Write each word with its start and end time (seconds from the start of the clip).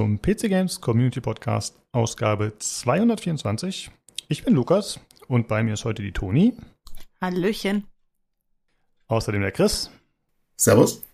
zum 0.00 0.22
PC 0.22 0.48
Games 0.48 0.80
Community 0.80 1.20
Podcast, 1.20 1.78
Ausgabe 1.92 2.56
224. 2.58 3.90
Ich 4.28 4.42
bin 4.42 4.54
Lukas 4.54 4.98
und 5.28 5.46
bei 5.46 5.62
mir 5.62 5.74
ist 5.74 5.84
heute 5.84 6.00
die 6.00 6.12
Toni. 6.12 6.56
Hallöchen. 7.20 7.86
Außerdem 9.08 9.42
der 9.42 9.52
Chris. 9.52 9.90
Servus. 10.56 11.04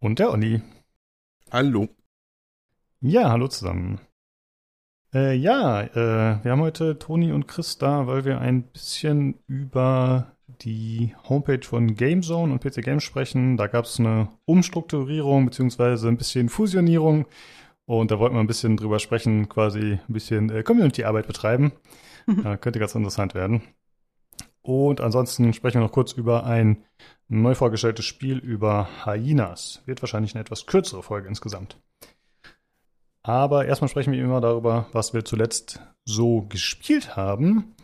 Und 0.00 0.18
der 0.18 0.32
Olli. 0.32 0.60
Hallo. 1.52 1.86
Ja, 3.00 3.30
hallo 3.30 3.46
zusammen. 3.46 4.00
Äh, 5.14 5.36
ja, 5.36 5.82
äh, 5.82 6.42
wir 6.42 6.50
haben 6.50 6.62
heute 6.62 6.98
Toni 6.98 7.30
und 7.30 7.46
Chris 7.46 7.78
da, 7.78 8.08
weil 8.08 8.24
wir 8.24 8.40
ein 8.40 8.64
bisschen 8.64 9.38
über 9.46 10.35
die 10.62 11.14
Homepage 11.28 11.62
von 11.62 11.94
GameZone 11.94 12.52
und 12.52 12.62
PC 12.62 12.82
Games 12.82 13.02
sprechen. 13.04 13.56
Da 13.56 13.66
gab 13.66 13.84
es 13.84 13.98
eine 13.98 14.28
Umstrukturierung 14.44 15.46
beziehungsweise 15.46 16.08
ein 16.08 16.16
bisschen 16.16 16.48
Fusionierung 16.48 17.26
und 17.86 18.10
da 18.10 18.18
wollten 18.18 18.34
wir 18.34 18.40
ein 18.40 18.48
bisschen 18.48 18.76
drüber 18.76 18.98
sprechen, 18.98 19.48
quasi 19.48 20.00
ein 20.08 20.12
bisschen 20.12 20.50
äh, 20.50 20.62
Community-Arbeit 20.62 21.26
betreiben. 21.26 21.72
äh, 22.44 22.56
könnte 22.56 22.80
ganz 22.80 22.94
interessant 22.94 23.34
werden. 23.34 23.62
Und 24.62 25.00
ansonsten 25.00 25.52
sprechen 25.52 25.76
wir 25.76 25.84
noch 25.84 25.92
kurz 25.92 26.12
über 26.12 26.44
ein 26.44 26.84
neu 27.28 27.54
vorgestelltes 27.54 28.04
Spiel 28.04 28.38
über 28.38 28.88
Hyenas. 29.04 29.82
Wird 29.86 30.02
wahrscheinlich 30.02 30.34
eine 30.34 30.40
etwas 30.40 30.66
kürzere 30.66 31.04
Folge 31.04 31.28
insgesamt. 31.28 31.80
Aber 33.22 33.66
erstmal 33.66 33.88
sprechen 33.88 34.12
wir 34.12 34.22
immer 34.22 34.40
darüber, 34.40 34.88
was 34.92 35.14
wir 35.14 35.24
zuletzt 35.24 35.80
so 36.04 36.42
gespielt 36.42 37.16
haben. 37.16 37.75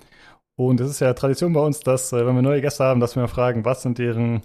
Und 0.57 0.81
es 0.81 0.91
ist 0.91 1.01
ja 1.01 1.13
Tradition 1.15 1.53
bei 1.53 1.61
uns, 1.61 1.81
dass, 1.81 2.13
äh, 2.13 2.27
wenn 2.27 2.35
wir 2.35 2.43
neue 2.43 2.61
Gäste 2.61 2.85
haben, 2.85 3.01
dass 3.01 3.17
wir 3.17 3.27
fragen, 3.29 3.65
was 3.65 3.83
sind 3.83 3.99
deren 3.99 4.43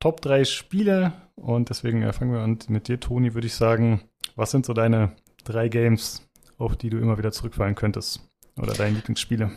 Top 0.00 0.20
3 0.20 0.44
Spiele? 0.44 1.12
Und 1.34 1.68
deswegen 1.68 2.02
äh, 2.02 2.12
fangen 2.12 2.32
wir 2.32 2.40
an 2.40 2.58
mit 2.68 2.88
dir, 2.88 2.98
Toni, 2.98 3.34
würde 3.34 3.46
ich 3.46 3.54
sagen. 3.54 4.02
Was 4.34 4.50
sind 4.50 4.66
so 4.66 4.72
deine 4.72 5.16
drei 5.44 5.68
Games, 5.68 6.26
auf 6.58 6.76
die 6.76 6.90
du 6.90 6.98
immer 6.98 7.18
wieder 7.18 7.32
zurückfallen 7.32 7.74
könntest? 7.74 8.28
Oder 8.58 8.72
deine 8.72 8.96
Lieblingsspiele? 8.96 9.50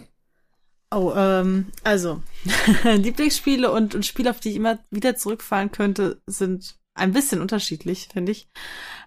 Oh, 0.91 1.13
ähm, 1.15 1.67
also, 1.83 2.21
Lieblingsspiele 2.83 3.71
und, 3.71 3.95
und 3.95 4.05
Spiele, 4.05 4.31
auf 4.31 4.39
die 4.39 4.49
ich 4.49 4.55
immer 4.55 4.79
wieder 4.89 5.15
zurückfallen 5.15 5.71
könnte, 5.71 6.21
sind 6.25 6.77
ein 6.95 7.13
bisschen 7.13 7.41
unterschiedlich, 7.41 8.09
finde 8.11 8.31
ich. 8.31 8.49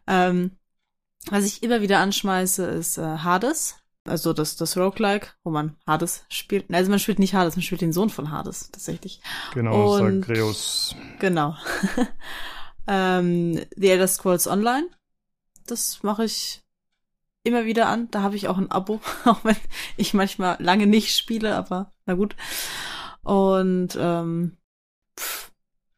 Ähm, 0.07 0.53
was 1.31 1.45
ich 1.45 1.63
immer 1.63 1.83
wieder 1.83 1.99
anschmeiße, 1.99 2.65
ist 2.67 2.99
äh, 2.99 3.03
Hades. 3.19 3.77
Also 4.05 4.33
das, 4.33 4.57
das 4.57 4.77
Roguelike, 4.77 5.29
wo 5.45 5.51
man 5.51 5.77
Hades 5.87 6.25
spielt. 6.29 6.73
Also 6.73 6.91
man 6.91 6.99
spielt 6.99 7.21
nicht 7.21 7.35
Hades, 7.35 7.55
man 7.55 7.63
spielt 7.63 7.83
den 7.83 7.93
Sohn 7.93 8.11
von 8.11 8.33
Hades, 8.33 8.71
tatsächlich. 8.73 9.21
Genau, 9.55 9.97
und, 9.97 10.25
Zagreus. 10.25 10.97
Genau. 11.21 11.57
ähm, 12.89 13.61
The 13.77 13.91
Elder 13.91 14.09
Scrolls 14.09 14.49
Online. 14.49 14.89
Das 15.67 16.03
mache 16.03 16.25
ich 16.25 16.63
immer 17.45 17.65
wieder 17.65 17.89
an. 17.89 18.11
Da 18.11 18.23
habe 18.23 18.35
ich 18.35 18.49
auch 18.49 18.59
ein 18.59 18.71
Abo, 18.73 19.01
auch 19.25 19.45
wenn 19.45 19.57
ich 19.97 20.15
manchmal 20.15 20.57
lange 20.61 20.89
nicht 20.89 21.17
spiele, 21.17 21.55
aber 21.55 21.93
na 22.05 22.15
gut. 22.15 22.35
Und 23.23 23.97
ähm, 23.99 24.57
pff, 25.19 25.53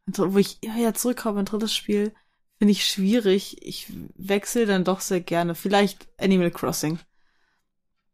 wo 0.07 0.37
ich 0.37 0.61
wieder 0.61 0.93
zurückkomme, 0.93 1.39
ein 1.39 1.47
drittes 1.47 1.75
Spiel, 1.75 2.13
finde 2.59 2.73
ich 2.73 2.87
schwierig. 2.87 3.63
Ich 3.63 3.91
wechsle 4.15 4.67
dann 4.67 4.85
doch 4.85 5.01
sehr 5.01 5.21
gerne. 5.21 5.55
Vielleicht 5.55 6.07
Animal 6.21 6.51
Crossing. 6.51 6.99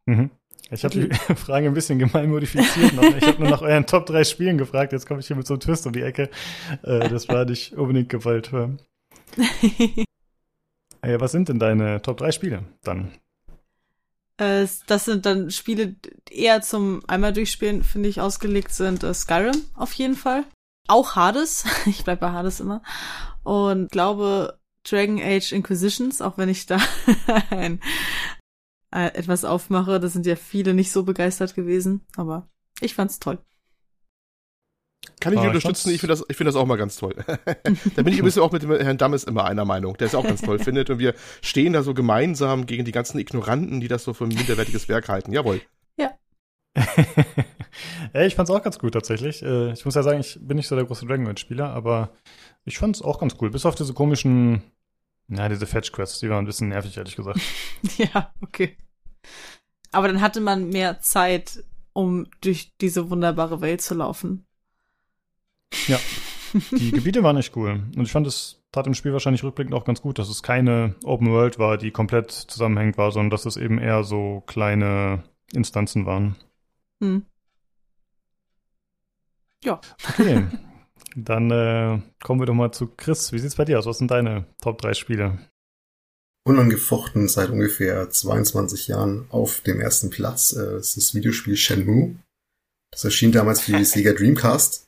Mhm. 0.06 0.30
Ich 0.70 0.84
habe 0.84 0.94
die 0.94 1.14
Frage 1.34 1.66
ein 1.66 1.74
bisschen 1.74 1.98
gemein 1.98 2.30
modifiziert. 2.30 2.94
Noch. 2.94 3.02
Ich 3.16 3.26
habe 3.26 3.40
nur 3.40 3.50
nach 3.50 3.62
euren 3.62 3.86
Top 3.86 4.06
3 4.06 4.24
Spielen 4.24 4.58
gefragt. 4.58 4.92
Jetzt 4.92 5.06
komme 5.06 5.20
ich 5.20 5.26
hier 5.26 5.36
mit 5.36 5.46
so 5.46 5.54
einem 5.54 5.60
Twist 5.60 5.86
um 5.86 5.92
die 5.92 6.02
Ecke. 6.02 6.30
Äh, 6.82 7.08
das 7.08 7.28
war 7.28 7.44
nicht 7.44 7.72
unbedingt 7.72 8.08
gewollt. 8.08 8.52
Äh, 8.52 8.68
was 11.20 11.32
sind 11.32 11.48
denn 11.48 11.58
deine 11.58 12.02
Top 12.02 12.18
3 12.18 12.32
Spiele 12.32 12.64
dann? 12.82 13.10
Äh, 14.36 14.66
das 14.86 15.04
sind 15.04 15.26
dann 15.26 15.50
Spiele, 15.50 15.88
die 15.88 16.42
eher 16.42 16.62
zum 16.62 17.02
einmal 17.08 17.32
durchspielen, 17.32 17.82
finde 17.82 18.08
ich, 18.08 18.20
ausgelegt 18.20 18.72
sind. 18.72 19.02
Äh, 19.02 19.12
Skyrim 19.12 19.60
auf 19.74 19.92
jeden 19.92 20.16
Fall. 20.16 20.44
Auch 20.88 21.14
Hades. 21.16 21.64
Ich 21.86 22.04
bleib 22.04 22.20
bei 22.20 22.30
Hades 22.30 22.60
immer. 22.60 22.82
Und 23.42 23.90
glaube 23.90 24.58
Dragon 24.88 25.20
Age 25.20 25.52
Inquisitions, 25.52 26.22
auch 26.22 26.38
wenn 26.38 26.48
ich 26.48 26.66
da 26.66 26.78
ein, 27.50 27.80
äh, 28.92 29.06
etwas 29.14 29.44
aufmache. 29.44 30.00
Da 30.00 30.08
sind 30.08 30.26
ja 30.26 30.36
viele 30.36 30.74
nicht 30.74 30.92
so 30.92 31.02
begeistert 31.04 31.54
gewesen, 31.54 32.02
aber 32.16 32.48
ich 32.80 32.94
fand's 32.94 33.18
toll. 33.18 33.38
Kann 35.18 35.32
ich 35.32 35.38
oh, 35.38 35.42
unterstützen, 35.42 35.90
ich 35.90 36.00
finde 36.00 36.14
das, 36.14 36.24
ich 36.28 36.36
finde 36.36 36.48
das 36.48 36.56
auch 36.56 36.66
mal 36.66 36.76
ganz 36.76 36.96
toll. 36.96 37.14
da 37.26 38.02
bin 38.02 38.12
ich 38.12 38.18
übrigens 38.18 38.38
auch 38.38 38.52
mit 38.52 38.62
dem 38.62 38.70
Herrn 38.70 38.98
Dammes 38.98 39.24
immer 39.24 39.44
einer 39.44 39.64
Meinung, 39.64 39.96
der 39.96 40.06
es 40.06 40.14
auch 40.14 40.24
ganz 40.24 40.42
toll 40.42 40.58
findet. 40.64 40.90
Und 40.90 40.98
wir 40.98 41.14
stehen 41.42 41.72
da 41.72 41.82
so 41.82 41.94
gemeinsam 41.94 42.66
gegen 42.66 42.84
die 42.84 42.92
ganzen 42.92 43.18
Ignoranten, 43.18 43.80
die 43.80 43.88
das 43.88 44.04
so 44.04 44.12
für 44.14 44.24
ein 44.24 44.28
minderwertiges 44.28 44.88
Werk 44.88 45.08
halten. 45.08 45.32
Jawohl. 45.32 45.60
Ja. 45.96 46.12
ja, 48.14 48.22
ich 48.22 48.34
fand's 48.34 48.50
auch 48.50 48.62
ganz 48.62 48.78
gut 48.78 48.92
tatsächlich. 48.92 49.42
Äh, 49.42 49.72
ich 49.72 49.84
muss 49.84 49.94
ja 49.94 50.02
sagen, 50.02 50.20
ich 50.20 50.38
bin 50.40 50.56
nicht 50.56 50.68
so 50.68 50.76
der 50.76 50.84
große 50.84 51.06
Dragon 51.06 51.28
Age-Spieler, 51.28 51.68
aber 51.70 52.10
ich 52.64 52.78
fand's 52.78 53.02
auch 53.02 53.18
ganz 53.18 53.36
cool. 53.40 53.50
Bis 53.50 53.66
auf 53.66 53.74
diese 53.74 53.94
komischen 53.94 54.62
ja, 55.30 55.48
diese 55.48 55.66
Fetch-Quests, 55.66 56.20
die 56.20 56.28
waren 56.28 56.44
ein 56.44 56.46
bisschen 56.46 56.68
nervig, 56.68 56.96
ehrlich 56.96 57.16
gesagt. 57.16 57.40
ja, 57.98 58.32
okay. 58.42 58.76
Aber 59.92 60.08
dann 60.08 60.20
hatte 60.20 60.40
man 60.40 60.68
mehr 60.68 61.00
Zeit, 61.00 61.64
um 61.92 62.26
durch 62.40 62.72
diese 62.80 63.10
wunderbare 63.10 63.60
Welt 63.60 63.80
zu 63.80 63.94
laufen. 63.94 64.46
Ja. 65.86 65.98
Die 66.72 66.90
Gebiete 66.90 67.22
waren 67.22 67.36
echt 67.36 67.56
cool. 67.56 67.84
Und 67.96 68.02
ich 68.02 68.10
fand, 68.10 68.26
es 68.26 68.60
tat 68.72 68.88
im 68.88 68.94
Spiel 68.94 69.12
wahrscheinlich 69.12 69.44
rückblickend 69.44 69.74
auch 69.74 69.84
ganz 69.84 70.00
gut, 70.02 70.18
dass 70.18 70.28
es 70.28 70.42
keine 70.42 70.96
Open 71.04 71.30
World 71.30 71.60
war, 71.60 71.78
die 71.78 71.92
komplett 71.92 72.32
zusammenhängend 72.32 72.98
war, 72.98 73.12
sondern 73.12 73.30
dass 73.30 73.46
es 73.46 73.56
eben 73.56 73.78
eher 73.78 74.02
so 74.02 74.42
kleine 74.46 75.22
Instanzen 75.52 76.06
waren. 76.06 76.36
Hm. 77.00 77.24
Ja. 79.62 79.80
Okay. 80.08 80.44
Dann 81.16 81.50
äh, 81.50 82.00
kommen 82.22 82.40
wir 82.40 82.46
doch 82.46 82.54
mal 82.54 82.72
zu 82.72 82.86
Chris. 82.86 83.32
Wie 83.32 83.38
sieht's 83.38 83.56
bei 83.56 83.64
dir 83.64 83.78
aus? 83.78 83.86
Was 83.86 83.98
sind 83.98 84.10
deine 84.10 84.46
Top 84.62 84.80
3 84.80 84.94
Spiele? 84.94 85.38
Unangefochten 86.44 87.28
seit 87.28 87.50
ungefähr 87.50 88.08
22 88.08 88.88
Jahren 88.88 89.26
auf 89.30 89.60
dem 89.60 89.80
ersten 89.80 90.10
Platz 90.10 90.52
äh, 90.52 90.78
ist 90.78 90.96
das 90.96 91.14
Videospiel 91.14 91.56
Shenmue. 91.56 92.16
Das 92.92 93.04
erschien 93.04 93.32
damals 93.32 93.60
für 93.60 93.72
die 93.72 93.84
Sega 93.84 94.12
Dreamcast, 94.12 94.86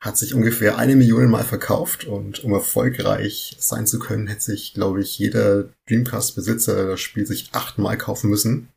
hat 0.00 0.16
sich 0.16 0.34
ungefähr 0.34 0.78
eine 0.78 0.94
Million 0.94 1.28
Mal 1.28 1.44
verkauft 1.44 2.04
und 2.04 2.44
um 2.44 2.52
erfolgreich 2.52 3.56
sein 3.58 3.86
zu 3.86 3.98
können, 3.98 4.28
hätte 4.28 4.42
sich, 4.42 4.74
glaube 4.74 5.00
ich, 5.00 5.18
jeder 5.18 5.70
Dreamcast-Besitzer 5.88 6.86
das 6.86 7.00
Spiel 7.00 7.26
sich 7.26 7.50
achtmal 7.52 7.98
kaufen 7.98 8.30
müssen. 8.30 8.68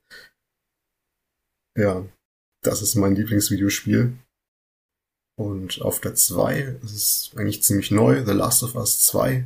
Ja, 1.77 2.05
das 2.63 2.81
ist 2.81 2.95
mein 2.95 3.15
Lieblingsvideospiel. 3.15 4.17
Und 5.37 5.81
auf 5.81 5.99
der 5.99 6.15
2, 6.15 6.77
das 6.81 6.91
ist 6.91 7.31
eigentlich 7.35 7.63
ziemlich 7.63 7.91
neu, 7.91 8.23
The 8.25 8.33
Last 8.33 8.63
of 8.63 8.75
Us 8.75 9.01
2. 9.01 9.45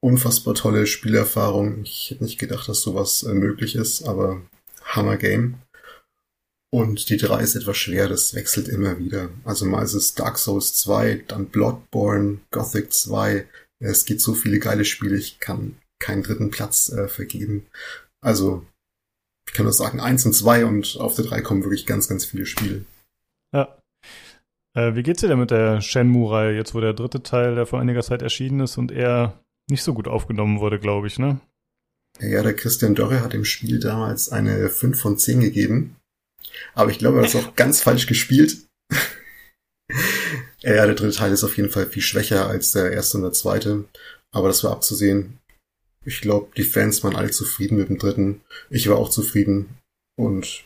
Unfassbar 0.00 0.54
tolle 0.54 0.86
Spielerfahrung. 0.86 1.82
Ich 1.82 2.10
hätte 2.10 2.24
nicht 2.24 2.38
gedacht, 2.38 2.68
dass 2.68 2.82
sowas 2.82 3.22
äh, 3.22 3.32
möglich 3.32 3.74
ist, 3.74 4.02
aber 4.02 4.42
Hammer 4.82 5.16
Game. 5.16 5.58
Und 6.70 7.08
die 7.08 7.16
3 7.16 7.40
ist 7.40 7.54
etwas 7.54 7.76
schwer, 7.76 8.08
das 8.08 8.34
wechselt 8.34 8.66
immer 8.66 8.98
wieder. 8.98 9.30
Also 9.44 9.64
mal 9.64 9.84
ist 9.84 9.94
es 9.94 10.14
Dark 10.14 10.38
Souls 10.38 10.74
2, 10.74 11.24
dann 11.28 11.46
Bloodborne, 11.46 12.40
Gothic 12.50 12.92
2. 12.92 13.46
Es 13.78 14.04
gibt 14.04 14.20
so 14.20 14.34
viele 14.34 14.58
geile 14.58 14.84
Spiele, 14.84 15.16
ich 15.16 15.38
kann 15.38 15.76
keinen 16.00 16.24
dritten 16.24 16.50
Platz 16.50 16.88
äh, 16.88 17.06
vergeben. 17.06 17.66
Also, 18.20 18.66
ich 19.46 19.54
kann 19.54 19.64
nur 19.64 19.72
sagen, 19.72 20.00
1 20.00 20.26
und 20.26 20.32
2 20.32 20.64
und 20.64 20.96
auf 20.98 21.14
der 21.14 21.26
3 21.26 21.42
kommen 21.42 21.62
wirklich 21.62 21.86
ganz, 21.86 22.08
ganz 22.08 22.24
viele 22.24 22.44
Spiele. 22.44 22.84
Äh, 24.74 24.94
wie 24.94 25.02
geht's 25.02 25.20
dir 25.20 25.28
denn 25.28 25.38
mit 25.38 25.50
der 25.50 25.80
Shenmue-Reihe, 25.80 26.54
jetzt 26.54 26.74
wo 26.74 26.80
der 26.80 26.94
dritte 26.94 27.22
Teil, 27.22 27.54
der 27.54 27.66
vor 27.66 27.80
einiger 27.80 28.02
Zeit 28.02 28.22
erschienen 28.22 28.60
ist 28.60 28.76
und 28.76 28.90
er 28.90 29.40
nicht 29.70 29.82
so 29.82 29.94
gut 29.94 30.08
aufgenommen 30.08 30.60
wurde, 30.60 30.78
glaube 30.78 31.06
ich, 31.06 31.18
ne? 31.18 31.40
Ja, 32.20 32.42
der 32.42 32.54
Christian 32.54 32.94
Dörre 32.94 33.20
hat 33.20 33.32
dem 33.32 33.44
Spiel 33.44 33.80
damals 33.80 34.28
eine 34.28 34.68
5 34.68 35.00
von 35.00 35.18
10 35.18 35.40
gegeben. 35.40 35.96
Aber 36.74 36.90
ich 36.90 36.98
glaube, 36.98 37.18
er 37.18 37.22
hat 37.22 37.34
es 37.34 37.36
auch 37.36 37.54
ganz 37.56 37.80
falsch 37.80 38.06
gespielt. 38.06 38.66
ja, 40.60 40.86
der 40.86 40.94
dritte 40.94 41.16
Teil 41.16 41.32
ist 41.32 41.44
auf 41.44 41.56
jeden 41.56 41.70
Fall 41.70 41.86
viel 41.86 42.02
schwächer 42.02 42.46
als 42.46 42.72
der 42.72 42.92
erste 42.92 43.18
und 43.18 43.24
der 43.24 43.32
zweite. 43.32 43.84
Aber 44.32 44.48
das 44.48 44.62
war 44.64 44.72
abzusehen. 44.72 45.38
Ich 46.04 46.20
glaube, 46.20 46.52
die 46.56 46.64
Fans 46.64 47.02
waren 47.02 47.16
alle 47.16 47.30
zufrieden 47.30 47.78
mit 47.78 47.88
dem 47.88 47.98
dritten. 47.98 48.42
Ich 48.70 48.88
war 48.88 48.96
auch 48.96 49.08
zufrieden. 49.08 49.78
Und 50.16 50.64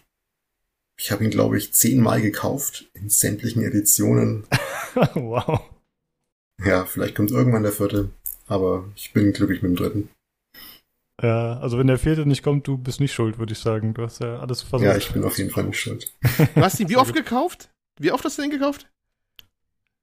ich 1.00 1.12
habe 1.12 1.24
ihn, 1.24 1.30
glaube 1.30 1.56
ich, 1.56 1.72
zehnmal 1.72 2.20
gekauft 2.20 2.90
in 2.94 3.08
sämtlichen 3.08 3.62
Editionen. 3.62 4.44
wow. 5.14 5.60
Ja, 6.64 6.84
vielleicht 6.84 7.14
kommt 7.14 7.30
irgendwann 7.30 7.62
der 7.62 7.72
vierte, 7.72 8.10
aber 8.48 8.88
ich 8.96 9.12
bin 9.12 9.32
glücklich 9.32 9.62
mit 9.62 9.70
dem 9.70 9.76
dritten. 9.76 10.08
Ja, 11.22 11.58
also 11.58 11.78
wenn 11.78 11.86
der 11.86 11.98
vierte 11.98 12.26
nicht 12.26 12.42
kommt, 12.42 12.66
du 12.66 12.78
bist 12.78 13.00
nicht 13.00 13.12
schuld, 13.12 13.38
würde 13.38 13.52
ich 13.52 13.58
sagen. 13.58 13.94
Du 13.94 14.02
hast 14.02 14.20
ja 14.20 14.38
alles 14.38 14.62
versucht. 14.62 14.88
Ja, 14.88 14.96
ich 14.96 15.12
bin 15.12 15.24
auf 15.24 15.38
jeden 15.38 15.50
Fall 15.50 15.64
nicht 15.64 15.80
schuld. 15.80 16.12
Du 16.54 16.60
hast 16.60 16.78
ihn 16.78 16.88
wie 16.88 16.96
oft 16.96 17.14
gekauft? 17.14 17.70
Wie 17.98 18.12
oft 18.12 18.24
hast 18.24 18.38
du 18.38 18.42
den 18.42 18.50
gekauft? 18.50 18.88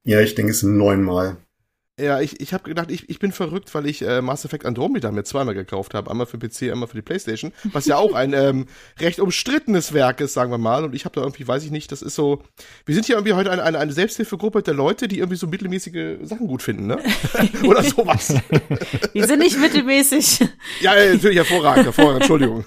Ja, 0.03 0.19
ich 0.19 0.35
denke, 0.35 0.51
es 0.51 0.59
sind 0.59 0.77
neunmal. 0.77 1.37
Ja, 1.97 2.19
ich, 2.19 2.41
ich 2.41 2.53
habe 2.53 2.65
gedacht, 2.65 2.91
ich, 2.91 3.09
ich 3.09 3.19
bin 3.19 3.31
verrückt, 3.31 3.73
weil 3.73 3.85
ich 3.85 4.01
äh, 4.01 4.21
Mass 4.21 4.43
Effect 4.43 4.65
Andromeda 4.65 5.11
mir 5.11 5.23
zweimal 5.23 5.53
gekauft 5.53 5.93
habe. 5.93 6.11
Einmal 6.11 6.25
für 6.25 6.37
PC, 6.37 6.63
einmal 6.63 6.89
für 6.89 6.97
die 6.97 7.01
Playstation. 7.01 7.53
Was 7.71 7.85
ja 7.85 7.95
auch 7.95 8.13
ein 8.13 8.33
ähm, 8.33 8.65
recht 8.99 9.21
umstrittenes 9.21 9.93
Werk 9.93 10.19
ist, 10.19 10.33
sagen 10.33 10.51
wir 10.51 10.57
mal. 10.57 10.83
Und 10.83 10.93
ich 10.93 11.05
habe 11.05 11.15
da 11.15 11.21
irgendwie, 11.21 11.47
weiß 11.47 11.63
ich 11.63 11.71
nicht, 11.71 11.93
das 11.93 12.01
ist 12.01 12.15
so. 12.15 12.43
Wir 12.85 12.95
sind 12.95 13.05
hier 13.05 13.15
irgendwie 13.15 13.31
heute 13.31 13.49
eine, 13.49 13.63
eine, 13.63 13.79
eine 13.79 13.93
Selbsthilfegruppe 13.93 14.61
der 14.61 14.73
Leute, 14.73 15.07
die 15.07 15.19
irgendwie 15.19 15.37
so 15.37 15.47
mittelmäßige 15.47 16.17
Sachen 16.23 16.47
gut 16.47 16.61
finden, 16.61 16.87
ne? 16.87 16.99
Oder 17.63 17.81
sowas. 17.81 18.33
Die 19.13 19.23
sind 19.23 19.39
nicht 19.39 19.57
mittelmäßig. 19.57 20.41
Ja, 20.81 20.93
natürlich 20.95 21.37
hervorragend, 21.37 21.85
hervorragend, 21.85 22.23
Entschuldigung. 22.23 22.65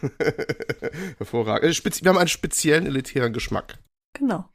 hervorragend. 1.18 1.86
Äh, 1.86 2.02
wir 2.02 2.08
haben 2.08 2.18
einen 2.18 2.28
speziellen 2.28 2.86
elitären 2.86 3.34
Geschmack. 3.34 3.78
Genau. 4.18 4.48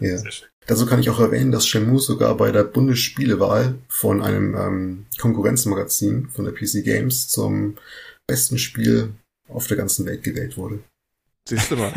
Ja. 0.00 0.20
Dazu 0.66 0.86
kann 0.86 1.00
ich 1.00 1.10
auch 1.10 1.20
erwähnen, 1.20 1.52
dass 1.52 1.66
Shenmue 1.66 2.00
sogar 2.00 2.36
bei 2.36 2.50
der 2.50 2.64
Bundesspielewahl 2.64 3.76
von 3.88 4.22
einem 4.22 4.54
ähm, 4.54 5.06
Konkurrenzmagazin 5.20 6.30
von 6.30 6.44
der 6.46 6.52
PC 6.52 6.84
Games 6.84 7.28
zum 7.28 7.76
besten 8.26 8.58
Spiel 8.58 9.14
auf 9.48 9.66
der 9.66 9.76
ganzen 9.76 10.06
Welt 10.06 10.22
gewählt 10.22 10.56
wurde. 10.56 10.80
Siehst 11.46 11.70
du 11.70 11.76
mal. 11.76 11.92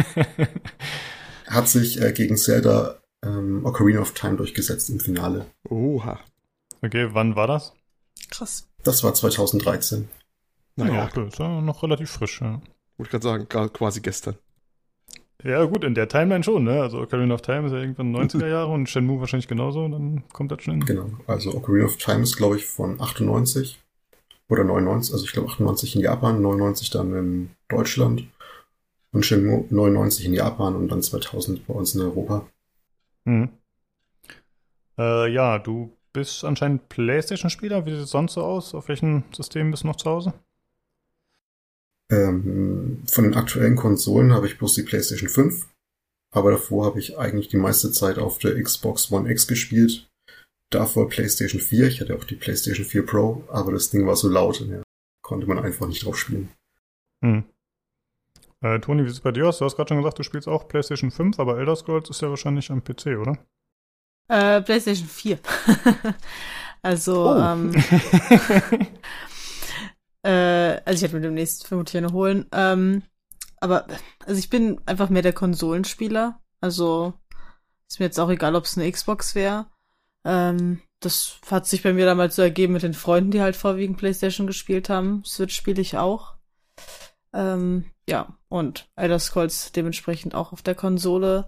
Hat 1.47 1.69
sich 1.69 2.01
äh, 2.01 2.11
gegen 2.11 2.35
Zelda 2.35 2.99
ähm, 3.23 3.65
Ocarina 3.65 4.01
of 4.01 4.13
Time 4.13 4.35
durchgesetzt 4.35 4.89
im 4.89 4.99
Finale. 4.99 5.45
Oha. 5.69 6.19
Okay, 6.81 7.09
wann 7.13 7.35
war 7.35 7.47
das? 7.47 7.73
Krass. 8.29 8.67
Das 8.83 9.03
war 9.03 9.13
2013. 9.13 10.09
Naja, 10.75 10.93
ja, 10.93 11.05
okay, 11.05 11.27
ist 11.27 11.39
ja 11.39 11.61
noch 11.61 11.83
relativ 11.83 12.11
frisch, 12.11 12.41
ja. 12.41 12.61
Wollte 12.97 13.17
ich 13.17 13.21
gerade 13.21 13.47
sagen, 13.47 13.73
quasi 13.73 14.01
gestern. 14.01 14.35
Ja, 15.47 15.63
gut, 15.63 15.85
in 15.85 15.95
der 15.95 16.09
Timeline 16.09 16.43
schon, 16.43 16.65
ne? 16.65 16.81
Also 16.81 16.99
Ocarina 16.99 17.33
of 17.33 17.41
Time 17.41 17.67
ist 17.67 17.71
ja 17.71 17.77
irgendwann 17.77 18.13
90er 18.13 18.47
Jahre 18.47 18.69
und 18.69 18.89
Shenmue 18.89 19.21
wahrscheinlich 19.21 19.47
genauso, 19.47 19.87
dann 19.87 20.23
kommt 20.33 20.51
das 20.51 20.61
schon 20.61 20.73
hin. 20.73 20.85
Genau, 20.85 21.09
also 21.25 21.53
Ocarina 21.53 21.85
of 21.85 21.95
Time 21.95 22.23
ist, 22.23 22.35
glaube 22.35 22.57
ich, 22.57 22.65
von 22.65 22.99
98 22.99 23.79
oder 24.49 24.65
99, 24.65 25.13
also 25.13 25.23
ich 25.23 25.31
glaube 25.31 25.47
98 25.47 25.95
in 25.95 26.01
Japan, 26.01 26.41
99 26.41 26.89
dann 26.89 27.13
in 27.13 27.49
Deutschland 27.69 28.25
und 29.13 29.25
Shenmue 29.25 29.65
99 29.69 30.25
in 30.25 30.33
Japan 30.33 30.75
und 30.75 30.89
dann 30.89 31.01
2000 31.01 31.65
bei 31.65 31.73
uns 31.73 31.95
in 31.95 32.01
Europa. 32.01 32.45
Hm. 33.25 33.47
Äh, 34.97 35.31
ja, 35.31 35.59
du 35.59 35.93
bist 36.11 36.43
anscheinend 36.43 36.89
Playstation-Spieler. 36.89 37.85
Wie 37.85 37.91
sieht 37.91 38.01
es 38.01 38.09
sonst 38.09 38.33
so 38.33 38.43
aus? 38.43 38.75
Auf 38.75 38.89
welchem 38.89 39.23
System 39.33 39.71
bist 39.71 39.83
du 39.83 39.87
noch 39.87 39.95
zu 39.95 40.09
Hause? 40.09 40.33
Ähm, 42.09 43.03
von 43.07 43.23
den 43.25 43.35
aktuellen 43.35 43.75
Konsolen 43.75 44.33
habe 44.33 44.47
ich 44.47 44.57
bloß 44.57 44.75
die 44.75 44.83
PlayStation 44.83 45.29
5. 45.29 45.67
Aber 46.33 46.51
davor 46.51 46.85
habe 46.85 46.99
ich 46.99 47.17
eigentlich 47.17 47.47
die 47.47 47.57
meiste 47.57 47.91
Zeit 47.91 48.17
auf 48.17 48.37
der 48.37 48.61
Xbox 48.61 49.11
One 49.11 49.29
X 49.31 49.47
gespielt. 49.47 50.09
Davor 50.69 51.07
PlayStation 51.09 51.61
4. 51.61 51.87
Ich 51.87 52.01
hatte 52.01 52.15
auch 52.15 52.25
die 52.25 52.35
PlayStation 52.35 52.85
4 52.85 53.05
Pro, 53.05 53.43
aber 53.47 53.71
das 53.71 53.89
Ding 53.89 54.05
war 54.05 54.15
so 54.15 54.27
laut 54.27 54.61
und 54.61 54.71
ja, 54.71 54.83
konnte 55.21 55.47
man 55.47 55.59
einfach 55.59 55.87
nicht 55.87 56.05
drauf 56.05 56.17
spielen. 56.17 56.49
Hm. 57.23 57.43
Äh, 58.61 58.79
Toni, 58.79 59.03
wie 59.03 59.07
sieht 59.07 59.17
es 59.17 59.21
bei 59.21 59.31
dir 59.31 59.47
aus? 59.47 59.59
Du 59.59 59.65
hast 59.65 59.75
gerade 59.75 59.89
schon 59.89 59.97
gesagt, 59.97 60.19
du 60.19 60.23
spielst 60.23 60.47
auch 60.47 60.67
PlayStation 60.67 61.11
5, 61.11 61.39
aber 61.39 61.57
Elder 61.59 61.75
Scrolls 61.75 62.09
ist 62.09 62.21
ja 62.21 62.29
wahrscheinlich 62.29 62.69
am 62.71 62.83
PC, 62.83 63.17
oder? 63.17 63.37
Äh, 64.29 64.61
PlayStation 64.61 65.07
4. 65.07 65.39
also, 66.81 67.29
oh. 67.29 67.39
ähm, 67.39 67.71
Äh, 70.27 70.81
also 70.83 70.97
ich 70.97 71.01
werde 71.03 71.15
mir 71.15 71.21
demnächst 71.21 71.67
vermutlich 71.67 71.97
eine 71.97 72.11
holen. 72.11 72.47
Ähm, 72.51 73.03
aber, 73.61 73.87
also 74.25 74.37
ich 74.37 74.49
bin 74.49 74.81
einfach 74.85 75.09
mehr 75.09 75.21
der 75.21 75.33
Konsolenspieler. 75.33 76.41
Also 76.59 77.13
ist 77.87 77.99
mir 77.99 78.07
jetzt 78.07 78.19
auch 78.19 78.29
egal, 78.29 78.55
ob 78.55 78.65
es 78.65 78.77
eine 78.77 78.91
Xbox 78.91 79.35
wäre. 79.35 79.67
Ähm, 80.25 80.81
das 80.99 81.39
hat 81.49 81.65
sich 81.65 81.81
bei 81.81 81.93
mir 81.93 82.05
damals 82.05 82.35
so 82.35 82.41
ergeben 82.41 82.73
mit 82.73 82.83
den 82.83 82.93
Freunden, 82.93 83.31
die 83.31 83.41
halt 83.41 83.55
vorwiegend 83.55 83.97
PlayStation 83.97 84.47
gespielt 84.47 84.89
haben. 84.89 85.23
Switch 85.23 85.55
spiele 85.55 85.81
ich 85.81 85.97
auch. 85.97 86.35
Ähm, 87.33 87.85
ja, 88.09 88.37
und 88.49 88.89
Elder 88.97 89.19
Scrolls 89.19 89.71
dementsprechend 89.71 90.35
auch 90.35 90.51
auf 90.51 90.61
der 90.61 90.75
Konsole. 90.75 91.47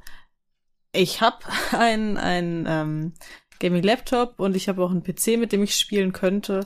Ich 0.93 1.19
habe 1.19 1.39
ein, 1.77 2.15
ein 2.15 2.65
ähm, 2.65 3.13
Gaming-Laptop 3.59 4.39
und 4.39 4.55
ich 4.55 4.69
habe 4.69 4.81
auch 4.85 4.91
einen 4.91 5.03
PC, 5.03 5.37
mit 5.37 5.51
dem 5.51 5.63
ich 5.63 5.75
spielen 5.75 6.13
könnte. 6.13 6.65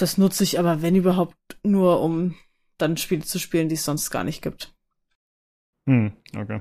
Das 0.00 0.18
nutze 0.18 0.44
ich 0.44 0.58
aber, 0.58 0.82
wenn 0.82 0.94
überhaupt, 0.94 1.36
nur 1.62 2.00
um 2.00 2.34
dann 2.78 2.96
Spiele 2.96 3.22
zu 3.22 3.38
spielen, 3.38 3.68
die 3.68 3.74
es 3.74 3.84
sonst 3.84 4.10
gar 4.10 4.24
nicht 4.24 4.42
gibt. 4.42 4.74
Hm, 5.86 6.12
okay. 6.36 6.60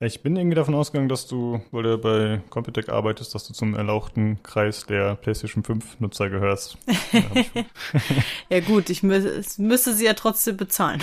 Ich 0.00 0.20
bin 0.20 0.34
irgendwie 0.34 0.56
davon 0.56 0.74
ausgegangen, 0.74 1.08
dass 1.08 1.28
du, 1.28 1.62
weil 1.70 1.84
du 1.84 1.96
bei 1.96 2.42
Computec 2.50 2.88
arbeitest, 2.88 3.36
dass 3.36 3.46
du 3.46 3.54
zum 3.54 3.74
erlauchten 3.74 4.42
Kreis 4.42 4.84
der 4.84 5.14
PlayStation 5.14 5.62
5 5.62 6.00
Nutzer 6.00 6.28
gehörst. 6.28 6.76
ja 8.48 8.60
gut, 8.60 8.90
ich 8.90 9.04
mü 9.04 9.42
müsste 9.58 9.94
sie 9.94 10.04
ja 10.04 10.14
trotzdem 10.14 10.56
bezahlen. 10.56 11.00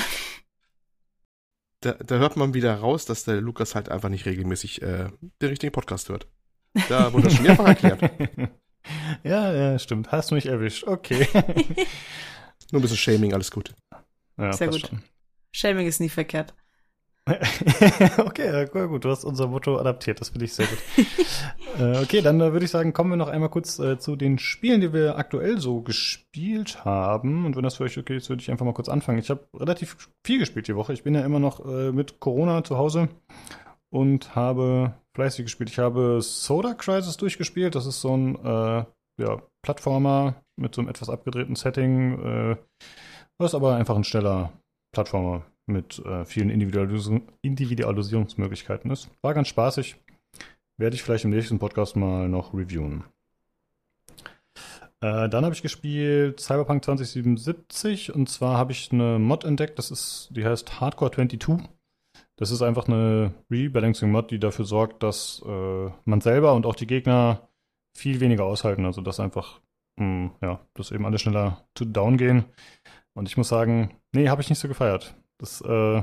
Da, 1.80 1.94
da, 1.94 2.18
hört 2.18 2.36
man 2.36 2.54
wieder 2.54 2.75
raus, 2.75 3.06
dass 3.06 3.24
der 3.24 3.39
Lukas 3.39 3.74
halt 3.74 3.88
einfach 3.88 4.10
nicht 4.10 4.25
regelmäßig 4.25 4.81
äh, 4.81 5.07
den 5.42 5.50
richtigen 5.50 5.71
Podcast 5.71 6.10
hört. 6.10 6.27
Da 6.89 7.13
wurde 7.13 7.25
das 7.25 7.36
schon 7.36 7.44
mehrfach 7.44 7.68
erklärt. 7.68 8.01
Ja, 9.24 9.53
ja, 9.53 9.80
stimmt. 9.80 10.12
Hast 10.12 10.31
du 10.31 10.36
mich 10.36 10.45
erwischt. 10.45 10.86
Okay. 10.86 11.27
Nur 12.71 12.80
ein 12.80 12.81
bisschen 12.81 12.97
Shaming, 12.97 13.33
alles 13.33 13.51
gut. 13.51 13.74
Ja, 14.38 14.53
Sehr 14.53 14.69
gut. 14.69 14.88
Schon. 14.88 15.01
Shaming 15.51 15.88
ist 15.88 16.00
nie 16.00 16.09
verkehrt. 16.09 16.53
okay, 18.18 18.65
gut, 18.71 19.06
du 19.06 19.09
hast 19.09 19.24
unser 19.24 19.47
Motto 19.47 19.77
adaptiert, 19.77 20.19
das 20.19 20.30
finde 20.30 20.45
ich 20.45 20.53
sehr 20.53 20.65
gut. 20.65 21.06
äh, 21.80 22.01
okay, 22.01 22.21
dann 22.21 22.41
äh, 22.41 22.51
würde 22.51 22.65
ich 22.65 22.71
sagen, 22.71 22.94
kommen 22.94 23.12
wir 23.12 23.18
noch 23.18 23.27
einmal 23.27 23.50
kurz 23.50 23.77
äh, 23.80 24.00
zu 24.00 24.15
den 24.15 24.39
Spielen, 24.39 24.81
die 24.81 24.94
wir 24.94 25.18
aktuell 25.18 25.59
so 25.59 25.81
gespielt 25.81 26.85
haben. 26.85 27.45
Und 27.45 27.56
wenn 27.56 27.63
das 27.63 27.75
für 27.75 27.83
euch 27.83 27.97
okay 27.97 28.18
ist, 28.18 28.30
würde 28.30 28.42
ich 28.42 28.50
einfach 28.50 28.65
mal 28.65 28.74
kurz 28.74 28.89
anfangen. 28.89 29.19
Ich 29.19 29.30
habe 29.30 29.47
relativ 29.53 30.09
viel 30.24 30.39
gespielt 30.39 30.68
die 30.68 30.75
Woche. 30.75 30.94
Ich 30.94 31.03
bin 31.03 31.13
ja 31.13 31.21
immer 31.21 31.39
noch 31.39 31.63
äh, 31.65 31.92
mit 31.92 32.19
Corona 32.19 32.63
zu 32.63 32.77
Hause 32.77 33.09
und 33.89 34.35
habe 34.35 34.95
fleißig 35.19 35.44
gespielt. 35.44 35.69
Ich 35.69 35.80
habe 35.80 36.21
Soda 36.21 36.74
Crisis 36.74 37.18
durchgespielt. 37.18 37.75
Das 37.75 37.86
ist 37.86 38.00
so 38.00 38.16
ein 38.16 38.36
äh, 38.36 38.86
ja, 39.21 39.42
Plattformer 39.62 40.36
mit 40.56 40.74
so 40.74 40.80
einem 40.80 40.89
etwas 40.89 41.10
abgedrehten 41.10 41.57
Setting. 41.57 42.19
Äh, 42.23 42.56
was 43.38 43.54
aber 43.54 43.76
einfach 43.76 43.97
ein 43.97 44.06
schneller 44.06 44.54
Plattformer 44.94 45.44
mit 45.66 45.99
äh, 45.99 46.23
vielen 46.23 46.49
Individualis 46.49 47.11
Individualisierungsmöglichkeiten 47.42 48.92
ist. 48.92 49.09
War 49.21 49.33
ganz 49.33 49.49
spaßig. 49.49 49.97
Werde 50.78 50.95
ich 50.95 51.04
vielleicht 51.04 51.26
im 51.26 51.31
nächsten 51.31 51.59
Podcast 51.59 51.97
mal 51.97 52.30
noch 52.30 52.54
reviewen. 52.54 53.04
Äh, 55.02 55.28
dann 55.28 55.44
habe 55.44 55.54
ich 55.54 55.61
gespielt 55.61 56.40
Cyberpunk 56.40 56.85
2077 56.85 58.16
und 58.16 58.30
zwar 58.30 58.57
habe 58.57 58.71
ich 58.71 58.90
eine 58.94 59.19
Mod 59.19 59.44
entdeckt, 59.44 59.80
das 59.80 59.92
ist, 59.92 60.30
die 60.31 60.45
heißt 60.45 60.80
Hardcore 60.80 61.11
22. 61.11 61.69
Das 62.40 62.52
ist 62.52 62.62
einfach 62.62 62.88
eine 62.88 63.34
Rebalancing-Mod, 63.52 64.31
die 64.31 64.40
dafür 64.40 64.64
sorgt, 64.64 65.04
dass 65.04 65.44
äh, 65.46 65.90
man 66.06 66.22
selber 66.22 66.54
und 66.54 66.66
auch 66.66 66.76
die 66.76 66.88
Gegner 66.88 67.50
viel 67.94 68.22
weniger 68.22 68.46
aushalten. 68.46 68.86
Also 68.86 69.02
dass 69.02 69.19
einfach, 69.19 69.60
mh, 69.98 70.06
hm, 70.06 70.31
ja, 70.42 70.62
dass 70.74 70.92
eben 70.92 71.06
alle 71.06 71.19
schneller 71.19 71.68
to 71.74 71.84
down 71.84 72.16
gehen. 72.16 72.46
Und 73.14 73.28
ich 73.28 73.36
muss 73.36 73.50
sagen, 73.50 73.98
nee, 74.14 74.30
habe 74.30 74.42
ich 74.42 74.50
nicht 74.50 74.60
so 74.60 74.69
gefeiert. 74.69 75.18
Das, 75.38 75.60
äh, 75.60 76.02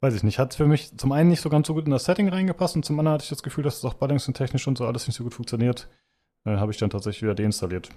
weiß 0.00 0.14
ich 0.14 0.22
nicht, 0.22 0.38
hat 0.38 0.54
für 0.54 0.66
mich 0.66 0.96
zum 0.96 1.12
einen 1.12 1.28
nicht 1.28 1.42
so 1.42 1.50
ganz 1.50 1.66
so 1.66 1.74
gut 1.74 1.84
in 1.84 1.90
das 1.90 2.06
Setting 2.06 2.30
reingepasst 2.30 2.74
und 2.74 2.86
zum 2.86 2.98
anderen 2.98 3.16
hatte 3.16 3.24
ich 3.24 3.28
das 3.28 3.42
Gefühl, 3.42 3.64
dass 3.64 3.76
es 3.76 3.84
auch 3.84 3.94
balancing-technisch 3.94 4.66
und 4.66 4.78
so 4.78 4.86
alles 4.86 5.06
nicht 5.06 5.16
so 5.16 5.22
gut 5.24 5.34
funktioniert. 5.34 5.86
Äh, 6.46 6.56
habe 6.56 6.72
ich 6.72 6.78
dann 6.78 6.88
tatsächlich 6.88 7.24
wieder 7.24 7.34
deinstalliert. 7.34 7.90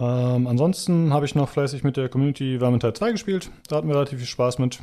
Ähm, 0.00 0.46
ansonsten 0.46 1.12
habe 1.12 1.26
ich 1.26 1.34
noch 1.34 1.50
fleißig 1.50 1.84
mit 1.84 1.98
der 1.98 2.08
Community 2.08 2.58
Vermintide 2.58 2.94
2 2.94 3.12
gespielt. 3.12 3.50
Da 3.68 3.76
hatten 3.76 3.88
wir 3.88 3.94
relativ 3.94 4.18
viel 4.18 4.26
Spaß 4.26 4.58
mit. 4.58 4.80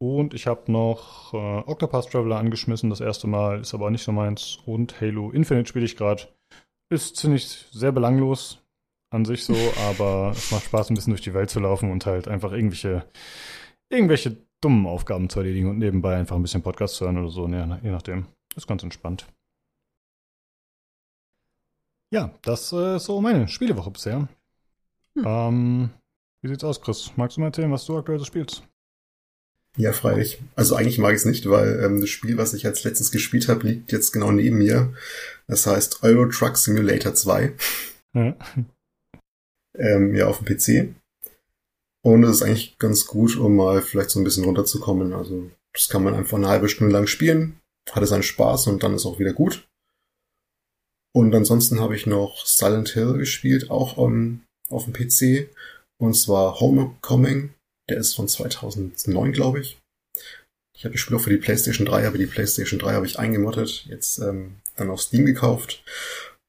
Und 0.00 0.34
ich 0.34 0.46
habe 0.46 0.70
noch 0.70 1.32
äh, 1.34 1.36
Octopath 1.36 2.10
Traveler 2.10 2.36
angeschmissen, 2.36 2.90
das 2.90 3.00
erste 3.00 3.26
Mal, 3.26 3.60
ist 3.60 3.74
aber 3.74 3.90
nicht 3.90 4.04
so 4.04 4.12
meins. 4.12 4.58
Und 4.66 5.00
Halo 5.00 5.30
Infinite 5.30 5.68
spiele 5.68 5.86
ich 5.86 5.96
gerade. 5.96 6.22
Ist 6.90 7.16
ziemlich 7.16 7.66
sehr 7.72 7.90
belanglos 7.90 8.60
an 9.10 9.24
sich 9.24 9.44
so, 9.44 9.54
aber 9.88 10.32
es 10.32 10.50
macht 10.50 10.64
Spaß, 10.64 10.90
ein 10.90 10.94
bisschen 10.94 11.12
durch 11.12 11.22
die 11.22 11.34
Welt 11.34 11.50
zu 11.50 11.58
laufen 11.58 11.90
und 11.90 12.04
halt 12.04 12.28
einfach 12.28 12.52
irgendwelche, 12.52 13.06
irgendwelche 13.90 14.36
dummen 14.60 14.86
Aufgaben 14.86 15.30
zu 15.30 15.40
erledigen 15.40 15.70
und 15.70 15.78
nebenbei 15.78 16.16
einfach 16.16 16.36
ein 16.36 16.42
bisschen 16.42 16.62
Podcast 16.62 16.96
zu 16.96 17.06
hören 17.06 17.18
oder 17.18 17.30
so, 17.30 17.48
ne, 17.48 17.80
je 17.82 17.90
nachdem. 17.90 18.26
Ist 18.54 18.66
ganz 18.66 18.82
entspannt. 18.82 19.26
Ja, 22.10 22.34
das 22.42 22.72
äh, 22.72 22.96
ist 22.96 23.04
so 23.04 23.20
meine 23.20 23.48
Spielewoche 23.48 23.90
bisher. 23.90 24.28
Hm. 25.14 25.24
Ähm, 25.26 25.90
wie 26.42 26.48
sieht's 26.48 26.64
aus, 26.64 26.80
Chris? 26.80 27.12
Magst 27.16 27.36
du 27.36 27.40
mal 27.40 27.48
erzählen, 27.48 27.70
was 27.70 27.84
du 27.84 27.98
aktuell 27.98 28.18
so 28.18 28.24
spielst? 28.24 28.62
Ja, 29.76 29.92
freilich. 29.92 30.40
Also 30.56 30.74
eigentlich 30.74 30.98
mag 30.98 31.12
ich 31.12 31.18
es 31.18 31.24
nicht, 31.24 31.48
weil 31.48 31.82
ähm, 31.84 32.00
das 32.00 32.10
Spiel, 32.10 32.36
was 32.36 32.54
ich 32.54 32.66
als 32.66 32.82
letztes 32.84 33.12
gespielt 33.12 33.48
habe, 33.48 33.66
liegt 33.66 33.92
jetzt 33.92 34.12
genau 34.12 34.32
neben 34.32 34.58
mir. 34.58 34.92
Das 35.46 35.66
heißt 35.66 36.02
Euro 36.02 36.26
Truck 36.26 36.56
Simulator 36.56 37.14
2. 37.14 37.54
Ja. 38.14 38.36
ähm, 39.78 40.14
ja, 40.14 40.26
auf 40.26 40.42
dem 40.42 40.46
PC. 40.46 40.94
Und 42.02 42.24
es 42.24 42.36
ist 42.36 42.42
eigentlich 42.42 42.78
ganz 42.78 43.06
gut, 43.06 43.36
um 43.36 43.56
mal 43.56 43.82
vielleicht 43.82 44.10
so 44.10 44.18
ein 44.18 44.24
bisschen 44.24 44.44
runterzukommen. 44.44 45.12
Also 45.12 45.50
das 45.72 45.88
kann 45.88 46.02
man 46.02 46.14
einfach 46.14 46.38
eine 46.38 46.48
halbe 46.48 46.68
Stunde 46.68 46.92
lang 46.92 47.06
spielen, 47.06 47.60
hatte 47.90 48.06
seinen 48.06 48.22
Spaß 48.22 48.68
und 48.68 48.82
dann 48.82 48.94
ist 48.94 49.06
auch 49.06 49.18
wieder 49.18 49.32
gut. 49.32 49.67
Und 51.14 51.34
ansonsten 51.34 51.80
habe 51.80 51.96
ich 51.96 52.06
noch 52.06 52.44
Silent 52.46 52.90
Hill 52.90 53.14
gespielt, 53.14 53.70
auch 53.70 53.96
um, 53.96 54.42
auf 54.68 54.84
dem 54.84 54.92
PC. 54.92 55.48
Und 56.00 56.14
zwar 56.14 56.60
Homecoming. 56.60 57.54
Der 57.88 57.98
ist 57.98 58.14
von 58.14 58.28
2009, 58.28 59.32
glaube 59.32 59.60
ich. 59.60 59.78
Ich 60.76 60.84
habe 60.84 60.92
das 60.92 61.00
Spiel 61.00 61.16
auch 61.16 61.20
für 61.20 61.30
die 61.30 61.38
PlayStation 61.38 61.86
3, 61.86 62.06
aber 62.06 62.18
die 62.18 62.26
PlayStation 62.26 62.78
3 62.78 62.92
habe 62.92 63.06
ich 63.06 63.18
eingemottet, 63.18 63.86
jetzt 63.86 64.18
ähm, 64.18 64.56
dann 64.76 64.90
auf 64.90 65.00
Steam 65.00 65.26
gekauft. 65.26 65.82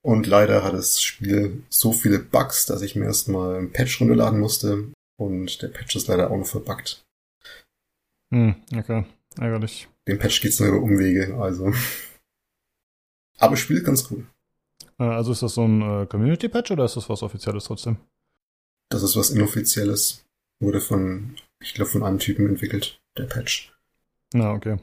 Und 0.02 0.28
leider 0.28 0.64
hat 0.64 0.74
das 0.74 1.02
Spiel 1.02 1.64
so 1.70 1.92
viele 1.92 2.20
Bugs, 2.20 2.66
dass 2.66 2.82
ich 2.82 2.96
mir 2.96 3.06
erstmal 3.06 3.58
ein 3.58 3.72
Patch 3.72 4.00
runterladen 4.00 4.40
musste. 4.40 4.92
Und 5.18 5.62
der 5.62 5.70
Patch 5.70 5.96
ist 5.96 6.08
leider 6.08 6.30
auch 6.30 6.38
noch 6.38 6.48
verbuggt. 6.48 7.04
Hm, 8.32 8.56
okay. 8.76 9.06
Ärgerlich. 9.38 9.90
Den 10.08 10.20
Patch 10.20 10.42
geht's 10.42 10.60
nur 10.60 10.70
über 10.70 10.82
Umwege, 10.82 11.36
also. 11.40 11.74
Aber 13.38 13.58
Spiel 13.58 13.82
ganz 13.82 14.10
cool. 14.12 14.28
Äh, 15.00 15.04
also 15.04 15.32
ist 15.32 15.42
das 15.42 15.56
so 15.56 15.66
ein 15.66 15.82
äh, 15.82 16.06
Community-Patch 16.06 16.72
oder 16.72 16.86
ist 16.86 16.96
das 16.96 17.10
was 17.10 17.24
Offizielles 17.24 17.66
trotzdem? 17.66 17.98
Das 18.90 19.04
ist 19.04 19.16
was 19.16 19.30
Inoffizielles. 19.30 20.26
Wurde 20.62 20.82
von, 20.82 21.36
ich 21.62 21.74
glaube, 21.74 21.92
von 21.92 22.04
einem 22.04 22.20
Typen 22.20 22.48
entwickelt, 22.50 23.02
der 23.18 23.24
Patch. 23.24 23.74
Na, 24.34 24.52
okay. 24.52 24.78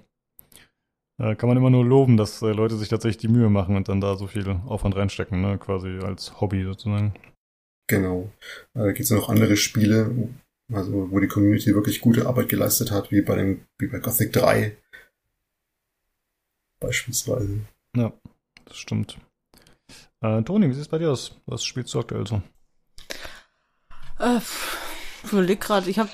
Äh, 1.18 1.34
kann 1.36 1.48
man 1.48 1.56
immer 1.56 1.70
nur 1.70 1.84
loben, 1.84 2.16
dass 2.16 2.40
Leute 2.40 2.76
sich 2.76 2.88
tatsächlich 2.88 3.18
die 3.18 3.28
Mühe 3.28 3.50
machen 3.50 3.76
und 3.76 3.88
dann 3.88 4.00
da 4.00 4.16
so 4.16 4.26
viel 4.26 4.48
Aufwand 4.66 4.96
reinstecken, 4.96 5.40
ne? 5.40 5.58
Quasi 5.58 5.98
als 6.02 6.40
Hobby 6.40 6.64
sozusagen. 6.64 7.14
Genau. 7.88 8.30
Da 8.74 8.86
gibt 8.86 9.00
es 9.00 9.10
noch 9.10 9.28
andere 9.28 9.56
Spiele, 9.56 10.30
also 10.72 11.10
wo 11.10 11.20
die 11.20 11.28
Community 11.28 11.74
wirklich 11.74 12.00
gute 12.00 12.26
Arbeit 12.26 12.48
geleistet 12.48 12.90
hat, 12.90 13.10
wie 13.10 13.22
bei 13.22 13.36
dem, 13.36 13.66
wie 13.78 13.86
bei 13.86 13.98
Gothic 13.98 14.32
3. 14.32 14.76
Beispielsweise. 16.80 17.60
Ja, 17.94 18.12
das 18.64 18.76
stimmt. 18.76 19.18
Äh, 20.26 20.42
Toni, 20.42 20.68
wie 20.68 20.72
sieht 20.72 20.82
es 20.82 20.88
bei 20.88 20.98
dir 20.98 21.12
aus? 21.12 21.40
Was 21.46 21.64
spielst 21.64 21.94
du 21.94 22.00
aktuell 22.00 22.26
so? 22.26 22.42
Äh, 24.18 24.40
ich 25.24 25.32
überleg 25.32 25.60
gerade, 25.60 25.88
ich 25.88 25.98
habe 25.98 26.10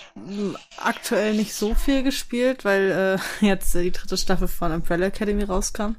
aktuell 0.76 1.35
nicht 1.35 1.54
so 1.54 1.75
viel 1.75 2.02
gespielt, 2.02 2.64
weil 2.64 3.19
äh, 3.40 3.47
jetzt 3.47 3.75
äh, 3.75 3.83
die 3.83 3.92
dritte 3.92 4.16
Staffel 4.16 4.49
von 4.49 4.73
Umbrella 4.73 5.07
Academy 5.07 5.45
rauskam. 5.45 5.97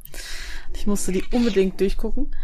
Ich 0.75 0.85
musste 0.85 1.11
die 1.11 1.23
unbedingt 1.31 1.79
durchgucken. 1.79 2.35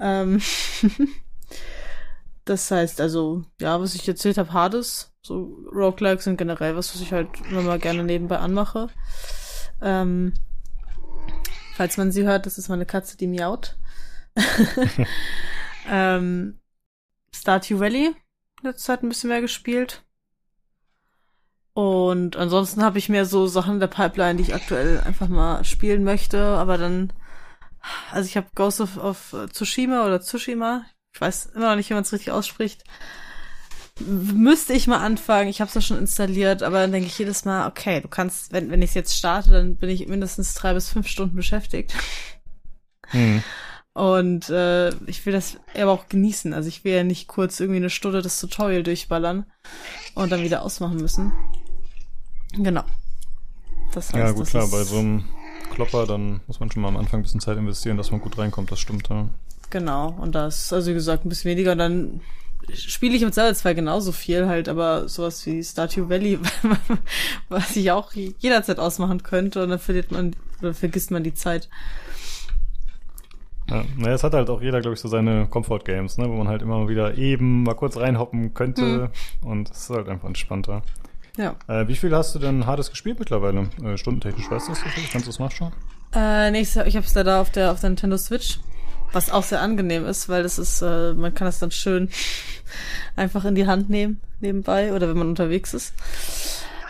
Ähm 0.00 0.40
das 2.44 2.70
heißt 2.70 3.00
also, 3.00 3.44
ja, 3.60 3.80
was 3.80 3.94
ich 3.94 4.08
erzählt 4.08 4.38
habe, 4.38 4.52
Hades, 4.52 5.12
so 5.22 5.58
Roguelikes 5.74 6.24
sind 6.24 6.38
generell 6.38 6.74
was, 6.74 6.94
was 6.94 7.02
ich 7.02 7.12
halt 7.12 7.28
immer 7.50 7.62
mal 7.62 7.78
gerne 7.78 8.02
nebenbei 8.02 8.38
anmache. 8.38 8.88
Ähm, 9.82 10.32
falls 11.74 11.98
man 11.98 12.12
sie 12.12 12.24
hört, 12.24 12.46
das 12.46 12.56
ist 12.56 12.68
meine 12.68 12.86
Katze, 12.86 13.18
die 13.18 13.26
miaut. 13.26 13.76
ähm, 15.88 16.58
Stardew 17.34 17.80
Valley 17.80 18.14
letzte 18.62 18.82
Zeit 18.82 19.02
ein 19.02 19.08
bisschen 19.08 19.28
mehr 19.28 19.40
gespielt. 19.40 20.02
Und 21.74 22.36
ansonsten 22.36 22.82
habe 22.82 22.98
ich 22.98 23.08
mir 23.08 23.24
so 23.24 23.46
Sachen 23.46 23.74
in 23.74 23.80
der 23.80 23.86
Pipeline, 23.86 24.36
die 24.36 24.42
ich 24.42 24.54
aktuell 24.54 25.00
einfach 25.00 25.28
mal 25.28 25.64
spielen 25.64 26.04
möchte, 26.04 26.42
aber 26.42 26.76
dann, 26.76 27.12
also 28.10 28.28
ich 28.28 28.36
habe 28.36 28.48
Ghost 28.54 28.80
of, 28.80 28.98
of 28.98 29.34
Tsushima 29.52 30.04
oder 30.04 30.20
Tsushima, 30.20 30.84
ich 31.14 31.20
weiß 31.20 31.46
immer 31.54 31.70
noch 31.70 31.76
nicht, 31.76 31.88
wie 31.88 31.94
man 31.94 32.02
es 32.02 32.12
richtig 32.12 32.30
ausspricht, 32.30 32.84
müsste 34.00 34.72
ich 34.72 34.86
mal 34.86 34.98
anfangen. 34.98 35.48
Ich 35.48 35.60
habe 35.60 35.68
es 35.68 35.74
ja 35.74 35.80
schon 35.80 35.98
installiert, 35.98 36.62
aber 36.62 36.80
dann 36.80 36.92
denke 36.92 37.08
ich 37.08 37.18
jedes 37.18 37.44
Mal, 37.44 37.68
okay, 37.68 38.00
du 38.00 38.08
kannst, 38.08 38.52
wenn, 38.52 38.70
wenn 38.70 38.82
ich 38.82 38.90
es 38.90 38.94
jetzt 38.94 39.16
starte, 39.16 39.50
dann 39.50 39.76
bin 39.76 39.90
ich 39.90 40.06
mindestens 40.08 40.54
drei 40.54 40.74
bis 40.74 40.88
fünf 40.88 41.06
Stunden 41.06 41.36
beschäftigt. 41.36 41.94
Hm. 43.08 43.42
Und 43.94 44.48
äh, 44.48 44.90
ich 45.06 45.24
will 45.26 45.32
das 45.32 45.58
aber 45.74 45.92
auch 45.92 46.08
genießen. 46.08 46.54
Also 46.54 46.68
ich 46.68 46.84
will 46.84 46.94
ja 46.94 47.04
nicht 47.04 47.28
kurz 47.28 47.60
irgendwie 47.60 47.78
eine 47.78 47.90
Stunde 47.90 48.22
das 48.22 48.40
Tutorial 48.40 48.82
durchballern 48.82 49.44
und 50.14 50.32
dann 50.32 50.42
wieder 50.42 50.62
ausmachen 50.62 50.96
müssen. 50.96 51.32
Genau. 52.54 52.84
Das 53.92 54.12
heißt, 54.12 54.16
ja, 54.16 54.32
gut, 54.32 54.46
klar, 54.46 54.68
bei 54.68 54.82
so 54.84 54.98
einem 54.98 55.24
Klopper, 55.74 56.06
dann 56.06 56.40
muss 56.46 56.60
man 56.60 56.70
schon 56.70 56.82
mal 56.82 56.88
am 56.88 56.96
Anfang 56.96 57.20
ein 57.20 57.22
bisschen 57.22 57.40
Zeit 57.40 57.58
investieren, 57.58 57.98
dass 57.98 58.10
man 58.10 58.20
gut 58.20 58.38
reinkommt, 58.38 58.70
das 58.70 58.80
stimmt, 58.80 59.08
ja. 59.10 59.28
Genau, 59.68 60.10
und 60.20 60.34
das, 60.34 60.72
also 60.72 60.90
wie 60.90 60.94
gesagt, 60.94 61.24
ein 61.24 61.28
bisschen 61.28 61.50
weniger, 61.50 61.76
dann 61.76 62.20
spiele 62.72 63.16
ich 63.16 63.22
mit 63.22 63.34
Zelda 63.34 63.54
2 63.54 63.74
genauso 63.74 64.12
viel 64.12 64.46
halt, 64.46 64.68
aber 64.68 65.08
sowas 65.08 65.44
wie 65.46 65.62
Stardew 65.62 66.08
Valley, 66.08 66.38
was 67.48 67.76
ich 67.76 67.90
auch 67.90 68.12
jederzeit 68.12 68.78
ausmachen 68.78 69.22
könnte 69.22 69.62
und 69.62 69.70
dann 69.70 69.78
verliert 69.78 70.10
man, 70.10 70.36
oder 70.60 70.74
vergisst 70.74 71.10
man 71.10 71.24
die 71.24 71.34
Zeit. 71.34 71.68
Ja, 73.72 73.84
naja, 73.96 74.14
es 74.14 74.22
hat 74.22 74.34
halt 74.34 74.50
auch 74.50 74.60
jeder, 74.60 74.82
glaube 74.82 74.94
ich, 74.94 75.00
so 75.00 75.08
seine 75.08 75.46
Comfort-Games, 75.46 76.18
ne, 76.18 76.28
wo 76.28 76.34
man 76.34 76.48
halt 76.48 76.60
immer 76.60 76.88
wieder 76.88 77.16
eben 77.16 77.62
mal 77.62 77.74
kurz 77.74 77.96
reinhoppen 77.96 78.52
könnte 78.52 79.10
hm. 79.40 79.48
und 79.48 79.70
es 79.70 79.84
ist 79.84 79.90
halt 79.90 80.08
einfach 80.08 80.28
entspannter. 80.28 80.82
Ja. 81.38 81.56
Äh, 81.68 81.88
wie 81.88 81.96
viel 81.96 82.14
hast 82.14 82.34
du 82.34 82.38
denn 82.38 82.66
Hades 82.66 82.90
gespielt 82.90 83.18
mittlerweile? 83.18 83.70
Äh, 83.82 83.96
stundentechnisch, 83.96 84.50
weißt 84.50 84.68
du 84.68 84.72
das? 84.72 84.82
Kannst 85.10 85.26
du 85.26 85.30
es 85.30 85.38
nachschauen? 85.38 85.72
Äh, 86.14 86.50
nächstes, 86.50 86.86
ich 86.86 86.96
habe 86.96 87.06
es 87.06 87.14
leider 87.14 87.40
auf 87.40 87.50
der, 87.50 87.72
auf 87.72 87.80
der 87.80 87.88
Nintendo 87.88 88.18
Switch, 88.18 88.60
was 89.12 89.30
auch 89.30 89.42
sehr 89.42 89.62
angenehm 89.62 90.04
ist, 90.04 90.28
weil 90.28 90.42
das 90.42 90.58
ist, 90.58 90.82
äh, 90.82 91.14
man 91.14 91.32
kann 91.32 91.46
das 91.46 91.58
dann 91.58 91.70
schön 91.70 92.10
einfach 93.16 93.46
in 93.46 93.54
die 93.54 93.66
Hand 93.66 93.88
nehmen, 93.88 94.20
nebenbei, 94.40 94.92
oder 94.92 95.08
wenn 95.08 95.16
man 95.16 95.28
unterwegs 95.28 95.72
ist. 95.72 95.94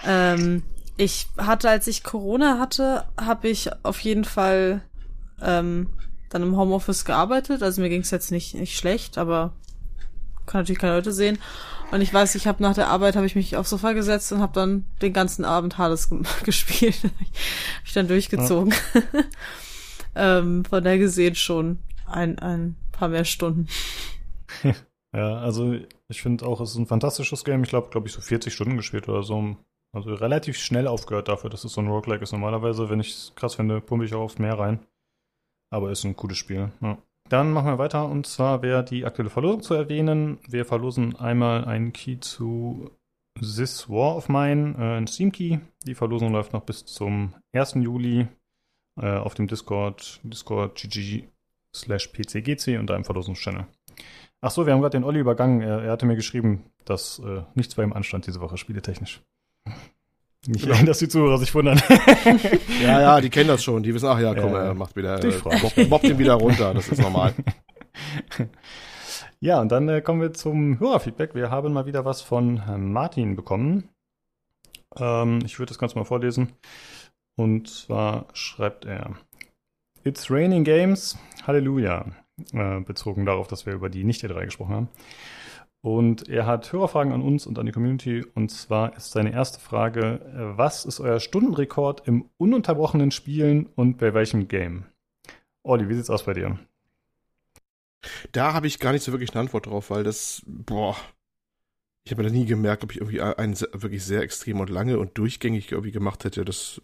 Ähm, 0.04 0.64
ich 0.96 1.28
hatte, 1.38 1.70
als 1.70 1.86
ich 1.86 2.02
Corona 2.02 2.58
hatte, 2.58 3.04
habe 3.16 3.48
ich 3.48 3.70
auf 3.84 4.00
jeden 4.00 4.24
Fall 4.24 4.82
ähm, 5.40 5.88
dann 6.32 6.42
im 6.42 6.56
Homeoffice 6.56 7.04
gearbeitet. 7.04 7.62
Also 7.62 7.80
mir 7.80 7.88
ging 7.88 8.02
es 8.02 8.10
jetzt 8.10 8.30
nicht, 8.30 8.54
nicht 8.54 8.76
schlecht, 8.76 9.18
aber 9.18 9.52
kann 10.46 10.62
natürlich 10.62 10.80
keine 10.80 10.96
Leute 10.96 11.12
sehen. 11.12 11.38
Und 11.90 12.00
ich 12.00 12.12
weiß, 12.12 12.34
ich 12.36 12.46
habe 12.46 12.62
nach 12.62 12.74
der 12.74 12.88
Arbeit 12.88 13.16
habe 13.16 13.26
ich 13.26 13.34
mich 13.34 13.56
aufs 13.56 13.70
Sofa 13.70 13.92
gesetzt 13.92 14.32
und 14.32 14.40
habe 14.40 14.54
dann 14.54 14.86
den 15.02 15.12
ganzen 15.12 15.44
Abend 15.44 15.76
Hades 15.76 16.08
gespielt. 16.44 16.96
habe 17.02 17.14
ich 17.84 17.92
dann 17.92 18.08
durchgezogen. 18.08 18.72
Ja. 20.14 20.38
ähm, 20.38 20.64
von 20.64 20.82
der 20.82 20.98
gesehen 20.98 21.34
schon 21.34 21.78
ein, 22.06 22.38
ein 22.38 22.76
paar 22.92 23.08
mehr 23.08 23.26
Stunden. 23.26 23.68
ja, 25.14 25.36
also 25.36 25.76
ich 26.08 26.22
finde 26.22 26.46
auch, 26.46 26.60
es 26.60 26.70
ist 26.70 26.76
ein 26.76 26.86
fantastisches 26.86 27.44
Game. 27.44 27.62
Ich 27.62 27.68
glaube, 27.68 27.90
glaube 27.90 28.08
ich, 28.08 28.14
so 28.14 28.20
40 28.20 28.54
Stunden 28.54 28.76
gespielt 28.76 29.08
oder 29.08 29.22
so. 29.22 29.56
Also 29.94 30.14
relativ 30.14 30.56
schnell 30.56 30.86
aufgehört 30.86 31.28
dafür, 31.28 31.50
dass 31.50 31.64
es 31.64 31.74
so 31.74 31.82
ein 31.82 31.88
Roguelike 31.88 32.22
ist. 32.22 32.32
Normalerweise, 32.32 32.88
wenn 32.88 33.00
ich 33.00 33.10
es 33.10 33.32
krass 33.34 33.56
finde, 33.56 33.82
pumpe 33.82 34.06
ich 34.06 34.14
auch 34.14 34.22
oft 34.22 34.38
mehr 34.38 34.58
rein. 34.58 34.80
Aber 35.72 35.90
ist 35.90 36.04
ein 36.04 36.16
cooles 36.16 36.36
Spiel. 36.36 36.70
Ja. 36.80 36.98
Dann 37.28 37.52
machen 37.52 37.68
wir 37.68 37.78
weiter 37.78 38.06
und 38.08 38.26
zwar 38.26 38.62
wäre 38.62 38.84
die 38.84 39.06
aktuelle 39.06 39.30
Verlosung 39.30 39.62
zu 39.62 39.74
erwähnen. 39.74 40.38
Wir 40.46 40.66
verlosen 40.66 41.16
einmal 41.16 41.64
einen 41.64 41.92
Key 41.92 42.20
zu 42.20 42.90
This 43.40 43.88
War 43.88 44.16
of 44.16 44.28
Mine, 44.28 44.74
äh, 44.78 44.98
ein 44.98 45.06
Steam 45.06 45.32
Key. 45.32 45.58
Die 45.86 45.94
Verlosung 45.94 46.32
läuft 46.32 46.52
noch 46.52 46.62
bis 46.62 46.84
zum 46.84 47.34
1. 47.54 47.74
Juli 47.76 48.28
äh, 49.00 49.16
auf 49.16 49.34
dem 49.34 49.48
Discord, 49.48 50.20
Discord 50.22 50.74
GG 50.76 51.24
slash 51.74 52.08
PCGC 52.08 52.78
und 52.78 52.90
im 52.90 53.04
Verlosungschannel. 53.04 53.66
Ach 54.42 54.50
so, 54.50 54.66
wir 54.66 54.74
haben 54.74 54.80
gerade 54.82 54.98
den 54.98 55.04
Olli 55.04 55.20
übergangen. 55.20 55.62
Er, 55.62 55.82
er, 55.82 55.92
hatte 55.92 56.04
mir 56.04 56.16
geschrieben, 56.16 56.64
dass 56.84 57.20
äh, 57.20 57.44
nichts 57.54 57.76
bei 57.76 57.82
ihm 57.84 57.94
anstand 57.94 58.26
diese 58.26 58.40
Woche, 58.40 58.58
spieletechnisch. 58.58 59.22
Nicht 60.46 60.66
ja. 60.66 60.82
dass 60.82 60.98
die 60.98 61.08
Zuhörer 61.08 61.38
sich 61.38 61.54
wundern. 61.54 61.80
ja, 62.82 63.00
ja, 63.00 63.20
die 63.20 63.30
kennen 63.30 63.48
das 63.48 63.62
schon. 63.62 63.82
Die 63.82 63.94
wissen, 63.94 64.06
ach 64.06 64.18
ja, 64.18 64.34
komm, 64.34 64.54
er 64.54 64.74
macht 64.74 64.96
wieder, 64.96 65.22
äh, 65.22 65.32
mobbt, 65.62 65.88
mobbt 65.88 66.04
ihn 66.04 66.18
wieder 66.18 66.34
runter. 66.34 66.74
Das 66.74 66.88
ist 66.88 67.00
normal. 67.00 67.34
Ja, 69.44 69.60
und 69.60 69.72
dann 69.72 69.88
äh, 69.88 70.00
kommen 70.00 70.20
wir 70.20 70.32
zum 70.32 70.78
Hörerfeedback. 70.78 71.34
Wir 71.34 71.50
haben 71.50 71.72
mal 71.72 71.84
wieder 71.84 72.04
was 72.04 72.22
von 72.22 72.62
Martin 72.92 73.34
bekommen. 73.34 73.88
Ähm, 74.96 75.40
ich 75.44 75.58
würde 75.58 75.70
das 75.70 75.78
Ganze 75.78 75.98
mal 75.98 76.04
vorlesen. 76.04 76.52
Und 77.36 77.68
zwar 77.68 78.26
schreibt 78.34 78.84
er: 78.84 79.16
It's 80.04 80.30
raining 80.30 80.62
games, 80.62 81.18
Halleluja. 81.44 82.06
Äh, 82.52 82.80
bezogen 82.82 83.26
darauf, 83.26 83.48
dass 83.48 83.66
wir 83.66 83.72
über 83.72 83.90
die 83.90 84.04
Nicht-E3 84.04 84.44
gesprochen 84.44 84.74
haben. 84.74 84.88
Und 85.82 86.28
er 86.28 86.46
hat 86.46 86.72
Hörerfragen 86.72 87.12
an 87.12 87.22
uns 87.22 87.44
und 87.44 87.58
an 87.58 87.66
die 87.66 87.72
Community. 87.72 88.24
Und 88.34 88.50
zwar 88.50 88.96
ist 88.96 89.10
seine 89.10 89.32
erste 89.32 89.58
Frage: 89.60 90.20
äh, 90.24 90.56
Was 90.56 90.84
ist 90.84 91.00
euer 91.00 91.18
Stundenrekord 91.18 92.06
im 92.06 92.30
ununterbrochenen 92.38 93.10
Spielen 93.10 93.66
und 93.74 93.98
bei 93.98 94.14
welchem 94.14 94.46
Game? 94.46 94.84
Olli, 95.64 95.88
wie 95.88 95.94
sieht's 95.94 96.10
aus 96.10 96.24
bei 96.24 96.34
dir? 96.34 96.58
Da 98.32 98.52
habe 98.52 98.66
ich 98.68 98.78
gar 98.78 98.92
nicht 98.92 99.02
so 99.02 99.12
wirklich 99.12 99.30
eine 99.30 99.40
Antwort 99.40 99.66
drauf, 99.66 99.90
weil 99.90 100.04
das, 100.04 100.42
boah, 100.46 100.96
ich 102.04 102.10
habe 102.10 102.22
mir 102.22 102.28
da 102.28 102.34
nie 102.34 102.46
gemerkt, 102.46 102.82
ob 102.82 102.92
ich 102.92 102.98
irgendwie 102.98 103.20
einen 103.20 103.58
wirklich 103.60 104.04
sehr 104.04 104.22
extrem 104.22 104.60
und 104.60 104.70
lange 104.70 104.98
und 104.98 105.16
durchgängig 105.18 105.70
irgendwie 105.70 105.92
gemacht 105.92 106.24
hätte. 106.24 106.44
Das, 106.44 106.80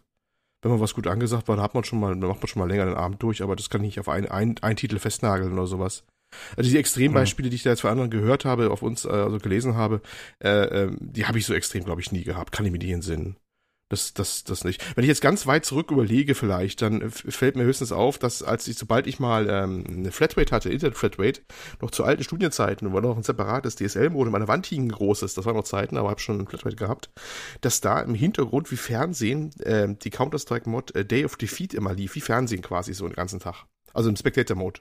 wenn 0.62 0.70
man 0.70 0.80
was 0.80 0.94
gut 0.94 1.06
angesagt 1.06 1.48
war, 1.48 1.56
dann 1.56 1.64
hat 1.64 1.74
man 1.74 1.84
schon 1.84 2.00
mal, 2.00 2.14
macht 2.14 2.40
man 2.40 2.46
schon 2.46 2.60
mal 2.60 2.68
länger 2.68 2.86
den 2.86 2.94
Abend 2.94 3.22
durch, 3.22 3.42
aber 3.42 3.56
das 3.56 3.70
kann 3.70 3.80
ich 3.82 3.88
nicht 3.88 4.00
auf 4.00 4.08
einen, 4.08 4.26
einen, 4.26 4.58
einen 4.58 4.76
Titel 4.76 4.98
festnageln 4.98 5.52
oder 5.52 5.66
sowas. 5.66 6.04
Also 6.56 6.70
die 6.70 6.78
Extrembeispiele, 6.78 7.50
die 7.50 7.56
ich 7.56 7.62
da 7.62 7.70
jetzt 7.70 7.80
von 7.80 7.90
anderen 7.90 8.11
gehört 8.11 8.44
habe, 8.44 8.70
auf 8.70 8.82
uns, 8.82 9.04
äh, 9.04 9.08
also 9.08 9.38
gelesen 9.38 9.75
habe, 9.75 10.00
äh, 10.42 10.49
äh, 10.49 10.97
die 11.00 11.26
habe 11.26 11.38
ich 11.38 11.47
so 11.47 11.54
extrem, 11.54 11.85
glaube 11.85 12.00
ich, 12.00 12.12
nie 12.12 12.25
gehabt. 12.25 12.52
Kann 12.52 12.66
ich 12.66 12.73
mir 12.73 12.80
in 12.80 13.02
Sinn. 13.02 13.37
Das, 13.90 14.12
das, 14.12 14.44
das 14.44 14.64
nicht. 14.64 14.85
Wenn 14.97 15.04
ich 15.04 15.08
jetzt 15.08 15.23
ganz 15.23 15.47
weit 15.47 15.64
zurück 15.64 15.90
überlege, 15.90 16.35
vielleicht, 16.35 16.82
dann 16.82 17.11
fällt 17.11 17.56
mir 17.56 17.64
höchstens 17.64 17.90
auf, 17.90 18.18
dass 18.18 18.42
als 18.42 18.68
ich, 18.68 18.76
sobald 18.76 19.06
ich 19.06 19.18
mal 19.18 19.49
ähm, 19.49 19.85
eine 19.88 20.12
Flatrate 20.12 20.54
hatte, 20.54 20.68
Internet-Flatrate, 20.68 21.40
noch 21.80 21.90
zu 21.90 22.04
alten 22.04 22.23
Studienzeiten, 22.23 22.92
wo 22.92 23.00
noch 23.00 23.16
ein 23.16 23.23
separates 23.23 23.76
DSL-Modem 23.76 24.35
an 24.35 24.42
der 24.42 24.49
Wand 24.49 24.66
hing, 24.66 24.90
großes, 24.90 25.32
das 25.32 25.47
waren 25.47 25.56
noch 25.56 25.64
Zeiten, 25.64 25.97
aber 25.97 26.11
habe 26.11 26.20
schon 26.20 26.38
ein 26.38 26.47
Flatrate 26.47 26.76
gehabt, 26.76 27.11
dass 27.62 27.80
da 27.80 28.00
im 28.02 28.14
Hintergrund 28.14 28.70
wie 28.70 28.76
Fernsehen 28.76 29.58
äh, 29.61 29.88
die 29.94 30.11
Counter-Strike-Mod 30.11 30.94
äh, 30.94 31.06
Day 31.06 31.25
of 31.25 31.37
Defeat 31.37 31.73
immer 31.73 31.94
lief, 31.94 32.14
wie 32.14 32.20
Fernsehen 32.20 32.61
quasi 32.61 32.92
so 32.92 33.06
den 33.06 33.16
ganzen 33.16 33.40
Tag. 33.40 33.64
Also 33.94 34.11
im 34.11 34.16
Spectator-Mode. 34.16 34.80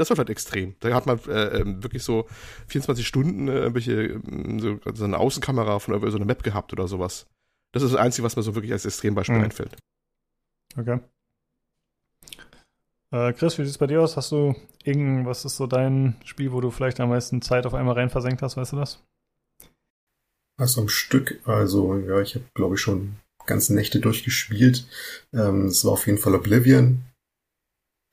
Das 0.00 0.10
war 0.10 0.16
halt 0.16 0.30
extrem. 0.30 0.74
Da 0.80 0.92
hat 0.94 1.06
man 1.06 1.18
äh, 1.28 1.60
ähm, 1.60 1.82
wirklich 1.82 2.02
so 2.02 2.26
24 2.68 3.06
Stunden 3.06 3.48
äh, 3.48 3.52
irgendwelche, 3.52 4.20
so, 4.58 4.80
so 4.94 5.04
eine 5.04 5.18
Außenkamera 5.18 5.78
von 5.78 6.10
so 6.10 6.16
einer 6.16 6.24
Map 6.24 6.42
gehabt 6.42 6.72
oder 6.72 6.88
sowas. 6.88 7.26
Das 7.72 7.82
ist 7.82 7.92
das 7.92 8.00
Einzige, 8.00 8.24
was 8.24 8.36
mir 8.36 8.42
so 8.42 8.54
wirklich 8.54 8.72
als 8.72 8.84
Extrembeispiel 8.84 9.36
mhm. 9.36 9.44
einfällt. 9.44 9.76
Okay. 10.76 11.00
Äh, 13.12 13.32
Chris, 13.32 13.58
wie 13.58 13.62
sieht 13.62 13.72
es 13.72 13.78
bei 13.78 13.86
dir 13.86 14.02
aus? 14.02 14.16
Hast 14.16 14.32
du 14.32 14.54
irgendwas 14.84 15.44
ist 15.44 15.56
so 15.56 15.66
dein 15.66 16.16
Spiel, 16.24 16.52
wo 16.52 16.60
du 16.60 16.70
vielleicht 16.70 17.00
am 17.00 17.10
meisten 17.10 17.42
Zeit 17.42 17.66
auf 17.66 17.74
einmal 17.74 17.94
rein 17.94 18.10
versenkt 18.10 18.42
hast, 18.42 18.56
weißt 18.56 18.72
du 18.72 18.76
das? 18.76 19.02
Also 20.56 20.80
am 20.82 20.88
Stück, 20.88 21.40
also 21.44 21.96
ja, 21.96 22.20
ich 22.20 22.34
habe 22.34 22.44
glaube 22.54 22.74
ich 22.74 22.80
schon 22.80 23.16
ganze 23.46 23.74
Nächte 23.74 24.00
durchgespielt. 24.00 24.86
Ähm, 25.32 25.66
es 25.66 25.84
war 25.84 25.92
auf 25.92 26.06
jeden 26.06 26.18
Fall 26.18 26.34
Oblivion. 26.34 27.02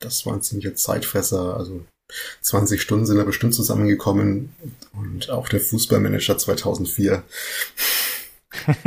Das 0.00 0.26
war 0.26 0.34
ein 0.34 0.42
ziemlicher 0.42 0.74
Zeitfresser, 0.74 1.56
also 1.56 1.84
20 2.42 2.80
Stunden 2.80 3.06
sind 3.06 3.18
da 3.18 3.24
bestimmt 3.24 3.54
zusammengekommen 3.54 4.54
und 4.92 5.30
auch 5.30 5.48
der 5.48 5.60
Fußballmanager 5.60 6.38
2004. 6.38 7.22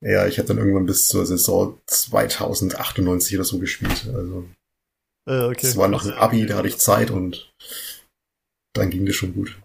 ja, 0.00 0.26
ich 0.26 0.38
habe 0.38 0.48
dann 0.48 0.58
irgendwann 0.58 0.86
bis 0.86 1.06
zur 1.08 1.26
Saison 1.26 1.80
2098 1.86 3.36
oder 3.36 3.44
so 3.44 3.58
gespielt. 3.58 4.08
Also 4.14 4.44
äh, 5.28 5.44
okay. 5.44 5.58
das 5.62 5.76
war 5.76 5.88
noch 5.88 6.04
ein 6.04 6.12
Abi, 6.12 6.46
da 6.46 6.56
hatte 6.56 6.68
ich 6.68 6.78
Zeit 6.78 7.10
und 7.10 7.52
dann 8.74 8.90
ging 8.90 9.04
das 9.06 9.16
schon 9.16 9.34
gut. 9.34 9.58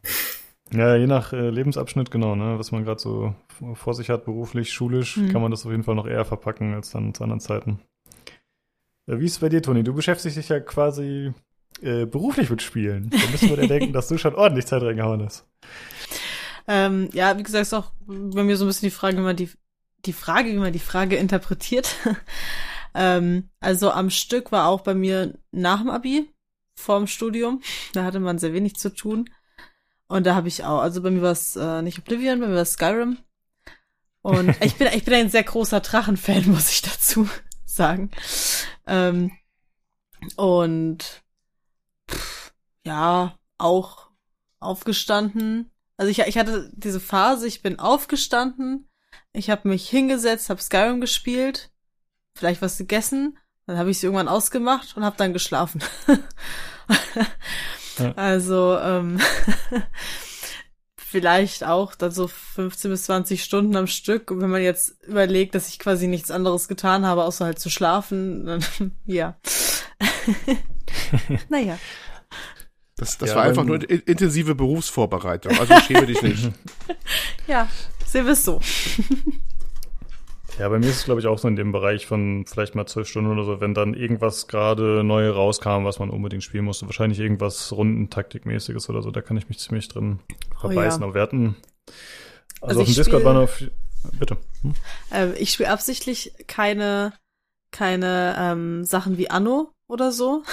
Ja, 0.71 0.95
je 0.95 1.05
nach 1.05 1.33
äh, 1.33 1.49
Lebensabschnitt, 1.49 2.09
genau, 2.09 2.35
ne, 2.35 2.57
was 2.57 2.71
man 2.71 2.83
gerade 2.83 2.99
so 2.99 3.35
vor 3.75 3.93
sich 3.93 4.09
hat, 4.09 4.25
beruflich, 4.25 4.73
schulisch, 4.73 5.17
mhm. 5.17 5.31
kann 5.31 5.41
man 5.41 5.51
das 5.51 5.65
auf 5.65 5.71
jeden 5.71 5.83
Fall 5.83 5.93
noch 5.93 6.07
eher 6.07 6.25
verpacken 6.25 6.73
als 6.73 6.89
dann 6.89 7.13
zu 7.13 7.23
anderen 7.23 7.39
Zeiten. 7.39 7.79
Äh, 9.07 9.19
wie 9.19 9.25
ist 9.25 9.33
es 9.33 9.39
bei 9.39 9.49
dir, 9.49 9.61
Toni? 9.61 9.83
Du 9.83 9.93
beschäftigst 9.93 10.37
dich 10.37 10.49
ja 10.49 10.59
quasi 10.59 11.33
äh, 11.81 12.05
beruflich 12.05 12.49
mit 12.49 12.61
Spielen. 12.61 13.09
Da 13.09 13.17
müssen 13.31 13.49
wir 13.49 13.57
dir 13.57 13.67
denken, 13.67 13.93
dass 13.93 14.07
du 14.07 14.17
schon 14.17 14.35
ordentlich 14.35 14.65
Zeit 14.65 14.81
reingehauen 14.81 15.23
hast. 15.23 15.45
Ähm, 16.67 17.09
ja, 17.13 17.37
wie 17.37 17.43
gesagt, 17.43 17.63
ist 17.63 17.73
auch 17.73 17.91
bei 18.05 18.43
mir 18.43 18.55
so 18.57 18.65
ein 18.65 18.67
bisschen 18.67 18.87
die 18.87 18.95
Frage, 18.95 19.17
wie 19.17 19.21
man 19.21 19.35
die, 19.35 19.49
die 20.05 20.13
Frage, 20.13 20.49
wie 20.49 20.57
man 20.57 20.73
die 20.73 20.79
Frage 20.79 21.17
interpretiert. 21.17 21.95
ähm, 22.95 23.49
also 23.59 23.91
am 23.91 24.09
Stück 24.09 24.51
war 24.51 24.67
auch 24.67 24.81
bei 24.81 24.93
mir 24.93 25.37
nach 25.51 25.81
dem 25.81 25.89
Abi, 25.89 26.29
vorm 26.75 27.07
Studium. 27.07 27.61
Da 27.93 28.05
hatte 28.05 28.19
man 28.19 28.39
sehr 28.39 28.53
wenig 28.53 28.75
zu 28.75 28.93
tun. 28.93 29.29
Und 30.07 30.25
da 30.25 30.35
habe 30.35 30.47
ich 30.47 30.63
auch, 30.63 30.79
also 30.79 31.01
bei 31.01 31.11
mir 31.11 31.21
war 31.21 31.31
es 31.31 31.55
äh, 31.55 31.81
nicht 31.81 31.99
Oblivion, 31.99 32.39
bei 32.39 32.47
mir 32.47 32.55
war 32.55 32.61
es 32.61 32.73
Skyrim. 32.73 33.17
Und 34.21 34.55
ich 34.61 34.75
bin, 34.75 34.87
ich 34.93 35.03
bin 35.03 35.15
ein 35.15 35.29
sehr 35.29 35.43
großer 35.43 35.81
Drachenfan, 35.81 36.49
muss 36.49 36.71
ich 36.71 36.81
dazu 36.81 37.27
sagen. 37.75 38.11
Ähm, 38.87 39.31
und 40.35 41.23
pff, 42.09 42.53
ja, 42.85 43.37
auch 43.57 44.09
aufgestanden, 44.59 45.71
also 45.97 46.09
ich, 46.09 46.19
ich 46.19 46.37
hatte 46.37 46.71
diese 46.73 46.99
Phase, 46.99 47.47
ich 47.47 47.61
bin 47.61 47.79
aufgestanden, 47.79 48.89
ich 49.31 49.49
habe 49.49 49.67
mich 49.67 49.89
hingesetzt, 49.89 50.49
habe 50.49 50.61
Skyrim 50.61 51.01
gespielt, 51.01 51.71
vielleicht 52.33 52.61
was 52.61 52.77
gegessen, 52.77 53.37
dann 53.65 53.77
habe 53.77 53.91
ich 53.91 53.99
sie 53.99 54.07
irgendwann 54.07 54.27
ausgemacht 54.27 54.97
und 54.97 55.03
habe 55.03 55.17
dann 55.17 55.33
geschlafen. 55.33 55.81
Also 58.15 58.77
ähm, 58.79 59.19
vielleicht 61.13 61.63
auch 61.63 61.93
dann 61.93 62.09
so 62.09 62.27
15 62.27 62.89
bis 62.89 63.03
20 63.03 63.43
Stunden 63.43 63.75
am 63.75 63.85
Stück. 63.85 64.31
Und 64.31 64.41
wenn 64.41 64.49
man 64.49 64.63
jetzt 64.63 64.95
überlegt, 65.03 65.53
dass 65.53 65.69
ich 65.69 65.77
quasi 65.77 66.07
nichts 66.07 66.31
anderes 66.31 66.67
getan 66.67 67.05
habe, 67.05 67.23
außer 67.23 67.45
halt 67.45 67.59
zu 67.59 67.69
schlafen, 67.69 68.47
dann 68.47 68.65
ja. 69.05 69.37
naja. 71.49 71.77
Das, 72.95 73.19
das 73.19 73.29
ja, 73.29 73.35
war 73.35 73.43
einfach 73.43 73.63
nur 73.63 73.87
intensive 73.89 74.55
Berufsvorbereitung. 74.55 75.55
Also 75.59 75.75
schäme 75.81 76.07
dich 76.07 76.21
nicht. 76.21 76.49
Ja, 77.47 77.67
sehen 78.05 78.25
wir 78.25 78.33
es 78.33 78.45
so. 78.45 78.61
Ja, 80.59 80.69
bei 80.69 80.77
mir 80.77 80.87
ist 80.87 80.97
es, 80.97 81.05
glaube 81.05 81.19
ich, 81.19 81.27
auch 81.27 81.39
so 81.39 81.47
in 81.47 81.55
dem 81.55 81.71
Bereich 81.71 82.05
von 82.05 82.45
vielleicht 82.45 82.75
mal 82.75 82.85
zwölf 82.85 83.07
Stunden 83.07 83.31
oder 83.31 83.43
so, 83.43 83.59
wenn 83.59 83.73
dann 83.73 83.93
irgendwas 83.93 84.47
gerade 84.47 85.03
neu 85.03 85.29
rauskam, 85.29 85.83
was 85.83 85.99
man 85.99 86.09
unbedingt 86.09 86.43
spielen 86.43 86.65
musste. 86.65 86.85
Wahrscheinlich 86.85 87.19
irgendwas 87.19 87.71
Rundentaktikmäßiges 87.71 88.89
oder 88.89 89.01
so, 89.01 89.11
da 89.11 89.21
kann 89.21 89.37
ich 89.37 89.49
mich 89.49 89.59
ziemlich 89.59 89.87
drin 89.87 90.19
verbeißen. 90.59 91.01
Oh, 91.01 91.05
ja. 91.05 91.07
Aber 91.07 91.15
wir 91.15 91.21
hatten, 91.21 91.55
also, 92.61 92.79
also 92.79 92.81
auf 92.81 92.87
dem 92.87 92.95
Discord 92.95 93.25
waren 93.25 93.37
auf, 93.37 93.63
bitte. 94.19 94.37
Hm? 94.61 94.73
Äh, 95.11 95.33
ich 95.39 95.51
spiele 95.51 95.69
absichtlich 95.69 96.33
keine, 96.47 97.13
keine 97.71 98.35
ähm, 98.37 98.85
Sachen 98.85 99.17
wie 99.17 99.29
Anno 99.29 99.71
oder 99.87 100.11
so. 100.11 100.43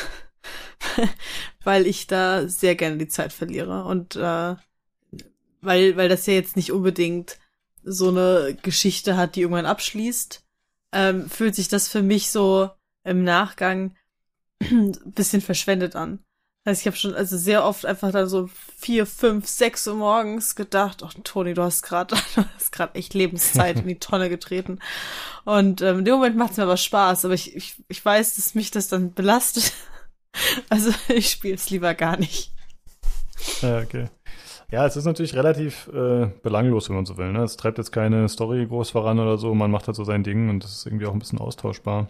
weil 1.64 1.86
ich 1.86 2.06
da 2.06 2.48
sehr 2.48 2.74
gerne 2.74 2.96
die 2.96 3.08
Zeit 3.08 3.32
verliere 3.32 3.84
und 3.84 4.16
äh, 4.16 4.54
weil 5.60 5.96
weil 5.96 6.08
das 6.08 6.26
ja 6.26 6.34
jetzt 6.34 6.56
nicht 6.56 6.72
unbedingt 6.72 7.38
so 7.82 8.08
eine 8.08 8.56
Geschichte 8.62 9.16
hat, 9.16 9.36
die 9.36 9.42
irgendwann 9.42 9.66
abschließt, 9.66 10.42
ähm, 10.92 11.28
fühlt 11.28 11.54
sich 11.54 11.68
das 11.68 11.88
für 11.88 12.02
mich 12.02 12.30
so 12.30 12.70
im 13.04 13.24
Nachgang 13.24 13.94
ein 14.60 14.92
bisschen 15.04 15.40
verschwendet 15.40 15.96
an. 15.96 16.20
Das 16.64 16.72
heißt, 16.72 16.80
ich 16.82 16.86
habe 16.88 16.96
schon 16.96 17.14
also 17.14 17.38
sehr 17.38 17.64
oft 17.64 17.86
einfach 17.86 18.12
dann 18.12 18.28
so 18.28 18.50
vier, 18.76 19.06
fünf, 19.06 19.46
sechs 19.46 19.86
Uhr 19.86 19.94
morgens 19.94 20.56
gedacht, 20.56 21.02
ach 21.02 21.14
Toni, 21.24 21.54
du 21.54 21.62
hast 21.62 21.82
gerade, 21.82 22.16
du 22.34 22.44
hast 22.54 22.72
gerade 22.72 22.94
echt 22.96 23.14
Lebenszeit 23.14 23.80
in 23.80 23.88
die 23.88 23.98
Tonne 24.00 24.28
getreten. 24.28 24.78
Und 25.44 25.80
ähm, 25.80 26.00
in 26.00 26.04
dem 26.04 26.14
Moment 26.14 26.36
macht 26.36 26.52
es 26.52 26.56
mir 26.58 26.64
aber 26.64 26.76
Spaß, 26.76 27.24
aber 27.24 27.34
ich, 27.34 27.56
ich, 27.56 27.76
ich 27.88 28.04
weiß, 28.04 28.36
dass 28.36 28.54
mich 28.54 28.70
das 28.70 28.88
dann 28.88 29.14
belastet 29.14 29.72
Also 30.68 30.92
ich 31.08 31.30
spiele 31.30 31.54
es 31.54 31.70
lieber 31.70 31.94
gar 31.94 32.16
nicht. 32.16 32.52
Ja, 33.62 33.80
okay. 33.80 34.08
Ja, 34.70 34.86
es 34.86 34.96
ist 34.96 35.04
natürlich 35.04 35.34
relativ 35.34 35.88
äh, 35.88 36.26
belanglos, 36.42 36.88
wenn 36.88 36.96
man 36.96 37.06
so 37.06 37.16
will. 37.16 37.32
Ne? 37.32 37.42
Es 37.42 37.56
treibt 37.56 37.78
jetzt 37.78 37.90
keine 37.90 38.28
Story 38.28 38.66
groß 38.66 38.90
voran 38.90 39.18
oder 39.18 39.36
so. 39.36 39.54
Man 39.54 39.70
macht 39.70 39.86
halt 39.86 39.96
so 39.96 40.04
sein 40.04 40.22
Ding 40.22 40.48
und 40.48 40.62
das 40.62 40.72
ist 40.72 40.86
irgendwie 40.86 41.06
auch 41.06 41.12
ein 41.12 41.18
bisschen 41.18 41.40
austauschbar. 41.40 42.08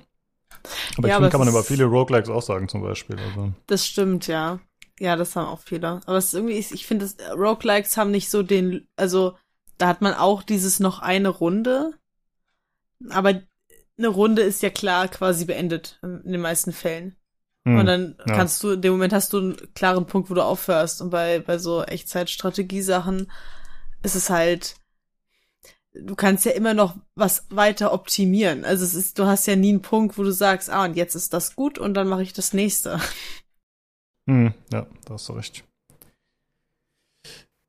Aber 0.98 1.08
ja, 1.08 1.14
ich 1.14 1.18
finde, 1.18 1.30
kann 1.30 1.40
man 1.40 1.48
über 1.48 1.62
viele 1.62 1.84
Roguelikes 1.84 2.28
auch 2.28 2.42
sagen, 2.42 2.68
zum 2.68 2.82
Beispiel. 2.82 3.16
Also. 3.18 3.52
Das 3.66 3.86
stimmt, 3.86 4.26
ja. 4.26 4.60
Ja, 4.98 5.16
das 5.16 5.34
haben 5.34 5.46
auch 5.46 5.60
viele. 5.60 6.00
Aber 6.04 6.18
es 6.18 6.26
ist 6.26 6.34
irgendwie, 6.34 6.58
ich 6.58 6.86
finde, 6.86 7.08
Roguelikes 7.32 7.96
haben 7.96 8.10
nicht 8.10 8.28
so 8.28 8.42
den, 8.42 8.86
also 8.96 9.36
da 9.78 9.88
hat 9.88 10.02
man 10.02 10.12
auch 10.12 10.42
dieses 10.42 10.80
noch 10.80 11.00
eine 11.00 11.30
Runde. 11.30 11.92
Aber 13.08 13.40
eine 13.96 14.08
Runde 14.08 14.42
ist 14.42 14.62
ja 14.62 14.68
klar 14.68 15.08
quasi 15.08 15.46
beendet 15.46 15.98
in 16.02 16.32
den 16.32 16.40
meisten 16.40 16.72
Fällen. 16.72 17.16
Hm, 17.66 17.78
und 17.78 17.86
dann 17.86 18.16
ja. 18.26 18.34
kannst 18.34 18.62
du, 18.62 18.70
in 18.70 18.82
dem 18.82 18.92
Moment 18.92 19.12
hast 19.12 19.32
du 19.32 19.38
einen 19.38 19.74
klaren 19.74 20.06
Punkt, 20.06 20.30
wo 20.30 20.34
du 20.34 20.44
aufhörst. 20.44 21.02
Und 21.02 21.10
bei, 21.10 21.40
bei 21.40 21.58
so 21.58 21.82
Echtzeit-Strategie-Sachen 21.84 23.30
ist 24.02 24.14
es 24.14 24.30
halt, 24.30 24.76
du 25.92 26.14
kannst 26.14 26.44
ja 26.44 26.52
immer 26.52 26.74
noch 26.74 26.96
was 27.14 27.46
weiter 27.50 27.92
optimieren. 27.92 28.64
Also 28.64 28.84
es 28.84 28.94
ist, 28.94 29.18
du 29.18 29.26
hast 29.26 29.46
ja 29.46 29.56
nie 29.56 29.70
einen 29.70 29.82
Punkt, 29.82 30.16
wo 30.16 30.22
du 30.22 30.32
sagst, 30.32 30.70
ah, 30.70 30.84
und 30.84 30.96
jetzt 30.96 31.14
ist 31.14 31.32
das 31.32 31.54
gut 31.54 31.78
und 31.78 31.94
dann 31.94 32.08
mache 32.08 32.22
ich 32.22 32.32
das 32.32 32.52
nächste. 32.52 33.00
Hm, 34.26 34.54
ja, 34.72 34.86
da 35.06 35.14
hast 35.14 35.28
du 35.28 35.32
recht. 35.32 35.64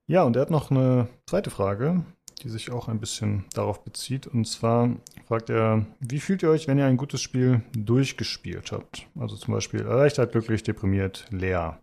Ja, 0.08 0.24
und 0.24 0.36
er 0.36 0.44
hat 0.44 0.52
noch 0.52 0.70
eine 0.70 1.08
zweite 1.26 1.50
Frage 1.50 2.04
die 2.44 2.50
sich 2.50 2.72
auch 2.72 2.88
ein 2.88 3.00
bisschen 3.00 3.46
darauf 3.54 3.84
bezieht. 3.84 4.28
Und 4.28 4.46
zwar 4.46 4.96
fragt 5.28 5.50
er, 5.50 5.86
wie 6.00 6.20
fühlt 6.20 6.44
ihr 6.44 6.50
euch, 6.50 6.68
wenn 6.68 6.78
ihr 6.78 6.86
ein 6.86 6.98
gutes 6.98 7.22
Spiel 7.22 7.62
durchgespielt 7.74 8.72
habt? 8.72 9.08
Also 9.20 9.36
zum 9.36 9.54
Beispiel 9.54 9.82
erleichtert, 9.82 10.32
glücklich, 10.32 10.64
deprimiert, 10.64 11.26
leer. 11.32 11.82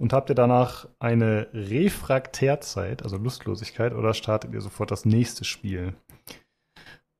Und 0.00 0.12
habt 0.12 0.30
ihr 0.30 0.34
danach 0.36 0.88
eine 1.00 1.48
Refraktärzeit, 1.52 3.02
also 3.02 3.16
Lustlosigkeit, 3.16 3.92
oder 3.92 4.14
startet 4.14 4.52
ihr 4.54 4.60
sofort 4.60 4.90
das 4.90 5.04
nächste 5.04 5.44
Spiel? 5.44 5.94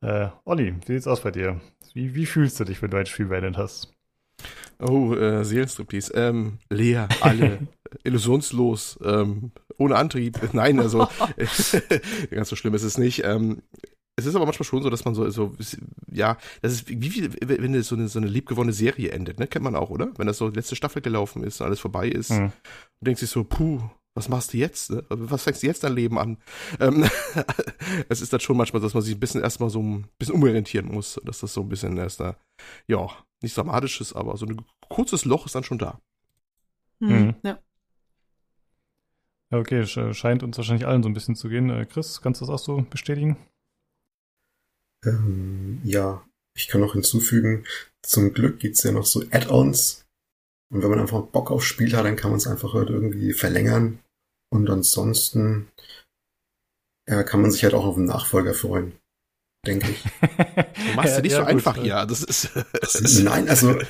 Äh, 0.01 0.29
Olli, 0.45 0.75
wie 0.87 0.93
sieht's 0.93 1.09
aus 1.09 1.23
bei 1.23 1.33
dir? 1.33 1.61
Wie, 1.93 2.15
wie 2.15 2.27
fühlst 2.27 2.61
du 2.61 2.65
dich, 2.65 2.81
wenn 2.81 2.91
du 2.91 2.97
ein 2.97 3.07
Spiel 3.07 3.27
beendet 3.27 3.57
hast? 3.57 3.98
Oh, 4.81 5.15
äh, 5.15 5.45
Seelenstriptease. 5.45 6.13
Ähm, 6.15 6.59
leer, 6.71 7.09
alle, 7.21 7.67
illusionslos, 8.05 8.99
ähm, 9.05 9.53
ohne 9.77 9.97
Antrieb. 9.97 10.39
Nein, 10.53 10.81
also 10.81 11.09
ganz 12.31 12.49
so 12.49 12.57
schlimm 12.57 12.75
ist 12.75 12.85
es 12.85 12.99
nicht. 12.99 13.25
Ähm, 13.25 13.63
es 14.17 14.27
ist 14.27 14.35
aber 14.35 14.47
manchmal 14.47 14.67
schon 14.67 14.83
so, 14.83 14.91
dass 14.91 15.05
man 15.05 15.15
so, 15.15 15.31
so 15.31 15.55
ja, 16.11 16.39
das 16.61 16.73
ist 16.73 16.89
wie 16.89 17.09
viel, 17.09 17.31
wenn 17.41 17.81
so 17.83 17.95
eine, 17.95 18.09
so 18.09 18.19
eine 18.19 18.27
liebgewonnene 18.27 18.73
Serie 18.73 19.13
endet, 19.13 19.39
ne? 19.39 19.47
Kennt 19.47 19.65
man 19.65 19.77
auch, 19.77 19.91
oder? 19.91 20.11
Wenn 20.17 20.27
das 20.27 20.39
so 20.39 20.51
die 20.51 20.57
letzte 20.57 20.75
Staffel 20.75 21.03
gelaufen 21.03 21.45
ist 21.45 21.61
und 21.61 21.67
alles 21.67 21.79
vorbei 21.79 22.09
ist. 22.09 22.31
Mhm. 22.31 22.47
Und 22.47 22.53
denkt 23.07 23.21
sich 23.21 23.31
so, 23.31 23.45
puh, 23.45 23.81
was 24.19 24.29
machst 24.29 24.53
du 24.53 24.59
jetzt? 24.59 24.91
Ne? 24.91 25.05
Was 25.09 25.45
fängst 25.45 25.63
du 25.63 25.69
jetzt 25.69 25.85
dein 25.85 25.95
Leben 25.95 26.19
an? 26.19 26.39
Ähm, 26.81 27.09
es 28.09 28.21
ist 28.21 28.33
dann 28.33 28.41
schon 28.41 28.57
manchmal, 28.57 28.83
dass 28.83 28.95
man 28.95 29.05
sich 29.05 29.15
ein 29.15 29.21
bisschen 29.21 29.41
erstmal 29.41 29.71
so 29.71 29.81
ein 29.81 30.09
bisschen 30.19 30.35
umorientieren 30.35 30.89
muss, 30.89 31.21
dass 31.25 31.39
das 31.39 31.55
so 31.55 31.61
ein 31.61 31.69
bisschen 31.69 31.97
erst 31.97 32.19
da, 32.19 32.37
ja, 32.89 33.09
nicht 33.43 33.57
dramatisch 33.57 34.01
ist, 34.01 34.15
aber 34.15 34.37
so 34.37 34.47
ein 34.47 34.65
kurzes 34.89 35.25
Loch 35.25 35.47
ist 35.47 35.55
dann 35.55 35.65
schon 35.65 35.79
da. 35.79 36.01
Hm, 37.01 37.09
mhm. 37.09 37.35
Ja. 37.43 37.59
Okay, 39.51 39.87
scheint 39.87 40.43
uns 40.43 40.59
wahrscheinlich 40.59 40.87
allen 40.87 41.03
so 41.03 41.09
ein 41.09 41.15
bisschen 41.15 41.37
zu 41.37 41.49
gehen. 41.49 41.71
Äh, 41.71 41.87
Chris, 41.87 42.21
kannst 42.21 42.41
du 42.41 42.47
das 42.47 42.55
auch 42.55 42.65
so 42.65 42.83
bestätigen? 42.83 43.37
Ähm, 45.05 45.81
ja, 45.85 46.23
ich 46.55 46.69
kann 46.69 46.81
noch 46.81 46.93
hinzufügen, 46.93 47.65
zum 48.03 48.35
Glück 48.35 48.59
gibt's 48.59 48.83
ja 48.83 48.93
noch 48.93 49.07
so 49.07 49.23
Add-ons. 49.31 50.05
Und 50.71 50.83
wenn 50.83 50.91
man 50.91 51.01
einfach 51.01 51.23
Bock 51.23 51.51
aufs 51.51 51.65
Spiel 51.65 51.97
hat, 51.97 52.05
dann 52.05 52.17
kann 52.17 52.31
man 52.31 52.39
es 52.39 52.47
einfach 52.47 52.75
halt 52.75 52.91
irgendwie 52.91 53.33
verlängern. 53.33 54.01
Und 54.51 54.69
ansonsten 54.69 55.69
ja, 57.09 57.23
kann 57.23 57.41
man 57.41 57.51
sich 57.51 57.65
halt 57.65 57.75
auch 57.75 57.87
auf 57.87 57.97
einen 57.97 58.07
Nachfolger 58.07 58.53
freuen. 58.53 58.98
Denke 59.69 59.91
ich. 59.91 60.05
Du 60.89 60.95
machst 60.95 61.17
ja, 61.17 61.21
nicht 61.21 61.33
ja, 61.33 61.39
so 61.39 61.45
gut, 61.45 61.51
einfach 61.51 61.77
hier. 61.77 62.07
Das 62.07 62.23
ist, 62.23 62.51
das 62.81 62.95
ist 62.95 63.23
Nein, 63.23 63.49
also. 63.49 63.79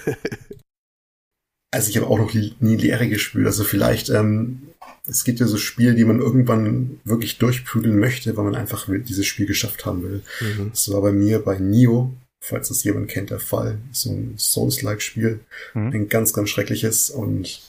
Also 1.71 1.91
ich 1.91 1.99
habe 1.99 2.07
auch 2.07 2.17
noch 2.17 2.33
nie 2.33 2.77
Lehre 2.77 3.11
gespielt. 3.11 3.45
Also 3.45 3.63
vielleicht, 3.63 4.09
ähm, 4.09 4.69
es 5.07 5.25
gibt 5.25 5.39
ja 5.39 5.47
so 5.47 5.59
Spiele, 5.59 5.95
die 5.95 6.05
man 6.05 6.19
irgendwann 6.19 6.99
wirklich 7.05 7.37
durchprügeln 7.37 7.99
möchte, 7.99 8.35
weil 8.39 8.45
man 8.45 8.55
einfach 8.55 8.89
dieses 8.89 9.27
Spiel 9.27 9.45
geschafft 9.45 9.85
haben 9.85 10.03
will. 10.03 10.23
Mhm. 10.41 10.71
Das 10.71 10.91
war 10.91 11.03
bei 11.03 11.13
mir 11.13 11.41
bei 11.41 11.59
Nio, 11.59 12.15
falls 12.41 12.69
das 12.69 12.85
jemand 12.85 13.09
kennt, 13.09 13.29
der 13.29 13.39
Fall. 13.39 13.77
So 13.93 14.11
ein 14.11 14.39
Souls-like-Spiel. 14.39 15.41
Mhm. 15.75 15.93
Ein 15.93 16.09
ganz, 16.09 16.33
ganz 16.33 16.49
schreckliches. 16.49 17.11
Und 17.11 17.61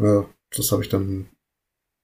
äh, 0.00 0.22
das 0.56 0.70
habe 0.70 0.84
ich 0.84 0.88
dann 0.88 1.26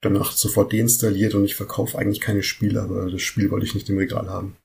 danach 0.05 0.33
sofort 0.33 0.73
deinstalliert 0.73 1.35
und 1.35 1.45
ich 1.45 1.55
verkaufe 1.55 1.99
eigentlich 1.99 2.21
keine 2.21 2.43
Spiele, 2.43 2.83
aber 2.83 3.11
das 3.11 3.23
Spiel 3.23 3.51
wollte 3.51 3.67
ich 3.67 3.75
nicht 3.75 3.89
im 3.89 3.99
Regal 3.99 4.29
haben. 4.29 4.57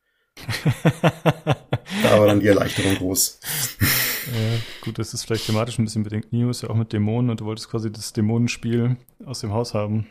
Da 2.03 2.19
war 2.19 2.27
dann 2.27 2.39
die 2.39 2.47
Erleichterung 2.47 2.95
groß. 2.95 3.39
Ja, 4.27 4.59
gut, 4.81 4.99
das 4.99 5.13
ist 5.13 5.25
vielleicht 5.25 5.45
thematisch 5.47 5.79
ein 5.79 5.85
bisschen 5.85 6.03
bedingt. 6.03 6.31
Nio 6.31 6.49
ist 6.49 6.61
ja 6.61 6.69
auch 6.69 6.75
mit 6.75 6.93
Dämonen 6.93 7.31
und 7.31 7.41
du 7.41 7.45
wolltest 7.45 7.69
quasi 7.69 7.91
das 7.91 8.13
Dämonenspiel 8.13 8.97
aus 9.25 9.39
dem 9.39 9.53
Haus 9.53 9.73
haben. 9.73 10.07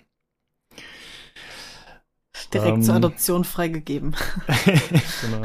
Direkt 2.52 2.76
ähm, 2.76 2.82
zur 2.82 2.94
Adoption 2.94 3.44
freigegeben. 3.44 4.16
genau. 5.22 5.42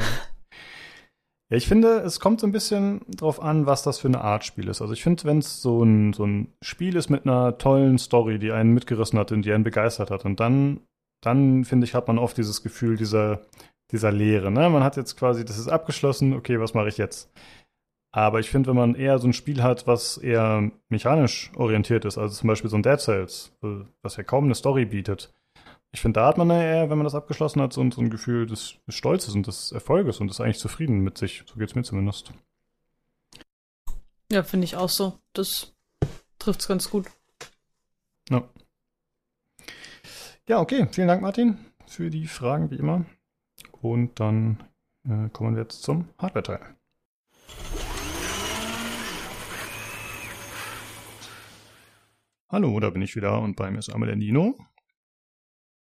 Ja, 1.50 1.58
ich 1.58 1.68
finde, 1.68 1.98
es 1.98 2.20
kommt 2.20 2.40
so 2.40 2.46
ein 2.46 2.52
bisschen 2.52 3.02
drauf 3.08 3.42
an, 3.42 3.66
was 3.66 3.82
das 3.82 3.98
für 3.98 4.08
eine 4.08 4.22
Art 4.22 4.44
Spiel 4.44 4.68
ist. 4.68 4.80
Also 4.80 4.94
ich 4.94 5.02
finde, 5.02 5.24
wenn 5.24 5.38
es 5.38 5.60
so 5.60 5.82
ein, 5.82 6.12
so 6.14 6.24
ein 6.24 6.54
Spiel 6.62 6.96
ist 6.96 7.10
mit 7.10 7.26
einer 7.26 7.58
tollen 7.58 7.98
Story, 7.98 8.38
die 8.38 8.52
einen 8.52 8.72
mitgerissen 8.72 9.18
hat 9.18 9.30
und 9.32 9.42
die 9.42 9.52
einen 9.52 9.64
begeistert 9.64 10.10
hat, 10.10 10.24
und 10.24 10.40
dann, 10.40 10.80
dann 11.20 11.64
finde 11.64 11.86
ich, 11.86 11.94
hat 11.94 12.08
man 12.08 12.18
oft 12.18 12.38
dieses 12.38 12.62
Gefühl 12.62 12.96
dieser, 12.96 13.42
dieser 13.90 14.12
Leere. 14.12 14.50
Ne? 14.50 14.68
Man 14.70 14.84
hat 14.84 14.96
jetzt 14.96 15.16
quasi, 15.16 15.44
das 15.44 15.58
ist 15.58 15.68
abgeschlossen, 15.68 16.34
okay, 16.34 16.60
was 16.60 16.74
mache 16.74 16.88
ich 16.88 16.98
jetzt? 16.98 17.30
Aber 18.10 18.38
ich 18.38 18.48
finde, 18.48 18.70
wenn 18.70 18.76
man 18.76 18.94
eher 18.94 19.18
so 19.18 19.26
ein 19.26 19.32
Spiel 19.32 19.62
hat, 19.62 19.86
was 19.86 20.18
eher 20.18 20.70
mechanisch 20.88 21.50
orientiert 21.56 22.04
ist, 22.04 22.16
also 22.16 22.34
zum 22.34 22.46
Beispiel 22.48 22.70
so 22.70 22.76
ein 22.76 22.82
Dead 22.82 23.00
Cells, 23.00 23.52
was 24.02 24.16
ja 24.16 24.22
kaum 24.22 24.44
eine 24.44 24.54
Story 24.54 24.84
bietet, 24.84 25.34
ich 25.94 26.00
finde, 26.00 26.20
da 26.20 26.26
hat 26.26 26.38
man 26.38 26.50
eher, 26.50 26.90
wenn 26.90 26.98
man 26.98 27.04
das 27.04 27.14
abgeschlossen 27.14 27.62
hat, 27.62 27.72
so, 27.72 27.88
so 27.88 28.00
ein 28.00 28.10
Gefühl 28.10 28.46
des, 28.46 28.76
des, 28.86 28.96
Stolzes 28.96 29.34
und 29.34 29.46
des 29.46 29.70
Erfolges 29.70 30.18
und 30.18 30.28
ist 30.28 30.40
eigentlich 30.40 30.58
zufrieden 30.58 31.00
mit 31.00 31.16
sich. 31.16 31.44
So 31.46 31.54
geht 31.54 31.68
es 31.68 31.76
mir 31.76 31.84
zumindest. 31.84 32.32
Ja, 34.30 34.42
finde 34.42 34.64
ich 34.64 34.76
auch 34.76 34.88
so. 34.88 35.20
Das 35.32 35.72
trifft 36.40 36.60
es 36.60 36.68
ganz 36.68 36.90
gut. 36.90 37.06
Ja. 38.28 38.42
ja, 40.48 40.58
okay. 40.58 40.88
Vielen 40.90 41.06
Dank, 41.06 41.22
Martin, 41.22 41.58
für 41.86 42.10
die 42.10 42.26
Fragen, 42.26 42.72
wie 42.72 42.76
immer. 42.76 43.04
Und 43.84 44.18
dann 44.18 44.66
äh, 45.04 45.28
kommen 45.28 45.56
wir 45.56 45.62
jetzt 45.64 45.82
zum 45.82 46.08
Hardware-Teil. 46.16 46.74
Hallo, 52.48 52.80
da 52.80 52.88
bin 52.88 53.02
ich 53.02 53.14
wieder 53.14 53.42
und 53.42 53.56
bei 53.56 53.70
mir 53.70 53.80
ist 53.80 53.92
einmal 53.92 54.06
der 54.06 54.16
Nino. 54.16 54.56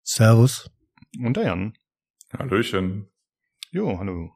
Servus. 0.02 0.70
Und 1.18 1.38
der 1.38 1.46
Jan. 1.46 1.78
Hallöchen. 2.38 3.10
Jo, 3.72 3.98
hallo. 3.98 4.36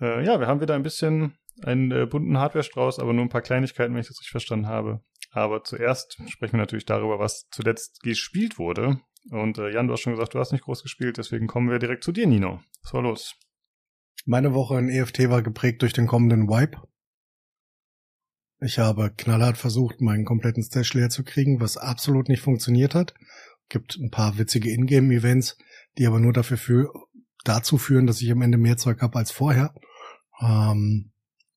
Äh, 0.00 0.24
ja, 0.24 0.40
wir 0.40 0.46
haben 0.46 0.62
wieder 0.62 0.74
ein 0.74 0.84
bisschen 0.84 1.36
einen 1.64 1.92
äh, 1.92 2.06
bunten 2.06 2.38
Hardware-Strauß, 2.38 2.98
aber 2.98 3.12
nur 3.12 3.26
ein 3.26 3.28
paar 3.28 3.42
Kleinigkeiten, 3.42 3.92
wenn 3.92 4.00
ich 4.00 4.08
das 4.08 4.20
richtig 4.20 4.30
verstanden 4.30 4.68
habe. 4.68 5.02
Aber 5.32 5.64
zuerst 5.64 6.18
sprechen 6.30 6.54
wir 6.54 6.60
natürlich 6.60 6.86
darüber, 6.86 7.18
was 7.18 7.46
zuletzt 7.50 8.00
gespielt 8.00 8.58
wurde. 8.58 9.02
Und 9.30 9.58
äh, 9.58 9.70
Jan, 9.72 9.86
du 9.86 9.92
hast 9.92 10.00
schon 10.00 10.12
gesagt, 10.12 10.34
du 10.34 10.38
hast 10.38 10.52
nicht 10.52 10.64
groß 10.64 10.82
gespielt, 10.82 11.18
deswegen 11.18 11.46
kommen 11.46 11.70
wir 11.70 11.78
direkt 11.78 12.04
zu 12.04 12.12
dir, 12.12 12.26
Nino. 12.26 12.60
Was 12.82 12.94
war 12.94 13.02
los? 13.02 13.34
Meine 14.24 14.54
Woche 14.54 14.78
in 14.78 14.88
EFT 14.88 15.28
war 15.30 15.42
geprägt 15.42 15.82
durch 15.82 15.92
den 15.92 16.06
kommenden 16.06 16.48
Wipe. 16.48 16.80
Ich 18.60 18.78
habe 18.78 19.12
knallhart 19.16 19.58
versucht, 19.58 20.00
meinen 20.00 20.24
kompletten 20.24 20.62
Stash 20.62 20.94
leer 20.94 21.10
zu 21.10 21.24
kriegen, 21.24 21.60
was 21.60 21.76
absolut 21.76 22.28
nicht 22.28 22.40
funktioniert 22.40 22.94
hat 22.94 23.14
gibt 23.68 23.96
ein 23.96 24.10
paar 24.10 24.38
witzige 24.38 24.70
Ingame-Events, 24.70 25.58
die 25.98 26.06
aber 26.06 26.20
nur 26.20 26.32
dafür 26.32 26.56
für, 26.56 26.92
dazu 27.44 27.78
führen, 27.78 28.06
dass 28.06 28.20
ich 28.20 28.30
am 28.30 28.42
Ende 28.42 28.58
mehr 28.58 28.76
Zeug 28.76 29.00
habe 29.02 29.18
als 29.18 29.30
vorher. 29.30 29.74
Ähm, 30.40 31.12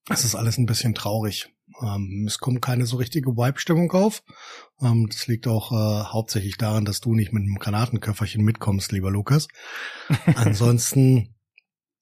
es 0.09 0.23
ist 0.23 0.35
alles 0.35 0.57
ein 0.57 0.65
bisschen 0.65 0.95
traurig. 0.95 1.53
Ähm, 1.81 2.25
es 2.27 2.39
kommt 2.39 2.61
keine 2.61 2.85
so 2.85 2.97
richtige 2.97 3.31
Vibe-Stimmung 3.31 3.91
auf. 3.91 4.23
Ähm, 4.81 5.07
das 5.09 5.27
liegt 5.27 5.47
auch 5.47 5.71
äh, 5.71 6.03
hauptsächlich 6.05 6.57
daran, 6.57 6.85
dass 6.85 7.01
du 7.01 7.13
nicht 7.13 7.33
mit 7.33 7.43
einem 7.43 7.55
Granatenköfferchen 7.59 8.43
mitkommst, 8.43 8.91
lieber 8.91 9.11
Lukas. 9.11 9.47
Ansonsten 10.35 11.35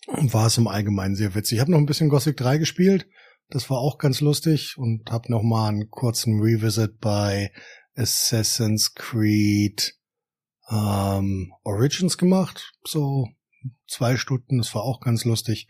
war 0.08 0.48
es 0.48 0.58
im 0.58 0.68
Allgemeinen 0.68 1.16
sehr 1.16 1.36
witzig. 1.36 1.58
Ich 1.58 1.62
habe 1.62 1.72
noch 1.72 1.80
ein 1.80 1.86
bisschen 1.86 2.10
Gothic 2.10 2.38
3 2.38 2.58
gespielt. 2.58 3.08
Das 3.50 3.70
war 3.70 3.78
auch 3.78 3.98
ganz 3.98 4.20
lustig 4.20 4.78
und 4.78 5.10
habe 5.12 5.32
noch 5.32 5.44
mal 5.44 5.70
einen 5.70 5.90
kurzen 5.90 6.42
Revisit 6.42 7.00
bei 7.00 7.52
Assassin's 7.96 8.94
Creed 8.94 9.98
ähm, 10.70 11.54
Origins 11.64 12.18
gemacht, 12.18 12.74
so 12.84 13.28
zwei 13.88 14.18
Stunden, 14.18 14.58
das 14.58 14.76
war 14.76 14.84
auch 14.84 15.00
ganz 15.00 15.26
lustig. 15.26 15.68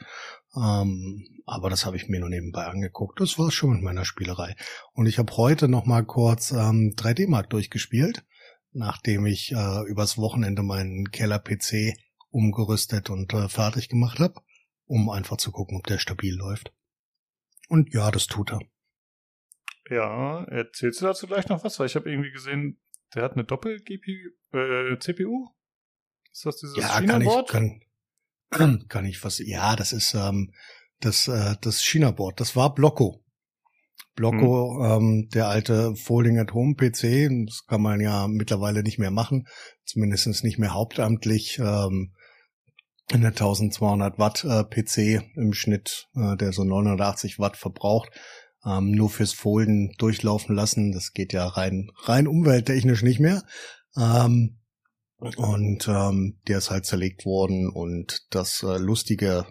Ähm, 0.57 1.25
aber 1.45 1.69
das 1.69 1.85
habe 1.85 1.97
ich 1.97 2.09
mir 2.09 2.19
nur 2.19 2.29
nebenbei 2.29 2.65
angeguckt. 2.65 3.19
Das 3.21 3.37
war 3.37 3.51
schon 3.51 3.71
mit 3.71 3.81
meiner 3.83 4.05
Spielerei. 4.05 4.55
Und 4.93 5.05
ich 5.05 5.19
habe 5.19 5.35
heute 5.37 5.67
noch 5.67 5.85
mal 5.85 6.03
kurz 6.03 6.51
ähm, 6.51 6.93
3D-Mark 6.97 7.49
durchgespielt, 7.49 8.25
nachdem 8.71 9.25
ich 9.25 9.51
äh, 9.51 9.87
übers 9.87 10.17
Wochenende 10.17 10.63
meinen 10.63 11.11
Keller-PC 11.11 11.95
umgerüstet 12.29 13.09
und 13.09 13.33
äh, 13.33 13.49
fertig 13.49 13.89
gemacht 13.89 14.19
habe, 14.19 14.41
um 14.85 15.09
einfach 15.09 15.37
zu 15.37 15.51
gucken, 15.51 15.77
ob 15.77 15.87
der 15.87 15.99
stabil 15.99 16.35
läuft. 16.35 16.73
Und 17.69 17.93
ja, 17.93 18.09
das 18.11 18.27
tut 18.27 18.51
er. 18.51 18.59
Ja, 19.89 20.43
erzählst 20.45 21.01
du 21.01 21.05
dazu 21.05 21.27
gleich 21.27 21.47
noch 21.47 21.63
was? 21.63 21.79
Weil 21.79 21.85
ich 21.85 21.95
habe 21.95 22.09
irgendwie 22.09 22.31
gesehen, 22.31 22.79
der 23.15 23.23
hat 23.23 23.33
eine 23.33 23.45
Doppel-GPU, 23.45 24.57
äh, 24.57 24.99
CPU? 24.99 25.49
Ist 26.31 26.45
das 26.45 26.57
dieses 26.57 26.77
ja? 26.77 26.87
Kann, 27.01 27.25
kann, 27.45 27.81
kann 28.89 29.05
ich 29.05 29.23
was, 29.23 29.39
ja, 29.39 29.75
das 29.75 29.93
ist 29.93 30.13
ähm, 30.13 30.51
das, 30.99 31.27
äh, 31.27 31.55
das 31.61 31.83
China-Board. 31.83 32.39
Das 32.39 32.55
war 32.55 32.73
Blocco. 32.73 33.23
Blocco, 34.15 34.79
hm. 34.79 34.91
ähm, 34.91 35.29
der 35.29 35.47
alte 35.47 35.95
Folding 35.95 36.39
at 36.39 36.53
Home 36.53 36.75
PC, 36.75 37.29
das 37.45 37.65
kann 37.67 37.81
man 37.81 38.01
ja 38.01 38.27
mittlerweile 38.27 38.81
nicht 38.81 38.97
mehr 38.97 39.11
machen, 39.11 39.47
zumindest 39.85 40.43
nicht 40.43 40.57
mehr 40.57 40.73
hauptamtlich. 40.73 41.59
Ähm, 41.59 42.13
eine 43.13 43.27
1200 43.27 44.19
Watt 44.19 44.43
äh, 44.43 44.63
PC 44.63 45.23
im 45.35 45.53
Schnitt, 45.53 46.07
äh, 46.15 46.35
der 46.35 46.51
so 46.51 46.63
980 46.63 47.39
Watt 47.39 47.55
verbraucht, 47.55 48.09
ähm, 48.65 48.91
nur 48.91 49.09
fürs 49.09 49.33
Folden 49.33 49.93
durchlaufen 49.97 50.55
lassen. 50.55 50.91
Das 50.91 51.13
geht 51.13 51.31
ja 51.31 51.45
rein, 51.47 51.89
rein 52.03 52.27
umwelttechnisch 52.27 53.03
nicht 53.03 53.19
mehr. 53.19 53.43
Ähm, 53.95 54.59
und 55.19 55.87
ähm, 55.87 56.39
der 56.47 56.59
ist 56.59 56.69
halt 56.69 56.85
zerlegt 56.85 57.25
worden 57.25 57.69
und 57.69 58.25
das 58.29 58.61
äh, 58.63 58.77
lustige 58.77 59.45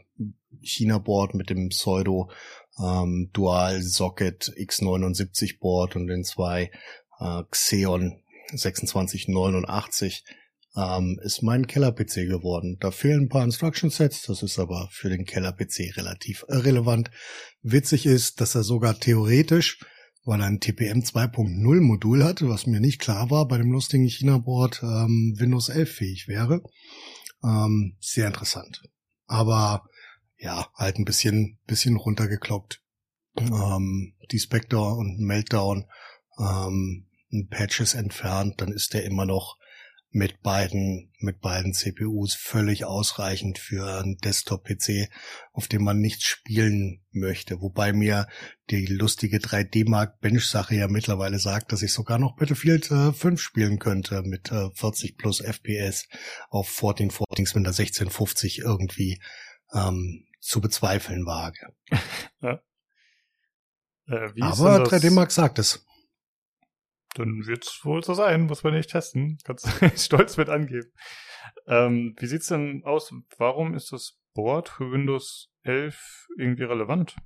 China-Board 0.60 1.34
mit 1.34 1.50
dem 1.50 1.68
Pseudo 1.70 2.30
ähm, 2.78 3.30
Dual 3.32 3.82
Socket 3.82 4.52
X79 4.56 5.58
Board 5.58 5.96
und 5.96 6.06
den 6.06 6.24
zwei 6.24 6.70
äh, 7.18 7.42
Xeon 7.50 8.22
2689 8.54 10.24
ähm, 10.76 11.18
ist 11.22 11.42
mein 11.42 11.66
Keller-PC 11.66 12.28
geworden. 12.28 12.76
Da 12.80 12.90
fehlen 12.90 13.22
ein 13.22 13.28
paar 13.28 13.44
Instruction 13.44 13.90
Sets, 13.90 14.22
das 14.22 14.42
ist 14.42 14.58
aber 14.58 14.88
für 14.92 15.08
den 15.08 15.24
Keller-PC 15.24 15.96
relativ 15.96 16.44
irrelevant. 16.48 17.10
Witzig 17.62 18.06
ist, 18.06 18.40
dass 18.40 18.54
er 18.54 18.62
sogar 18.62 18.98
theoretisch, 18.98 19.80
weil 20.26 20.40
er 20.40 20.48
ein 20.48 20.60
TPM 20.60 21.00
2.0 21.00 21.80
Modul 21.80 22.24
hat, 22.24 22.42
was 22.42 22.66
mir 22.66 22.80
nicht 22.80 23.00
klar 23.00 23.30
war 23.30 23.46
bei 23.46 23.58
dem 23.58 23.70
lustigen 23.70 24.08
China-Board, 24.08 24.82
ähm, 24.82 25.34
Windows 25.38 25.68
11 25.68 25.90
fähig 25.90 26.28
wäre. 26.28 26.62
Ähm, 27.44 27.96
sehr 28.00 28.26
interessant. 28.26 28.82
Aber 29.26 29.84
ja, 30.36 30.68
halt 30.74 30.98
ein 30.98 31.04
bisschen, 31.04 31.58
bisschen 31.66 31.96
runtergekloppt. 31.96 32.82
Ähm, 33.38 34.14
die 34.32 34.40
Spectre 34.40 34.94
und 34.94 35.20
Meltdown 35.20 35.84
ähm, 36.38 37.06
Patches 37.48 37.94
entfernt, 37.94 38.60
dann 38.60 38.72
ist 38.72 38.94
der 38.94 39.04
immer 39.04 39.26
noch 39.26 39.58
mit 40.16 40.40
beiden, 40.40 41.12
mit 41.18 41.42
beiden 41.42 41.74
CPUs 41.74 42.34
völlig 42.34 42.86
ausreichend 42.86 43.58
für 43.58 43.98
einen 43.98 44.16
Desktop-PC, 44.16 45.10
auf 45.52 45.68
dem 45.68 45.84
man 45.84 45.98
nichts 45.98 46.24
spielen 46.24 47.04
möchte. 47.10 47.60
Wobei 47.60 47.92
mir 47.92 48.26
die 48.70 48.86
lustige 48.86 49.36
3D-Mark-Bench-Sache 49.36 50.74
ja 50.74 50.88
mittlerweile 50.88 51.38
sagt, 51.38 51.70
dass 51.70 51.82
ich 51.82 51.92
sogar 51.92 52.18
noch 52.18 52.34
Battlefield 52.34 52.90
äh, 52.90 53.12
5 53.12 53.38
spielen 53.38 53.78
könnte 53.78 54.22
mit 54.22 54.50
äh, 54.50 54.70
40 54.72 55.18
plus 55.18 55.42
FPS 55.42 56.08
auf 56.48 56.68
1440 56.68 57.54
mit 57.54 57.66
der 57.66 57.72
1650 57.72 58.60
irgendwie 58.60 59.20
ähm, 59.74 60.24
zu 60.40 60.62
bezweifeln 60.62 61.26
wage. 61.26 61.74
ja. 62.40 62.62
äh, 64.08 64.30
Aber 64.40 64.82
3D 64.82 65.10
Mark 65.10 65.30
sagt 65.30 65.58
es. 65.58 65.85
Dann 67.16 67.46
wird's 67.46 67.80
wohl 67.84 68.02
so 68.04 68.14
sein, 68.14 68.42
muss 68.42 68.62
man 68.62 68.74
nicht 68.74 68.90
testen. 68.90 69.38
Kannst 69.44 69.66
du 69.80 69.90
stolz 69.96 70.36
mit 70.36 70.48
angeben. 70.48 70.92
Ähm, 71.66 72.14
wie 72.18 72.26
sieht's 72.26 72.48
denn 72.48 72.82
aus? 72.84 73.12
Warum 73.38 73.74
ist 73.74 73.92
das 73.92 74.18
Board 74.34 74.68
für 74.68 74.90
Windows 74.92 75.50
11 75.62 76.28
irgendwie 76.38 76.64
relevant? 76.64 77.16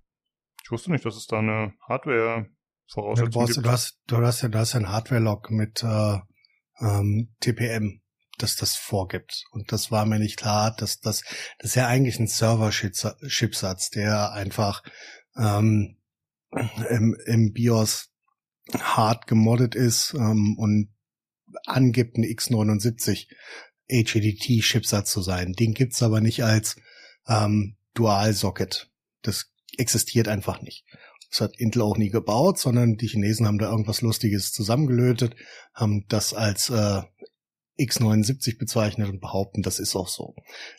Ich 0.62 0.70
wusste 0.70 0.92
nicht, 0.92 1.04
dass 1.04 1.16
es 1.16 1.26
da 1.26 1.38
eine 1.38 1.74
Hardware-Voraussetzung 1.88 3.46
gibt. 3.46 3.64
Du 3.64 3.70
hast, 3.70 3.98
du 4.06 4.16
hast 4.18 4.42
ja, 4.42 4.48
du 4.48 4.58
hast 4.58 4.74
ein 4.76 4.88
Hardware-Log 4.88 5.50
mit 5.50 5.82
äh, 5.82 6.18
ähm, 6.80 7.34
TPM, 7.40 8.02
das 8.38 8.56
das 8.56 8.76
vorgibt. 8.76 9.44
Und 9.50 9.72
das 9.72 9.90
war 9.90 10.06
mir 10.06 10.18
nicht 10.18 10.36
klar, 10.36 10.74
dass 10.76 11.00
das, 11.00 11.22
das 11.58 11.70
ist 11.70 11.74
ja 11.74 11.86
eigentlich 11.86 12.18
ein 12.20 12.28
Server-Chipsatz, 12.28 13.90
der 13.90 14.32
einfach 14.32 14.82
ähm, 15.36 15.96
im, 16.88 17.16
im 17.26 17.52
BIOS 17.52 18.10
hart 18.78 19.26
gemoddet 19.26 19.74
ist 19.74 20.14
ähm, 20.14 20.56
und 20.58 20.88
angibt, 21.66 22.16
ein 22.16 22.24
x79 22.24 23.26
HEDT-Chipsatz 23.88 25.10
zu 25.10 25.22
sein. 25.22 25.52
Den 25.52 25.74
gibt's 25.74 26.02
aber 26.02 26.20
nicht 26.20 26.44
als 26.44 26.76
ähm, 27.28 27.76
Dual-Socket. 27.94 28.90
Das 29.22 29.50
existiert 29.76 30.28
einfach 30.28 30.62
nicht. 30.62 30.84
Das 31.30 31.40
hat 31.40 31.58
Intel 31.58 31.82
auch 31.82 31.96
nie 31.96 32.10
gebaut, 32.10 32.58
sondern 32.58 32.96
die 32.96 33.08
Chinesen 33.08 33.46
haben 33.46 33.58
da 33.58 33.70
irgendwas 33.70 34.00
Lustiges 34.02 34.52
zusammengelötet, 34.52 35.36
haben 35.74 36.06
das 36.08 36.34
als 36.34 36.70
äh, 36.70 37.02
x79 37.78 38.58
bezeichnet 38.58 39.08
und 39.08 39.20
behaupten, 39.20 39.62
das 39.62 39.78
ist 39.78 39.96
auch 39.96 40.08
so. 40.08 40.34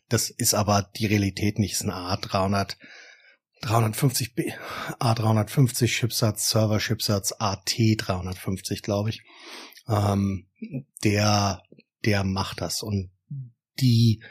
Das 0.10 0.30
ist 0.30 0.54
aber 0.54 0.90
die 0.98 1.06
Realität 1.06 1.58
nicht. 1.58 1.74
Es 1.74 1.82
ist 1.82 1.88
ein 1.88 1.92
A300 1.92 2.76
350B, 3.62 4.54
A350 5.00 5.88
Chipsatz, 5.88 6.50
Server 6.50 6.80
Chipsatz, 6.80 7.34
AT 7.38 7.76
350, 7.76 8.82
glaube 8.82 9.10
ich. 9.10 9.22
Ähm, 9.88 10.48
der, 11.04 11.62
der 12.06 12.24
macht 12.24 12.62
das 12.62 12.82
und 12.82 13.12
die, 13.80 14.24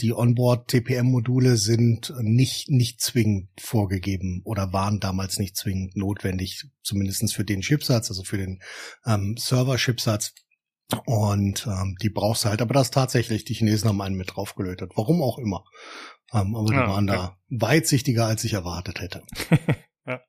die 0.00 0.12
Onboard 0.12 0.68
TPM 0.68 1.06
Module 1.06 1.56
sind 1.56 2.12
nicht, 2.20 2.70
nicht 2.70 3.00
zwingend 3.00 3.48
vorgegeben 3.58 4.42
oder 4.44 4.72
waren 4.72 5.00
damals 5.00 5.38
nicht 5.38 5.56
zwingend 5.56 5.96
notwendig, 5.96 6.64
zumindestens 6.82 7.32
für 7.32 7.44
den 7.44 7.62
Chipsatz, 7.62 8.10
also 8.10 8.22
für 8.22 8.38
den 8.38 8.60
ähm, 9.06 9.36
Server 9.36 9.76
Chipsatz. 9.76 10.34
Und 11.04 11.66
ähm, 11.66 11.96
die 12.00 12.08
brauchst 12.08 12.44
du 12.44 12.48
halt, 12.48 12.62
aber 12.62 12.72
das 12.72 12.90
tatsächlich, 12.90 13.44
die 13.44 13.52
Chinesen 13.52 13.88
haben 13.88 14.00
einen 14.00 14.16
mit 14.16 14.34
draufgelötet. 14.34 14.92
Warum 14.94 15.22
auch 15.22 15.38
immer. 15.38 15.64
Ähm, 16.32 16.54
aber 16.54 16.66
die 16.66 16.74
ja, 16.74 16.88
waren 16.88 17.08
okay. 17.08 17.18
da 17.18 17.38
weitsichtiger, 17.48 18.26
als 18.26 18.44
ich 18.44 18.52
erwartet 18.52 19.00
hätte. 19.00 19.22
ja. 20.06 20.20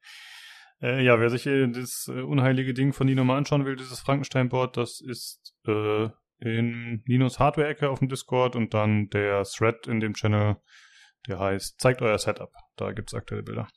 Äh, 0.82 1.04
ja, 1.04 1.20
wer 1.20 1.30
sich 1.30 1.44
hier 1.44 1.68
das 1.68 2.10
äh, 2.10 2.22
unheilige 2.22 2.74
Ding 2.74 2.94
von 2.94 3.08
Nino 3.08 3.24
mal 3.24 3.38
anschauen 3.38 3.66
will, 3.66 3.76
dieses 3.76 4.00
Frankenstein-Board, 4.00 4.78
das 4.78 5.02
ist 5.02 5.54
äh, 5.68 6.08
in 6.40 7.04
Ninos 7.06 7.40
Hardware-Ecke 7.40 7.90
auf 7.90 8.00
dem 8.00 8.08
Discord 8.08 8.56
und 8.56 8.74
dann 8.74 9.10
der 9.10 9.44
Thread 9.44 9.88
in 9.88 10.00
dem 10.00 10.14
Channel, 10.14 10.56
der 11.28 11.40
heißt 11.40 11.80
Zeigt 11.82 12.02
euer 12.02 12.18
Setup. 12.18 12.52
Da 12.78 12.94
gibt's 12.94 13.14
aktuelle 13.14 13.44
Bilder. 13.44 13.68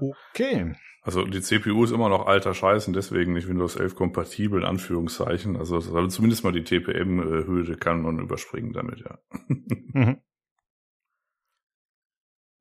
Okay. 0.00 0.74
Also 1.02 1.24
die 1.24 1.40
CPU 1.40 1.84
ist 1.84 1.92
immer 1.92 2.08
noch 2.08 2.26
alter 2.26 2.54
Scheiß 2.54 2.88
und 2.88 2.94
deswegen 2.94 3.32
nicht 3.32 3.48
Windows 3.48 3.76
11 3.76 3.94
kompatibel, 3.94 4.60
in 4.60 4.66
Anführungszeichen. 4.66 5.56
Also, 5.56 5.76
also 5.76 6.06
zumindest 6.08 6.44
mal 6.44 6.52
die 6.52 6.64
TPM-Hürde 6.64 7.76
kann 7.76 8.02
man 8.02 8.18
überspringen 8.18 8.72
damit, 8.72 9.00
ja. 9.00 9.18
mhm. 9.46 10.20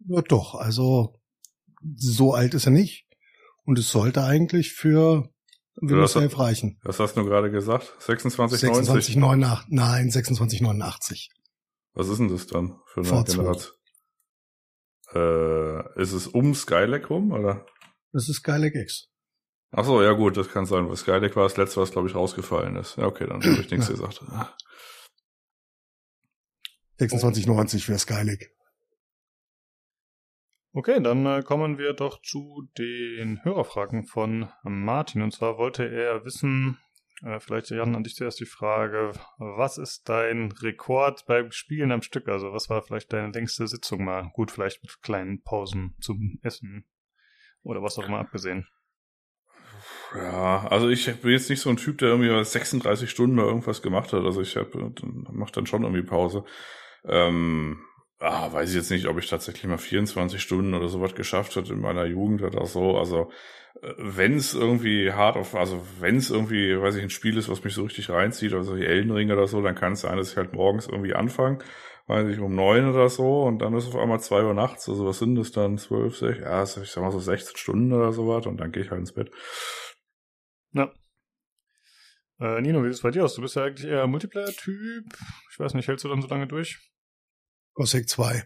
Ja, 0.07 0.21
doch, 0.21 0.55
also 0.55 1.19
so 1.95 2.33
alt 2.33 2.53
ist 2.53 2.65
er 2.65 2.71
nicht. 2.71 3.05
Und 3.63 3.77
es 3.77 3.89
sollte 3.89 4.23
eigentlich 4.23 4.73
für 4.73 5.29
Windows 5.75 6.15
11 6.15 6.39
reichen. 6.39 6.79
Was 6.83 6.99
hast 6.99 7.17
du 7.17 7.25
gerade 7.25 7.51
gesagt? 7.51 7.93
2690? 7.99 8.59
2689, 8.59 9.65
nein, 9.69 10.09
2689. 10.09 11.29
Was 11.93 12.07
ist 12.07 12.19
denn 12.19 12.29
das 12.29 12.47
dann 12.47 12.79
für 12.85 13.01
eine 13.01 13.23
Generation? 13.23 13.73
Äh, 15.13 16.01
ist 16.01 16.13
es 16.13 16.27
um 16.27 16.53
Skylake 16.53 17.07
rum, 17.07 17.31
oder? 17.31 17.65
Das 18.13 18.29
ist 18.29 18.37
Skylake 18.37 18.81
X. 18.81 19.09
Ach 19.71 19.85
so, 19.85 20.01
ja 20.01 20.13
gut, 20.13 20.37
das 20.37 20.49
kann 20.49 20.65
sein, 20.65 20.87
weil 20.87 20.95
Skylake 20.95 21.35
war 21.35 21.43
das 21.43 21.57
letzte, 21.57 21.81
was 21.81 21.91
glaube 21.91 22.07
ich 22.07 22.15
rausgefallen 22.15 22.77
ist. 22.77 22.97
Ja, 22.97 23.05
okay, 23.05 23.27
dann 23.27 23.43
habe 23.43 23.61
ich 23.61 23.69
nichts 23.71 23.87
ja. 23.87 23.93
gesagt. 23.93 24.21
2690 26.97 27.85
für 27.85 27.99
Skylake. 27.99 28.47
Okay, 30.73 31.01
dann 31.01 31.25
äh, 31.25 31.41
kommen 31.41 31.77
wir 31.77 31.93
doch 31.93 32.21
zu 32.21 32.67
den 32.77 33.43
Hörerfragen 33.43 34.05
von 34.05 34.49
Martin. 34.63 35.21
Und 35.21 35.31
zwar 35.31 35.57
wollte 35.57 35.89
er 35.89 36.23
wissen, 36.23 36.77
äh, 37.23 37.39
vielleicht 37.39 37.71
Jan, 37.71 37.95
an 37.95 38.03
dich 38.03 38.15
zuerst 38.15 38.39
die 38.39 38.45
Frage, 38.45 39.11
was 39.37 39.77
ist 39.77 40.07
dein 40.07 40.51
Rekord 40.51 41.25
beim 41.25 41.51
Spielen 41.51 41.91
am 41.91 42.01
Stück? 42.01 42.27
Also 42.27 42.53
was 42.53 42.69
war 42.69 42.83
vielleicht 42.83 43.11
deine 43.11 43.31
längste 43.31 43.67
Sitzung 43.67 44.03
mal? 44.03 44.29
Gut, 44.33 44.51
vielleicht 44.51 44.83
mit 44.83 45.01
kleinen 45.01 45.41
Pausen 45.41 45.95
zum 45.99 46.39
Essen 46.43 46.85
oder 47.63 47.81
was 47.81 47.97
auch 47.97 48.05
immer 48.05 48.19
abgesehen. 48.19 48.67
Ja, 50.15 50.67
also 50.67 50.89
ich 50.89 51.05
bin 51.21 51.31
jetzt 51.31 51.49
nicht 51.49 51.61
so 51.61 51.69
ein 51.69 51.77
Typ, 51.77 51.97
der 51.97 52.09
irgendwie 52.09 52.43
36 52.43 53.09
Stunden 53.09 53.35
mal 53.35 53.45
irgendwas 53.45 53.81
gemacht 53.81 54.13
hat. 54.13 54.23
Also 54.23 54.41
ich 54.41 54.55
hab, 54.55 54.73
mach 55.31 55.51
dann 55.51 55.65
schon 55.65 55.83
irgendwie 55.83 56.03
Pause. 56.03 56.43
Ähm, 57.03 57.79
ah, 58.19 58.51
weiß 58.51 58.69
ich 58.69 58.75
jetzt 58.75 58.91
nicht, 58.91 59.07
ob 59.07 59.17
ich 59.17 59.29
tatsächlich 59.29 59.65
mal 59.65 59.77
24 59.77 60.41
Stunden 60.41 60.73
oder 60.73 60.87
sowas 60.87 61.15
geschafft 61.15 61.55
hat 61.55 61.69
in 61.69 61.79
meiner 61.79 62.05
Jugend 62.05 62.41
oder 62.41 62.65
so. 62.65 62.97
Also 62.97 63.31
äh, 63.81 63.93
wenn 63.97 64.35
es 64.35 64.53
irgendwie 64.53 65.11
hart 65.11 65.37
auf, 65.37 65.55
also 65.55 65.85
wenn 65.99 66.17
es 66.17 66.29
irgendwie, 66.29 66.79
weiß 66.79 66.95
ich, 66.95 67.03
ein 67.03 67.09
Spiel 67.09 67.37
ist, 67.37 67.49
was 67.49 67.63
mich 67.63 67.73
so 67.73 67.83
richtig 67.83 68.09
reinzieht, 68.09 68.53
also 68.53 68.75
die 68.75 68.85
Eldenringe 68.85 69.33
oder 69.33 69.47
so, 69.47 69.61
dann 69.61 69.75
kann 69.75 69.93
es 69.93 70.01
sein, 70.01 70.17
dass 70.17 70.31
ich 70.31 70.37
halt 70.37 70.53
morgens 70.53 70.87
irgendwie 70.87 71.13
anfange, 71.13 71.59
weiß 72.07 72.27
ich, 72.29 72.39
um 72.39 72.55
neun 72.55 72.89
oder 72.89 73.09
so 73.09 73.43
und 73.43 73.59
dann 73.59 73.73
ist 73.75 73.87
auf 73.87 73.97
einmal 73.97 74.19
zwei 74.19 74.43
Uhr 74.43 74.53
nachts, 74.53 74.89
also 74.89 75.05
was 75.05 75.19
sind 75.19 75.35
das 75.35 75.51
dann, 75.51 75.77
zwölf, 75.77 76.17
sech, 76.17 76.39
ja, 76.39 76.63
ich 76.63 76.69
sag 76.69 77.03
mal 77.03 77.11
so 77.11 77.19
16 77.19 77.57
Stunden 77.57 77.93
oder 77.93 78.11
sowas 78.13 78.45
und 78.47 78.57
dann 78.57 78.71
gehe 78.71 78.83
ich 78.83 78.89
halt 78.89 79.01
ins 79.01 79.13
Bett. 79.13 79.31
Ja. 80.73 80.91
Äh, 82.39 82.61
Nino, 82.61 82.83
wie 82.83 82.87
sieht 82.87 82.95
es 82.95 83.01
bei 83.01 83.11
dir 83.11 83.25
aus? 83.25 83.35
Du 83.35 83.41
bist 83.41 83.55
ja 83.55 83.63
eigentlich 83.63 83.89
eher 83.89 84.05
Multiplayer-Typ. 84.05 85.05
Ich 85.51 85.59
weiß 85.59 85.73
nicht, 85.73 85.87
hältst 85.87 86.05
du 86.05 86.09
dann 86.09 86.21
so 86.21 86.27
lange 86.27 86.45
durch? 86.45 86.79
Gothic 87.77 88.09
2. 88.09 88.43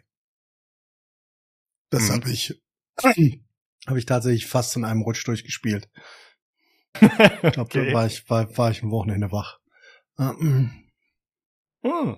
Das 1.89 2.03
mhm. 2.03 2.13
habe 2.13 2.29
ich, 2.31 2.61
habe 3.87 3.99
ich 3.99 4.05
tatsächlich 4.05 4.45
fast 4.45 4.75
in 4.75 4.83
einem 4.83 5.03
Rutsch 5.03 5.25
durchgespielt. 5.25 5.89
ich 7.01 7.09
glaube, 7.09 7.61
okay. 7.61 7.87
da 7.87 7.93
war 7.93 8.05
ich, 8.07 8.29
war, 8.29 8.57
war 8.57 8.71
ich 8.71 8.83
am 8.83 8.91
Wochenende 8.91 9.31
wach. 9.31 9.59
oh, 11.81 12.17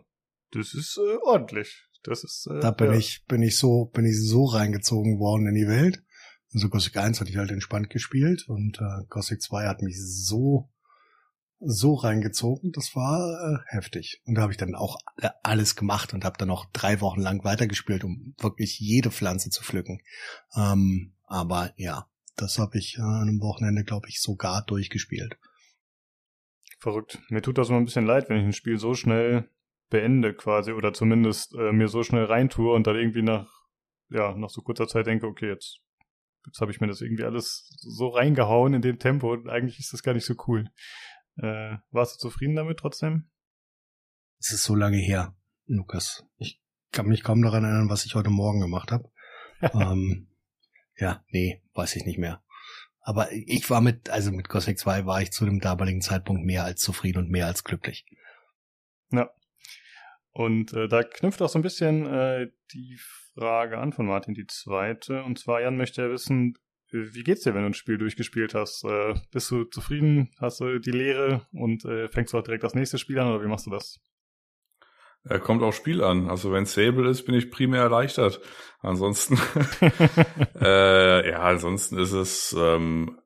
das 0.49 0.73
ist 0.73 0.97
äh, 0.97 1.17
ordentlich. 1.21 1.87
Das 2.01 2.23
ist, 2.23 2.47
äh, 2.49 2.59
da 2.59 2.71
bin 2.71 2.91
ja. 2.91 2.97
ich, 2.97 3.23
bin 3.27 3.43
ich 3.43 3.57
so, 3.57 3.85
bin 3.93 4.05
ich 4.05 4.19
so 4.19 4.45
reingezogen 4.45 5.19
worden 5.19 5.47
in 5.47 5.55
die 5.55 5.67
Welt. 5.67 6.03
Also 6.51 6.67
Gothic 6.69 6.97
1 6.97 7.19
hatte 7.19 7.29
ich 7.29 7.37
halt 7.37 7.51
entspannt 7.51 7.91
gespielt 7.91 8.45
und 8.47 8.79
äh, 8.79 9.05
Gothic 9.07 9.39
2 9.39 9.67
hat 9.67 9.83
mich 9.83 9.97
so 9.99 10.71
so 11.65 11.93
reingezogen, 11.95 12.71
das 12.71 12.95
war 12.95 13.19
äh, 13.19 13.75
heftig. 13.75 14.21
Und 14.25 14.35
da 14.35 14.41
habe 14.41 14.51
ich 14.51 14.57
dann 14.57 14.75
auch 14.75 14.97
alles 15.43 15.75
gemacht 15.75 16.13
und 16.13 16.25
habe 16.25 16.37
dann 16.37 16.49
auch 16.49 16.65
drei 16.73 17.01
Wochen 17.01 17.21
lang 17.21 17.43
weitergespielt, 17.43 18.03
um 18.03 18.35
wirklich 18.37 18.79
jede 18.79 19.11
Pflanze 19.11 19.49
zu 19.49 19.63
pflücken. 19.63 20.01
Ähm, 20.55 21.13
aber 21.25 21.73
ja, 21.77 22.07
das 22.35 22.59
habe 22.59 22.77
ich 22.77 22.97
äh, 22.97 23.01
an 23.01 23.27
einem 23.27 23.41
Wochenende, 23.41 23.83
glaube 23.83 24.09
ich, 24.09 24.21
sogar 24.21 24.63
durchgespielt. 24.65 25.37
Verrückt. 26.79 27.19
Mir 27.29 27.41
tut 27.41 27.57
das 27.57 27.69
immer 27.69 27.77
ein 27.77 27.85
bisschen 27.85 28.05
leid, 28.05 28.29
wenn 28.29 28.37
ich 28.37 28.45
ein 28.45 28.53
Spiel 28.53 28.77
so 28.77 28.93
schnell 28.93 29.49
beende 29.89 30.33
quasi 30.33 30.71
oder 30.71 30.93
zumindest 30.93 31.53
äh, 31.55 31.71
mir 31.71 31.87
so 31.87 32.03
schnell 32.03 32.25
reintue 32.25 32.73
und 32.73 32.87
dann 32.87 32.95
irgendwie 32.95 33.21
nach 33.21 33.47
ja 34.09 34.35
nach 34.35 34.49
so 34.49 34.61
kurzer 34.61 34.87
Zeit 34.87 35.07
denke, 35.07 35.27
okay, 35.27 35.47
jetzt 35.47 35.79
jetzt 36.45 36.59
habe 36.61 36.71
ich 36.71 36.81
mir 36.81 36.87
das 36.87 37.01
irgendwie 37.01 37.23
alles 37.23 37.69
so 37.79 38.09
reingehauen 38.09 38.73
in 38.73 38.81
dem 38.81 38.99
Tempo 38.99 39.31
und 39.31 39.49
eigentlich 39.49 39.79
ist 39.79 39.93
das 39.93 40.03
gar 40.03 40.13
nicht 40.13 40.25
so 40.25 40.33
cool. 40.47 40.69
Äh, 41.37 41.77
warst 41.91 42.15
du 42.15 42.29
zufrieden 42.29 42.55
damit 42.55 42.79
trotzdem? 42.79 43.29
Es 44.39 44.51
ist 44.51 44.63
so 44.63 44.75
lange 44.75 44.97
her, 44.97 45.35
Lukas. 45.65 46.25
Ich 46.37 46.61
kann 46.91 47.07
mich 47.07 47.23
kaum 47.23 47.41
daran 47.41 47.63
erinnern, 47.63 47.89
was 47.89 48.05
ich 48.05 48.15
heute 48.15 48.29
Morgen 48.29 48.59
gemacht 48.59 48.91
habe. 48.91 49.09
ähm, 49.73 50.27
ja, 50.97 51.23
nee, 51.29 51.63
weiß 51.73 51.95
ich 51.95 52.05
nicht 52.05 52.19
mehr. 52.19 52.43
Aber 53.01 53.31
ich 53.31 53.69
war 53.69 53.81
mit, 53.81 54.09
also 54.09 54.31
mit 54.31 54.47
Gothic 54.47 54.79
2 54.79 55.05
war 55.05 55.21
ich 55.21 55.31
zu 55.31 55.45
dem 55.45 55.59
damaligen 55.59 56.01
Zeitpunkt 56.01 56.45
mehr 56.45 56.63
als 56.63 56.81
zufrieden 56.81 57.19
und 57.19 57.29
mehr 57.29 57.47
als 57.47 57.63
glücklich. 57.63 58.05
Ja. 59.11 59.29
Und 60.31 60.73
äh, 60.73 60.87
da 60.87 61.03
knüpft 61.03 61.41
auch 61.41 61.49
so 61.49 61.59
ein 61.59 61.63
bisschen 61.63 62.05
äh, 62.07 62.49
die 62.73 62.97
Frage 63.33 63.77
an 63.77 63.93
von 63.93 64.05
Martin, 64.05 64.33
die 64.33 64.47
zweite. 64.47 65.23
Und 65.23 65.37
zwar, 65.37 65.61
Jan 65.61 65.77
möchte 65.77 66.01
ja 66.01 66.09
wissen, 66.09 66.57
wie 66.93 67.23
geht's 67.23 67.43
dir, 67.43 67.53
wenn 67.53 67.61
du 67.61 67.67
ein 67.67 67.73
Spiel 67.73 67.97
durchgespielt 67.97 68.53
hast? 68.53 68.85
Äh, 68.85 69.15
bist 69.31 69.49
du 69.51 69.63
zufrieden? 69.65 70.29
Hast 70.39 70.59
du 70.59 70.79
die 70.79 70.91
Lehre 70.91 71.47
und 71.51 71.83
äh, 71.85 72.07
fängst 72.07 72.33
du 72.33 72.37
auch 72.37 72.43
direkt 72.43 72.63
das 72.63 72.75
nächste 72.75 72.97
Spiel 72.97 73.19
an 73.19 73.29
oder 73.29 73.43
wie 73.43 73.47
machst 73.47 73.65
du 73.65 73.71
das? 73.71 73.99
Er 75.25 75.39
kommt 75.39 75.63
aufs 75.63 75.77
Spiel 75.77 76.03
an. 76.03 76.29
Also 76.29 76.51
wenn 76.51 76.65
Sable 76.65 77.09
ist, 77.09 77.23
bin 77.25 77.35
ich 77.35 77.49
primär 77.49 77.81
erleichtert. 77.81 78.41
Ansonsten, 78.81 79.39
äh, 80.61 81.29
ja, 81.29 81.39
ansonsten 81.39 81.97
ist 81.97 82.11
es, 82.11 82.55
ähm, 82.57 83.17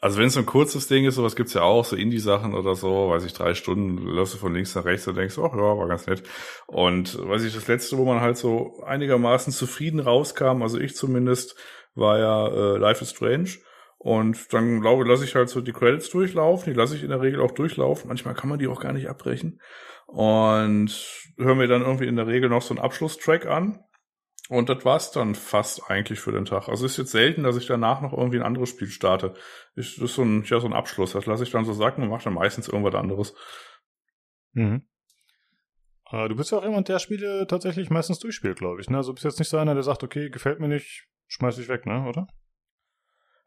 also 0.00 0.18
wenn 0.18 0.26
es 0.26 0.34
so 0.34 0.40
ein 0.40 0.46
kurzes 0.46 0.86
Ding 0.86 1.06
ist, 1.06 1.16
sowas 1.16 1.34
gibt's 1.34 1.54
ja 1.54 1.62
auch, 1.62 1.84
so 1.84 1.96
Indie-Sachen 1.96 2.54
oder 2.54 2.76
so, 2.76 3.10
weiß 3.10 3.24
ich, 3.24 3.32
drei 3.32 3.54
Stunden 3.54 3.96
läufst 3.96 4.34
du 4.34 4.38
von 4.38 4.54
links 4.54 4.74
nach 4.74 4.84
rechts 4.84 5.08
und 5.08 5.16
denkst, 5.16 5.38
ach 5.38 5.54
ja, 5.54 5.76
war 5.76 5.88
ganz 5.88 6.06
nett. 6.06 6.22
Und 6.66 7.18
weiß 7.18 7.42
ich, 7.42 7.54
das 7.54 7.66
letzte, 7.66 7.96
wo 7.96 8.04
man 8.04 8.20
halt 8.20 8.36
so 8.36 8.80
einigermaßen 8.84 9.52
zufrieden 9.52 9.98
rauskam, 9.98 10.62
also 10.62 10.78
ich 10.78 10.94
zumindest, 10.94 11.56
war 11.98 12.18
ja 12.18 12.48
äh, 12.48 12.78
Life 12.78 13.02
is 13.02 13.10
Strange. 13.10 13.50
Und 13.98 14.52
dann 14.52 14.80
glaube 14.80 15.04
lasse 15.04 15.24
ich 15.24 15.34
halt 15.34 15.48
so 15.48 15.60
die 15.60 15.72
Credits 15.72 16.08
durchlaufen, 16.10 16.72
die 16.72 16.78
lasse 16.78 16.94
ich 16.94 17.02
in 17.02 17.10
der 17.10 17.20
Regel 17.20 17.40
auch 17.40 17.50
durchlaufen. 17.50 18.08
Manchmal 18.08 18.34
kann 18.34 18.48
man 18.48 18.58
die 18.58 18.68
auch 18.68 18.80
gar 18.80 18.92
nicht 18.92 19.08
abbrechen. 19.08 19.60
Und 20.06 20.90
hören 21.36 21.58
wir 21.58 21.66
dann 21.66 21.82
irgendwie 21.82 22.06
in 22.06 22.16
der 22.16 22.26
Regel 22.26 22.48
noch 22.48 22.62
so 22.62 22.74
einen 22.74 22.82
Abschlusstrack 22.82 23.46
an. 23.46 23.84
Und 24.48 24.70
das 24.70 24.84
war's 24.84 25.10
dann 25.10 25.34
fast 25.34 25.90
eigentlich 25.90 26.20
für 26.20 26.32
den 26.32 26.46
Tag. 26.46 26.68
Also 26.68 26.86
ist 26.86 26.96
jetzt 26.96 27.10
selten, 27.10 27.42
dass 27.42 27.58
ich 27.58 27.66
danach 27.66 28.00
noch 28.00 28.14
irgendwie 28.14 28.38
ein 28.38 28.46
anderes 28.46 28.70
Spiel 28.70 28.88
starte. 28.88 29.34
Ich, 29.76 29.96
das 29.96 30.04
ist 30.04 30.14
so 30.14 30.22
ein, 30.22 30.44
ja, 30.44 30.58
so 30.58 30.66
ein 30.66 30.72
Abschluss. 30.72 31.12
Das 31.12 31.26
lasse 31.26 31.42
ich 31.42 31.50
dann 31.50 31.66
so 31.66 31.74
sacken 31.74 32.02
und 32.02 32.08
mache 32.08 32.24
dann 32.24 32.34
meistens 32.34 32.68
irgendwas 32.68 32.94
anderes. 32.94 33.34
Mhm. 34.52 34.86
Äh, 36.10 36.28
du 36.28 36.36
bist 36.36 36.50
ja 36.50 36.58
auch 36.58 36.64
jemand, 36.64 36.88
der 36.88 36.98
Spiele 36.98 37.46
tatsächlich 37.46 37.90
meistens 37.90 38.20
durchspielt, 38.20 38.58
glaube 38.58 38.80
ich. 38.80 38.88
Ne? 38.88 38.96
Also 38.96 39.10
du 39.10 39.16
bist 39.16 39.24
jetzt 39.24 39.38
nicht 39.38 39.50
so 39.50 39.58
einer, 39.58 39.74
der 39.74 39.82
sagt, 39.82 40.02
okay, 40.02 40.30
gefällt 40.30 40.60
mir 40.60 40.68
nicht, 40.68 41.06
schmeiß 41.28 41.58
ich 41.58 41.68
weg, 41.68 41.86
ne, 41.86 42.06
oder? 42.08 42.26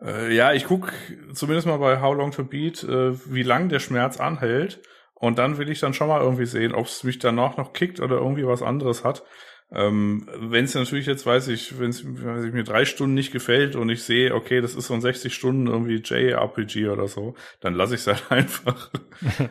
Äh, 0.02 0.34
ja, 0.34 0.54
ich 0.54 0.66
guck 0.66 0.92
zumindest 1.34 1.68
mal 1.68 1.78
bei 1.78 2.02
How 2.02 2.16
Long 2.16 2.32
to 2.32 2.44
Beat, 2.44 2.84
äh, 2.84 3.14
wie 3.32 3.44
lang 3.44 3.70
der 3.70 3.80
Schmerz 3.80 4.20
anhält. 4.20 4.82
Und 5.14 5.38
dann 5.38 5.60
will 5.60 5.70
ich 5.70 5.80
dann 5.80 5.94
schon 5.94 6.08
mal 6.08 6.22
irgendwie 6.22 6.48
sehen, 6.48 6.74
ob 6.74 6.88
es 6.88 7.04
mich 7.04 7.20
danach 7.20 7.56
noch 7.58 7.74
kickt 7.74 8.00
oder 8.00 8.16
irgendwie 8.16 8.48
was 8.48 8.64
anderes 8.64 9.04
hat. 9.04 9.24
Ähm, 9.74 10.28
wenn 10.36 10.66
es 10.66 10.76
natürlich 10.76 11.06
jetzt, 11.06 11.26
weiß 11.26 11.48
ich, 11.48 11.80
wenn 11.80 11.92
es 11.92 12.04
mir 12.04 12.64
drei 12.64 12.84
Stunden 12.84 13.14
nicht 13.14 13.32
gefällt 13.32 13.78
und 13.78 13.90
ich 13.90 14.04
sehe, 14.04 14.36
okay, 14.36 14.60
das 14.60 14.76
ist 14.76 14.88
so 14.88 14.94
ein 14.94 15.02
60 15.02 15.34
Stunden 15.34 15.68
irgendwie 15.68 16.02
JRPG 16.04 16.90
oder 16.90 17.08
so, 17.08 17.36
dann 17.62 17.76
lasse 17.76 17.96
ich 17.96 18.02
es 18.02 18.08
halt 18.08 18.26
einfach. 18.30 18.92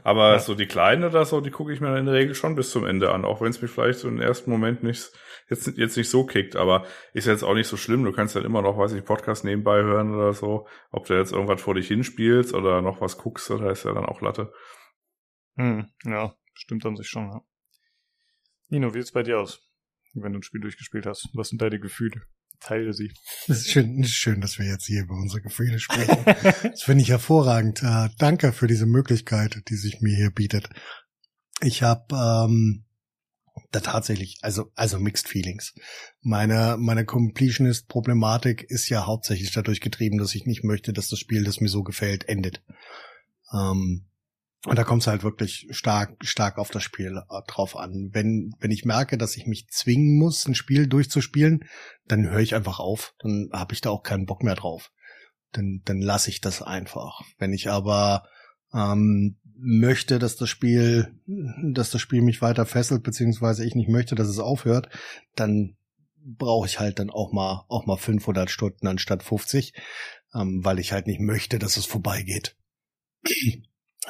Aber 0.04 0.32
ja. 0.32 0.38
so 0.38 0.54
die 0.54 0.66
kleinen 0.66 1.04
oder 1.04 1.24
so, 1.24 1.40
die 1.40 1.50
gucke 1.50 1.72
ich 1.72 1.80
mir 1.80 1.96
in 1.96 2.04
der 2.04 2.14
Regel 2.14 2.34
schon 2.34 2.54
bis 2.54 2.70
zum 2.70 2.84
Ende 2.84 3.12
an, 3.12 3.24
auch 3.24 3.40
wenn 3.40 3.48
es 3.48 3.62
mich 3.62 3.70
vielleicht 3.70 4.00
so 4.00 4.08
im 4.08 4.20
ersten 4.20 4.50
Moment 4.50 4.82
nicht 4.82 5.10
jetzt, 5.48 5.78
jetzt 5.78 5.96
nicht 5.96 6.08
so 6.08 6.24
kickt, 6.24 6.56
aber 6.56 6.86
ist 7.12 7.26
jetzt 7.26 7.42
auch 7.42 7.54
nicht 7.54 7.66
so 7.66 7.76
schlimm. 7.76 8.04
Du 8.04 8.12
kannst 8.12 8.36
dann 8.36 8.44
immer 8.44 8.62
noch, 8.62 8.78
weiß 8.78 8.92
ich, 8.92 9.04
Podcast 9.04 9.44
nebenbei 9.44 9.82
hören 9.82 10.14
oder 10.14 10.32
so. 10.32 10.66
Ob 10.90 11.06
du 11.06 11.14
jetzt 11.14 11.32
irgendwas 11.32 11.60
vor 11.60 11.74
dich 11.74 11.88
hinspielst 11.88 12.54
oder 12.54 12.82
noch 12.82 13.00
was 13.00 13.18
guckst, 13.18 13.50
da 13.50 13.70
ist 13.70 13.84
ja 13.84 13.92
dann 13.92 14.06
auch 14.06 14.20
Latte. 14.20 14.52
Hm, 15.56 15.90
ja, 16.04 16.34
stimmt 16.54 16.86
an 16.86 16.96
sich 16.96 17.08
schon, 17.08 17.30
ja. 17.30 17.40
Nino, 18.68 18.94
wie 18.94 18.98
sieht's 18.98 19.12
bei 19.12 19.24
dir 19.24 19.40
aus, 19.40 19.68
wenn 20.14 20.32
du 20.32 20.38
ein 20.38 20.42
Spiel 20.42 20.60
durchgespielt 20.60 21.06
hast? 21.06 21.28
Was 21.34 21.48
sind 21.48 21.62
deine 21.62 21.80
Gefühle? 21.80 22.22
Teile 22.60 22.92
sie. 22.92 23.10
Das 23.46 23.58
ist 23.58 23.70
schön, 23.70 24.04
schön, 24.04 24.40
dass 24.40 24.58
wir 24.58 24.66
jetzt 24.66 24.84
hier 24.84 25.02
über 25.02 25.14
unsere 25.14 25.40
Gefühle 25.40 25.78
sprechen. 25.78 26.18
das 26.70 26.82
finde 26.82 27.02
ich 27.02 27.08
hervorragend. 27.08 27.82
Äh, 27.82 28.10
danke 28.18 28.52
für 28.52 28.66
diese 28.66 28.86
Möglichkeit, 28.86 29.62
die 29.68 29.76
sich 29.76 30.00
mir 30.00 30.14
hier 30.14 30.30
bietet. 30.30 30.68
Ich 31.62 31.82
habe 31.82 32.14
ähm, 32.14 32.84
da 33.70 33.80
tatsächlich, 33.80 34.38
also, 34.42 34.70
also 34.74 34.98
Mixed 34.98 35.28
Feelings. 35.28 35.74
Meine, 36.20 36.76
meine 36.78 37.04
Completionist-Problematik 37.04 38.62
ist 38.68 38.88
ja 38.88 39.06
hauptsächlich 39.06 39.52
dadurch 39.52 39.80
getrieben, 39.80 40.18
dass 40.18 40.34
ich 40.34 40.44
nicht 40.44 40.64
möchte, 40.64 40.92
dass 40.92 41.08
das 41.08 41.18
Spiel, 41.18 41.44
das 41.44 41.60
mir 41.60 41.68
so 41.68 41.82
gefällt, 41.82 42.28
endet. 42.28 42.62
Ähm, 43.52 44.09
und 44.66 44.76
da 44.76 44.84
kommt 44.84 45.02
es 45.02 45.06
halt 45.08 45.22
wirklich 45.22 45.66
stark, 45.70 46.16
stark 46.22 46.58
auf 46.58 46.70
das 46.70 46.82
Spiel 46.82 47.16
äh, 47.16 47.42
drauf 47.46 47.76
an. 47.76 48.10
Wenn, 48.12 48.54
wenn 48.60 48.70
ich 48.70 48.84
merke, 48.84 49.16
dass 49.16 49.36
ich 49.36 49.46
mich 49.46 49.68
zwingen 49.68 50.18
muss, 50.18 50.46
ein 50.46 50.54
Spiel 50.54 50.86
durchzuspielen, 50.86 51.64
dann 52.06 52.28
höre 52.28 52.40
ich 52.40 52.54
einfach 52.54 52.78
auf. 52.78 53.14
Dann 53.20 53.48
habe 53.52 53.72
ich 53.72 53.80
da 53.80 53.90
auch 53.90 54.02
keinen 54.02 54.26
Bock 54.26 54.42
mehr 54.42 54.56
drauf. 54.56 54.90
Dann, 55.52 55.80
dann 55.84 56.00
lasse 56.00 56.28
ich 56.28 56.42
das 56.42 56.60
einfach. 56.60 57.22
Wenn 57.38 57.54
ich 57.54 57.70
aber 57.70 58.28
ähm, 58.74 59.38
möchte, 59.56 60.18
dass 60.18 60.36
das 60.36 60.50
Spiel, 60.50 61.18
dass 61.72 61.90
das 61.90 62.02
Spiel 62.02 62.20
mich 62.20 62.42
weiter 62.42 62.66
fesselt, 62.66 63.02
beziehungsweise 63.02 63.64
ich 63.64 63.74
nicht 63.74 63.88
möchte, 63.88 64.14
dass 64.14 64.28
es 64.28 64.38
aufhört, 64.38 64.90
dann 65.36 65.76
brauche 66.22 66.66
ich 66.66 66.78
halt 66.78 66.98
dann 66.98 67.08
auch 67.08 67.32
mal, 67.32 67.64
auch 67.68 67.86
mal 67.86 67.96
500 67.96 68.50
Stunden 68.50 68.86
anstatt 68.86 69.22
50, 69.22 69.72
ähm, 70.34 70.62
weil 70.62 70.78
ich 70.78 70.92
halt 70.92 71.06
nicht 71.06 71.20
möchte, 71.20 71.58
dass 71.58 71.78
es 71.78 71.86
vorbeigeht. 71.86 72.56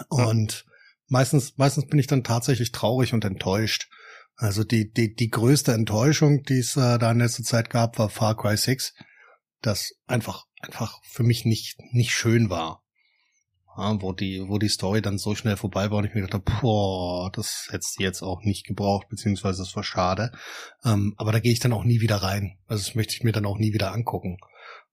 Und 0.09 0.67
meistens, 1.09 1.57
meistens 1.57 1.87
bin 1.87 1.99
ich 1.99 2.07
dann 2.07 2.25
tatsächlich 2.25 2.73
traurig 2.73 3.13
und 3.13 3.25
enttäuscht. 3.25 3.89
Also 4.37 4.65
die, 4.65 4.91
die, 4.91 5.15
die 5.15 5.29
größte 5.29 5.73
Enttäuschung, 5.73 6.43
die 6.45 6.59
es 6.59 6.77
äh, 6.77 6.99
da 6.99 7.11
in 7.11 7.19
letzter 7.19 7.43
Zeit 7.43 7.71
gab, 7.71 7.99
war 7.99 8.09
Far 8.09 8.37
Cry 8.37 8.57
6, 8.57 8.95
das 9.61 9.93
einfach, 10.07 10.47
einfach 10.61 10.99
für 11.05 11.23
mich 11.23 11.45
nicht, 11.45 11.79
nicht 11.93 12.13
schön 12.13 12.49
war 12.49 12.83
ja, 13.81 14.01
wo 14.03 14.13
die, 14.13 14.47
wo 14.47 14.59
die 14.59 14.69
Story 14.69 15.03
dann 15.03 15.19
so 15.19 15.35
schnell 15.35 15.57
vorbei 15.57 15.91
war 15.91 15.99
und 15.99 16.05
ich 16.05 16.15
mir 16.15 16.23
gedacht 16.23 16.47
habe, 16.47 16.61
boah, 16.61 17.31
das 17.33 17.69
hättest 17.71 17.99
du 17.99 18.03
jetzt 18.03 18.23
auch 18.23 18.43
nicht 18.43 18.67
gebraucht, 18.67 19.09
beziehungsweise 19.09 19.63
das 19.63 19.75
war 19.77 19.85
schade. 19.85 20.33
Ähm, 20.85 21.15
aber 21.17 21.33
da 21.33 21.41
gehe 21.41 21.53
ich 21.53 21.61
dann 21.61 21.73
auch 21.73 21.85
nie 21.85 22.01
wieder 22.01 22.17
rein. 22.17 22.59
Also 22.67 22.85
das 22.85 22.95
möchte 22.95 23.15
ich 23.15 23.23
mir 23.23 23.33
dann 23.33 23.47
auch 23.47 23.59
nie 23.59 23.73
wieder 23.73 23.93
angucken. 23.93 24.39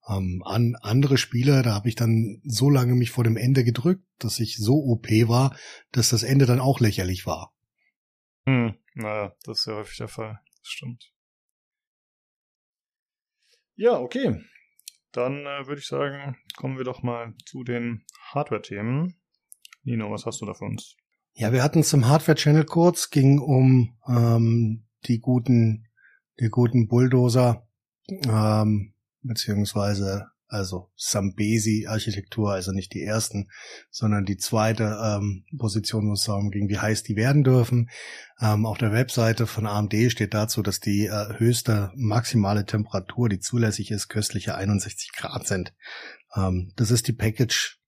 Ähm, 0.07 0.41
an 0.45 0.75
andere 0.81 1.17
Spiele, 1.17 1.61
da 1.63 1.73
habe 1.73 1.89
ich 1.89 1.95
dann 1.95 2.41
so 2.45 2.69
lange 2.69 2.95
mich 2.95 3.11
vor 3.11 3.23
dem 3.23 3.37
Ende 3.37 3.63
gedrückt, 3.63 4.05
dass 4.19 4.39
ich 4.39 4.57
so 4.57 4.75
OP 4.75 5.07
war, 5.27 5.55
dass 5.91 6.09
das 6.09 6.23
Ende 6.23 6.45
dann 6.45 6.59
auch 6.59 6.79
lächerlich 6.79 7.25
war. 7.25 7.53
Hm, 8.45 8.75
naja, 8.93 9.35
das 9.43 9.59
ist 9.59 9.65
ja 9.65 9.75
häufig 9.75 9.97
der 9.97 10.07
Fall. 10.07 10.39
Das 10.59 10.67
stimmt. 10.69 11.11
Ja, 13.75 13.99
okay. 13.99 14.41
Dann 15.11 15.45
äh, 15.45 15.67
würde 15.67 15.79
ich 15.79 15.87
sagen, 15.87 16.37
kommen 16.55 16.77
wir 16.77 16.83
doch 16.83 17.03
mal 17.03 17.33
zu 17.45 17.63
den 17.63 18.05
Hardware-Themen. 18.33 19.19
Nino, 19.83 20.11
was 20.11 20.25
hast 20.25 20.41
du 20.41 20.45
da 20.45 20.53
für 20.53 20.65
uns? 20.65 20.95
Ja, 21.33 21.51
wir 21.51 21.63
hatten 21.63 21.83
zum 21.83 22.07
Hardware-Channel 22.07 22.65
kurz, 22.65 23.09
ging 23.09 23.39
um 23.39 23.97
ähm, 24.07 24.87
die 25.05 25.19
guten, 25.19 25.87
die 26.39 26.49
guten 26.49 26.87
Bulldozer, 26.87 27.67
ähm, 28.09 28.93
beziehungsweise 29.21 30.27
also 30.49 30.89
Sambesi-Architektur, 30.95 32.53
also 32.53 32.71
nicht 32.71 32.93
die 32.93 33.03
ersten, 33.03 33.49
sondern 33.89 34.25
die 34.25 34.37
zweite 34.37 34.97
ähm, 35.03 35.43
Position, 35.57 36.07
wo 36.07 36.13
es 36.13 36.23
darum 36.23 36.51
ging, 36.51 36.69
wie 36.69 36.79
heiß 36.79 37.03
die 37.03 37.15
werden 37.15 37.43
dürfen. 37.43 37.89
Ähm, 38.39 38.65
auf 38.65 38.77
der 38.77 38.93
Webseite 38.93 39.45
von 39.45 39.67
AMD 39.67 39.93
steht 40.09 40.33
dazu, 40.33 40.61
dass 40.61 40.79
die 40.79 41.07
äh, 41.07 41.37
höchste 41.37 41.91
maximale 41.95 42.65
Temperatur, 42.65 43.29
die 43.29 43.39
zulässig 43.39 43.91
ist, 43.91 44.07
köstliche 44.07 44.55
61 44.55 45.11
Grad 45.13 45.47
sind. 45.47 45.73
Ähm, 46.35 46.71
das 46.77 46.91
ist 46.91 47.07
die 47.07 47.13
Package 47.13 47.79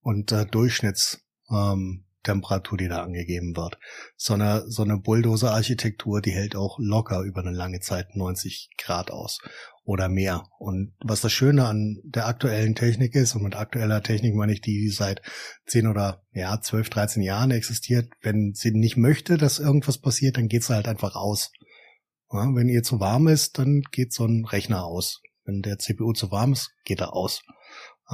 und 0.00 0.32
äh, 0.32 0.46
Durchschnitts 0.46 1.20
ähm, 1.50 2.04
die 2.26 2.88
da 2.88 3.02
angegeben 3.02 3.54
wird. 3.54 3.78
So 4.16 4.32
eine, 4.32 4.64
so 4.66 4.82
eine 4.82 4.96
Bulldozer-Architektur, 4.96 6.22
die 6.22 6.30
hält 6.30 6.56
auch 6.56 6.78
locker 6.78 7.20
über 7.20 7.42
eine 7.42 7.50
lange 7.50 7.80
Zeit 7.80 8.16
90 8.16 8.70
Grad 8.78 9.10
aus 9.10 9.40
oder 9.84 10.08
mehr. 10.08 10.46
Und 10.58 10.94
was 11.00 11.20
das 11.20 11.32
Schöne 11.32 11.66
an 11.66 12.00
der 12.04 12.26
aktuellen 12.26 12.74
Technik 12.74 13.14
ist, 13.14 13.34
und 13.34 13.42
mit 13.42 13.54
aktueller 13.54 14.02
Technik 14.02 14.34
meine 14.34 14.52
ich 14.52 14.60
die, 14.60 14.80
die 14.80 14.90
seit 14.90 15.20
10 15.66 15.86
oder 15.86 16.22
ja, 16.32 16.60
12, 16.60 16.90
13 16.90 17.22
Jahren 17.22 17.50
existiert, 17.50 18.10
wenn 18.22 18.52
sie 18.54 18.72
nicht 18.72 18.96
möchte, 18.96 19.36
dass 19.36 19.58
irgendwas 19.58 19.98
passiert, 19.98 20.38
dann 20.38 20.48
geht 20.48 20.64
sie 20.64 20.74
halt 20.74 20.88
einfach 20.88 21.14
aus. 21.14 21.52
Ja, 22.32 22.48
wenn 22.54 22.68
ihr 22.68 22.82
zu 22.82 22.98
warm 22.98 23.28
ist, 23.28 23.58
dann 23.58 23.82
geht 23.92 24.12
so 24.12 24.24
ein 24.24 24.44
Rechner 24.44 24.84
aus. 24.84 25.20
Wenn 25.44 25.60
der 25.60 25.78
CPU 25.78 26.12
zu 26.12 26.30
warm 26.30 26.54
ist, 26.54 26.72
geht 26.84 27.00
er 27.00 27.14
aus. 27.14 27.42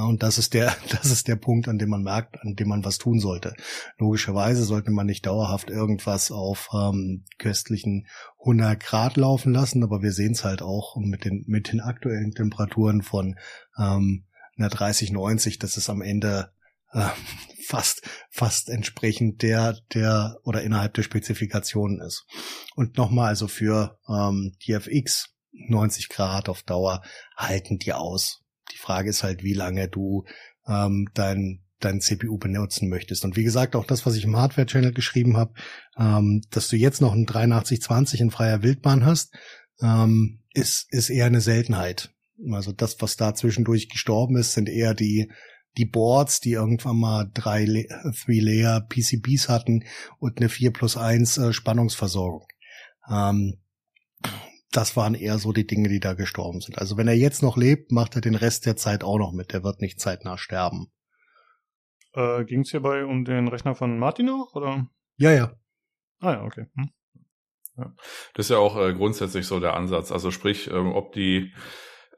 Und 0.07 0.23
das 0.23 0.39
ist 0.39 0.55
der, 0.55 0.77
das 0.91 1.11
ist 1.11 1.29
der 1.29 1.37
Punkt, 1.37 1.69
an 1.69 1.79
dem 1.79 1.89
man 1.89 2.03
merkt, 2.03 2.41
an 2.43 2.55
dem 2.55 2.69
man 2.69 2.85
was 2.85 2.99
tun 2.99 3.21
sollte. 3.21 3.55
Logischerweise 3.99 4.65
sollte 4.65 4.91
man 4.91 5.07
nicht 5.07 5.27
dauerhaft 5.27 5.71
irgendwas 5.71 6.31
auf 6.31 6.69
ähm, 6.75 7.25
köstlichen 7.39 8.07
100 8.41 8.81
Grad 8.81 9.17
laufen 9.17 9.53
lassen, 9.53 9.83
aber 9.83 10.03
wir 10.03 10.13
sehen 10.13 10.33
es 10.33 10.45
halt 10.45 10.63
auch 10.63 10.97
mit 10.97 11.25
den, 11.25 11.45
mit 11.47 11.73
den 11.73 11.81
aktuellen 11.81 12.33
Temperaturen 12.33 13.03
von 13.03 13.37
ähm, 13.79 14.27
einer 14.57 14.69
3090, 14.69 15.59
dass 15.59 15.77
es 15.77 15.91
am 15.91 16.03
Ende 16.03 16.53
äh, 16.93 17.09
fast, 17.67 18.03
fast 18.31 18.69
entsprechend 18.69 19.43
der, 19.43 19.79
der 19.95 20.39
oder 20.45 20.63
innerhalb 20.63 20.95
der 20.95 21.03
Spezifikationen 21.03 22.01
ist. 22.01 22.27
Und 22.75 22.97
nochmal 22.97 23.29
also 23.29 23.49
für 23.49 23.99
ähm, 24.09 24.57
die 24.67 24.73
FX 24.73 25.29
90 25.53 26.09
Grad 26.09 26.49
auf 26.49 26.63
Dauer 26.63 27.03
halten 27.37 27.79
die 27.79 27.93
aus 27.93 28.43
Die 28.73 28.79
Frage 28.79 29.11
ist 29.11 29.23
halt, 29.23 29.43
wie 29.43 29.55
lange 29.55 29.89
du 29.89 30.25
ähm, 30.67 31.09
dein 31.15 31.63
dein 31.81 32.01
CPU 32.01 32.39
benutzen 32.39 32.89
möchtest. 32.89 33.25
Und 33.25 33.37
wie 33.37 33.43
gesagt, 33.43 33.75
auch 33.75 33.87
das, 33.87 34.07
was 34.07 34.15
ich 34.15 34.25
im 34.25 34.37
Hardware-Channel 34.37 34.93
geschrieben 34.93 35.37
habe, 35.37 35.55
ähm, 35.99 36.43
dass 36.51 36.69
du 36.69 36.77
jetzt 36.77 37.01
noch 37.01 37.13
einen 37.13 37.27
8320 37.27 38.21
in 38.21 38.31
freier 38.31 38.63
Wildbahn 38.63 39.05
hast, 39.05 39.35
ähm, 39.81 40.41
ist, 40.53 40.87
ist 40.91 41.11
eher 41.11 41.27
eine 41.27 41.41
Seltenheit. 41.41 42.15
Also 42.53 42.73
das, 42.73 43.01
was 43.01 43.17
da 43.17 43.35
zwischendurch 43.35 43.89
gestorben 43.89 44.37
ist, 44.37 44.53
sind 44.53 44.69
eher 44.69 44.95
die, 44.95 45.31
die 45.77 45.87
Boards, 45.87 46.41
die 46.41 46.53
irgendwann 46.53 46.97
mal 46.97 47.31
drei 47.33 47.65
Three-Layer 48.25 48.87
PCBs 48.89 49.49
hatten 49.49 49.85
und 50.19 50.39
eine 50.39 50.49
4 50.49 50.73
plus 50.73 50.97
1 50.97 51.39
äh, 51.39 51.53
Spannungsversorgung. 51.53 52.47
Ähm, 53.11 53.59
das 54.73 54.97
waren 54.97 55.15
eher 55.15 55.39
so 55.39 55.53
die 55.53 55.67
Dinge, 55.67 55.89
die 55.89 56.01
da 56.01 56.15
gestorben 56.15 56.61
sind. 56.61 56.79
Also 56.79 56.97
wenn 56.97 57.09
er 57.09 57.15
jetzt 57.15 57.43
noch 57.43 57.57
lebt, 57.57 57.91
macht 57.93 58.15
er 58.15 58.21
den 58.21 58.35
Rest 58.35 58.67
der 58.67 58.77
Zeit 58.77 59.03
auch 59.03 59.19
noch 59.19 59.33
mit. 59.33 59.53
Der 59.53 59.65
wird 59.65 59.81
nicht 59.81 60.01
zeitnah 60.01 60.39
sterben. 60.39 60.93
Äh, 62.15 62.45
Ging 62.45 62.61
es 62.61 62.71
hierbei 62.71 63.05
um 63.05 63.25
den 63.25 63.49
Rechner 63.49 63.75
von 63.75 63.99
Martin 63.99 64.31
auch, 64.31 64.55
oder? 64.55 64.87
Ja, 65.17 65.33
ja. 65.33 65.53
Ah 66.21 66.33
ja, 66.33 66.43
okay. 66.45 66.67
Hm. 66.75 66.91
Ja. 67.77 67.95
Das 68.35 68.47
ist 68.47 68.51
ja 68.51 68.59
auch 68.59 68.77
äh, 68.77 68.93
grundsätzlich 68.93 69.47
so 69.47 69.59
der 69.59 69.75
Ansatz. 69.75 70.13
Also 70.13 70.31
sprich, 70.31 70.71
ähm, 70.71 70.93
ob 70.93 71.13
die 71.13 71.53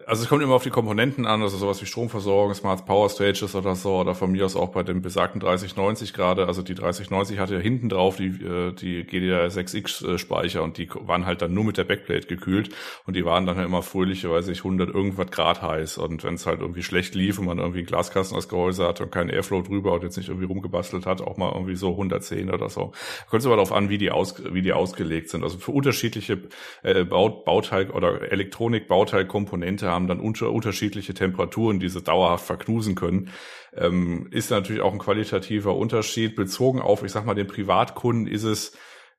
also 0.06 0.22
es 0.22 0.28
kommt 0.28 0.42
immer 0.42 0.54
auf 0.54 0.62
die 0.62 0.70
Komponenten 0.70 1.26
an, 1.26 1.42
also 1.42 1.56
sowas 1.56 1.80
wie 1.82 1.86
Stromversorgung, 1.86 2.54
Smart 2.54 2.86
Power 2.86 3.08
Stages 3.08 3.54
oder 3.54 3.74
so, 3.74 3.96
oder 3.96 4.14
von 4.14 4.32
mir 4.32 4.44
aus 4.44 4.56
auch 4.56 4.70
bei 4.70 4.82
dem 4.82 5.02
besagten 5.02 5.40
3090 5.40 6.12
gerade. 6.12 6.46
Also 6.46 6.62
die 6.62 6.74
3090 6.74 7.38
hatte 7.38 7.54
ja 7.54 7.60
hinten 7.60 7.88
drauf 7.88 8.16
die, 8.16 8.28
äh, 8.28 8.72
die 8.72 9.04
GDR6X 9.04 10.18
Speicher 10.18 10.62
und 10.62 10.78
die 10.78 10.88
waren 10.92 11.26
halt 11.26 11.42
dann 11.42 11.54
nur 11.54 11.64
mit 11.64 11.76
der 11.78 11.84
Backplate 11.84 12.26
gekühlt 12.26 12.70
und 13.06 13.16
die 13.16 13.24
waren 13.24 13.46
dann 13.46 13.56
halt 13.56 13.66
immer 13.66 13.82
fröhliche, 13.82 14.30
weiß 14.30 14.48
ich, 14.48 14.58
100 14.58 14.94
irgendwas 14.94 15.30
Grad 15.30 15.62
heiß 15.62 15.98
und 15.98 16.24
wenn 16.24 16.34
es 16.34 16.46
halt 16.46 16.60
irgendwie 16.60 16.82
schlecht 16.82 17.14
lief 17.14 17.38
und 17.38 17.46
man 17.46 17.58
irgendwie 17.58 17.78
einen 17.78 17.86
Glaskasten 17.86 18.36
als 18.36 18.48
Gehäuse 18.48 18.86
hatte 18.86 19.04
und 19.04 19.12
keinen 19.12 19.30
Airflow 19.30 19.62
drüber 19.62 19.92
und 19.92 20.02
jetzt 20.02 20.16
nicht 20.16 20.28
irgendwie 20.28 20.46
rumgebastelt 20.46 21.06
hat, 21.06 21.20
auch 21.20 21.36
mal 21.36 21.52
irgendwie 21.52 21.76
so 21.76 21.90
110 21.90 22.50
oder 22.50 22.68
so. 22.68 22.92
Kommt 23.30 23.40
es 23.40 23.46
aber 23.46 23.56
darauf 23.56 23.72
an, 23.72 23.88
wie 23.88 23.98
die, 23.98 24.10
aus, 24.10 24.42
wie 24.52 24.62
die 24.62 24.72
ausgelegt 24.72 25.28
sind. 25.28 25.42
Also 25.42 25.58
für 25.58 25.72
unterschiedliche 25.72 26.38
äh, 26.82 27.04
Bauteil- 27.04 27.90
oder 27.90 28.32
Elektronik-Bauteilkomponente 28.32 29.91
haben 29.92 30.08
dann 30.08 30.20
unter, 30.20 30.50
unterschiedliche 30.50 31.14
Temperaturen, 31.14 31.80
die 31.80 31.88
sie 31.88 32.02
dauerhaft 32.02 32.46
verknusen 32.46 32.94
können. 32.94 33.30
Ähm, 33.74 34.28
ist 34.30 34.50
natürlich 34.50 34.82
auch 34.82 34.92
ein 34.92 34.98
qualitativer 34.98 35.76
Unterschied. 35.76 36.36
Bezogen 36.36 36.80
auf, 36.80 37.02
ich 37.02 37.12
sag 37.12 37.24
mal, 37.24 37.34
den 37.34 37.46
Privatkunden 37.46 38.26
ist 38.26 38.44
es, 38.44 38.72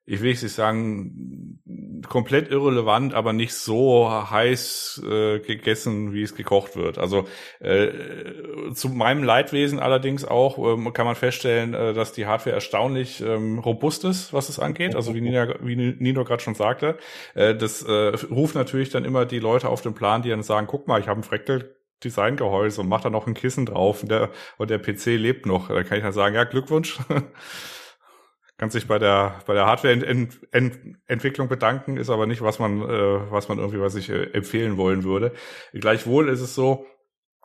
ich 0.05 0.21
will 0.21 0.31
nicht 0.31 0.49
sagen, 0.49 1.59
komplett 2.09 2.51
irrelevant, 2.51 3.13
aber 3.13 3.31
nicht 3.31 3.53
so 3.53 4.09
heiß 4.11 5.01
äh, 5.05 5.39
gegessen, 5.39 6.13
wie 6.13 6.23
es 6.23 6.35
gekocht 6.35 6.75
wird. 6.75 6.97
Also 6.97 7.25
äh, 7.59 7.89
zu 8.73 8.89
meinem 8.89 9.23
Leidwesen 9.23 9.79
allerdings 9.79 10.25
auch 10.25 10.57
ähm, 10.57 10.91
kann 10.91 11.05
man 11.05 11.15
feststellen, 11.15 11.73
äh, 11.73 11.93
dass 11.93 12.11
die 12.11 12.25
Hardware 12.25 12.55
erstaunlich 12.55 13.21
ähm, 13.21 13.59
robust 13.59 14.03
ist, 14.03 14.33
was 14.33 14.49
es 14.49 14.59
angeht. 14.59 14.95
Also 14.95 15.15
wie 15.15 15.21
Nina, 15.21 15.55
wie 15.61 15.75
Nino 15.75 16.25
gerade 16.25 16.43
schon 16.43 16.55
sagte, 16.55 16.97
äh, 17.33 17.55
das 17.55 17.81
äh, 17.83 18.15
ruft 18.29 18.55
natürlich 18.55 18.89
dann 18.89 19.05
immer 19.05 19.25
die 19.25 19.39
Leute 19.39 19.69
auf 19.69 19.81
den 19.81 19.93
Plan, 19.93 20.21
die 20.21 20.29
dann 20.29 20.43
sagen, 20.43 20.67
guck 20.67 20.87
mal, 20.87 20.99
ich 20.99 21.07
habe 21.07 21.21
ein 21.21 21.23
Fractal 21.23 21.75
Designgehäuse 22.03 22.81
und 22.81 22.89
mache 22.89 23.03
da 23.03 23.09
noch 23.09 23.27
ein 23.27 23.33
Kissen 23.33 23.65
drauf 23.65 24.03
und 24.03 24.11
der, 24.11 24.29
und 24.57 24.69
der 24.69 24.79
PC 24.79 25.05
lebt 25.17 25.45
noch. 25.45 25.69
Da 25.69 25.83
kann 25.83 25.97
ich 25.97 26.03
dann 26.03 26.11
sagen, 26.11 26.35
ja, 26.35 26.43
Glückwunsch. 26.43 26.99
kann 28.63 28.69
sich 28.69 28.87
bei 28.87 28.97
der 28.97 29.41
bei 29.45 29.53
der 29.53 29.65
Hardware-Entwicklung 29.65 31.49
bedanken, 31.49 31.97
ist 31.97 32.09
aber 32.09 32.27
nicht 32.27 32.41
was 32.41 32.59
man 32.59 32.81
äh, 32.81 33.29
was 33.29 33.49
man 33.49 33.57
irgendwie 33.57 33.81
was 33.81 33.95
ich 33.95 34.09
äh, 34.09 34.31
empfehlen 34.31 34.77
wollen 34.77 35.03
würde. 35.03 35.33
Gleichwohl 35.73 36.29
ist 36.29 36.39
es 36.39 36.55
so, 36.55 36.85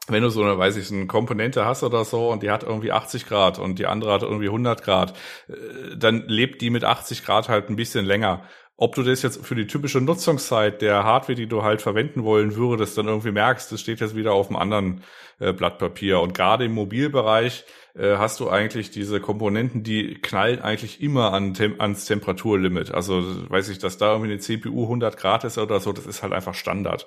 wenn 0.07 0.23
du 0.23 0.31
so 0.31 0.45
eine, 0.45 0.57
weiß 0.57 0.77
ich, 0.77 0.93
eine 0.93 1.09
Komponente 1.09 1.64
hast 1.64 1.83
oder 1.83 2.05
so 2.05 2.31
und 2.31 2.45
die 2.45 2.53
hat 2.53 2.62
irgendwie 2.62 2.93
80 2.93 3.27
Grad 3.27 3.59
und 3.59 3.81
die 3.81 3.87
andere 3.87 4.12
hat 4.12 4.23
irgendwie 4.23 4.47
100 4.47 4.85
Grad, 4.85 5.14
äh, 5.49 5.97
dann 5.97 6.23
lebt 6.29 6.61
die 6.62 6.71
mit 6.71 6.85
80 6.85 7.25
Grad 7.25 7.49
halt 7.49 7.69
ein 7.69 7.75
bisschen 7.75 8.05
länger. 8.05 8.45
Ob 8.77 8.95
du 8.95 9.03
das 9.03 9.23
jetzt 9.23 9.45
für 9.45 9.57
die 9.57 9.66
typische 9.66 10.01
Nutzungszeit 10.01 10.83
der 10.83 11.03
Hardware, 11.03 11.35
die 11.35 11.49
du 11.49 11.64
halt 11.64 11.83
verwenden 11.83 12.23
wollen 12.23 12.55
würdest, 12.55 12.97
dann 12.97 13.09
irgendwie 13.09 13.33
merkst, 13.33 13.73
das 13.73 13.81
steht 13.81 13.99
jetzt 13.99 14.14
wieder 14.14 14.35
auf 14.35 14.51
einem 14.51 14.57
anderen 14.57 15.03
äh, 15.41 15.53
Blatt 15.53 15.79
Papier. 15.79 16.21
Und 16.21 16.33
gerade 16.33 16.66
im 16.66 16.75
Mobilbereich 16.75 17.64
äh, 17.99 18.16
hast 18.16 18.40
du 18.40 18.49
eigentlich 18.49 18.90
diese 18.90 19.20
Komponenten, 19.20 19.82
die 19.82 20.14
knallen 20.14 20.61
eigentlich 20.61 21.03
immer 21.03 21.32
an 21.32 21.55
Tem 21.55 21.80
ans 21.80 22.05
Temperaturlimit. 22.07 22.92
Also 22.92 23.51
weiß 23.51 23.68
ich, 23.70 23.78
dass 23.78 23.99
da 23.99 24.12
irgendwie 24.12 24.32
eine 24.32 24.40
CPU 24.40 24.84
100 24.84 25.16
Grad 25.16 25.44
ist 25.44 25.59
oder 25.59 25.80
so, 25.80 25.92
das 25.92 26.07
ist 26.07 26.22
halt 26.22 26.32
einfach 26.32 26.55
Standard. 26.55 27.07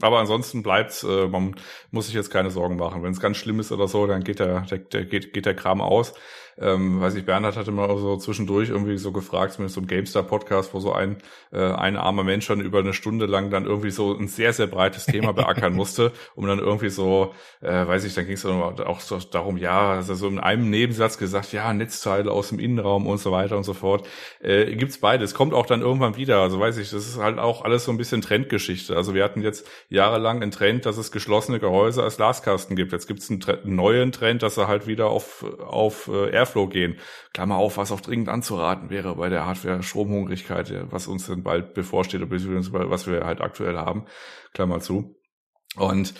Aber 0.00 0.18
ansonsten 0.18 0.62
bleibt's, 0.62 1.04
äh, 1.04 1.28
man 1.28 1.56
muss 1.90 2.06
sich 2.06 2.14
jetzt 2.14 2.30
keine 2.30 2.50
Sorgen 2.50 2.76
machen. 2.76 3.02
Wenn 3.02 3.12
es 3.12 3.20
ganz 3.20 3.36
schlimm 3.36 3.60
ist 3.60 3.72
oder 3.72 3.88
so, 3.88 4.06
dann 4.06 4.24
geht 4.24 4.40
der, 4.40 4.62
der, 4.62 4.78
der 4.78 5.04
geht, 5.04 5.32
geht 5.32 5.46
der 5.46 5.54
Kram 5.54 5.80
aus 5.80 6.14
ähm, 6.58 7.00
weiß 7.00 7.14
ich, 7.16 7.24
Bernhard 7.24 7.56
hatte 7.56 7.72
mal 7.72 7.88
so 7.98 8.16
zwischendurch 8.16 8.68
irgendwie 8.68 8.96
so 8.98 9.12
gefragt, 9.12 9.58
mit 9.58 9.70
so 9.70 9.80
einem 9.80 9.88
GameStar-Podcast, 9.88 10.74
wo 10.74 10.80
so 10.80 10.92
ein, 10.92 11.16
äh, 11.52 11.58
ein 11.58 11.96
armer 11.96 12.24
Mensch 12.24 12.46
dann 12.46 12.60
über 12.60 12.78
eine 12.78 12.92
Stunde 12.92 13.26
lang 13.26 13.50
dann 13.50 13.64
irgendwie 13.64 13.90
so 13.90 14.16
ein 14.16 14.28
sehr, 14.28 14.52
sehr 14.52 14.66
breites 14.66 15.06
Thema 15.06 15.32
beackern 15.34 15.74
musste, 15.74 16.12
um 16.34 16.46
dann 16.46 16.58
irgendwie 16.58 16.90
so, 16.90 17.34
äh, 17.60 17.86
weiß 17.86 18.04
ich, 18.04 18.14
dann 18.14 18.26
ging 18.26 18.34
es 18.34 18.42
dann 18.42 18.60
auch 18.60 19.00
so 19.00 19.18
darum, 19.18 19.56
ja, 19.56 19.92
also 19.92 20.14
so 20.14 20.28
in 20.28 20.38
einem 20.38 20.70
Nebensatz 20.70 21.18
gesagt, 21.18 21.52
ja, 21.52 21.72
Netzteile 21.72 22.30
aus 22.30 22.50
dem 22.50 22.58
Innenraum 22.58 23.06
und 23.06 23.18
so 23.18 23.32
weiter 23.32 23.56
und 23.56 23.64
so 23.64 23.74
fort. 23.74 24.06
Äh, 24.40 24.74
gibt's 24.76 24.98
beides, 24.98 25.34
kommt 25.34 25.54
auch 25.54 25.66
dann 25.66 25.80
irgendwann 25.80 26.16
wieder. 26.16 26.40
Also 26.40 26.60
weiß 26.60 26.78
ich, 26.78 26.90
das 26.90 27.06
ist 27.06 27.18
halt 27.18 27.38
auch 27.38 27.64
alles 27.64 27.84
so 27.84 27.90
ein 27.90 27.96
bisschen 27.96 28.20
Trendgeschichte. 28.20 28.96
Also 28.96 29.14
wir 29.14 29.24
hatten 29.24 29.42
jetzt 29.42 29.66
jahrelang 29.88 30.42
einen 30.42 30.50
Trend, 30.50 30.86
dass 30.86 30.98
es 30.98 31.12
geschlossene 31.12 31.60
Gehäuse 31.60 32.02
als 32.02 32.16
Glaskasten 32.16 32.76
gibt. 32.76 32.92
Jetzt 32.92 33.06
gibt's 33.06 33.30
einen, 33.30 33.42
einen 33.44 33.76
neuen 33.76 34.12
Trend, 34.12 34.42
dass 34.42 34.56
er 34.56 34.68
halt 34.68 34.86
wieder 34.86 35.08
auf, 35.08 35.44
auf 35.60 36.08
äh, 36.08 36.30
Airflow 36.44 36.68
gehen. 36.68 36.98
Klammer 37.32 37.56
auf, 37.56 37.76
was 37.76 37.92
auch 37.92 38.00
dringend 38.00 38.28
anzuraten 38.28 38.90
wäre 38.90 39.16
bei 39.16 39.28
der 39.28 39.46
Hardware-Stromhungrigkeit, 39.46 40.92
was 40.92 41.06
uns 41.06 41.26
dann 41.26 41.42
bald 41.42 41.74
bevorsteht, 41.74 42.28
beziehungsweise 42.28 42.90
was 42.90 43.06
wir 43.06 43.24
halt 43.24 43.40
aktuell 43.40 43.76
haben. 43.76 44.06
Klammer 44.52 44.80
zu. 44.80 45.16
Und 45.76 46.14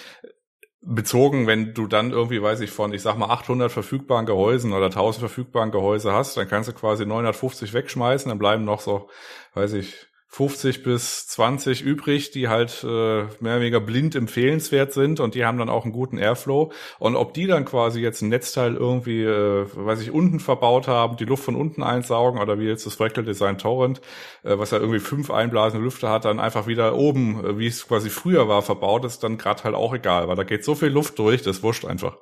bezogen, 0.86 1.46
wenn 1.46 1.74
du 1.74 1.86
dann 1.86 2.10
irgendwie, 2.10 2.42
weiß 2.42 2.60
ich, 2.60 2.70
von, 2.70 2.92
ich 2.92 3.02
sag 3.02 3.16
mal, 3.16 3.30
800 3.30 3.72
verfügbaren 3.72 4.26
Gehäusen 4.26 4.72
oder 4.72 4.86
1000 4.86 5.20
verfügbaren 5.20 5.70
Gehäuse 5.70 6.12
hast, 6.12 6.36
dann 6.36 6.48
kannst 6.48 6.68
du 6.68 6.72
quasi 6.74 7.06
950 7.06 7.72
wegschmeißen, 7.72 8.28
dann 8.28 8.38
bleiben 8.38 8.64
noch 8.64 8.80
so, 8.80 9.08
weiß 9.54 9.74
ich, 9.74 10.06
50 10.34 10.82
bis 10.82 11.28
20 11.28 11.82
übrig, 11.82 12.32
die 12.32 12.48
halt 12.48 12.82
äh, 12.82 12.86
mehr 12.86 13.28
oder 13.40 13.60
weniger 13.60 13.80
blind 13.80 14.16
empfehlenswert 14.16 14.92
sind 14.92 15.20
und 15.20 15.36
die 15.36 15.44
haben 15.44 15.58
dann 15.58 15.68
auch 15.68 15.84
einen 15.84 15.92
guten 15.92 16.18
Airflow. 16.18 16.72
Und 16.98 17.14
ob 17.14 17.34
die 17.34 17.46
dann 17.46 17.64
quasi 17.64 18.00
jetzt 18.00 18.20
ein 18.20 18.30
Netzteil 18.30 18.74
irgendwie, 18.74 19.22
äh, 19.22 19.64
weiß 19.72 20.00
ich, 20.00 20.10
unten 20.10 20.40
verbaut 20.40 20.88
haben, 20.88 21.16
die 21.16 21.24
Luft 21.24 21.44
von 21.44 21.54
unten 21.54 21.84
einsaugen 21.84 22.40
oder 22.40 22.58
wie 22.58 22.64
jetzt 22.64 22.84
das 22.84 22.96
Fractal 22.96 23.22
Design 23.22 23.58
Torrent, 23.58 24.00
äh, 24.42 24.58
was 24.58 24.72
ja 24.72 24.78
irgendwie 24.78 24.98
fünf 24.98 25.30
einblasende 25.30 25.84
Lüfter 25.84 26.10
hat, 26.10 26.24
dann 26.24 26.40
einfach 26.40 26.66
wieder 26.66 26.96
oben, 26.96 27.44
äh, 27.44 27.58
wie 27.60 27.68
es 27.68 27.86
quasi 27.86 28.10
früher 28.10 28.48
war, 28.48 28.62
verbaut 28.62 29.04
ist, 29.04 29.22
dann 29.22 29.38
gerade 29.38 29.62
halt 29.62 29.76
auch 29.76 29.94
egal, 29.94 30.26
weil 30.26 30.34
da 30.34 30.42
geht 30.42 30.64
so 30.64 30.74
viel 30.74 30.88
Luft 30.88 31.16
durch, 31.20 31.42
das 31.42 31.62
wurscht 31.62 31.84
einfach. 31.84 32.16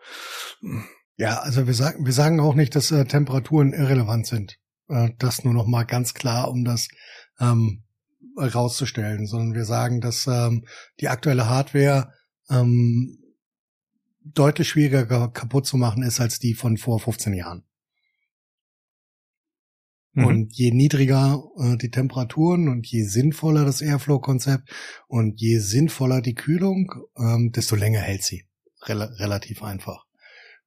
Ja, 1.16 1.38
also 1.38 1.66
wir 1.66 1.74
sagen, 1.74 2.04
wir 2.04 2.12
sagen 2.12 2.40
auch 2.40 2.54
nicht, 2.54 2.76
dass 2.76 2.90
äh, 2.90 3.06
Temperaturen 3.06 3.72
irrelevant 3.72 4.26
sind. 4.26 4.58
Äh, 4.88 5.12
das 5.18 5.44
nur 5.44 5.54
noch 5.54 5.66
mal 5.66 5.84
ganz 5.84 6.12
klar, 6.12 6.50
um 6.50 6.64
das 6.64 6.88
ähm, 7.40 7.84
rauszustellen, 8.36 9.26
sondern 9.26 9.54
wir 9.54 9.64
sagen, 9.64 10.00
dass 10.00 10.26
ähm, 10.26 10.66
die 11.00 11.08
aktuelle 11.08 11.48
Hardware 11.48 12.12
ähm, 12.50 13.18
deutlich 14.24 14.68
schwieriger 14.68 15.28
kaputt 15.28 15.66
zu 15.66 15.76
machen 15.76 16.02
ist 16.02 16.20
als 16.20 16.38
die 16.38 16.54
von 16.54 16.76
vor 16.76 17.00
15 17.00 17.34
Jahren. 17.34 17.64
Mhm. 20.14 20.26
Und 20.26 20.52
je 20.54 20.70
niedriger 20.70 21.42
äh, 21.58 21.76
die 21.76 21.90
Temperaturen 21.90 22.68
und 22.68 22.86
je 22.86 23.04
sinnvoller 23.04 23.64
das 23.64 23.80
Airflow-Konzept 23.80 24.70
und 25.08 25.40
je 25.40 25.58
sinnvoller 25.58 26.20
die 26.20 26.34
Kühlung, 26.34 26.92
ähm, 27.16 27.50
desto 27.52 27.76
länger 27.76 28.00
hält 28.00 28.22
sie. 28.22 28.44
Rel 28.86 29.02
relativ 29.02 29.62
einfach. 29.62 30.04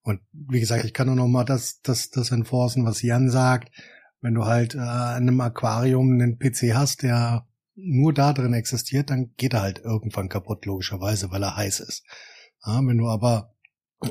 Und 0.02 0.22
wie 0.32 0.60
gesagt, 0.60 0.86
ich 0.86 0.94
kann 0.94 1.08
nur 1.08 1.16
noch 1.16 1.28
mal 1.28 1.44
das, 1.44 1.82
das, 1.82 2.10
das 2.10 2.32
enforcen, 2.32 2.86
was 2.86 3.02
Jan 3.02 3.30
sagt. 3.30 3.72
Wenn 4.22 4.34
du 4.34 4.46
halt 4.46 4.74
äh, 4.74 4.78
in 4.78 4.82
einem 4.82 5.42
Aquarium 5.42 6.12
einen 6.12 6.40
PC 6.40 6.74
hast, 6.74 7.04
der 7.04 7.48
nur 7.76 8.14
da 8.14 8.34
drin 8.34 8.54
existiert, 8.54 9.10
dann 9.10 9.34
geht 9.38 9.54
er 9.54 9.62
halt 9.62 9.80
irgendwann 9.80 10.30
kaputt, 10.30 10.66
logischerweise, 10.66 11.32
weil 11.32 11.44
er 11.44 11.56
heiß 11.56 11.82
ist. 11.82 12.04
Ja, 12.66 12.80
wenn 12.86 12.98
du 12.98 13.08
aber 13.08 13.54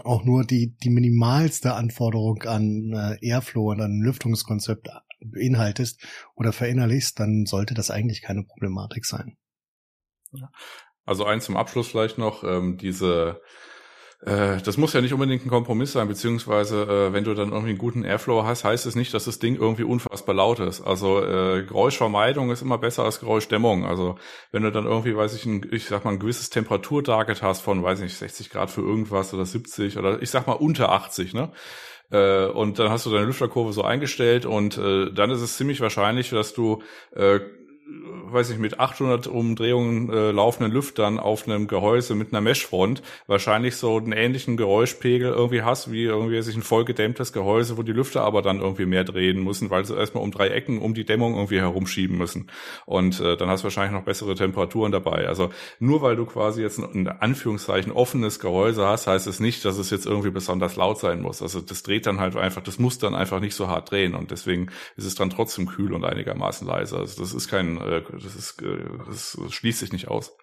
auch 0.04 0.24
nur 0.24 0.44
die, 0.44 0.76
die 0.82 0.90
minimalste 0.90 1.74
Anforderung 1.74 2.42
an 2.42 2.92
äh, 2.92 3.26
Airflow 3.26 3.70
und 3.70 3.80
an 3.80 4.00
Lüftungskonzept 4.00 4.88
beinhaltest 5.24 6.04
oder 6.34 6.52
verinnerlichst, 6.52 7.18
dann 7.18 7.46
sollte 7.46 7.74
das 7.74 7.90
eigentlich 7.90 8.22
keine 8.22 8.44
Problematik 8.44 9.04
sein. 9.04 9.36
Also 11.04 11.24
eins 11.24 11.44
zum 11.44 11.56
Abschluss 11.56 11.88
vielleicht 11.88 12.18
noch, 12.18 12.44
ähm, 12.44 12.76
diese 12.76 13.40
äh, 14.26 14.62
das 14.62 14.78
muss 14.78 14.94
ja 14.94 15.02
nicht 15.02 15.12
unbedingt 15.12 15.44
ein 15.44 15.50
Kompromiss 15.50 15.92
sein, 15.92 16.08
beziehungsweise 16.08 16.82
äh, 16.82 17.12
wenn 17.12 17.24
du 17.24 17.34
dann 17.34 17.50
irgendwie 17.50 17.70
einen 17.70 17.78
guten 17.78 18.04
Airflow 18.04 18.44
hast, 18.44 18.64
heißt 18.64 18.86
es 18.86 18.96
nicht, 18.96 19.12
dass 19.12 19.26
das 19.26 19.38
Ding 19.38 19.56
irgendwie 19.56 19.82
unfassbar 19.82 20.34
laut 20.34 20.60
ist. 20.60 20.80
Also 20.80 21.22
äh, 21.22 21.62
Geräuschvermeidung 21.64 22.50
ist 22.50 22.62
immer 22.62 22.78
besser 22.78 23.04
als 23.04 23.20
Geräuschdämmung. 23.20 23.84
Also 23.84 24.16
wenn 24.50 24.62
du 24.62 24.72
dann 24.72 24.86
irgendwie, 24.86 25.14
weiß 25.14 25.34
ich, 25.34 25.44
ein, 25.44 25.66
ich 25.70 25.86
sag 25.86 26.04
mal, 26.04 26.12
ein 26.12 26.18
gewisses 26.18 26.48
Temperaturtarget 26.48 27.42
hast 27.42 27.60
von, 27.60 27.82
weiß 27.82 27.98
ich 27.98 28.04
nicht, 28.04 28.16
60 28.16 28.48
Grad 28.48 28.70
für 28.70 28.80
irgendwas 28.80 29.34
oder 29.34 29.44
70 29.44 29.98
oder 29.98 30.22
ich 30.22 30.30
sag 30.30 30.46
mal 30.46 30.54
unter 30.54 30.90
80, 30.90 31.34
ne? 31.34 31.52
Äh, 32.10 32.46
und 32.46 32.78
dann 32.78 32.90
hast 32.90 33.04
du 33.04 33.10
deine 33.10 33.26
Lüfterkurve 33.26 33.72
so 33.72 33.82
eingestellt 33.82 34.46
und 34.46 34.78
äh, 34.78 35.12
dann 35.12 35.30
ist 35.30 35.40
es 35.40 35.56
ziemlich 35.56 35.80
wahrscheinlich, 35.80 36.30
dass 36.30 36.54
du 36.54 36.82
äh, 37.14 37.40
weiß 37.86 38.50
ich, 38.50 38.58
mit 38.58 38.80
800 38.80 39.26
Umdrehungen 39.26 40.10
äh, 40.10 40.30
laufenden 40.30 40.72
Lüftern 40.72 41.18
auf 41.18 41.46
einem 41.46 41.66
Gehäuse 41.66 42.14
mit 42.14 42.32
einer 42.32 42.40
Meshfront 42.40 43.02
wahrscheinlich 43.26 43.76
so 43.76 43.98
einen 43.98 44.12
ähnlichen 44.12 44.56
Geräuschpegel 44.56 45.30
irgendwie 45.30 45.62
hast, 45.62 45.92
wie 45.92 46.04
irgendwie 46.04 46.40
sich 46.42 46.56
ein 46.56 46.62
vollgedämmtes 46.62 47.32
Gehäuse, 47.32 47.76
wo 47.76 47.82
die 47.82 47.92
Lüfter 47.92 48.22
aber 48.22 48.40
dann 48.40 48.60
irgendwie 48.60 48.86
mehr 48.86 49.04
drehen 49.04 49.44
müssen, 49.44 49.68
weil 49.68 49.84
sie 49.84 49.96
erstmal 49.96 50.24
um 50.24 50.30
drei 50.30 50.48
Ecken 50.48 50.78
um 50.78 50.94
die 50.94 51.04
Dämmung 51.04 51.34
irgendwie 51.34 51.60
herumschieben 51.60 52.16
müssen. 52.16 52.50
Und 52.86 53.20
äh, 53.20 53.36
dann 53.36 53.48
hast 53.48 53.60
du 53.60 53.64
wahrscheinlich 53.64 53.92
noch 53.92 54.04
bessere 54.04 54.34
Temperaturen 54.34 54.90
dabei. 54.90 55.28
Also 55.28 55.50
nur 55.78 56.00
weil 56.00 56.16
du 56.16 56.24
quasi 56.24 56.62
jetzt 56.62 56.78
ein, 56.78 56.90
in 56.92 57.08
Anführungszeichen 57.08 57.92
offenes 57.92 58.40
Gehäuse 58.40 58.86
hast, 58.86 59.06
heißt 59.06 59.26
es 59.26 59.40
nicht, 59.40 59.64
dass 59.64 59.76
es 59.76 59.90
jetzt 59.90 60.06
irgendwie 60.06 60.30
besonders 60.30 60.76
laut 60.76 60.98
sein 60.98 61.20
muss. 61.20 61.42
Also 61.42 61.60
das 61.60 61.82
dreht 61.82 62.06
dann 62.06 62.18
halt 62.18 62.34
einfach, 62.36 62.62
das 62.62 62.78
muss 62.78 62.98
dann 62.98 63.14
einfach 63.14 63.40
nicht 63.40 63.54
so 63.54 63.68
hart 63.68 63.90
drehen 63.90 64.14
und 64.14 64.30
deswegen 64.30 64.68
ist 64.96 65.04
es 65.04 65.14
dann 65.14 65.30
trotzdem 65.30 65.66
kühl 65.66 65.92
und 65.92 66.04
einigermaßen 66.04 66.66
leise. 66.66 66.96
Also 66.96 67.20
das 67.20 67.34
ist 67.34 67.48
kein 67.48 67.73
äh, 67.80 68.02
das, 68.10 68.34
ist, 68.34 68.62
äh, 68.62 68.84
das 69.06 69.38
schließt 69.50 69.80
sich 69.80 69.92
nicht 69.92 70.08
aus. 70.08 70.36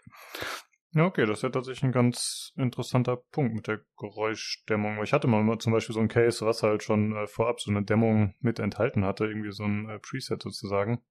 Ja, 0.93 1.05
okay, 1.05 1.25
das 1.25 1.39
ist 1.39 1.43
ja 1.43 1.49
tatsächlich 1.49 1.83
ein 1.83 1.93
ganz 1.93 2.51
interessanter 2.57 3.15
Punkt 3.15 3.53
mit 3.53 3.67
der 3.67 3.79
Geräuschdämmung. 3.97 5.01
Ich 5.03 5.13
hatte 5.13 5.27
mal 5.27 5.57
zum 5.59 5.71
Beispiel 5.71 5.93
so 5.93 6.01
ein 6.01 6.09
Case, 6.09 6.45
was 6.45 6.63
halt 6.63 6.83
schon 6.83 7.15
äh, 7.15 7.27
vorab 7.27 7.61
so 7.61 7.71
eine 7.71 7.83
Dämmung 7.83 8.35
mit 8.39 8.59
enthalten 8.59 9.05
hatte, 9.05 9.25
irgendwie 9.25 9.53
so 9.53 9.63
ein 9.63 9.87
äh, 9.87 9.99
Preset 9.99 10.41
sozusagen. 10.41 11.01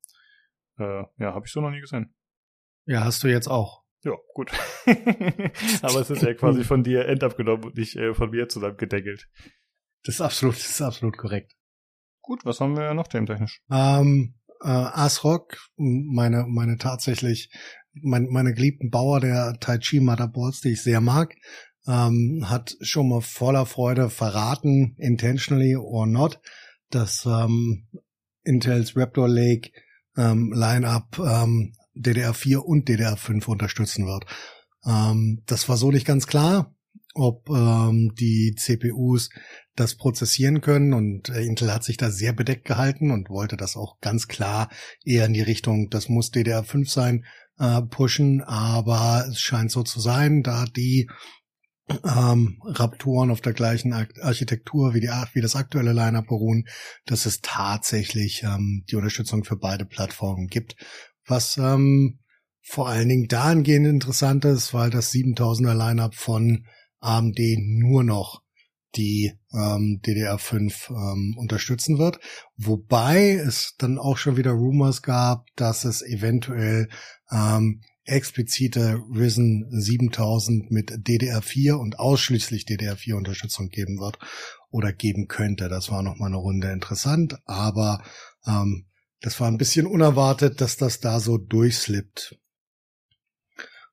Äh, 0.79 1.05
ja, 1.16 1.35
habe 1.35 1.47
ich 1.47 1.53
so 1.53 1.62
noch 1.62 1.71
nie 1.71 1.81
gesehen. 1.81 2.14
Ja, 2.85 3.05
hast 3.05 3.25
du 3.25 3.29
jetzt 3.29 3.49
auch. 3.49 3.85
Ja, 4.03 4.12
gut. 4.35 4.51
Aber 5.83 6.01
es 6.01 6.11
ist 6.11 6.23
ja 6.23 6.35
quasi 6.35 6.64
von 6.64 6.83
dir 6.83 7.07
endabgenommen 7.07 7.64
und 7.64 7.77
nicht 7.77 7.99
von 8.12 8.31
mir 8.31 8.49
zusammengedeckelt. 8.49 9.29
Das 10.05 10.16
ist 10.16 10.21
absolut, 10.21 10.57
das 10.57 10.71
ist 10.71 10.83
absolut 10.83 11.16
korrekt. 11.16 11.55
Gut, 12.23 12.45
was 12.45 12.61
haben 12.61 12.77
wir 12.77 12.95
noch 12.95 13.09
thementechnisch? 13.09 13.62
Ähm, 13.71 14.35
äh, 14.63 14.69
ASRock, 14.69 15.57
meine, 15.77 16.47
meine 16.49 16.77
tatsächlich, 16.77 17.51
mein, 17.93 18.27
meine 18.31 18.55
geliebten 18.55 18.91
Bauer 18.91 19.21
der 19.21 19.57
Tai 19.61 19.79
Chi 19.79 20.01
Motherboards, 20.01 20.61
die 20.61 20.71
ich 20.71 20.83
sehr 20.83 21.01
mag, 21.01 21.35
ähm, 21.87 22.45
hat 22.47 22.77
schon 22.81 23.09
mal 23.09 23.21
voller 23.21 23.67
Freude 23.67 24.11
verraten, 24.11 24.95
intentionally 24.99 25.77
or 25.77 26.07
not, 26.07 26.41
dass 26.91 27.27
ähm, 27.27 27.89
Intels 28.43 28.97
Raptor 28.97 29.29
Lake 29.29 29.71
ähm, 30.17 30.53
Lineup 30.55 31.19
ähm, 31.19 31.73
DDR4 31.97 32.57
und 32.57 32.89
DDR5 32.89 33.47
unterstützen 33.47 34.07
wird. 34.07 34.25
Ähm, 34.87 35.43
das 35.47 35.69
war 35.69 35.77
so 35.77 35.91
nicht 35.91 36.07
ganz 36.07 36.27
klar 36.27 36.75
ob 37.15 37.49
ähm, 37.49 38.13
die 38.19 38.55
CPUs 38.57 39.31
das 39.77 39.97
prozessieren 39.97 40.61
können. 40.61 40.93
Und 40.93 41.29
äh, 41.29 41.43
Intel 41.43 41.73
hat 41.73 41.85
sich 41.85 41.97
da 41.97 42.11
sehr 42.11 42.33
bedeckt 42.33 42.65
gehalten 42.65 43.11
und 43.11 43.31
wollte 43.31 43.57
das 43.57 43.77
auch 43.77 43.99
ganz 44.01 44.29
klar 44.29 44.71
eher 45.05 45.27
in 45.27 45.33
die 45.33 45.43
Richtung, 45.43 45.89
das 45.91 46.09
muss 46.09 46.33
DDR5 46.33 46.89
sein, 46.89 47.25
äh, 47.59 47.83
pushen, 47.83 48.43
aber 48.43 49.27
es 49.29 49.41
scheint 49.41 49.71
so 49.71 49.83
zu 49.83 50.01
sein, 50.01 50.43
da 50.43 50.65
die 50.65 51.09
ähm, 52.05 52.59
Raptoren 52.65 53.31
auf 53.31 53.41
der 53.41 53.53
gleichen 53.53 53.93
Architektur 53.93 54.95
wie, 54.95 55.01
die, 55.01 55.09
wie 55.33 55.41
das 55.41 55.57
aktuelle 55.57 55.93
Liner 55.93 56.23
beruhen, 56.23 56.65
dass 57.07 57.27
es 57.27 57.41
tatsächlich 57.41 58.43
ähm, 58.45 58.85
die 58.91 58.97
Unterstützung 58.97 59.45
für 59.45 59.57
beide 59.57 59.85
Plattformen 59.85 60.47
gibt, 60.47 60.77
was 61.27 61.57
ähm, 61.59 62.21
vor 62.63 62.89
allen 62.89 63.09
Dingen 63.09 63.27
dahingehend 63.27 63.87
interessant 63.87 64.45
ist, 64.45 64.73
weil 64.73 64.91
das 64.91 65.13
7000er 65.13 65.75
Lineup 65.75 66.15
von 66.15 66.67
AMD 67.01 67.38
nur 67.59 68.05
noch 68.05 68.42
die 68.96 69.32
ähm, 69.53 70.01
DDR5 70.05 70.90
ähm, 70.90 71.36
unterstützen 71.38 71.98
wird. 71.98 72.18
Wobei 72.57 73.34
es 73.34 73.74
dann 73.78 73.98
auch 73.98 74.16
schon 74.16 74.36
wieder 74.36 74.51
Rumors 74.51 75.03
gab, 75.03 75.46
dass 75.57 75.84
es 75.84 76.03
eventuell 76.03 76.88
ähm, 77.30 77.82
explizite 78.05 79.01
Risen 79.14 79.66
7000 79.70 80.70
mit 80.70 80.90
DDR4 80.90 81.74
und 81.74 81.98
ausschließlich 81.98 82.64
DDR4 82.64 83.14
Unterstützung 83.14 83.68
geben 83.68 84.01
wird 84.01 84.18
oder 84.70 84.92
geben 84.92 85.28
könnte. 85.28 85.68
Das 85.68 85.90
war 85.90 86.03
nochmal 86.03 86.28
eine 86.28 86.38
Runde 86.38 86.72
interessant, 86.72 87.38
aber 87.44 88.03
ähm, 88.46 88.86
das 89.20 89.38
war 89.38 89.48
ein 89.48 89.59
bisschen 89.59 89.86
unerwartet, 89.86 90.61
dass 90.61 90.76
das 90.76 91.01
da 91.01 91.20
so 91.20 91.38
durchslippt. 91.38 92.39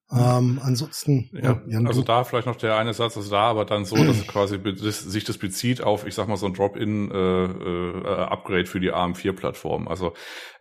Ähm, 0.10 0.62
ansonsten, 0.64 1.30
ja, 1.34 1.62
Jan, 1.68 1.86
also 1.86 2.02
da 2.02 2.24
vielleicht 2.24 2.48
noch 2.48 2.56
der 2.56 2.78
eine 2.78 2.94
Satz, 2.94 3.18
also 3.18 3.30
da 3.30 3.42
aber 3.42 3.66
dann 3.66 3.84
so, 3.84 3.96
dass 4.06 4.26
quasi 4.26 4.58
das, 4.62 5.02
sich 5.02 5.26
das 5.26 5.38
bezieht 5.38 5.82
auf, 5.84 6.08
ich 6.08 6.16
sag 6.16 6.30
mal 6.30 6.38
so 6.38 6.46
ein 6.46 6.54
Drop-in 6.54 7.12
äh, 7.12 7.16
äh, 7.16 8.06
Upgrade 8.06 8.68
für 8.68 8.80
die 8.80 8.94
ARM4-Plattform. 8.94 9.90
Also 9.90 10.14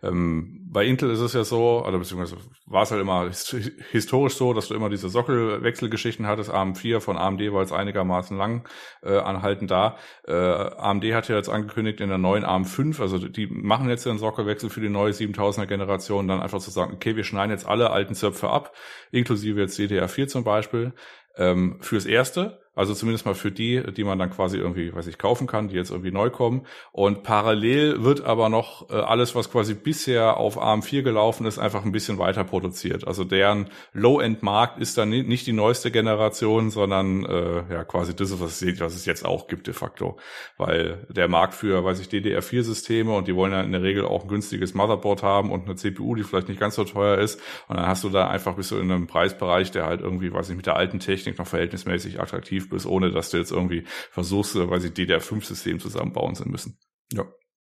ähm, 0.03 0.66
bei 0.69 0.85
Intel 0.85 1.09
ist 1.09 1.21
es 1.21 1.33
ja 1.33 1.43
so, 1.43 1.85
oder 1.85 1.97
beziehungsweise 1.97 2.37
war 2.65 2.83
es 2.83 2.91
halt 2.91 3.01
immer 3.01 3.29
historisch 3.91 4.35
so, 4.35 4.53
dass 4.53 4.67
du 4.67 4.75
immer 4.75 4.89
diese 4.89 5.09
Sockelwechselgeschichten 5.09 6.27
hattest. 6.27 6.51
ARM4 6.51 6.99
von 6.99 7.17
AMD 7.17 7.39
war 7.53 7.61
jetzt 7.61 7.73
einigermaßen 7.73 8.37
lang 8.37 8.67
äh, 9.01 9.17
anhaltend 9.17 9.71
da. 9.71 9.97
Äh, 10.27 10.33
AMD 10.33 11.03
hat 11.13 11.29
ja 11.29 11.35
jetzt 11.35 11.49
angekündigt 11.49 12.01
in 12.01 12.09
der 12.09 12.17
neuen 12.17 12.45
ARM5, 12.45 13.01
also 13.01 13.17
die 13.17 13.47
machen 13.47 13.89
jetzt 13.89 14.05
den 14.05 14.17
Sockelwechsel 14.17 14.69
für 14.69 14.81
die 14.81 14.89
neue 14.89 15.11
7000er 15.11 15.65
Generation, 15.65 16.27
dann 16.27 16.41
einfach 16.41 16.59
zu 16.59 16.71
sagen, 16.71 16.93
okay, 16.93 17.15
wir 17.15 17.23
schneiden 17.23 17.51
jetzt 17.51 17.67
alle 17.67 17.91
alten 17.91 18.13
Zöpfe 18.13 18.49
ab, 18.49 18.75
inklusive 19.11 19.47
inklusive 19.47 19.61
jetzt 19.61 19.79
DDR4 19.79 20.27
zum 20.27 20.43
Beispiel, 20.43 20.93
ähm, 21.35 21.77
fürs 21.81 22.05
Erste. 22.05 22.59
Also 22.77 22.93
zumindest 22.93 23.25
mal 23.25 23.33
für 23.33 23.51
die, 23.51 23.81
die 23.93 24.03
man 24.03 24.19
dann 24.19 24.29
quasi 24.29 24.57
irgendwie, 24.57 24.93
weiß 24.93 25.07
ich, 25.07 25.17
kaufen 25.17 25.47
kann, 25.47 25.69
die 25.69 25.75
jetzt 25.75 25.89
irgendwie 25.89 26.11
neu 26.11 26.29
kommen. 26.29 26.65
Und 26.91 27.23
parallel 27.23 28.03
wird 28.03 28.23
aber 28.23 28.49
noch 28.49 28.89
äh, 28.89 28.93
alles, 28.93 29.33
was 29.33 29.51
quasi 29.51 29.73
bisher 29.73 30.37
auf 30.37 30.61
ARM4 30.61 31.01
gelaufen 31.01 31.47
ist, 31.47 31.57
einfach 31.57 31.83
ein 31.83 31.91
bisschen 31.91 32.19
weiter 32.19 32.43
produziert. 32.43 33.07
Also 33.07 33.23
deren 33.23 33.69
Low-End-Markt 33.93 34.79
ist 34.79 34.97
dann 34.97 35.09
nicht 35.09 35.47
die 35.47 35.53
neueste 35.53 35.89
Generation, 35.89 36.69
sondern 36.69 37.25
äh, 37.25 37.73
ja 37.73 37.83
quasi 37.83 38.15
das, 38.15 38.39
was 38.39 38.61
was 38.79 38.95
es 38.95 39.05
jetzt 39.05 39.25
auch 39.25 39.47
gibt 39.47 39.65
de 39.65 39.73
facto. 39.73 40.17
Weil 40.57 41.07
der 41.09 41.27
Markt 41.27 41.55
für, 41.55 41.83
weiß 41.83 41.99
ich, 41.99 42.07
DDR4-Systeme 42.07 43.11
und 43.15 43.27
die 43.27 43.35
wollen 43.35 43.53
ja 43.53 43.61
in 43.61 43.71
der 43.71 43.81
Regel 43.81 44.05
auch 44.05 44.23
ein 44.23 44.29
günstiges 44.29 44.73
Motherboard 44.73 45.23
haben 45.23 45.51
und 45.51 45.65
eine 45.65 45.75
CPU, 45.75 46.13
die 46.13 46.23
vielleicht 46.23 46.47
nicht 46.47 46.59
ganz 46.59 46.75
so 46.75 46.83
teuer 46.83 47.17
ist. 47.17 47.41
Und 47.67 47.77
dann 47.77 47.87
hast 47.87 48.03
du 48.03 48.09
da 48.09 48.29
einfach 48.29 48.55
bist 48.55 48.71
du 48.71 48.77
in 48.77 48.91
einem 48.91 49.07
Preisbereich, 49.07 49.71
der 49.71 49.85
halt 49.85 50.01
irgendwie, 50.01 50.31
weiß 50.31 50.49
ich, 50.49 50.55
mit 50.55 50.65
der 50.65 50.75
alten 50.75 50.99
Technik 50.99 51.37
noch 51.39 51.47
verhältnismäßig 51.47 52.19
attraktiv 52.19 52.66
bist, 52.69 52.85
ohne 52.85 53.11
dass 53.11 53.31
du 53.31 53.37
jetzt 53.37 53.51
irgendwie 53.51 53.83
versuchst, 54.11 54.55
äh, 54.55 54.69
weil 54.69 54.81
sie 54.81 54.89
DDR5-System 54.89 55.79
zusammenbauen 55.79 56.35
zu 56.35 56.47
müssen. 56.47 56.77
Ja. 57.13 57.25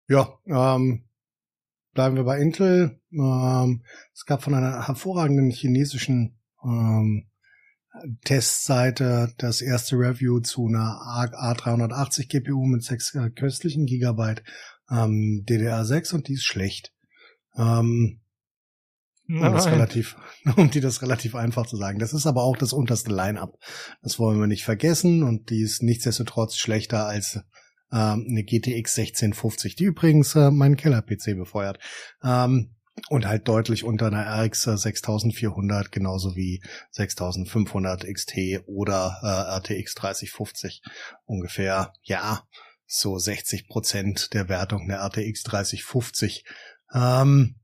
Ja, 0.09 0.39
ähm, 0.47 1.05
bleiben 1.93 2.17
wir 2.17 2.25
bei 2.25 2.39
Intel. 2.39 3.01
Ähm, 3.13 3.83
es 4.15 4.25
gab 4.25 4.43
von 4.43 4.55
einer 4.55 4.87
hervorragenden 4.87 5.51
chinesischen 5.51 6.39
ähm, 6.65 7.29
Testseite 8.25 9.35
das 9.39 9.61
erste 9.61 9.97
Review 9.97 10.41
zu 10.41 10.67
einer 10.67 11.01
A380 11.37 12.29
GPU 12.29 12.65
mit 12.65 12.85
sechs 12.85 13.15
äh, 13.15 13.31
köstlichen 13.31 13.87
Gigabyte 13.87 14.43
ähm, 14.91 15.45
DDR6 15.49 16.15
und 16.15 16.29
die 16.29 16.35
ist 16.35 16.45
schlecht. 16.45 16.93
Ähm, 17.57 18.21
um 19.29 19.41
das 19.41 19.67
relativ, 19.67 20.17
um 20.57 20.71
die 20.71 20.81
das 20.81 21.03
relativ 21.03 21.35
einfach 21.35 21.67
zu 21.67 21.77
sagen. 21.77 21.99
Das 21.99 22.13
ist 22.13 22.27
aber 22.27 22.43
auch 22.43 22.57
das 22.57 22.73
unterste 22.73 23.11
Line-up. 23.11 23.59
Das 24.03 24.19
wollen 24.19 24.41
wir 24.41 24.47
nicht 24.47 24.65
vergessen 24.65 25.23
und 25.23 25.51
die 25.51 25.61
ist 25.61 25.83
nichtsdestotrotz 25.83 26.57
schlechter 26.57 27.07
als 27.07 27.41
ähm, 27.93 28.27
eine 28.29 28.45
GTX 28.45 28.99
1650, 28.99 29.77
die 29.77 29.85
übrigens 29.85 30.35
äh, 30.35 30.51
meinen 30.51 30.77
Keller-PC 30.77 31.37
befeuert. 31.37 31.79
Ähm, 32.23 32.75
und 33.11 33.27
halt 33.27 33.47
deutlich 33.47 33.85
unter 33.85 34.09
einer 34.09 34.45
RX 34.45 34.63
6400, 34.65 35.93
genauso 35.93 36.35
wie 36.35 36.61
6500 36.91 38.05
XT 38.13 38.63
oder 38.67 39.19
äh, 39.23 39.57
RTX 39.57 39.95
3050. 39.95 40.83
Ungefähr, 41.25 41.93
ja, 42.03 42.43
so 42.87 43.19
60 43.19 43.69
Prozent 43.69 44.35
der 44.35 44.49
Wertung 44.49 44.89
der 44.89 44.99
RTX 44.99 45.45
3050. 45.45 46.45
Ähm, 46.93 47.57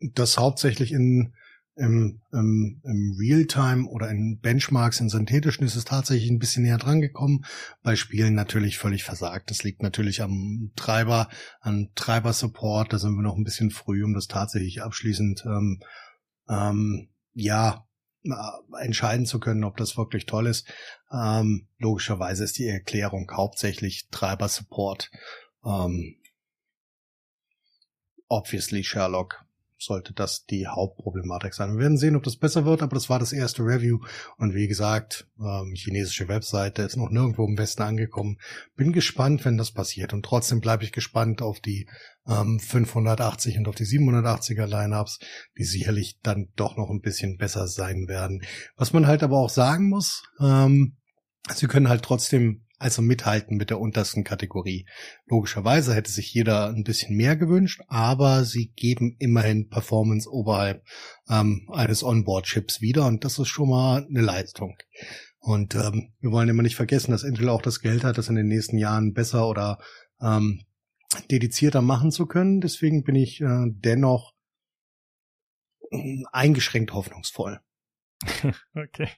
das 0.00 0.38
hauptsächlich 0.38 0.92
in 0.92 1.32
im, 1.76 2.22
im, 2.32 2.80
im 2.84 3.16
Realtime 3.18 3.86
oder 3.86 4.08
in 4.08 4.40
Benchmarks, 4.40 5.00
in 5.00 5.10
synthetischen 5.10 5.66
ist 5.66 5.76
es 5.76 5.84
tatsächlich 5.84 6.30
ein 6.30 6.38
bisschen 6.38 6.62
näher 6.62 6.78
dran 6.78 7.02
gekommen. 7.02 7.44
Bei 7.82 7.96
Spielen 7.96 8.34
natürlich 8.34 8.78
völlig 8.78 9.04
versagt. 9.04 9.50
Das 9.50 9.62
liegt 9.62 9.82
natürlich 9.82 10.22
am 10.22 10.72
Treiber, 10.74 11.28
an 11.60 11.90
Treiber-Support. 11.94 12.92
Da 12.92 12.98
sind 12.98 13.14
wir 13.14 13.22
noch 13.22 13.36
ein 13.36 13.44
bisschen 13.44 13.70
früh, 13.70 14.02
um 14.04 14.14
das 14.14 14.26
tatsächlich 14.26 14.82
abschließend 14.82 15.44
ähm, 15.44 15.80
ähm, 16.48 17.10
ja 17.34 17.86
äh, 18.24 18.82
entscheiden 18.82 19.26
zu 19.26 19.38
können, 19.38 19.64
ob 19.64 19.76
das 19.76 19.98
wirklich 19.98 20.24
toll 20.24 20.46
ist. 20.46 20.66
Ähm, 21.12 21.68
logischerweise 21.76 22.44
ist 22.44 22.56
die 22.56 22.66
Erklärung 22.66 23.30
hauptsächlich 23.30 24.08
Treiber-Support. 24.10 25.10
Ähm, 25.62 26.16
obviously 28.28 28.82
Sherlock 28.82 29.45
sollte 29.78 30.12
das 30.12 30.44
die 30.46 30.66
Hauptproblematik 30.66 31.54
sein. 31.54 31.72
Wir 31.72 31.80
werden 31.80 31.98
sehen, 31.98 32.16
ob 32.16 32.22
das 32.22 32.36
besser 32.36 32.64
wird, 32.64 32.82
aber 32.82 32.94
das 32.94 33.10
war 33.10 33.18
das 33.18 33.32
erste 33.32 33.62
Review. 33.62 33.98
Und 34.38 34.54
wie 34.54 34.68
gesagt, 34.68 35.28
ähm, 35.38 35.74
chinesische 35.74 36.28
Webseite 36.28 36.82
ist 36.82 36.96
noch 36.96 37.10
nirgendwo 37.10 37.46
im 37.46 37.58
Westen 37.58 37.82
angekommen. 37.82 38.38
Bin 38.76 38.92
gespannt, 38.92 39.44
wenn 39.44 39.58
das 39.58 39.72
passiert. 39.72 40.12
Und 40.12 40.24
trotzdem 40.24 40.60
bleibe 40.60 40.84
ich 40.84 40.92
gespannt 40.92 41.42
auf 41.42 41.60
die 41.60 41.88
ähm, 42.26 42.58
580 42.58 43.58
und 43.58 43.68
auf 43.68 43.74
die 43.74 43.84
780er 43.84 44.66
Lineups, 44.66 45.18
die 45.58 45.64
sicherlich 45.64 46.18
dann 46.22 46.48
doch 46.56 46.76
noch 46.76 46.90
ein 46.90 47.00
bisschen 47.00 47.36
besser 47.36 47.68
sein 47.68 48.08
werden. 48.08 48.42
Was 48.76 48.92
man 48.92 49.06
halt 49.06 49.22
aber 49.22 49.36
auch 49.38 49.50
sagen 49.50 49.88
muss, 49.88 50.22
ähm, 50.40 50.96
sie 51.54 51.66
können 51.66 51.88
halt 51.88 52.02
trotzdem 52.02 52.65
also 52.78 53.02
mithalten 53.02 53.56
mit 53.56 53.70
der 53.70 53.80
untersten 53.80 54.24
Kategorie. 54.24 54.86
Logischerweise 55.26 55.94
hätte 55.94 56.10
sich 56.10 56.32
jeder 56.32 56.68
ein 56.68 56.84
bisschen 56.84 57.16
mehr 57.16 57.36
gewünscht, 57.36 57.80
aber 57.88 58.44
sie 58.44 58.72
geben 58.72 59.16
immerhin 59.18 59.68
Performance 59.68 60.30
oberhalb 60.30 60.84
ähm, 61.28 61.68
eines 61.72 62.02
Onboard-Chips 62.02 62.80
wieder 62.80 63.06
und 63.06 63.24
das 63.24 63.38
ist 63.38 63.48
schon 63.48 63.70
mal 63.70 64.06
eine 64.06 64.20
Leistung. 64.20 64.76
Und 65.38 65.74
ähm, 65.74 66.12
wir 66.20 66.32
wollen 66.32 66.48
immer 66.48 66.62
nicht 66.62 66.76
vergessen, 66.76 67.12
dass 67.12 67.22
Intel 67.22 67.48
auch 67.48 67.62
das 67.62 67.80
Geld 67.80 68.04
hat, 68.04 68.18
das 68.18 68.28
in 68.28 68.34
den 68.34 68.48
nächsten 68.48 68.78
Jahren 68.78 69.14
besser 69.14 69.48
oder 69.48 69.78
ähm, 70.20 70.64
dedizierter 71.30 71.82
machen 71.82 72.10
zu 72.10 72.26
können. 72.26 72.60
Deswegen 72.60 73.04
bin 73.04 73.14
ich 73.14 73.40
äh, 73.40 73.66
dennoch 73.68 74.34
äh, 75.90 76.22
eingeschränkt 76.32 76.92
hoffnungsvoll. 76.92 77.60
okay. 78.74 79.08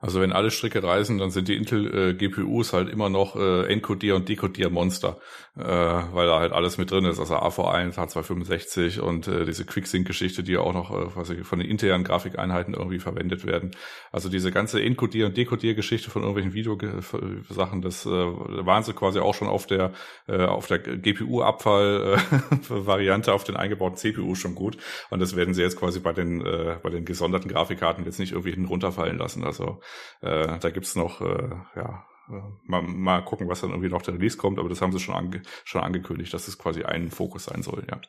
Also 0.00 0.20
wenn 0.20 0.32
alle 0.32 0.52
Stricke 0.52 0.80
reißen, 0.80 1.18
dann 1.18 1.32
sind 1.32 1.48
die 1.48 1.56
Intel 1.56 2.16
äh, 2.16 2.30
halt 2.72 2.88
immer 2.88 3.08
noch 3.08 3.34
äh, 3.34 3.66
Encodier 3.66 4.14
und 4.14 4.28
Decodier 4.28 4.70
Monster, 4.70 5.18
äh, 5.56 5.64
weil 5.64 6.28
da 6.28 6.38
halt 6.38 6.52
alles 6.52 6.78
mit 6.78 6.92
drin 6.92 7.04
ist, 7.04 7.18
also 7.18 7.34
AV1, 7.34 7.96
H265 7.96 9.00
und 9.00 9.26
äh, 9.26 9.44
diese 9.44 9.64
Quicksync-Geschichte, 9.64 10.44
die 10.44 10.56
auch 10.56 10.72
noch 10.72 10.92
äh, 10.92 11.16
was 11.16 11.32
von 11.42 11.58
den 11.58 11.68
internen 11.68 12.04
Grafikeinheiten 12.04 12.74
irgendwie 12.74 13.00
verwendet 13.00 13.44
werden. 13.44 13.72
Also 14.12 14.28
diese 14.28 14.52
ganze 14.52 14.80
Encodier 14.80 15.26
und 15.26 15.36
Decodier-Geschichte 15.36 16.10
von 16.10 16.22
irgendwelchen 16.22 16.54
Videosachen, 16.54 17.82
das 17.82 18.06
äh, 18.06 18.10
waren 18.10 18.84
sie 18.84 18.92
quasi 18.92 19.18
auch 19.18 19.34
schon 19.34 19.48
auf 19.48 19.66
der 19.66 19.90
äh, 20.28 20.44
auf 20.44 20.68
der 20.68 20.78
GPU-Abfall-Variante 20.78 23.30
äh, 23.32 23.34
auf 23.38 23.42
den 23.42 23.56
eingebauten 23.56 23.96
CPU 23.96 24.36
schon 24.36 24.54
gut 24.54 24.76
und 25.10 25.18
das 25.18 25.34
werden 25.34 25.54
sie 25.54 25.62
jetzt 25.62 25.76
quasi 25.76 25.98
bei 25.98 26.12
den 26.12 26.46
äh, 26.46 26.76
bei 26.80 26.90
den 26.90 27.04
gesonderten 27.04 27.50
Grafikkarten 27.50 28.04
jetzt 28.04 28.20
nicht 28.20 28.30
irgendwie 28.30 28.52
hinten 28.52 28.66
runterfallen 28.66 29.18
lassen. 29.18 29.42
Also 29.42 29.80
äh, 30.20 30.58
da 30.58 30.70
gibt's 30.70 30.96
noch, 30.96 31.20
äh, 31.20 31.50
ja, 31.76 32.06
äh, 32.28 32.42
mal, 32.64 32.82
mal 32.82 33.24
gucken, 33.24 33.48
was 33.48 33.60
dann 33.60 33.70
irgendwie 33.70 33.88
noch 33.88 34.02
der 34.02 34.14
Release 34.14 34.36
kommt, 34.36 34.58
aber 34.58 34.68
das 34.68 34.82
haben 34.82 34.92
sie 34.92 35.00
schon, 35.00 35.14
ange 35.14 35.42
schon 35.64 35.82
angekündigt, 35.82 36.32
dass 36.32 36.48
es 36.48 36.58
quasi 36.58 36.84
ein 36.84 37.10
Fokus 37.10 37.44
sein 37.44 37.62
soll, 37.62 37.86
ja. 37.90 38.00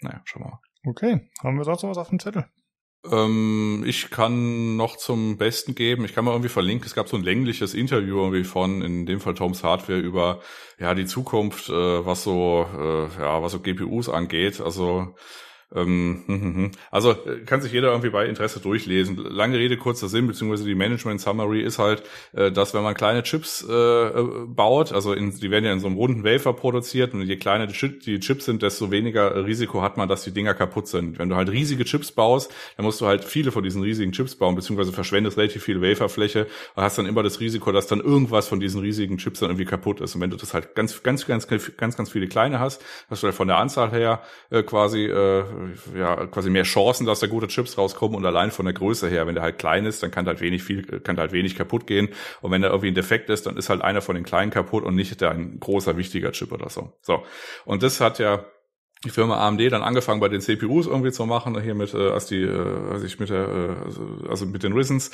Naja, 0.00 0.20
schauen 0.24 0.44
wir 0.44 0.50
mal. 0.50 0.60
Okay, 0.84 1.30
haben 1.42 1.56
wir 1.56 1.64
sonst 1.64 1.82
noch 1.82 1.90
was 1.90 1.98
auf 1.98 2.08
dem 2.08 2.18
Zettel? 2.18 2.46
Ähm, 3.10 3.82
ich 3.84 4.10
kann 4.10 4.76
noch 4.76 4.96
zum 4.96 5.36
Besten 5.36 5.74
geben, 5.74 6.04
ich 6.04 6.14
kann 6.14 6.24
mal 6.24 6.32
irgendwie 6.32 6.48
verlinken, 6.48 6.86
es 6.86 6.94
gab 6.94 7.08
so 7.08 7.16
ein 7.16 7.24
längliches 7.24 7.74
Interview 7.74 8.18
irgendwie 8.18 8.44
von, 8.44 8.80
in 8.80 9.06
dem 9.06 9.20
Fall 9.20 9.34
Toms 9.34 9.64
Hardware, 9.64 9.98
über 9.98 10.40
ja 10.78 10.94
die 10.94 11.06
Zukunft, 11.06 11.68
äh, 11.68 12.06
was 12.06 12.22
so, 12.22 12.64
äh, 12.72 13.20
ja, 13.20 13.42
was 13.42 13.52
so 13.52 13.60
GPUs 13.60 14.08
angeht. 14.08 14.60
Also 14.60 15.16
ähm, 15.74 16.22
hm, 16.26 16.40
hm, 16.40 16.54
hm. 16.54 16.70
also 16.90 17.12
äh, 17.12 17.40
kann 17.46 17.62
sich 17.62 17.72
jeder 17.72 17.88
irgendwie 17.88 18.10
bei 18.10 18.26
Interesse 18.26 18.60
durchlesen. 18.60 19.16
Lange 19.16 19.58
Rede, 19.58 19.76
kurzer 19.76 20.08
Sinn, 20.08 20.26
beziehungsweise 20.26 20.64
die 20.64 20.74
Management 20.74 21.20
Summary 21.20 21.62
ist 21.62 21.78
halt, 21.78 22.02
äh, 22.32 22.50
dass 22.50 22.74
wenn 22.74 22.82
man 22.82 22.94
kleine 22.94 23.22
Chips 23.22 23.62
äh, 23.62 24.10
baut, 24.46 24.92
also 24.92 25.12
in, 25.12 25.34
die 25.38 25.50
werden 25.50 25.64
ja 25.64 25.72
in 25.72 25.80
so 25.80 25.86
einem 25.86 25.96
runden 25.96 26.24
Wafer 26.24 26.52
produziert 26.52 27.14
und 27.14 27.22
je 27.22 27.36
kleiner 27.36 27.66
die, 27.66 28.20
Chips 28.20 28.44
sind, 28.44 28.62
desto 28.62 28.90
weniger 28.90 29.46
Risiko 29.46 29.82
hat 29.82 29.96
man, 29.96 30.08
dass 30.08 30.24
die 30.24 30.32
Dinger 30.32 30.54
kaputt 30.54 30.88
sind. 30.88 31.18
Wenn 31.18 31.28
du 31.28 31.36
halt 31.36 31.50
riesige 31.50 31.84
Chips 31.84 32.12
baust, 32.12 32.52
dann 32.76 32.84
musst 32.84 33.00
du 33.00 33.06
halt 33.06 33.24
viele 33.24 33.50
von 33.50 33.62
diesen 33.62 33.82
riesigen 33.82 34.12
Chips 34.12 34.34
bauen, 34.34 34.54
beziehungsweise 34.54 34.92
verschwendest 34.92 35.38
relativ 35.38 35.62
viel 35.62 35.80
Waferfläche 35.80 36.46
und 36.74 36.82
hast 36.82 36.98
dann 36.98 37.06
immer 37.06 37.22
das 37.22 37.40
Risiko, 37.40 37.72
dass 37.72 37.86
dann 37.86 38.00
irgendwas 38.00 38.48
von 38.48 38.60
diesen 38.60 38.80
riesigen 38.80 39.18
Chips 39.18 39.40
dann 39.40 39.50
irgendwie 39.50 39.64
kaputt 39.64 40.00
ist. 40.00 40.14
Und 40.14 40.20
wenn 40.20 40.30
du 40.30 40.36
das 40.36 40.52
halt 40.52 40.74
ganz, 40.74 41.02
ganz, 41.02 41.26
ganz, 41.26 41.46
ganz, 41.48 41.96
ganz 41.96 42.10
viele 42.10 42.28
kleine 42.28 42.60
hast, 42.60 42.84
hast 43.08 43.22
du 43.22 43.26
halt 43.26 43.36
von 43.36 43.48
der 43.48 43.58
Anzahl 43.58 43.90
her 43.90 44.22
quasi 44.66 45.06
ja, 45.96 46.26
quasi 46.26 46.50
mehr 46.50 46.64
Chancen, 46.64 47.06
dass 47.06 47.20
da 47.20 47.26
gute 47.26 47.48
Chips 47.48 47.78
rauskommen 47.78 48.16
und 48.16 48.24
allein 48.24 48.50
von 48.50 48.64
der 48.64 48.74
Größe 48.74 49.08
her, 49.08 49.26
wenn 49.26 49.34
der 49.34 49.44
halt 49.44 49.58
klein 49.58 49.86
ist, 49.86 50.02
dann 50.02 50.10
kann 50.10 50.26
halt 50.26 50.40
wenig 50.40 50.62
viel, 50.62 50.82
kann 51.00 51.18
halt 51.18 51.32
wenig 51.32 51.56
kaputt 51.56 51.86
gehen. 51.86 52.08
Und 52.40 52.50
wenn 52.50 52.62
da 52.62 52.68
irgendwie 52.68 52.88
ein 52.88 52.94
Defekt 52.94 53.30
ist, 53.30 53.46
dann 53.46 53.56
ist 53.56 53.68
halt 53.68 53.82
einer 53.82 54.02
von 54.02 54.14
den 54.14 54.24
kleinen 54.24 54.50
kaputt 54.50 54.84
und 54.84 54.94
nicht 54.94 55.20
der 55.20 55.30
ein 55.30 55.58
großer 55.60 55.96
wichtiger 55.96 56.32
Chip 56.32 56.52
oder 56.52 56.68
so. 56.68 56.92
So. 57.02 57.24
Und 57.64 57.82
das 57.82 58.00
hat 58.00 58.18
ja 58.18 58.44
die 59.04 59.10
Firma 59.10 59.46
AMD 59.46 59.60
dann 59.72 59.82
angefangen 59.82 60.20
bei 60.20 60.28
den 60.28 60.40
CPUs 60.40 60.86
irgendwie 60.86 61.10
zu 61.10 61.26
machen, 61.26 61.60
hier 61.60 61.74
mit, 61.74 61.92
äh, 61.92 62.10
als 62.10 62.26
die, 62.26 62.42
äh, 62.42 62.90
als 62.90 63.02
ich 63.02 63.18
mit 63.18 63.30
der, 63.30 63.48
äh, 63.48 63.84
also, 63.84 64.06
also 64.28 64.46
mit 64.46 64.62
den 64.62 64.72
Risens, 64.72 65.10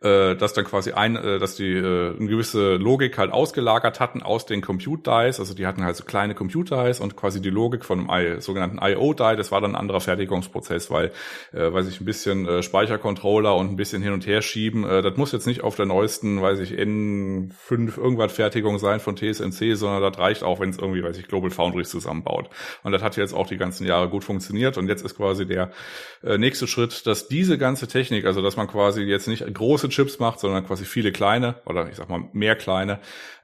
äh, 0.00 0.36
dass 0.36 0.52
dann 0.52 0.64
quasi 0.64 0.92
ein, 0.92 1.16
äh, 1.16 1.38
dass 1.40 1.56
die 1.56 1.72
äh, 1.72 2.16
eine 2.16 2.28
gewisse 2.28 2.76
Logik 2.76 3.18
halt 3.18 3.32
ausgelagert 3.32 3.98
hatten 3.98 4.22
aus 4.22 4.46
den 4.46 4.60
Compute 4.60 5.02
Dies, 5.02 5.40
also 5.40 5.54
die 5.54 5.66
hatten 5.66 5.84
halt 5.84 5.96
so 5.96 6.04
kleine 6.04 6.34
Compute 6.34 6.76
Dies 6.76 7.00
und 7.00 7.16
quasi 7.16 7.42
die 7.42 7.50
Logik 7.50 7.84
von 7.84 8.08
einem 8.08 8.36
I, 8.36 8.40
sogenannten 8.40 8.78
IO 8.80 9.12
Die, 9.12 9.36
das 9.36 9.50
war 9.50 9.60
dann 9.60 9.72
ein 9.72 9.80
anderer 9.80 10.00
Fertigungsprozess, 10.00 10.90
weil, 10.90 11.10
äh, 11.52 11.72
weiß 11.72 11.88
ich, 11.88 12.00
ein 12.00 12.04
bisschen 12.04 12.46
äh, 12.46 12.62
Speichercontroller 12.62 13.56
und 13.56 13.70
ein 13.70 13.76
bisschen 13.76 14.02
hin 14.02 14.12
und 14.12 14.26
her 14.26 14.42
schieben, 14.42 14.84
äh, 14.84 15.02
das 15.02 15.16
muss 15.16 15.32
jetzt 15.32 15.46
nicht 15.46 15.62
auf 15.62 15.74
der 15.74 15.86
neuesten, 15.86 16.40
weiß 16.40 16.60
ich, 16.60 16.72
N5 16.72 17.98
irgendwas 17.98 18.32
Fertigung 18.32 18.78
sein 18.78 19.00
von 19.00 19.16
TSMC, 19.16 19.74
sondern 19.74 20.00
das 20.00 20.18
reicht 20.18 20.44
auch, 20.44 20.60
wenn 20.60 20.70
es 20.70 20.78
irgendwie, 20.78 21.02
weiß 21.02 21.18
ich, 21.18 21.26
Global 21.26 21.50
Foundries 21.50 21.90
zusammenbaut. 21.90 22.48
Und 22.84 22.92
das 22.92 23.02
hat 23.02 23.16
jetzt 23.16 23.31
jetzt 23.32 23.38
auch 23.38 23.46
die 23.46 23.56
ganzen 23.56 23.86
Jahre 23.86 24.08
gut 24.08 24.24
funktioniert. 24.24 24.78
Und 24.78 24.88
jetzt 24.88 25.04
ist 25.04 25.16
quasi 25.16 25.46
der 25.46 25.70
äh, 26.22 26.38
nächste 26.38 26.66
Schritt, 26.66 27.06
dass 27.06 27.28
diese 27.28 27.58
ganze 27.58 27.88
Technik, 27.88 28.24
also 28.26 28.42
dass 28.42 28.56
man 28.56 28.68
quasi 28.68 29.02
jetzt 29.02 29.28
nicht 29.28 29.44
große 29.52 29.88
Chips 29.88 30.18
macht, 30.18 30.40
sondern 30.40 30.66
quasi 30.66 30.84
viele 30.84 31.12
kleine 31.12 31.56
oder 31.66 31.88
ich 31.88 31.96
sag 31.96 32.08
mal 32.08 32.28
mehr 32.32 32.56
kleine, 32.56 33.00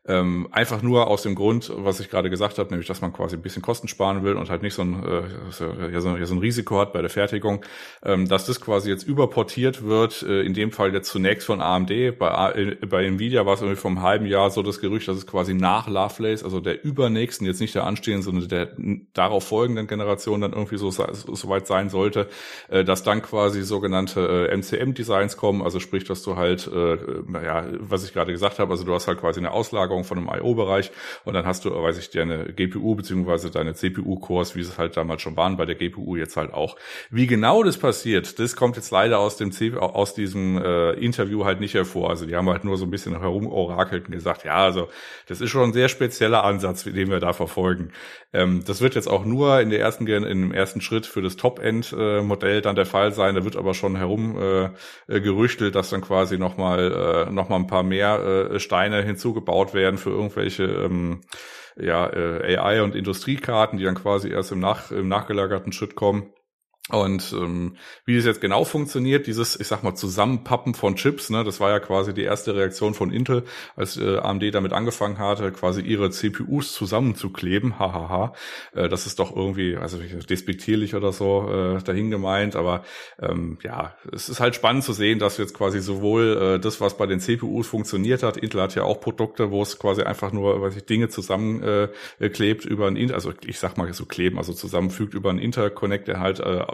ähm, 0.08 0.48
einfach 0.52 0.82
nur 0.82 1.06
aus 1.06 1.22
dem 1.22 1.34
Grund, 1.34 1.70
was 1.76 2.00
ich 2.00 2.08
gerade 2.08 2.30
gesagt 2.30 2.58
habe, 2.58 2.70
nämlich, 2.70 2.88
dass 2.88 3.02
man 3.02 3.12
quasi 3.12 3.36
ein 3.36 3.42
bisschen 3.42 3.62
Kosten 3.62 3.88
sparen 3.88 4.24
will 4.24 4.34
und 4.34 4.48
halt 4.48 4.62
nicht 4.62 4.74
so 4.74 4.82
ein, 4.82 5.04
äh, 5.04 5.92
ja, 5.92 6.00
so, 6.00 6.16
ja, 6.16 6.26
so 6.26 6.34
ein 6.34 6.38
Risiko 6.38 6.80
hat 6.80 6.94
bei 6.94 7.02
der 7.02 7.10
Fertigung, 7.10 7.64
ähm, 8.02 8.26
dass 8.26 8.46
das 8.46 8.60
quasi 8.60 8.88
jetzt 8.88 9.02
überportiert 9.06 9.84
wird, 9.84 10.22
äh, 10.22 10.40
in 10.42 10.54
dem 10.54 10.72
Fall 10.72 10.94
jetzt 10.94 11.10
zunächst 11.10 11.46
von 11.46 11.60
AMD. 11.60 12.18
Bei, 12.18 12.52
äh, 12.52 12.86
bei 12.86 13.04
Nvidia 13.04 13.44
war 13.44 13.54
es 13.54 13.60
irgendwie 13.60 13.80
vom 13.80 14.00
halben 14.00 14.24
Jahr 14.24 14.50
so 14.50 14.62
das 14.62 14.80
Gerücht, 14.80 15.08
dass 15.08 15.18
es 15.18 15.26
quasi 15.26 15.52
nach 15.52 15.88
Lovelace, 15.88 16.42
also 16.42 16.60
der 16.60 16.82
übernächsten, 16.84 17.46
jetzt 17.46 17.60
nicht 17.60 17.74
der 17.74 17.84
anstehenden, 17.84 18.22
sondern 18.22 18.48
der 18.48 18.70
darauf 19.12 19.46
folgenden 19.46 19.86
Generation 19.86 20.40
dann 20.40 20.52
irgendwie 20.52 20.78
so, 20.78 20.90
so 20.90 21.48
weit 21.48 21.66
sein 21.66 21.90
sollte, 21.90 22.28
äh, 22.68 22.82
dass 22.82 23.02
dann 23.02 23.20
quasi 23.20 23.62
sogenannte 23.62 24.48
äh, 24.50 24.56
MCM-Designs 24.56 25.36
kommen, 25.36 25.60
also 25.60 25.80
sprich, 25.80 26.04
dass 26.04 26.22
du 26.22 26.36
halt, 26.36 26.66
äh, 26.66 26.96
ja, 27.44 27.66
was 27.78 28.04
ich 28.04 28.14
gerade 28.14 28.32
gesagt 28.32 28.58
habe, 28.58 28.70
also 28.70 28.84
du 28.84 28.94
hast 28.94 29.06
halt 29.06 29.20
quasi 29.20 29.40
eine 29.40 29.52
Auslagerung 29.52 29.97
Auslagerung 29.98 30.04
von 30.04 30.18
einem 30.18 30.28
I.O.-Bereich 30.28 30.90
und 31.24 31.34
dann 31.34 31.46
hast 31.46 31.64
du, 31.64 31.70
weiß 31.70 31.98
ich, 31.98 32.10
deine 32.10 32.52
GPU 32.52 32.94
beziehungsweise 32.94 33.50
deine 33.50 33.74
CPU-Cores, 33.74 34.54
wie 34.56 34.60
es 34.60 34.78
halt 34.78 34.96
damals 34.96 35.22
schon 35.22 35.36
waren, 35.36 35.56
bei 35.56 35.66
der 35.66 35.74
GPU 35.74 36.16
jetzt 36.16 36.36
halt 36.36 36.52
auch. 36.52 36.76
Wie 37.10 37.26
genau 37.26 37.62
das 37.62 37.78
passiert, 37.78 38.38
das 38.38 38.56
kommt 38.56 38.76
jetzt 38.76 38.90
leider 38.90 39.18
aus 39.18 39.36
dem 39.36 39.52
C 39.52 39.74
aus 39.74 40.14
diesem 40.14 40.58
äh, 40.58 40.92
Interview 40.92 41.44
halt 41.44 41.60
nicht 41.60 41.74
hervor. 41.74 42.10
Also 42.10 42.26
die 42.26 42.36
haben 42.36 42.48
halt 42.48 42.64
nur 42.64 42.76
so 42.76 42.84
ein 42.84 42.90
bisschen 42.90 43.18
herumorakelt 43.18 44.06
und 44.06 44.12
gesagt, 44.12 44.44
ja, 44.44 44.56
also 44.56 44.88
das 45.26 45.40
ist 45.40 45.50
schon 45.50 45.70
ein 45.70 45.72
sehr 45.72 45.88
spezieller 45.88 46.44
Ansatz, 46.44 46.84
den 46.84 47.10
wir 47.10 47.20
da 47.20 47.32
verfolgen. 47.32 47.92
Ähm, 48.32 48.62
das 48.66 48.82
wird 48.82 48.94
jetzt 48.94 49.08
auch 49.08 49.24
nur 49.24 49.60
in 49.60 49.70
der 49.70 49.80
ersten 49.80 50.06
in 50.06 50.42
dem 50.42 50.52
ersten 50.52 50.80
Schritt 50.80 51.06
für 51.06 51.22
das 51.22 51.36
Top-End-Modell 51.36 52.60
dann 52.60 52.76
der 52.76 52.86
Fall 52.86 53.12
sein. 53.12 53.34
Da 53.34 53.44
wird 53.44 53.56
aber 53.56 53.72
schon 53.74 53.96
herum 53.96 54.38
äh, 54.38 54.64
äh 55.08 55.70
dass 55.72 55.90
dann 55.90 56.02
quasi 56.02 56.38
nochmal 56.38 57.26
äh, 57.28 57.32
noch 57.32 57.48
mal 57.48 57.56
ein 57.56 57.66
paar 57.66 57.82
mehr 57.82 58.50
äh, 58.52 58.60
Steine 58.60 59.02
hinzugebaut 59.02 59.74
werden 59.74 59.88
werden 59.88 59.98
für 59.98 60.10
irgendwelche 60.10 60.64
ähm, 60.64 61.22
ja, 61.76 62.06
äh, 62.12 62.56
AI- 62.56 62.82
und 62.82 62.94
Industriekarten, 62.94 63.78
die 63.78 63.84
dann 63.84 63.94
quasi 63.94 64.28
erst 64.30 64.52
im, 64.52 64.58
nach, 64.58 64.90
im 64.90 65.08
nachgelagerten 65.08 65.72
Schritt 65.72 65.94
kommen. 65.94 66.32
Und 66.88 67.32
ähm, 67.32 67.76
wie 68.04 68.16
das 68.16 68.24
jetzt 68.24 68.40
genau 68.40 68.64
funktioniert, 68.64 69.26
dieses, 69.26 69.58
ich 69.60 69.66
sag 69.66 69.82
mal, 69.82 69.94
Zusammenpappen 69.94 70.74
von 70.74 70.96
Chips, 70.96 71.28
ne, 71.30 71.44
das 71.44 71.60
war 71.60 71.70
ja 71.70 71.80
quasi 71.80 72.14
die 72.14 72.22
erste 72.22 72.54
Reaktion 72.54 72.94
von 72.94 73.10
Intel, 73.10 73.44
als 73.76 73.96
äh, 73.96 74.18
AMD 74.18 74.54
damit 74.54 74.72
angefangen 74.72 75.18
hatte, 75.18 75.52
quasi 75.52 75.82
ihre 75.82 76.10
CPUs 76.10 76.72
zusammenzukleben. 76.72 77.78
Hahaha. 77.78 78.32
Äh, 78.74 78.88
das 78.88 79.06
ist 79.06 79.18
doch 79.18 79.36
irgendwie, 79.36 79.76
also 79.76 79.98
despektierlich 79.98 80.94
oder 80.94 81.12
so 81.12 81.50
äh, 81.50 81.82
dahin 81.82 82.10
gemeint, 82.10 82.56
aber 82.56 82.84
ähm, 83.20 83.58
ja, 83.62 83.94
es 84.12 84.28
ist 84.28 84.40
halt 84.40 84.54
spannend 84.54 84.84
zu 84.84 84.92
sehen, 84.92 85.18
dass 85.18 85.36
jetzt 85.36 85.54
quasi 85.54 85.80
sowohl 85.80 86.56
äh, 86.56 86.60
das, 86.60 86.80
was 86.80 86.96
bei 86.96 87.06
den 87.06 87.20
CPUs 87.20 87.66
funktioniert 87.66 88.22
hat, 88.22 88.36
Intel 88.36 88.62
hat 88.62 88.74
ja 88.74 88.84
auch 88.84 89.00
Produkte, 89.00 89.50
wo 89.50 89.62
es 89.62 89.78
quasi 89.78 90.02
einfach 90.02 90.32
nur, 90.32 90.62
weiß 90.62 90.76
ich, 90.76 90.84
Dinge 90.84 91.08
zusammenklebt 91.08 91.92
äh, 92.18 92.28
klebt 92.30 92.64
über 92.64 92.86
ein, 92.86 93.12
also 93.12 93.32
ich 93.44 93.58
sag 93.58 93.76
mal 93.76 93.92
so 93.92 94.06
kleben, 94.06 94.38
also 94.38 94.52
zusammenfügt 94.52 95.14
über 95.14 95.30
einen 95.30 95.38
Interconnect, 95.38 96.08
der 96.08 96.20
halt 96.20 96.40
äh, 96.40 96.64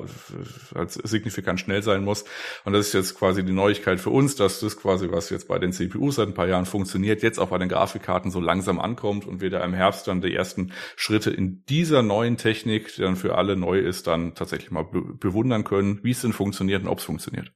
halt 0.75 0.91
signifikant 0.91 1.61
schnell 1.61 1.83
sein 1.83 2.05
muss. 2.05 2.25
Und 2.65 2.73
das 2.73 2.89
ist 2.89 2.93
jetzt 2.93 3.19
quasi 3.19 3.45
die 3.45 3.53
Neuigkeit 3.53 4.01
für 4.01 4.11
uns, 4.11 4.37
dass 4.37 4.61
das 4.61 4.77
quasi, 4.77 5.11
was 5.11 5.31
jetzt 5.31 5.49
bei 5.49 5.59
den 5.59 5.73
CPUs 5.73 6.17
seit 6.17 6.29
ein 6.29 6.35
paar 6.35 6.49
Jahren 6.49 6.67
funktioniert, 6.67 7.23
jetzt 7.23 7.39
auch 7.39 7.49
bei 7.49 7.59
den 7.59 7.69
Grafikkarten 7.69 8.31
so 8.31 8.41
langsam 8.41 8.81
ankommt 8.81 9.27
und 9.27 9.41
wir 9.41 9.51
da 9.51 9.65
im 9.65 9.75
Herbst 9.75 10.09
dann 10.09 10.21
die 10.21 10.35
ersten 10.35 10.73
Schritte 10.97 11.31
in 11.31 11.65
dieser 11.67 12.03
neuen 12.03 12.37
Technik, 12.37 12.95
die 12.95 13.03
dann 13.03 13.17
für 13.17 13.37
alle 13.37 13.57
neu 13.57 13.79
ist, 13.79 14.07
dann 14.07 14.35
tatsächlich 14.35 14.71
mal 14.71 14.85
be 14.85 15.03
bewundern 15.03 15.65
können, 15.65 16.01
wie 16.03 16.11
es 16.11 16.23
denn 16.23 16.33
funktioniert 16.33 16.83
und 16.83 16.89
ob 16.89 16.99
es 16.99 17.05
funktioniert. 17.05 17.53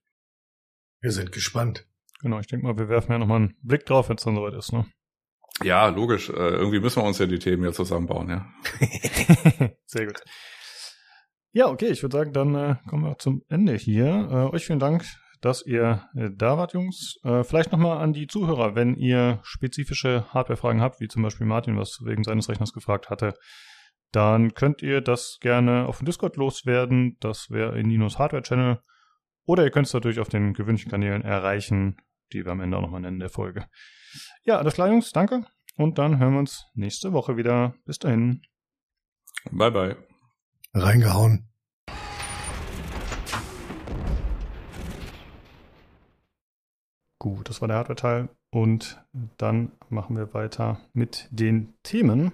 Wir 1.01 1.13
sind 1.13 1.33
gespannt. 1.33 1.87
Genau, 2.21 2.41
ich 2.41 2.47
denke 2.47 2.67
mal, 2.67 2.77
wir 2.77 2.89
werfen 2.89 3.13
ja 3.13 3.19
nochmal 3.19 3.37
einen 3.37 3.57
Blick 3.63 3.87
drauf, 3.87 4.09
wenn 4.09 4.17
es 4.17 4.25
dann 4.25 4.35
soweit 4.35 4.55
ist, 4.55 4.73
ne? 4.73 4.87
Ja, 5.63 5.89
logisch. 5.89 6.29
Äh, 6.31 6.33
irgendwie 6.33 6.81
müssen 6.81 7.03
wir 7.03 7.07
uns 7.07 7.19
ja 7.19 7.27
die 7.27 7.39
Themen 7.39 7.65
ja 7.65 7.73
zusammenbauen, 7.73 8.29
ja. 8.29 8.53
Sehr 9.87 10.07
gut. 10.07 10.23
Ja, 11.53 11.69
okay, 11.69 11.89
ich 11.89 12.03
würde 12.03 12.17
sagen, 12.17 12.33
dann 12.33 12.55
äh, 12.55 12.77
kommen 12.89 13.05
wir 13.05 13.19
zum 13.19 13.43
Ende 13.49 13.75
hier. 13.75 14.29
Äh, 14.31 14.55
euch 14.55 14.67
vielen 14.67 14.79
Dank, 14.79 15.05
dass 15.41 15.65
ihr 15.65 16.03
äh, 16.15 16.31
da 16.35 16.59
wart, 16.59 16.75
Jungs. 16.75 17.17
Äh, 17.25 17.43
vielleicht 17.43 17.73
nochmal 17.73 17.99
an 17.99 18.13
die 18.13 18.27
Zuhörer, 18.27 18.75
wenn 18.75 18.97
ihr 18.97 19.41
spezifische 19.43 20.27
Hardware-Fragen 20.33 20.81
habt, 20.81 21.01
wie 21.01 21.09
zum 21.09 21.23
Beispiel 21.23 21.47
Martin, 21.47 21.79
was 21.79 22.01
wegen 22.05 22.23
seines 22.23 22.49
Rechners 22.49 22.73
gefragt 22.73 23.09
hatte, 23.09 23.35
dann 24.13 24.55
könnt 24.55 24.83
ihr 24.83 25.01
das 25.01 25.39
gerne 25.41 25.87
auf 25.87 25.99
dem 25.99 26.07
Discord 26.07 26.37
loswerden. 26.37 27.17
Das 27.21 27.51
wäre 27.51 27.79
in 27.79 27.89
Ninos 27.89 28.19
Hardware-Channel. 28.19 28.81
Oder 29.47 29.65
ihr 29.65 29.71
könnt 29.71 29.87
es 29.87 29.95
natürlich 29.95 30.21
auf 30.21 30.29
den 30.29 30.53
gewünschten 30.53 30.91
Kanälen 30.91 31.23
erreichen, 31.23 31.97
die 32.33 32.45
wir 32.45 32.53
am 32.53 32.61
Ende 32.61 32.77
auch 32.77 32.83
nochmal 32.83 33.01
nennen 33.01 33.21
der 33.21 33.31
Folge. 33.31 33.67
Ja, 34.45 34.59
alles 34.59 34.75
klar, 34.75 34.89
Jungs, 34.89 35.11
danke. 35.13 35.47
Und 35.77 35.99
dann 35.99 36.19
hören 36.19 36.33
wir 36.33 36.41
uns 36.41 36.67
nächste 36.75 37.13
Woche 37.13 37.37
wieder. 37.37 37.75
Bis 37.87 37.99
dahin. 37.99 38.43
Bye, 39.51 39.71
bye. 39.71 40.08
Reingehauen. 40.81 41.49
Gut, 47.21 47.49
das 47.49 47.61
war 47.61 47.69
der 47.69 47.79
Hardware-Teil. 47.79 48.29
Und 48.51 49.05
dann 49.37 49.73
machen 49.91 50.17
wir 50.17 50.33
weiter 50.33 50.81
mit 50.93 51.29
den 51.31 51.75
Themen. 51.83 52.33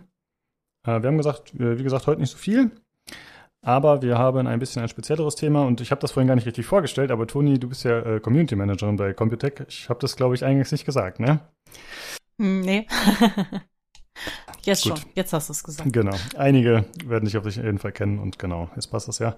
Äh, 0.87 1.03
wir 1.03 1.09
haben 1.09 1.17
gesagt, 1.17 1.53
wie 1.59 1.83
gesagt, 1.83 2.07
heute 2.07 2.21
nicht 2.21 2.31
so 2.31 2.39
viel. 2.39 2.71
Aber 3.65 4.03
wir 4.03 4.19
haben 4.19 4.47
ein 4.47 4.59
bisschen 4.59 4.83
ein 4.83 4.89
spezielleres 4.89 5.37
Thema 5.37 5.63
und 5.63 5.81
ich 5.81 5.91
habe 5.91 6.01
das 6.01 6.13
vorhin 6.13 6.29
gar 6.29 6.35
nicht 6.35 6.47
richtig 6.47 6.67
vorgestellt, 6.67 7.11
aber 7.11 7.27
Toni, 7.27 7.59
du 7.59 7.71
bist 7.71 7.83
ja 7.85 7.99
äh, 8.01 8.21
Community 8.21 8.57
Managerin 8.57 8.97
bei 8.97 9.15
Computec. 9.15 9.65
Ich 9.69 9.89
habe 9.89 10.01
das, 10.01 10.17
glaube 10.17 10.35
ich, 10.35 10.45
eigentlich 10.45 10.71
nicht 10.71 10.85
gesagt, 10.85 11.19
ne? 11.19 11.41
Hm, 12.39 12.61
nee. 12.61 12.87
jetzt 14.63 14.85
Gut. 14.85 14.99
schon, 14.99 15.09
jetzt 15.15 15.33
hast 15.33 15.49
du 15.49 15.53
es 15.53 15.63
gesagt. 15.63 15.93
Genau. 15.93 16.17
Einige 16.37 16.85
werden 17.05 17.25
dich 17.25 17.37
auf 17.37 17.47
jeden 17.47 17.79
Fall 17.79 17.93
kennen 17.93 18.19
und 18.19 18.39
genau, 18.39 18.71
jetzt 18.77 18.89
passt 18.89 19.09
das 19.09 19.19
ja. 19.19 19.37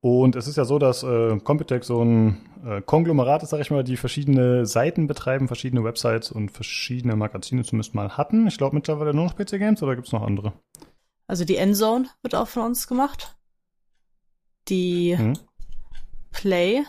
Und 0.00 0.36
es 0.36 0.46
ist 0.46 0.56
ja 0.56 0.66
so, 0.66 0.78
dass 0.78 1.02
äh, 1.02 1.38
Computec 1.40 1.82
so 1.82 2.04
ein 2.04 2.38
äh, 2.66 2.82
Konglomerat 2.82 3.42
ist, 3.42 3.50
sag 3.50 3.60
ich 3.60 3.70
mal, 3.70 3.84
die 3.84 3.96
verschiedene 3.96 4.66
Seiten 4.66 5.06
betreiben, 5.06 5.46
verschiedene 5.46 5.82
Websites 5.82 6.30
und 6.30 6.50
verschiedene 6.50 7.16
Magazine 7.16 7.64
zumindest 7.64 7.94
mal 7.94 8.18
hatten. 8.18 8.46
Ich 8.46 8.58
glaube 8.58 8.76
mittlerweile 8.76 9.14
nur 9.14 9.24
noch 9.24 9.36
PC 9.36 9.52
Games 9.52 9.82
oder 9.82 9.94
gibt 9.94 10.08
es 10.08 10.12
noch 10.12 10.22
andere? 10.22 10.52
Also 11.26 11.46
die 11.46 11.56
Endzone 11.56 12.06
wird 12.22 12.34
auch 12.34 12.48
von 12.48 12.64
uns 12.64 12.86
gemacht 12.86 13.34
die 14.68 15.16
hm? 15.16 15.34
Play, 16.32 16.84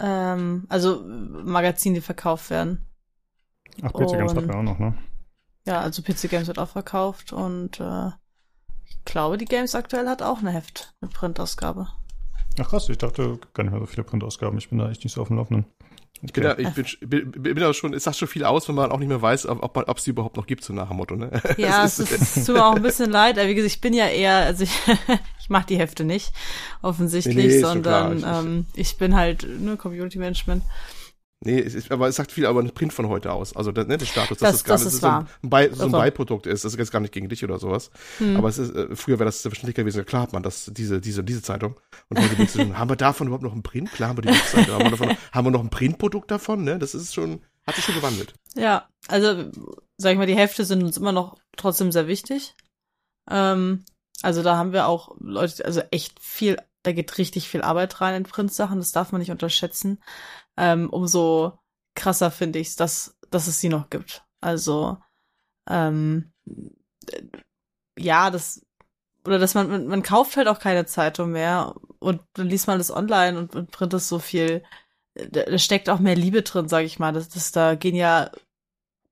ähm, 0.00 0.66
also 0.68 1.02
Magazine, 1.04 1.96
die 1.96 2.00
verkauft 2.00 2.50
werden. 2.50 2.86
Ach, 3.82 3.92
PC 3.92 4.12
Games 4.12 4.34
hat 4.34 4.48
wir 4.48 4.56
auch 4.56 4.62
noch, 4.62 4.78
ne? 4.78 4.94
Ja, 5.68 5.82
also 5.82 6.00
PC 6.00 6.30
Games 6.30 6.48
wird 6.48 6.58
auch 6.58 6.70
verkauft 6.70 7.34
und 7.34 7.78
äh, 7.78 8.08
ich 8.88 9.04
glaube, 9.04 9.36
die 9.36 9.44
Games 9.44 9.74
aktuell 9.74 10.08
hat 10.08 10.22
auch 10.22 10.38
eine 10.38 10.50
Heft, 10.50 10.94
eine 11.02 11.10
Printausgabe. 11.10 11.88
Ach 12.58 12.68
krass, 12.70 12.88
ich 12.88 12.96
dachte 12.96 13.38
gar 13.52 13.64
nicht 13.64 13.72
mehr 13.72 13.80
so 13.80 13.84
viele 13.86 14.02
Printausgaben. 14.02 14.56
Ich 14.56 14.70
bin 14.70 14.78
da 14.78 14.88
echt 14.90 15.04
nicht 15.04 15.12
so 15.12 15.20
auf 15.20 15.28
dem 15.28 15.36
Laufenden. 15.36 15.66
Ich 16.22 16.32
bin, 16.32 16.42
da, 16.42 16.56
ich 16.56 16.72
bin, 16.72 17.30
bin, 17.30 17.42
bin 17.42 17.56
da 17.56 17.74
schon, 17.74 17.92
es 17.92 18.04
sagt 18.04 18.16
schon 18.16 18.28
viel 18.28 18.46
aus, 18.46 18.66
wenn 18.66 18.76
man 18.76 18.90
auch 18.90 18.98
nicht 18.98 19.08
mehr 19.08 19.20
weiß, 19.20 19.44
ob 19.46 19.76
man, 19.76 19.84
ob 19.84 20.00
sie 20.00 20.10
überhaupt 20.10 20.38
noch 20.38 20.46
gibt, 20.46 20.64
so 20.64 20.72
nach 20.72 20.88
dem 20.88 20.96
Motto, 20.96 21.16
ne? 21.16 21.30
Ja, 21.58 21.84
es, 21.84 21.98
ist, 21.98 22.12
es 22.12 22.46
tut 22.46 22.56
mir 22.56 22.64
auch 22.64 22.74
ein 22.74 22.82
bisschen 22.82 23.10
leid, 23.10 23.38
aber 23.38 23.48
wie 23.48 23.54
gesagt, 23.54 23.74
ich 23.74 23.80
bin 23.82 23.92
ja 23.92 24.06
eher, 24.06 24.36
also 24.36 24.64
ich, 24.64 24.72
ich 25.38 25.50
mache 25.50 25.66
die 25.66 25.78
Hefte 25.78 26.04
nicht, 26.04 26.32
offensichtlich, 26.80 27.36
nee, 27.36 27.46
nee, 27.46 27.60
sondern 27.60 28.24
ähm, 28.26 28.66
ich 28.74 28.96
bin 28.96 29.14
halt 29.14 29.46
nur 29.60 29.76
Community 29.76 30.18
Management. 30.18 30.64
Nee, 31.40 31.60
es 31.60 31.74
ist, 31.74 31.92
aber 31.92 32.08
es 32.08 32.16
sagt 32.16 32.32
viel 32.32 32.46
aber 32.46 32.60
ein 32.60 32.70
Print 32.72 32.92
von 32.92 33.08
heute 33.08 33.32
aus. 33.32 33.54
Also 33.54 33.70
ne, 33.70 33.96
der 33.96 34.06
Status, 34.06 34.38
dass 34.38 34.50
das, 34.50 34.62
das 34.62 34.64
gar 34.64 34.78
nicht 34.78 34.90
so, 34.90 35.06
ein, 35.56 35.74
so 35.74 35.84
ein 35.84 35.92
Beiprodukt 35.92 36.46
ist. 36.46 36.64
Das 36.64 36.72
ist 36.72 36.78
jetzt 36.78 36.90
gar 36.90 36.98
nicht 36.98 37.12
gegen 37.12 37.28
dich 37.28 37.44
oder 37.44 37.60
sowas. 37.60 37.92
Hm. 38.18 38.36
Aber 38.36 38.48
es 38.48 38.58
ist, 38.58 38.74
äh, 38.74 38.96
früher 38.96 39.20
wäre 39.20 39.26
das 39.26 39.42
selbstverständlich 39.42 39.76
gewesen. 39.76 40.04
Klar 40.04 40.22
hat 40.22 40.32
man 40.32 40.42
das, 40.42 40.68
diese, 40.74 41.00
diese, 41.00 41.22
diese 41.22 41.40
Zeitung. 41.40 41.76
Und 42.08 42.18
heute 42.18 42.34
denkst 42.34 42.54
du, 42.54 42.76
haben 42.76 42.90
wir 42.90 42.96
davon 42.96 43.28
überhaupt 43.28 43.44
noch 43.44 43.54
ein 43.54 43.62
Print? 43.62 43.92
Klar 43.92 44.08
haben 44.08 44.18
wir 44.18 44.22
die 44.22 44.30
Webseite. 44.30 44.72
haben, 44.72 44.84
wir 44.84 44.90
davon, 44.90 45.16
haben 45.32 45.46
wir 45.46 45.50
noch 45.52 45.62
ein 45.62 45.70
Printprodukt 45.70 46.28
davon? 46.28 46.64
Ne? 46.64 46.76
Das 46.80 46.96
ist 46.96 47.14
schon, 47.14 47.40
hat 47.68 47.76
sich 47.76 47.84
schon 47.84 47.94
gewandelt. 47.94 48.34
Ja, 48.56 48.88
also 49.06 49.48
sag 49.96 50.12
ich 50.12 50.18
mal, 50.18 50.26
die 50.26 50.36
Hefte 50.36 50.64
sind 50.64 50.82
uns 50.82 50.96
immer 50.96 51.12
noch 51.12 51.36
trotzdem 51.56 51.92
sehr 51.92 52.08
wichtig. 52.08 52.56
Ähm, 53.30 53.84
also 54.22 54.42
da 54.42 54.56
haben 54.56 54.72
wir 54.72 54.88
auch 54.88 55.14
Leute, 55.20 55.64
also 55.64 55.82
echt 55.92 56.18
viel, 56.20 56.56
da 56.82 56.90
geht 56.90 57.16
richtig 57.16 57.48
viel 57.48 57.62
Arbeit 57.62 58.00
rein 58.00 58.16
in 58.16 58.22
Printsachen. 58.24 58.78
Das 58.78 58.90
darf 58.90 59.12
man 59.12 59.20
nicht 59.20 59.30
unterschätzen 59.30 60.00
ähm, 60.58 60.90
umso 60.90 61.58
krasser 61.94 62.30
finde 62.30 62.58
ich 62.58 62.68
es, 62.68 62.76
dass, 62.76 63.16
dass 63.30 63.46
es 63.46 63.60
sie 63.60 63.68
noch 63.68 63.88
gibt. 63.88 64.24
Also, 64.40 64.98
ähm, 65.68 66.32
ja, 67.98 68.30
das, 68.30 68.64
oder 69.24 69.38
dass 69.38 69.54
man, 69.54 69.70
man, 69.70 69.86
man 69.86 70.02
kauft 70.02 70.36
halt 70.36 70.48
auch 70.48 70.58
keine 70.58 70.86
Zeitung 70.86 71.30
mehr 71.30 71.74
und 72.00 72.20
dann 72.34 72.48
liest 72.48 72.66
man 72.66 72.78
das 72.78 72.90
online 72.90 73.38
und, 73.38 73.54
und 73.54 73.70
printet 73.70 74.02
so 74.02 74.18
viel, 74.18 74.62
da, 75.14 75.42
da 75.42 75.58
steckt 75.58 75.88
auch 75.88 75.98
mehr 75.98 76.16
Liebe 76.16 76.42
drin, 76.42 76.68
sag 76.68 76.84
ich 76.84 76.98
mal. 76.98 77.12
Das, 77.12 77.28
das, 77.28 77.52
da 77.52 77.74
gehen 77.74 77.94
ja 77.94 78.30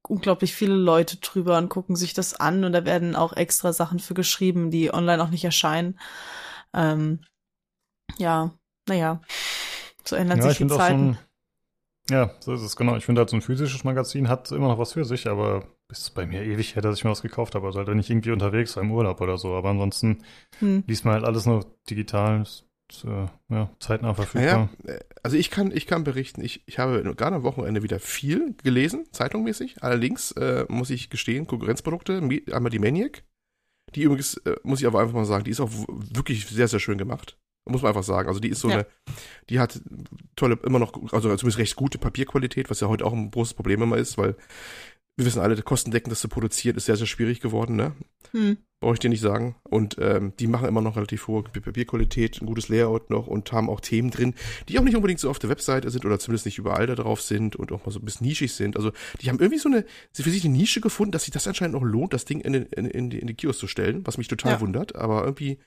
unglaublich 0.08 0.54
viele 0.54 0.74
Leute 0.74 1.16
drüber 1.16 1.58
und 1.58 1.68
gucken 1.68 1.96
sich 1.96 2.14
das 2.14 2.34
an 2.34 2.64
und 2.64 2.72
da 2.72 2.84
werden 2.84 3.16
auch 3.16 3.32
extra 3.32 3.72
Sachen 3.72 3.98
für 3.98 4.14
geschrieben, 4.14 4.70
die 4.70 4.92
online 4.92 5.22
auch 5.22 5.30
nicht 5.30 5.44
erscheinen. 5.44 5.98
Ähm, 6.72 7.20
ja, 8.18 8.52
naja, 8.88 9.20
so 10.04 10.14
ändern 10.16 10.38
ja, 10.38 10.48
sich 10.48 10.58
die 10.58 10.68
Zeiten. 10.68 11.18
Ja, 12.10 12.30
so 12.40 12.54
ist 12.54 12.62
es, 12.62 12.76
genau. 12.76 12.96
Ich 12.96 13.04
finde 13.04 13.20
halt 13.20 13.30
so 13.30 13.36
ein 13.36 13.42
physisches 13.42 13.84
Magazin 13.84 14.28
hat 14.28 14.52
immer 14.52 14.68
noch 14.68 14.78
was 14.78 14.92
für 14.92 15.04
sich, 15.04 15.28
aber 15.28 15.64
ist 15.88 16.14
bei 16.14 16.26
mir 16.26 16.42
ewig 16.42 16.74
her, 16.74 16.82
dass 16.82 16.98
ich 16.98 17.04
mir 17.04 17.10
was 17.10 17.22
gekauft 17.22 17.54
habe. 17.54 17.66
Also 17.66 17.78
halt 17.78 17.88
nicht 17.88 18.10
irgendwie 18.10 18.30
unterwegs 18.30 18.76
im 18.76 18.90
Urlaub 18.90 19.20
oder 19.20 19.38
so. 19.38 19.54
Aber 19.54 19.70
ansonsten 19.70 20.22
hm. 20.58 20.84
liest 20.86 21.04
man 21.04 21.14
halt 21.14 21.24
alles 21.24 21.46
nur 21.46 21.66
digital. 21.88 22.42
Ist, 22.42 22.64
äh, 23.04 23.26
ja, 23.48 23.70
zeitnah 23.80 24.14
verfügbar. 24.14 24.68
Ja, 24.86 24.92
äh, 24.92 25.00
also 25.22 25.36
ich 25.36 25.50
kann, 25.50 25.72
ich 25.72 25.86
kann 25.86 26.04
berichten, 26.04 26.42
ich, 26.42 26.62
ich 26.66 26.78
habe 26.78 27.02
gerade 27.16 27.36
am 27.36 27.42
Wochenende 27.42 27.82
wieder 27.82 27.98
viel 27.98 28.54
gelesen, 28.62 29.06
zeitungmäßig. 29.10 29.82
Allerdings 29.82 30.32
äh, 30.32 30.66
muss 30.68 30.90
ich 30.90 31.10
gestehen, 31.10 31.46
Konkurrenzprodukte, 31.46 32.18
einmal 32.52 32.70
die 32.70 32.78
Maniac. 32.78 33.24
Die 33.94 34.02
übrigens, 34.02 34.36
äh, 34.38 34.56
muss 34.62 34.80
ich 34.80 34.86
aber 34.86 35.00
einfach 35.00 35.14
mal 35.14 35.24
sagen, 35.24 35.44
die 35.44 35.50
ist 35.50 35.60
auch 35.60 35.70
wirklich 35.88 36.46
sehr, 36.46 36.68
sehr 36.68 36.80
schön 36.80 36.98
gemacht. 36.98 37.36
Muss 37.66 37.82
man 37.82 37.90
einfach 37.90 38.04
sagen. 38.04 38.28
Also 38.28 38.40
die 38.40 38.48
ist 38.48 38.60
so 38.60 38.68
ja. 38.68 38.76
eine, 38.76 38.86
die 39.50 39.58
hat 39.58 39.80
tolle, 40.36 40.58
immer 40.62 40.78
noch, 40.78 40.94
also 41.12 41.28
zumindest 41.36 41.58
recht 41.58 41.76
gute 41.76 41.98
Papierqualität, 41.98 42.70
was 42.70 42.80
ja 42.80 42.88
heute 42.88 43.04
auch 43.04 43.12
ein 43.12 43.30
großes 43.30 43.54
Problem 43.54 43.82
immer 43.82 43.96
ist, 43.96 44.16
weil 44.18 44.36
wir 45.16 45.26
wissen 45.26 45.40
alle, 45.40 45.60
kostendeckend 45.62 46.12
das 46.12 46.20
zu 46.20 46.28
produzieren 46.28 46.76
ist 46.76 46.86
sehr, 46.86 46.96
sehr 46.96 47.06
schwierig 47.06 47.40
geworden, 47.40 47.76
ne? 47.76 47.94
Hm. 48.32 48.58
Brauche 48.80 48.92
ich 48.92 49.00
dir 49.00 49.08
nicht 49.08 49.22
sagen. 49.22 49.56
Und 49.62 49.96
ähm, 50.00 50.34
die 50.38 50.46
machen 50.46 50.68
immer 50.68 50.82
noch 50.82 50.96
relativ 50.96 51.28
hohe 51.28 51.42
Papierqualität, 51.42 52.42
ein 52.42 52.46
gutes 52.46 52.68
Layout 52.68 53.08
noch 53.08 53.26
und 53.26 53.50
haben 53.50 53.70
auch 53.70 53.80
Themen 53.80 54.10
drin, 54.10 54.34
die 54.68 54.78
auch 54.78 54.82
nicht 54.82 54.96
unbedingt 54.96 55.18
so 55.18 55.30
auf 55.30 55.38
der 55.38 55.48
Webseite 55.48 55.90
sind 55.90 56.04
oder 56.04 56.18
zumindest 56.18 56.44
nicht 56.44 56.58
überall 56.58 56.86
da 56.86 56.94
drauf 56.94 57.22
sind 57.22 57.56
und 57.56 57.72
auch 57.72 57.86
mal 57.86 57.92
so 57.92 57.98
ein 57.98 58.04
bisschen 58.04 58.26
nischig 58.26 58.52
sind. 58.52 58.76
Also 58.76 58.92
die 59.22 59.30
haben 59.30 59.40
irgendwie 59.40 59.58
so 59.58 59.70
eine, 59.70 59.86
sie 60.12 60.22
für 60.22 60.30
sich 60.30 60.44
eine 60.44 60.54
Nische 60.54 60.82
gefunden, 60.82 61.12
dass 61.12 61.24
sich 61.24 61.32
das 61.32 61.46
anscheinend 61.46 61.74
noch 61.74 61.82
lohnt, 61.82 62.12
das 62.12 62.26
Ding 62.26 62.40
in, 62.40 62.52
in, 62.52 62.84
in, 62.84 63.08
die, 63.08 63.18
in 63.18 63.26
die 63.26 63.34
Kiosk 63.34 63.60
zu 63.60 63.66
stellen, 63.66 64.06
was 64.06 64.18
mich 64.18 64.28
total 64.28 64.52
ja. 64.52 64.60
wundert. 64.60 64.94
Aber 64.94 65.24
irgendwie 65.24 65.58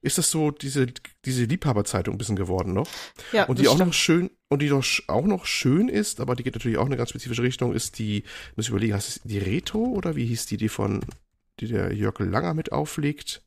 ist 0.00 0.18
das 0.18 0.30
so 0.30 0.52
diese, 0.52 0.86
diese 1.24 1.44
Liebhaberzeitung 1.44 2.14
ein 2.14 2.18
bisschen 2.18 2.36
geworden 2.36 2.72
noch. 2.72 2.88
Ja, 3.32 3.46
und 3.46 3.58
die 3.58 3.66
auch 3.66 3.74
stimmt. 3.74 3.88
noch 3.88 3.94
schön, 3.94 4.30
und 4.48 4.62
die 4.62 4.68
doch 4.68 4.84
auch 5.08 5.24
noch 5.24 5.46
schön 5.46 5.88
ist, 5.88 6.20
aber 6.20 6.36
die 6.36 6.44
geht 6.44 6.54
natürlich 6.54 6.78
auch 6.78 6.82
in 6.82 6.88
eine 6.88 6.96
ganz 6.96 7.10
spezifische 7.10 7.42
Richtung, 7.42 7.72
ist 7.72 7.98
die, 7.98 8.22
muss 8.54 8.66
ich 8.66 8.70
überlegen, 8.70 8.94
heißt 8.94 9.08
es 9.08 9.20
die 9.24 9.38
Retro 9.38 9.80
oder 9.80 10.14
wie 10.14 10.26
hieß 10.26 10.46
die, 10.46 10.56
die 10.56 10.68
von, 10.68 11.00
die 11.60 11.68
der 11.68 11.92
Jörg 11.92 12.18
Langer 12.18 12.54
mit 12.54 12.72
auflegt? 12.72 13.43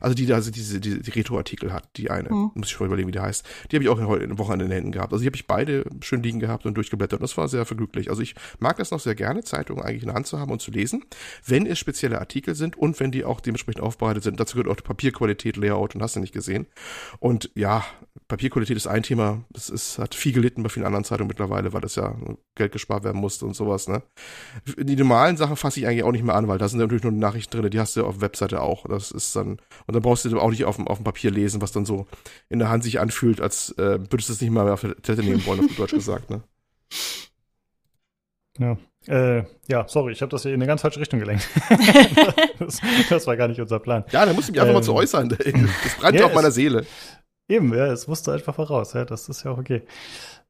Also 0.00 0.14
die 0.14 0.26
da 0.26 0.34
also 0.34 0.50
diese, 0.50 0.80
diese 0.80 0.98
die 0.98 1.10
Retro-Artikel 1.10 1.72
hat, 1.72 1.88
die 1.96 2.10
eine. 2.10 2.30
Mhm. 2.30 2.50
Muss 2.54 2.70
ich 2.70 2.80
mal 2.80 2.86
überlegen, 2.86 3.08
wie 3.08 3.12
die 3.12 3.20
heißt. 3.20 3.46
Die 3.70 3.76
habe 3.76 3.84
ich 3.84 3.88
auch 3.88 4.00
heute 4.00 4.24
eine 4.24 4.38
Woche 4.38 4.52
an 4.52 4.58
den 4.58 4.70
Händen 4.70 4.92
gehabt. 4.92 5.12
Also 5.12 5.22
die 5.22 5.26
habe 5.26 5.36
ich 5.36 5.46
beide 5.46 5.84
schön 6.00 6.22
liegen 6.22 6.40
gehabt 6.40 6.66
und 6.66 6.74
durchgeblättert. 6.74 7.20
Und 7.20 7.22
das 7.22 7.36
war 7.36 7.48
sehr 7.48 7.64
verglücklich. 7.64 8.10
Also 8.10 8.22
ich 8.22 8.34
mag 8.58 8.76
das 8.76 8.90
noch 8.90 9.00
sehr 9.00 9.14
gerne, 9.14 9.44
Zeitungen 9.44 9.82
eigentlich 9.84 10.02
in 10.02 10.08
der 10.08 10.16
Hand 10.16 10.26
zu 10.26 10.38
haben 10.38 10.50
und 10.50 10.60
zu 10.60 10.70
lesen, 10.70 11.04
wenn 11.46 11.66
es 11.66 11.78
spezielle 11.78 12.18
Artikel 12.18 12.54
sind 12.54 12.76
und 12.76 12.98
wenn 12.98 13.12
die 13.12 13.24
auch 13.24 13.40
dementsprechend 13.40 13.82
aufbereitet 13.82 14.24
sind. 14.24 14.40
Dazu 14.40 14.56
gehört 14.56 14.70
auch 14.70 14.76
die 14.76 14.86
Papierqualität, 14.86 15.56
Layout 15.56 15.94
und 15.94 16.02
hast 16.02 16.16
du 16.16 16.20
nicht 16.20 16.34
gesehen. 16.34 16.66
Und 17.20 17.50
ja, 17.54 17.84
Papierqualität 18.28 18.76
ist 18.76 18.86
ein 18.86 19.02
Thema. 19.02 19.44
Das 19.50 19.68
ist, 19.68 19.98
hat 19.98 20.14
viel 20.14 20.32
gelitten 20.32 20.62
bei 20.62 20.68
vielen 20.68 20.86
anderen 20.86 21.04
Zeitungen 21.04 21.28
mittlerweile, 21.28 21.72
weil 21.72 21.80
das 21.80 21.94
ja 21.94 22.16
Geld 22.54 22.72
gespart 22.72 23.04
werden 23.04 23.20
musste 23.20 23.44
und 23.46 23.54
sowas, 23.54 23.88
ne? 23.88 24.02
Die 24.76 24.96
normalen 24.96 25.36
Sachen 25.36 25.56
fasse 25.56 25.80
ich 25.80 25.86
eigentlich 25.86 26.04
auch 26.04 26.12
nicht 26.12 26.24
mehr 26.24 26.34
an, 26.34 26.48
weil 26.48 26.58
da 26.58 26.68
sind 26.68 26.78
natürlich 26.78 27.02
nur 27.02 27.12
Nachrichten 27.12 27.60
drin, 27.60 27.70
die 27.70 27.80
hast 27.80 27.96
du 27.96 28.04
auf 28.04 28.14
der 28.14 28.22
Webseite 28.22 28.62
auch. 28.62 28.86
Das 28.88 29.10
ist 29.10 29.34
dann, 29.36 29.58
Und 29.86 29.94
dann 29.94 30.02
brauchst 30.02 30.24
du 30.24 30.38
auch 30.38 30.50
nicht 30.50 30.64
auf 30.64 30.76
dem, 30.76 30.88
auf 30.88 30.98
dem 30.98 31.04
Papier 31.04 31.30
lesen, 31.30 31.60
was 31.60 31.72
dann 31.72 31.84
so 31.84 32.06
in 32.48 32.58
der 32.58 32.68
Hand 32.68 32.84
sich 32.84 33.00
anfühlt, 33.00 33.40
als 33.40 33.70
äh, 33.78 33.98
würdest 34.10 34.28
du 34.28 34.32
es 34.32 34.40
nicht 34.40 34.50
mal 34.50 34.68
auf 34.70 34.80
der 34.80 34.96
Tette 34.96 35.22
nehmen 35.22 35.44
wollen, 35.46 35.64
auf 35.64 35.76
Deutsch 35.76 35.92
gesagt, 35.92 36.30
ne? 36.30 36.42
Ja. 38.58 38.76
Äh, 39.06 39.44
ja, 39.68 39.86
sorry, 39.86 40.12
ich 40.12 40.22
habe 40.22 40.30
das 40.30 40.42
hier 40.42 40.52
in 40.54 40.60
eine 40.60 40.66
ganz 40.66 40.80
falsche 40.80 41.00
Richtung 41.00 41.20
gelenkt. 41.20 41.46
das, 42.58 42.80
das, 43.10 43.26
war 43.26 43.36
gar 43.36 43.48
nicht 43.48 43.60
unser 43.60 43.78
Plan. 43.78 44.04
Ja, 44.10 44.24
da 44.24 44.32
musst 44.32 44.48
du 44.48 44.52
mich 44.52 44.60
einfach 44.60 44.70
ähm, 44.70 44.76
mal 44.76 44.82
zu 44.82 44.94
äußern. 44.94 45.28
Das 45.28 45.96
brennt 45.98 46.18
ja, 46.18 46.26
auf 46.26 46.34
meiner 46.34 46.50
Seele. 46.50 46.86
Eben, 47.48 47.74
ja, 47.74 47.86
es 47.86 48.06
musste 48.06 48.32
einfach 48.32 48.54
voraus, 48.54 48.94
ja, 48.94 49.04
das 49.04 49.28
ist 49.28 49.44
ja 49.44 49.50
auch 49.50 49.58
okay. 49.58 49.82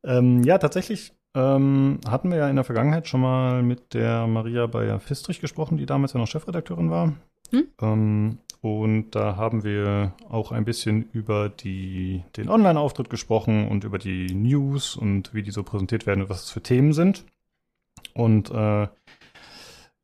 Ähm, 0.04 0.44
ja, 0.44 0.58
tatsächlich 0.58 1.12
ähm, 1.34 1.98
hatten 2.08 2.30
wir 2.30 2.38
ja 2.38 2.48
in 2.48 2.56
der 2.56 2.64
Vergangenheit 2.64 3.08
schon 3.08 3.20
mal 3.20 3.62
mit 3.62 3.94
der 3.94 4.28
Maria 4.28 4.66
Bayer-Fistrich 4.66 5.40
gesprochen, 5.40 5.76
die 5.76 5.86
damals 5.86 6.12
ja 6.12 6.20
noch 6.20 6.28
Chefredakteurin 6.28 6.90
war. 6.90 7.12
Hm? 7.50 7.66
Ähm, 7.80 8.38
und 8.64 9.10
da 9.10 9.36
haben 9.36 9.62
wir 9.62 10.14
auch 10.30 10.50
ein 10.50 10.64
bisschen 10.64 11.10
über 11.12 11.50
die, 11.50 12.24
den 12.36 12.48
Online-Auftritt 12.48 13.10
gesprochen 13.10 13.68
und 13.68 13.84
über 13.84 13.98
die 13.98 14.34
News 14.34 14.96
und 14.96 15.34
wie 15.34 15.42
die 15.42 15.50
so 15.50 15.62
präsentiert 15.62 16.06
werden 16.06 16.22
und 16.22 16.30
was 16.30 16.44
es 16.44 16.50
für 16.50 16.62
Themen 16.62 16.94
sind. 16.94 17.26
Und 18.14 18.50
äh, 18.50 18.88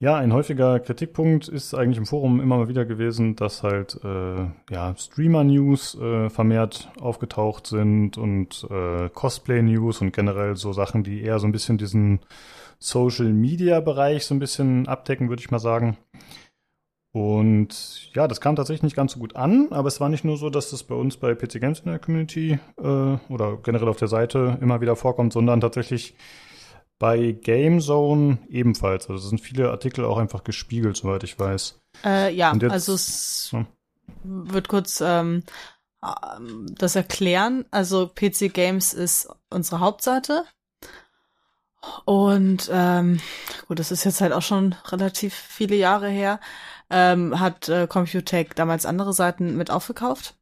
ja, 0.02 0.16
ein 0.16 0.34
häufiger 0.34 0.78
Kritikpunkt 0.78 1.48
ist 1.48 1.74
eigentlich 1.74 1.96
im 1.96 2.04
Forum 2.04 2.38
immer 2.40 2.58
mal 2.58 2.68
wieder 2.68 2.84
gewesen, 2.84 3.34
dass 3.34 3.62
halt 3.62 3.98
äh, 4.04 4.46
ja, 4.70 4.94
Streamer-News 4.94 5.94
äh, 5.94 6.28
vermehrt 6.28 6.90
aufgetaucht 7.00 7.66
sind 7.66 8.18
und 8.18 8.66
äh, 8.70 9.08
Cosplay-News 9.08 10.02
und 10.02 10.12
generell 10.12 10.56
so 10.56 10.74
Sachen, 10.74 11.02
die 11.02 11.22
eher 11.22 11.38
so 11.38 11.46
ein 11.46 11.52
bisschen 11.52 11.78
diesen 11.78 12.20
Social-Media-Bereich 12.78 14.26
so 14.26 14.34
ein 14.34 14.38
bisschen 14.38 14.86
abdecken, 14.86 15.30
würde 15.30 15.40
ich 15.40 15.50
mal 15.50 15.58
sagen. 15.58 15.96
Und 17.12 18.14
ja, 18.14 18.28
das 18.28 18.40
kam 18.40 18.54
tatsächlich 18.54 18.84
nicht 18.84 18.94
ganz 18.94 19.12
so 19.12 19.18
gut 19.18 19.34
an, 19.34 19.68
aber 19.70 19.88
es 19.88 20.00
war 20.00 20.08
nicht 20.08 20.24
nur 20.24 20.36
so, 20.36 20.48
dass 20.48 20.70
das 20.70 20.84
bei 20.84 20.94
uns 20.94 21.16
bei 21.16 21.34
PC 21.34 21.60
Games 21.60 21.80
in 21.80 21.90
der 21.90 21.98
Community 21.98 22.60
äh, 22.78 22.82
oder 23.28 23.56
generell 23.62 23.88
auf 23.88 23.96
der 23.96 24.08
Seite 24.08 24.58
immer 24.60 24.80
wieder 24.80 24.94
vorkommt, 24.94 25.32
sondern 25.32 25.60
tatsächlich 25.60 26.14
bei 27.00 27.32
GameZone 27.32 28.38
ebenfalls. 28.48 29.10
Also 29.10 29.28
sind 29.28 29.40
viele 29.40 29.70
Artikel 29.70 30.04
auch 30.04 30.18
einfach 30.18 30.44
gespiegelt, 30.44 30.96
soweit 30.96 31.24
ich 31.24 31.36
weiß. 31.36 31.80
Äh, 32.04 32.32
ja, 32.32 32.54
jetzt, 32.54 32.70
also 32.70 32.94
es 32.94 33.50
ja. 33.52 33.66
wird 34.22 34.68
kurz 34.68 35.00
ähm, 35.00 35.42
ähm 36.04 36.66
das 36.78 36.94
erklären. 36.94 37.64
Also 37.72 38.06
PC 38.06 38.52
Games 38.52 38.92
ist 38.92 39.28
unsere 39.48 39.80
Hauptseite. 39.80 40.44
Und 42.04 42.70
ähm, 42.72 43.20
gut, 43.66 43.78
das 43.78 43.90
ist 43.90 44.04
jetzt 44.04 44.20
halt 44.20 44.32
auch 44.32 44.42
schon 44.42 44.74
relativ 44.86 45.34
viele 45.34 45.76
Jahre 45.76 46.08
her. 46.08 46.38
Ähm, 46.90 47.38
hat 47.38 47.68
äh, 47.68 47.86
Computech 47.86 48.50
damals 48.54 48.84
andere 48.84 49.12
Seiten 49.12 49.56
mit 49.56 49.70
aufgekauft. 49.70 50.34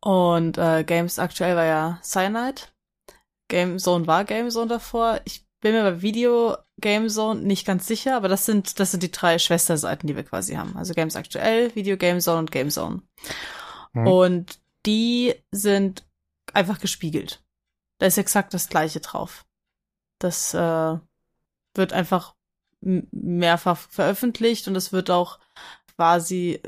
Und 0.00 0.58
äh, 0.58 0.84
Games 0.84 1.18
aktuell 1.18 1.56
war 1.56 1.64
ja 1.64 1.98
Cyanide. 2.02 2.62
Gamezone 3.48 4.06
war 4.06 4.24
Gamezone 4.24 4.68
davor. 4.68 5.20
Ich 5.24 5.46
bin 5.60 5.72
mir 5.72 5.82
bei 5.82 6.02
Video 6.02 6.56
Gamezone 6.80 7.40
nicht 7.40 7.66
ganz 7.66 7.86
sicher, 7.86 8.16
aber 8.16 8.28
das 8.28 8.46
sind, 8.46 8.78
das 8.78 8.92
sind 8.92 9.02
die 9.02 9.10
drei 9.10 9.38
Schwesterseiten, 9.38 10.06
die 10.06 10.14
wir 10.14 10.22
quasi 10.24 10.54
haben. 10.54 10.76
Also 10.76 10.94
Games 10.94 11.16
aktuell, 11.16 11.74
Video 11.74 11.96
Gamezone 11.96 12.38
und 12.38 12.52
Gamezone. 12.52 13.02
Mhm. 13.94 14.06
Und 14.06 14.60
die 14.86 15.34
sind 15.50 16.04
einfach 16.52 16.78
gespiegelt. 16.78 17.42
Da 17.98 18.06
ist 18.06 18.18
exakt 18.18 18.54
das 18.54 18.68
gleiche 18.68 19.00
drauf. 19.00 19.44
Das 20.18 20.54
äh, 20.54 20.98
wird 21.74 21.92
einfach 21.92 22.34
mehrfach 22.80 23.76
veröffentlicht 23.76 24.68
und 24.68 24.76
es 24.76 24.92
wird 24.92 25.10
auch 25.10 25.38
quasi, 25.96 26.60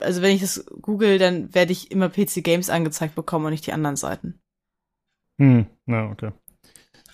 also 0.00 0.22
wenn 0.22 0.34
ich 0.34 0.40
das 0.40 0.64
google, 0.80 1.18
dann 1.18 1.54
werde 1.54 1.72
ich 1.72 1.90
immer 1.90 2.08
PC 2.08 2.42
Games 2.42 2.70
angezeigt 2.70 3.14
bekommen 3.14 3.46
und 3.46 3.52
nicht 3.52 3.66
die 3.66 3.72
anderen 3.72 3.96
Seiten. 3.96 4.40
Hm, 5.40 5.66
ja, 5.86 6.10
okay. 6.10 6.32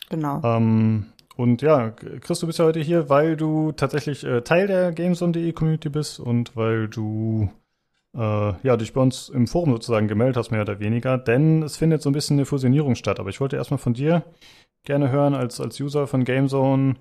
Genau. 0.09 0.41
Ähm, 0.43 1.07
und 1.37 1.63
ja, 1.63 1.91
Chris, 1.91 2.41
du 2.41 2.47
bist 2.47 2.59
ja 2.59 2.65
heute 2.65 2.81
hier, 2.81 3.09
weil 3.09 3.37
du 3.37 3.73
tatsächlich 3.73 4.25
äh, 4.25 4.41
Teil 4.41 4.67
der 4.67 4.93
GameZone.de 4.93 5.53
Community 5.53 5.89
bist 5.89 6.19
und 6.19 6.57
weil 6.57 6.89
du 6.89 7.51
äh, 8.17 8.53
ja, 8.63 8.77
dich 8.77 8.93
bei 8.93 9.01
uns 9.01 9.29
im 9.29 9.47
Forum 9.47 9.73
sozusagen 9.73 10.09
gemeldet 10.09 10.37
hast, 10.37 10.51
mehr 10.51 10.63
oder 10.63 10.81
weniger, 10.81 11.19
denn 11.19 11.63
es 11.63 11.77
findet 11.77 12.03
so 12.03 12.11
ein 12.11 12.15
bisschen 12.15 12.37
eine 12.37 12.47
Fusionierung 12.47 12.95
statt. 12.95 13.21
Aber 13.21 13.31
ich 13.31 13.41
wollte 13.41 13.57
erstmal 13.57 13.79
von 13.79 13.95
dir 13.95 14.25
gerne 14.85 15.11
hören, 15.11 15.35
als, 15.35 15.61
als 15.61 15.79
User 15.81 16.07
von 16.07 16.25
GameZone, 16.25 16.97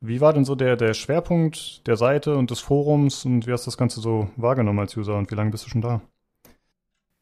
wie 0.00 0.20
war 0.20 0.32
denn 0.32 0.44
so 0.44 0.54
der, 0.54 0.76
der 0.76 0.94
Schwerpunkt 0.94 1.86
der 1.86 1.96
Seite 1.96 2.36
und 2.36 2.50
des 2.50 2.60
Forums 2.60 3.24
und 3.24 3.46
wie 3.46 3.52
hast 3.52 3.66
du 3.66 3.70
das 3.70 3.78
Ganze 3.78 4.00
so 4.00 4.30
wahrgenommen 4.36 4.80
als 4.80 4.96
User 4.96 5.16
und 5.16 5.30
wie 5.30 5.34
lange 5.34 5.50
bist 5.50 5.64
du 5.64 5.70
schon 5.70 5.82
da? 5.82 6.02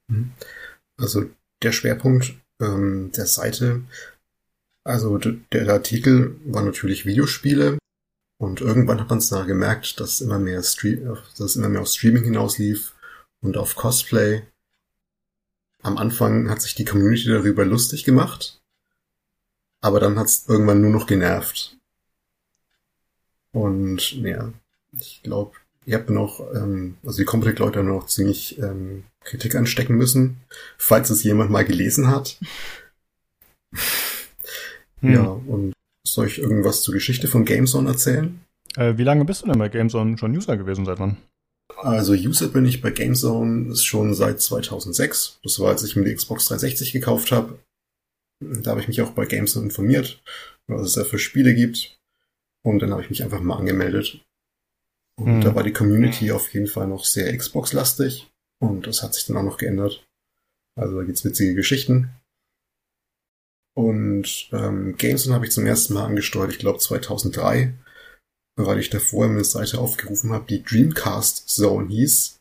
Mhm. 0.09 0.33
Also 0.97 1.25
der 1.63 1.73
Schwerpunkt 1.73 2.35
ähm, 2.61 3.11
der 3.17 3.27
Seite. 3.27 3.83
Also 4.85 5.19
der 5.19 5.69
Artikel 5.69 6.39
war 6.45 6.63
natürlich 6.63 7.07
Videospiele 7.07 7.79
und 8.39 8.61
irgendwann 8.61 9.01
hat 9.01 9.09
man 9.09 9.19
es 9.19 9.29
da 9.29 9.45
gemerkt, 9.45 9.99
dass 10.01 10.21
immer 10.21 10.39
mehr 10.39 10.63
Stream, 10.63 11.17
dass 11.39 11.57
immer 11.57 11.69
mehr 11.69 11.81
auf 11.81 11.89
Streaming 11.89 12.25
hinauslief 12.25 12.95
und 13.41 13.57
auf 13.57 13.77
Cosplay. 13.77 14.43
Am 15.83 15.97
Anfang 15.97 16.51
hat 16.51 16.61
sich 16.61 16.75
die 16.75 16.85
Community 16.85 17.29
darüber 17.29 17.65
lustig 17.65 18.05
gemacht, 18.05 18.61
aber 19.81 20.01
dann 20.01 20.19
hat 20.19 20.27
es 20.27 20.47
irgendwann 20.49 20.81
nur 20.81 20.91
noch 20.91 21.07
genervt. 21.07 21.77
Und 23.55 24.13
ja, 24.13 24.53
ich 25.01 25.23
glaube, 25.23 25.53
ihr 25.87 25.97
habt 25.97 26.11
noch, 26.11 26.41
ähm, 26.55 26.97
also 27.05 27.19
die 27.19 27.25
Computec-Leute 27.25 27.79
haben 27.79 27.89
noch 27.89 28.09
ziemlich 28.09 28.59
ähm, 28.59 29.05
Kritik 29.23 29.55
anstecken 29.55 29.97
müssen, 29.97 30.41
falls 30.77 31.09
es 31.09 31.23
jemand 31.23 31.51
mal 31.51 31.65
gelesen 31.65 32.09
hat. 32.09 32.39
Hm. 35.01 35.13
Ja, 35.13 35.23
und 35.23 35.73
soll 36.07 36.27
ich 36.27 36.41
irgendwas 36.41 36.83
zur 36.83 36.95
Geschichte 36.95 37.29
von 37.29 37.45
GameZone 37.45 37.89
erzählen? 37.89 38.41
Äh, 38.77 38.97
wie 38.97 39.05
lange 39.05 39.25
bist 39.25 39.43
du 39.43 39.47
denn 39.47 39.59
bei 39.59 39.69
GameZone 39.69 40.19
schon 40.19 40.37
User 40.37 40.57
gewesen, 40.57 40.85
seit 40.85 40.99
wann? 40.99 41.17
Also 41.77 42.13
User 42.13 42.49
bin 42.49 42.67
ich 42.67 42.83
bei 42.83 42.91
GameZone 42.91 43.77
schon 43.77 44.15
seit 44.15 44.41
2006. 44.41 45.39
Das 45.43 45.61
war, 45.61 45.69
als 45.69 45.85
ich 45.85 45.95
mir 45.95 46.05
die 46.05 46.15
Xbox 46.15 46.47
360 46.47 46.93
gekauft 46.93 47.31
habe. 47.31 47.59
Da 48.41 48.73
habe 48.73 48.81
ich 48.81 48.89
mich 48.89 49.01
auch 49.01 49.11
bei 49.11 49.27
GameZone 49.27 49.67
informiert, 49.67 50.21
was 50.67 50.83
es 50.83 50.93
da 50.95 51.05
für 51.05 51.19
Spiele 51.19 51.55
gibt. 51.55 51.94
Und 52.65 52.81
dann 52.81 52.93
habe 52.93 53.03
ich 53.03 53.11
mich 53.11 53.23
einfach 53.23 53.41
mal 53.41 53.59
angemeldet. 53.59 54.25
Und 55.21 55.27
hm. 55.27 55.41
da 55.43 55.55
war 55.55 55.63
die 55.63 55.73
Community 55.73 56.33
auf 56.33 56.53
jeden 56.53 56.67
Fall 56.67 56.89
noch 56.89 57.05
sehr 57.05 57.37
Xbox-lastig. 57.37 58.31
Und 58.61 58.87
das 58.87 59.03
hat 59.03 59.15
sich 59.15 59.27
dann 59.27 59.37
auch 59.37 59.43
noch 59.43 59.59
geändert. 59.59 60.05
Also 60.77 60.99
da 60.99 61.05
gibt's 61.05 61.25
witzige 61.25 61.55
Geschichten. 61.55 62.11
Und 63.77 64.49
ähm, 64.53 64.97
Gameson 64.97 65.35
habe 65.35 65.47
ich 65.47 65.53
zum 65.53 65.67
ersten 65.67 65.95
Mal 65.95 66.05
angesteuert, 66.05 66.53
ich 66.53 66.59
glaube 66.59 66.79
2003, 66.79 67.75
weil 68.57 68.79
ich 68.79 68.91
davor 68.91 69.27
eine 69.27 69.45
Seite 69.45 69.81
aufgerufen 69.81 70.33
habe, 70.33 70.47
die 70.47 70.63
Dreamcast 70.63 71.49
Zone 71.49 71.89
hieß. 71.89 72.39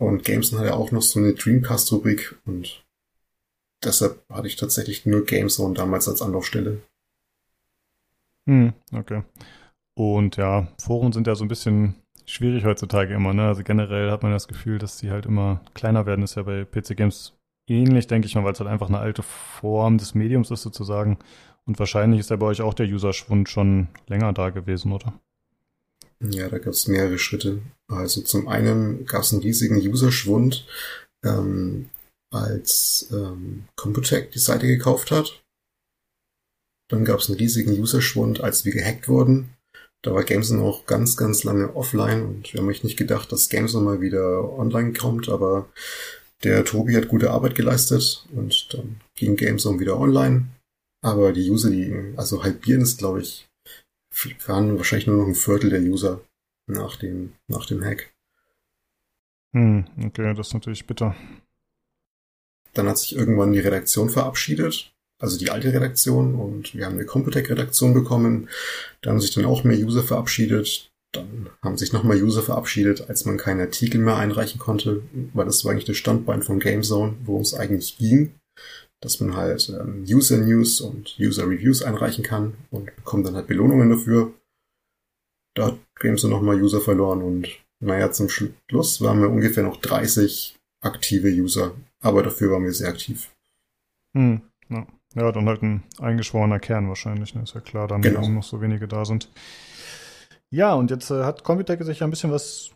Und 0.00 0.24
Gameson 0.24 0.58
hatte 0.58 0.74
auch 0.74 0.92
noch 0.92 1.02
so 1.02 1.18
eine 1.18 1.34
Dreamcast-Rubrik 1.34 2.36
und 2.44 2.84
deshalb 3.84 4.24
hatte 4.28 4.46
ich 4.46 4.56
tatsächlich 4.56 5.06
nur 5.06 5.24
Gamezone 5.24 5.74
damals 5.74 6.08
als 6.08 6.22
Anlaufstelle. 6.22 6.82
Hm, 8.48 8.72
okay. 8.92 9.22
Und 9.94 10.36
ja, 10.36 10.68
Foren 10.80 11.12
sind 11.12 11.26
ja 11.26 11.34
so 11.34 11.44
ein 11.44 11.48
bisschen 11.48 11.96
schwierig 12.24 12.64
heutzutage 12.64 13.12
immer, 13.14 13.34
ne? 13.34 13.46
Also 13.46 13.62
generell 13.62 14.10
hat 14.10 14.22
man 14.22 14.32
das 14.32 14.48
Gefühl, 14.48 14.78
dass 14.78 14.96
die 14.96 15.10
halt 15.10 15.26
immer 15.26 15.60
kleiner 15.74 16.06
werden. 16.06 16.24
Ist 16.24 16.36
ja 16.36 16.44
bei 16.44 16.64
PC 16.64 16.96
Games 16.96 17.34
ähnlich, 17.68 18.06
denke 18.06 18.26
ich 18.26 18.34
mal, 18.34 18.44
weil 18.44 18.54
es 18.54 18.60
halt 18.60 18.70
einfach 18.70 18.88
eine 18.88 18.98
alte 18.98 19.22
Form 19.22 19.98
des 19.98 20.14
Mediums 20.14 20.50
ist 20.50 20.62
sozusagen. 20.62 21.18
Und 21.66 21.78
wahrscheinlich 21.78 22.20
ist 22.20 22.30
ja 22.30 22.36
bei 22.36 22.46
euch 22.46 22.62
auch 22.62 22.72
der 22.72 22.86
Userschwund 22.86 23.50
schon 23.50 23.88
länger 24.06 24.32
da 24.32 24.48
gewesen, 24.48 24.92
oder? 24.92 25.12
Ja, 26.20 26.48
da 26.48 26.58
gab 26.58 26.72
es 26.72 26.88
mehrere 26.88 27.18
Schritte. 27.18 27.60
Also 27.86 28.22
zum 28.22 28.48
einen 28.48 29.04
gab 29.04 29.22
es 29.22 29.32
einen 29.32 29.42
riesigen 29.42 29.76
Userschwund, 29.76 30.66
ähm, 31.22 31.90
als 32.30 33.08
ähm, 33.12 33.64
Computec 33.76 34.32
die 34.32 34.38
Seite 34.38 34.66
gekauft 34.66 35.10
hat. 35.10 35.42
Dann 36.88 37.04
gab 37.04 37.20
es 37.20 37.28
einen 37.28 37.38
riesigen 37.38 37.78
Userschwund, 37.78 38.40
als 38.40 38.64
wir 38.64 38.72
gehackt 38.72 39.08
wurden. 39.08 39.50
Da 40.02 40.14
war 40.14 40.24
Gameson 40.24 40.60
auch 40.60 40.86
ganz, 40.86 41.16
ganz 41.16 41.44
lange 41.44 41.74
offline 41.74 42.24
und 42.24 42.52
wir 42.52 42.60
haben 42.60 42.68
euch 42.68 42.84
nicht 42.84 42.96
gedacht, 42.96 43.32
dass 43.32 43.48
Gameson 43.48 43.84
mal 43.84 44.00
wieder 44.00 44.52
online 44.56 44.92
kommt, 44.92 45.28
aber 45.28 45.68
der 46.44 46.64
Tobi 46.64 46.96
hat 46.96 47.08
gute 47.08 47.30
Arbeit 47.30 47.56
geleistet 47.56 48.24
und 48.32 48.72
dann 48.72 49.00
ging 49.16 49.36
Gamezone 49.36 49.80
wieder 49.80 49.98
online. 49.98 50.46
Aber 51.02 51.32
die 51.32 51.50
User, 51.50 51.70
die 51.70 52.12
also 52.16 52.42
halbieren 52.42 52.82
ist, 52.82 52.98
glaube 52.98 53.20
ich, 53.20 53.48
waren 54.46 54.76
wahrscheinlich 54.78 55.06
nur 55.06 55.16
noch 55.16 55.26
ein 55.26 55.34
Viertel 55.34 55.70
der 55.70 55.80
User 55.80 56.20
nach 56.66 56.96
dem, 56.96 57.34
nach 57.48 57.66
dem 57.66 57.84
Hack. 57.84 58.12
Hm, 59.52 59.86
okay, 60.04 60.34
das 60.34 60.48
ist 60.48 60.54
natürlich 60.54 60.86
bitter. 60.86 61.16
Dann 62.74 62.88
hat 62.88 62.98
sich 62.98 63.16
irgendwann 63.16 63.52
die 63.52 63.60
Redaktion 63.60 64.10
verabschiedet 64.10 64.92
also 65.18 65.38
die 65.38 65.50
alte 65.50 65.72
Redaktion 65.72 66.34
und 66.34 66.74
wir 66.74 66.86
haben 66.86 66.94
eine 66.94 67.06
Computec-Redaktion 67.06 67.94
bekommen. 67.94 68.48
Da 69.02 69.10
haben 69.10 69.20
sich 69.20 69.34
dann 69.34 69.44
auch 69.44 69.64
mehr 69.64 69.78
User 69.78 70.02
verabschiedet. 70.02 70.90
Dann 71.12 71.48
haben 71.62 71.78
sich 71.78 71.92
nochmal 71.92 72.22
User 72.22 72.42
verabschiedet, 72.42 73.08
als 73.08 73.24
man 73.24 73.38
keine 73.38 73.62
Artikel 73.62 74.00
mehr 74.00 74.16
einreichen 74.16 74.60
konnte, 74.60 75.02
weil 75.32 75.46
das 75.46 75.64
war 75.64 75.72
eigentlich 75.72 75.86
das 75.86 75.96
Standbein 75.96 76.42
von 76.42 76.60
GameZone, 76.60 77.16
worum 77.24 77.42
es 77.42 77.54
eigentlich 77.54 77.96
ging, 77.96 78.34
dass 79.00 79.18
man 79.20 79.34
halt 79.34 79.68
ähm, 79.70 80.04
User 80.06 80.36
News 80.36 80.80
und 80.80 81.16
User 81.18 81.44
Reviews 81.44 81.82
einreichen 81.82 82.22
kann 82.22 82.54
und 82.70 82.94
bekommt 82.94 83.26
dann 83.26 83.36
halt 83.36 83.46
Belohnungen 83.46 83.88
dafür. 83.88 84.32
Da 85.54 85.68
hat 85.68 85.78
GameZone 85.98 86.32
nochmal 86.32 86.60
User 86.60 86.80
verloren 86.80 87.22
und 87.22 87.48
naja, 87.80 88.12
zum 88.12 88.28
Schluss 88.28 89.00
waren 89.00 89.20
wir 89.20 89.30
ungefähr 89.30 89.62
noch 89.62 89.78
30 89.78 90.56
aktive 90.80 91.28
User, 91.28 91.74
aber 92.00 92.22
dafür 92.22 92.50
waren 92.52 92.64
wir 92.64 92.72
sehr 92.72 92.88
aktiv. 92.88 93.30
Hm, 94.14 94.42
ja. 94.68 94.86
Ja, 95.18 95.32
dann 95.32 95.48
halt 95.48 95.62
ein 95.62 95.82
eingeschworener 96.00 96.60
Kern 96.60 96.88
wahrscheinlich, 96.88 97.34
ne? 97.34 97.42
ist 97.42 97.54
ja 97.54 97.60
klar, 97.60 97.88
dann 97.88 98.02
genau. 98.02 98.26
noch 98.28 98.42
so 98.42 98.60
wenige 98.60 98.88
da 98.88 99.04
sind. 99.04 99.28
Ja, 100.50 100.74
und 100.74 100.90
jetzt 100.90 101.10
äh, 101.10 101.24
hat 101.24 101.44
Computec 101.44 101.82
sich 101.84 102.00
ja 102.00 102.06
ein 102.06 102.10
bisschen 102.10 102.32
was 102.32 102.70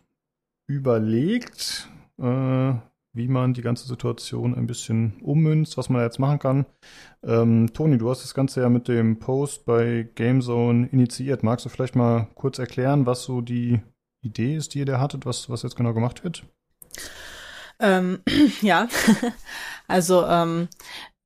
überlegt, 0.67 1.89
äh, 2.19 2.73
wie 3.13 3.27
man 3.27 3.53
die 3.53 3.61
ganze 3.61 3.87
Situation 3.87 4.55
ein 4.55 4.67
bisschen 4.67 5.13
ummünzt, 5.21 5.77
was 5.77 5.89
man 5.89 6.01
jetzt 6.01 6.19
machen 6.19 6.39
kann. 6.39 6.65
Ähm, 7.23 7.71
Toni, 7.73 7.97
du 7.97 8.09
hast 8.09 8.23
das 8.23 8.33
Ganze 8.33 8.61
ja 8.61 8.69
mit 8.69 8.87
dem 8.87 9.19
Post 9.19 9.65
bei 9.65 10.09
GameZone 10.15 10.87
initiiert. 10.87 11.43
Magst 11.43 11.65
du 11.65 11.69
vielleicht 11.69 11.95
mal 11.95 12.27
kurz 12.35 12.59
erklären, 12.59 13.05
was 13.05 13.23
so 13.23 13.41
die 13.41 13.81
Idee 14.21 14.55
ist, 14.55 14.73
die 14.73 14.79
ihr 14.79 14.85
da 14.85 14.99
hattet, 14.99 15.25
was, 15.25 15.49
was 15.49 15.63
jetzt 15.63 15.75
genau 15.75 15.93
gemacht 15.93 16.23
wird? 16.23 16.43
Ähm, 17.79 18.19
ja, 18.61 18.87
also 19.87 20.25
ähm, 20.25 20.67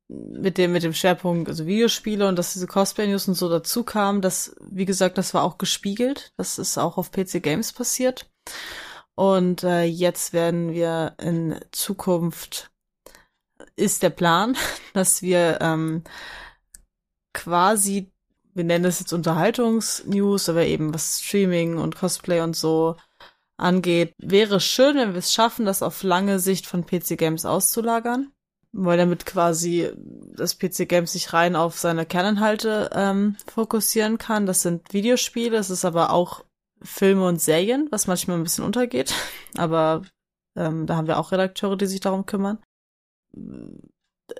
mit 0.09 0.57
dem 0.57 0.71
mit 0.71 0.83
dem 0.83 0.93
Schwerpunkt 0.93 1.49
also 1.49 1.65
Videospiele 1.65 2.27
und 2.27 2.37
dass 2.37 2.53
diese 2.53 2.67
Cosplay 2.67 3.07
News 3.07 3.27
und 3.27 3.33
so 3.33 3.49
dazu 3.49 3.83
kam, 3.83 4.21
das 4.21 4.55
wie 4.61 4.85
gesagt, 4.85 5.17
das 5.17 5.33
war 5.33 5.43
auch 5.43 5.57
gespiegelt, 5.57 6.33
das 6.37 6.57
ist 6.57 6.77
auch 6.77 6.97
auf 6.97 7.11
PC 7.11 7.43
Games 7.43 7.73
passiert. 7.73 8.29
Und 9.15 9.63
äh, 9.63 9.83
jetzt 9.83 10.31
werden 10.31 10.71
wir 10.73 11.15
in 11.19 11.59
Zukunft 11.71 12.71
ist 13.75 14.03
der 14.03 14.11
Plan, 14.11 14.55
dass 14.93 15.21
wir 15.21 15.59
ähm, 15.61 16.03
quasi 17.33 18.11
wir 18.53 18.63
nennen 18.63 18.85
es 18.85 18.99
jetzt 18.99 19.13
Unterhaltungsnews, 19.13 20.49
aber 20.49 20.65
eben 20.65 20.93
was 20.93 21.21
Streaming 21.21 21.77
und 21.77 21.95
Cosplay 21.95 22.41
und 22.41 22.55
so 22.55 22.95
angeht, 23.55 24.15
wäre 24.17 24.59
schön, 24.59 24.97
wenn 24.97 25.13
wir 25.13 25.19
es 25.19 25.31
schaffen, 25.31 25.65
das 25.65 25.83
auf 25.83 26.01
lange 26.01 26.39
Sicht 26.39 26.65
von 26.65 26.85
PC 26.85 27.17
Games 27.17 27.45
auszulagern 27.45 28.31
weil 28.77 28.97
damit 28.97 29.25
quasi 29.25 29.91
das 30.35 30.59
PC 30.59 30.87
Games 30.87 31.13
sich 31.13 31.33
rein 31.33 31.55
auf 31.55 31.79
seine 31.79 32.05
Kerninhalte 32.05 32.91
ähm, 32.93 33.35
fokussieren 33.47 34.19
kann. 34.19 34.45
Das 34.45 34.61
sind 34.61 34.93
Videospiele, 34.93 35.57
es 35.57 35.71
ist 35.71 35.83
aber 35.83 36.11
auch 36.11 36.45
Filme 36.81 37.27
und 37.27 37.41
Serien, 37.41 37.87
was 37.89 38.05
manchmal 38.05 38.37
ein 38.37 38.43
bisschen 38.43 38.63
untergeht. 38.63 39.13
Aber 39.57 40.03
ähm, 40.55 40.85
da 40.85 40.95
haben 40.95 41.07
wir 41.07 41.17
auch 41.17 41.31
Redakteure, 41.31 41.75
die 41.75 41.87
sich 41.87 42.01
darum 42.01 42.27
kümmern. 42.27 42.59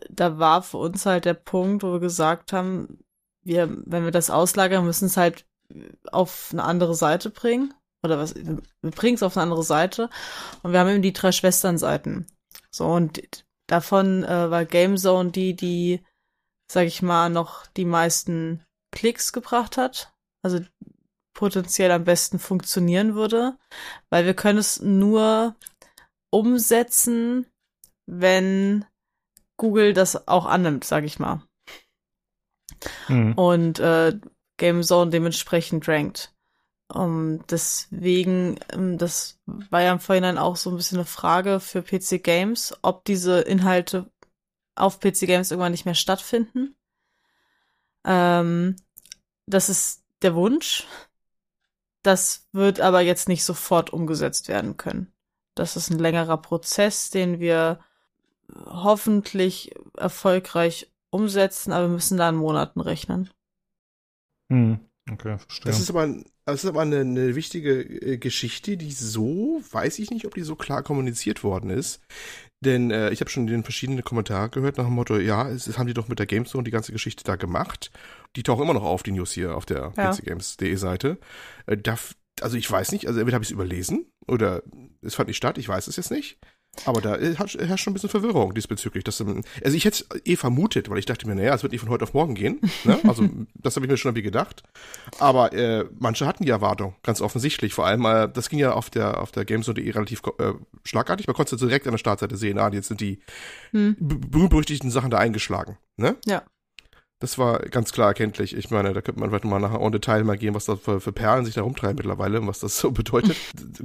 Da 0.10 0.38
war 0.38 0.62
für 0.62 0.78
uns 0.78 1.08
halt 1.08 1.26
der 1.26 1.34
Punkt, 1.34 1.82
wo 1.82 1.94
wir 1.94 2.00
gesagt 2.00 2.54
haben, 2.54 3.00
wir, 3.42 3.76
wenn 3.86 4.04
wir 4.04 4.12
das 4.12 4.30
auslagern, 4.30 4.86
müssen 4.86 5.06
es 5.06 5.18
halt 5.18 5.48
auf 6.12 6.50
eine 6.52 6.64
andere 6.64 6.94
Seite 6.94 7.32
bringen. 7.32 7.74
Oder 8.04 8.20
was, 8.20 8.36
wir 8.36 8.92
bringen 8.92 9.16
es 9.16 9.24
auf 9.24 9.36
eine 9.36 9.44
andere 9.44 9.64
Seite. 9.64 10.12
Und 10.62 10.74
wir 10.74 10.80
haben 10.80 10.90
eben 10.90 11.02
die 11.02 11.14
drei 11.14 11.32
Schwestern-Seiten. 11.32 12.28
So, 12.70 12.86
und 12.86 13.20
Davon 13.68 14.24
äh, 14.24 14.50
war 14.50 14.66
Gamezone 14.66 15.32
die, 15.32 15.56
die, 15.56 16.04
sag 16.72 16.88
ich 16.88 17.02
mal, 17.02 17.30
noch 17.30 17.68
die 17.68 17.86
meisten 17.86 18.66
Klicks 18.92 19.34
gebracht 19.34 19.78
hat. 19.78 20.14
Also 20.44 20.60
potenziell 21.34 21.92
am 21.92 22.04
besten 22.04 22.40
funktionieren 22.40 23.14
würde, 23.14 23.58
weil 24.10 24.26
wir 24.26 24.34
können 24.34 24.58
es 24.58 24.82
nur 24.82 25.56
umsetzen, 26.32 27.46
wenn 28.08 28.86
Google 29.58 29.94
das 29.94 30.28
auch 30.28 30.46
annimmt, 30.46 30.84
sag 30.84 31.04
ich 31.04 31.20
mal. 31.20 31.44
Mhm. 33.08 33.34
Und 33.34 33.80
äh, 33.80 34.20
Gamezone 34.58 35.12
dementsprechend 35.12 35.88
rankt. 35.88 36.34
Um, 36.90 37.46
deswegen, 37.48 38.60
um, 38.74 38.98
das 38.98 39.40
war 39.46 39.82
ja 39.82 39.92
im 39.92 40.00
Vorhinein 40.00 40.38
auch 40.38 40.56
so 40.56 40.70
ein 40.70 40.78
bisschen 40.78 41.00
eine 41.00 41.06
Frage 41.06 41.60
für 41.60 41.82
PC 41.82 42.24
Games, 42.24 42.78
ob 42.82 43.04
diese 43.04 43.42
Inhalte 43.42 44.10
auf 44.76 45.00
PC 45.00 45.22
Games 45.22 45.52
irgendwann 45.52 45.74
nicht 45.74 45.86
mehr 45.86 45.96
stattfinden. 45.96 46.76
Ähm, 48.06 48.78
das 49.48 49.70
ist 49.70 50.04
der 50.22 50.36
Wunsch. 50.36 50.86
Das 52.04 52.48
wird 52.54 52.80
aber 52.80 53.02
jetzt 53.02 53.28
nicht 53.28 53.44
sofort 53.44 53.92
umgesetzt 53.92 54.48
werden 54.48 54.78
können. 54.78 55.12
Das 55.56 55.76
ist 55.76 55.90
ein 55.90 56.00
längerer 56.00 56.38
Prozess, 56.38 57.10
den 57.10 57.40
wir 57.40 57.80
hoffentlich 58.66 59.76
erfolgreich 59.98 60.90
umsetzen, 61.10 61.74
aber 61.74 61.88
wir 61.88 61.94
müssen 61.94 62.18
da 62.18 62.30
in 62.30 62.36
Monaten 62.36 62.80
rechnen. 62.80 63.30
Hm, 64.50 64.80
okay, 65.12 65.38
verstehe. 65.38 65.72
Das 65.72 65.80
ist 65.82 65.90
aber 65.90 66.04
ein 66.04 66.26
das 66.54 66.64
ist 66.64 66.70
aber 66.70 66.82
eine, 66.82 67.02
eine 67.02 67.36
wichtige 67.36 67.82
äh, 67.82 68.18
Geschichte, 68.18 68.78
die 68.78 68.92
so, 68.92 69.62
weiß 69.70 70.00
ich 70.00 70.12
nicht, 70.12 70.26
ob 70.26 70.34
die 70.34 70.44
so 70.44 70.56
klar 70.56 70.82
kommuniziert 70.82 71.44
worden 71.44 71.70
ist. 71.70 72.00
Denn 72.62 72.90
äh, 72.90 73.12
ich 73.12 73.20
habe 73.20 73.30
schon 73.30 73.48
den 73.48 73.64
verschiedenen 73.64 74.04
Kommentaren 74.04 74.50
gehört 74.52 74.78
nach 74.78 74.86
dem 74.86 74.94
Motto, 74.94 75.18
ja, 75.18 75.50
es, 75.50 75.68
es 75.68 75.78
haben 75.78 75.88
die 75.88 75.94
doch 75.94 76.08
mit 76.08 76.20
der 76.20 76.26
GameZone 76.26 76.64
die 76.64 76.72
ganze 76.72 76.94
Geschichte 76.94 77.26
da 77.26 77.36
gemacht. 77.36 77.92
Die 78.38 78.44
tauchen 78.44 78.64
immer 78.64 78.74
noch 78.74 78.84
auf, 78.84 79.04
die 79.04 79.12
News 79.12 79.34
hier 79.34 79.58
auf 79.58 79.66
der 79.66 79.92
ja. 79.98 80.12
pcgames.de 80.12 80.74
Seite. 80.76 81.18
Äh, 81.66 81.78
da, 81.78 81.98
also 82.40 82.56
ich 82.56 82.72
weiß 82.72 82.94
nicht, 82.94 83.08
also 83.08 83.20
entweder 83.20 83.36
habe 83.36 83.44
ich 83.44 83.50
es 83.50 83.54
überlesen 83.54 84.06
oder 84.26 84.64
es 85.02 85.16
fand 85.16 85.28
nicht 85.28 85.38
statt, 85.38 85.58
ich 85.58 85.68
weiß 85.68 85.88
es 85.88 85.98
jetzt 85.98 86.12
nicht. 86.12 86.40
Aber 86.86 87.02
da 87.02 87.18
herrscht 87.18 87.58
schon 87.84 87.92
ein 87.92 87.94
bisschen 87.94 88.10
Verwirrung 88.10 88.54
diesbezüglich. 88.54 89.04
Dass, 89.04 89.20
ähm, 89.20 89.44
also 89.64 89.76
ich 89.76 89.86
hätte 89.86 90.06
es 90.10 90.26
eh 90.26 90.36
vermutet, 90.36 90.90
weil 90.90 90.98
ich 90.98 91.06
dachte 91.06 91.28
mir, 91.28 91.36
naja, 91.36 91.54
es 91.54 91.64
wird 91.64 91.72
nicht 91.72 91.82
von 91.82 91.90
heute 91.90 92.04
auf 92.04 92.14
morgen 92.14 92.36
gehen. 92.36 92.60
Ne? 92.84 93.00
Also 93.08 93.28
das 93.56 93.76
habe 93.76 93.86
ich 93.86 93.92
mir 93.92 93.98
schon 93.98 94.10
irgendwie 94.10 94.24
gedacht. 94.24 94.64
Aber 95.20 95.54
äh, 95.54 95.86
manche 95.98 96.26
hatten 96.26 96.44
die 96.44 96.50
Erwartung, 96.50 96.96
ganz 97.04 97.22
offensichtlich. 97.22 97.74
Vor 97.74 97.86
allem, 97.86 98.06
äh, 98.06 98.28
das 98.28 98.50
ging 98.50 98.60
ja 98.60 98.74
auf 98.74 98.90
der 98.90 99.22
auf 99.22 99.32
der 99.32 99.46
Games.de 99.46 99.90
relativ 99.92 100.22
äh, 100.40 100.54
schlagartig. 100.84 101.28
Man 101.28 101.36
konnte 101.36 101.56
direkt 101.56 101.88
an 101.88 101.94
der 101.94 101.98
Startseite 101.98 102.36
sehen, 102.38 102.60
ah, 102.60 102.70
jetzt 102.72 102.88
sind 102.88 103.02
die 103.02 103.20
hm. 103.72 103.96
berühmt-berüchtigten 104.00 104.92
Sachen 104.92 105.10
da 105.10 105.18
eingeschlagen. 105.18 105.78
Ne? 105.96 106.18
Ja. 106.26 106.44
Das 107.20 107.40
war 107.40 107.60
ganz 107.60 107.92
klar 107.92 108.10
erkenntlich. 108.10 108.56
Ich 108.56 108.70
meine, 108.70 108.94
da 108.94 109.02
könnte 109.02 109.20
man 109.20 109.30
vielleicht 109.30 109.46
mal 109.46 109.60
nachher 109.60 109.82
en 109.82 109.92
Detail 109.92 110.24
mal 110.24 110.38
gehen, 110.38 110.54
was 110.54 110.66
da 110.66 110.76
für, 110.76 111.02
für 111.02 111.12
Perlen 111.12 111.46
sich 111.46 111.56
da 111.56 111.64
rumtreiben 111.64 111.96
mittlerweile 111.96 112.40
und 112.40 112.48
was 112.48 112.60
das 112.60 112.78
so 112.78 112.92
bedeutet. 112.92 113.36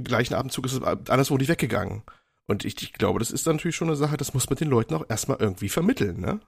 gleichen 0.03 0.35
Abendzug 0.35 0.65
ist 0.65 0.73
es 0.73 0.83
anderswo 0.83 1.37
nicht 1.37 1.49
weggegangen. 1.49 2.03
Und 2.47 2.65
ich, 2.65 2.81
ich 2.81 2.93
glaube, 2.93 3.19
das 3.19 3.31
ist 3.31 3.45
natürlich 3.47 3.75
schon 3.75 3.87
eine 3.87 3.95
Sache, 3.95 4.17
das 4.17 4.33
muss 4.33 4.49
man 4.49 4.57
den 4.57 4.69
Leuten 4.69 4.93
auch 4.95 5.05
erstmal 5.07 5.37
irgendwie 5.39 5.69
vermitteln, 5.69 6.19
ne? 6.19 6.41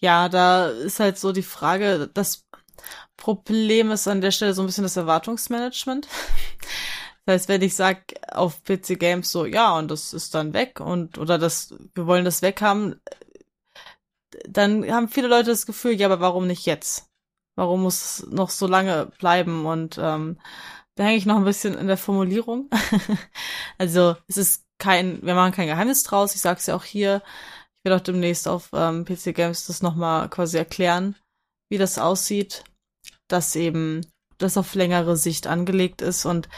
Ja, 0.00 0.28
da 0.28 0.68
ist 0.68 0.98
halt 0.98 1.18
so 1.18 1.32
die 1.32 1.42
Frage, 1.42 2.10
das 2.12 2.46
Problem 3.16 3.90
ist 3.90 4.08
an 4.08 4.20
der 4.20 4.30
Stelle 4.32 4.54
so 4.54 4.62
ein 4.62 4.66
bisschen 4.66 4.84
das 4.84 4.96
Erwartungsmanagement. 4.96 6.08
Das 7.24 7.42
heißt, 7.42 7.48
wenn 7.50 7.60
ich 7.60 7.76
sag 7.76 8.14
auf 8.32 8.64
PC 8.64 8.98
Games 8.98 9.30
so, 9.30 9.44
ja, 9.44 9.76
und 9.76 9.90
das 9.90 10.14
ist 10.14 10.34
dann 10.34 10.54
weg 10.54 10.80
und 10.80 11.18
oder 11.18 11.36
das, 11.36 11.74
wir 11.94 12.06
wollen 12.06 12.24
das 12.24 12.40
weghaben, 12.40 13.02
dann 14.48 14.90
haben 14.90 15.08
viele 15.10 15.28
Leute 15.28 15.50
das 15.50 15.66
Gefühl, 15.66 15.92
ja, 15.92 16.06
aber 16.06 16.20
warum 16.20 16.46
nicht 16.46 16.64
jetzt? 16.64 17.10
Warum 17.54 17.82
muss 17.82 18.20
es 18.20 18.26
noch 18.30 18.48
so 18.48 18.66
lange 18.66 19.12
bleiben? 19.18 19.66
Und 19.66 19.98
ähm, 20.00 20.38
da 20.94 21.04
hänge 21.04 21.16
ich 21.16 21.26
noch 21.26 21.36
ein 21.36 21.44
bisschen 21.44 21.76
in 21.76 21.86
der 21.86 21.98
Formulierung. 21.98 22.70
also 23.78 24.16
es 24.26 24.38
ist 24.38 24.67
kein, 24.78 25.22
wir 25.22 25.34
machen 25.34 25.52
kein 25.52 25.66
Geheimnis 25.66 26.02
draus. 26.02 26.34
Ich 26.34 26.40
sag's 26.40 26.66
ja 26.66 26.74
auch 26.74 26.84
hier. 26.84 27.22
Ich 27.78 27.84
werde 27.84 27.96
auch 27.96 28.04
demnächst 28.04 28.48
auf 28.48 28.70
ähm, 28.72 29.04
PC 29.04 29.34
Games 29.34 29.66
das 29.66 29.82
nochmal 29.82 30.28
quasi 30.28 30.56
erklären, 30.56 31.16
wie 31.68 31.78
das 31.78 31.98
aussieht, 31.98 32.64
dass 33.28 33.54
eben 33.56 34.06
das 34.38 34.56
auf 34.56 34.74
längere 34.74 35.16
Sicht 35.16 35.46
angelegt 35.46 36.00
ist 36.02 36.24
und 36.24 36.48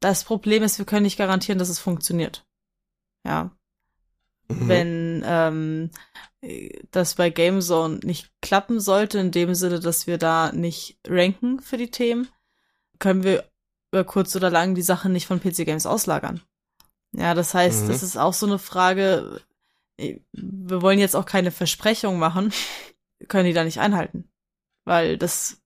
das 0.00 0.24
Problem 0.24 0.62
ist, 0.62 0.78
wir 0.78 0.86
können 0.86 1.02
nicht 1.02 1.18
garantieren, 1.18 1.58
dass 1.58 1.68
es 1.68 1.78
funktioniert. 1.78 2.44
Ja. 3.26 3.50
Mhm. 4.48 4.68
Wenn 4.68 5.22
ähm, 5.26 5.90
das 6.90 7.14
bei 7.14 7.30
Gamezone 7.30 8.00
nicht 8.02 8.30
klappen 8.40 8.80
sollte, 8.80 9.18
in 9.18 9.30
dem 9.30 9.54
Sinne, 9.54 9.80
dass 9.80 10.06
wir 10.06 10.18
da 10.18 10.52
nicht 10.52 10.98
ranken 11.06 11.60
für 11.60 11.76
die 11.76 11.90
Themen, 11.90 12.28
können 12.98 13.22
wir 13.22 13.48
über 13.92 14.04
kurz 14.04 14.34
oder 14.36 14.50
lang 14.50 14.74
die 14.74 14.82
Sachen 14.82 15.12
nicht 15.12 15.26
von 15.26 15.40
PC 15.40 15.64
Games 15.64 15.86
auslagern. 15.86 16.42
Ja, 17.12 17.34
das 17.34 17.54
heißt, 17.54 17.84
mhm. 17.84 17.88
das 17.88 18.02
ist 18.02 18.16
auch 18.16 18.34
so 18.34 18.46
eine 18.46 18.58
Frage. 18.58 19.40
Wir 19.96 20.82
wollen 20.82 20.98
jetzt 20.98 21.16
auch 21.16 21.26
keine 21.26 21.50
Versprechung 21.50 22.18
machen, 22.18 22.52
können 23.28 23.46
die 23.46 23.52
da 23.52 23.64
nicht 23.64 23.80
einhalten. 23.80 24.30
Weil 24.84 25.18
das, 25.18 25.60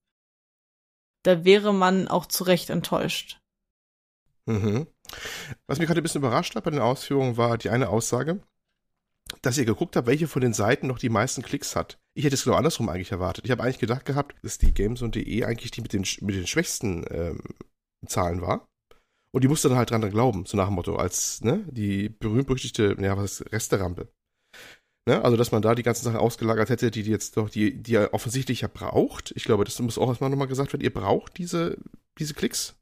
da 1.22 1.45
wäre 1.45 1.72
man 1.72 2.09
auch 2.09 2.26
zu 2.26 2.45
Recht 2.45 2.70
enttäuscht. 2.70 3.40
Mhm. 4.47 4.86
Was 5.66 5.78
mich 5.78 5.86
gerade 5.86 6.01
ein 6.01 6.03
bisschen 6.03 6.20
überrascht 6.20 6.55
hat 6.55 6.64
bei 6.64 6.70
den 6.70 6.80
Ausführungen 6.80 7.36
war 7.36 7.57
die 7.59 7.70
eine 7.70 7.88
Aussage, 7.88 8.42
dass 9.42 9.59
ihr 9.59 9.64
geguckt 9.64 9.97
habt, 9.97 10.07
welche 10.07 10.28
von 10.28 10.42
den 10.42 10.53
Seiten 10.53 10.86
noch 10.86 10.99
die 10.99 11.09
meisten 11.09 11.42
Klicks 11.42 11.76
hat. 11.76 11.99
Ich 12.14 12.24
hätte 12.24 12.34
es 12.34 12.45
genau 12.45 12.57
andersrum 12.57 12.88
eigentlich 12.88 13.12
erwartet. 13.12 13.45
Ich 13.45 13.51
habe 13.51 13.62
eigentlich 13.62 13.78
gedacht 13.78 14.05
gehabt, 14.05 14.34
dass 14.42 14.59
die 14.59 14.72
Games 14.72 15.03
und 15.03 15.14
DE 15.14 15.45
eigentlich 15.45 15.70
die 15.70 15.80
mit 15.80 15.92
den, 15.92 16.05
mit 16.20 16.34
den 16.34 16.47
schwächsten 16.47 17.05
ähm, 17.11 17.40
Zahlen 18.07 18.40
war. 18.40 18.66
Und 19.35 19.43
die 19.43 19.49
musste 19.49 19.68
dann 19.68 19.76
halt 19.76 19.91
dran 19.91 20.09
glauben, 20.11 20.47
so 20.47 20.57
nach 20.57 20.66
dem 20.66 20.76
Motto, 20.76 20.95
als 20.95 21.41
ne, 21.41 21.64
die 21.68 22.09
berühmt-berüchtigte, 22.09 22.97
ja, 23.01 23.16
was 23.16 23.41
ist, 23.41 23.53
Resterampe. 23.53 24.07
Ne? 25.09 25.24
Also, 25.24 25.37
dass 25.37 25.51
man 25.51 25.61
da 25.61 25.74
die 25.74 25.82
ganzen 25.82 26.05
Sachen 26.05 26.18
ausgelagert 26.18 26.70
hätte, 26.70 26.93
die, 26.93 27.03
die 27.03 27.11
jetzt 27.11 27.37
doch, 27.37 27.51
die, 27.51 27.82
die 27.82 27.95
ihr 27.95 28.11
offensichtlich 28.12 28.61
ja 28.61 28.68
braucht. 28.72 29.32
Ich 29.35 29.43
glaube, 29.43 29.64
das 29.64 29.80
muss 29.80 29.99
auch 29.99 30.09
erstmal 30.09 30.30
nochmal 30.30 30.47
gesagt 30.47 30.72
werden, 30.72 30.85
ihr 30.85 30.95
braucht 30.95 31.37
diese, 31.37 31.78
diese 32.16 32.35
Klicks. 32.35 32.76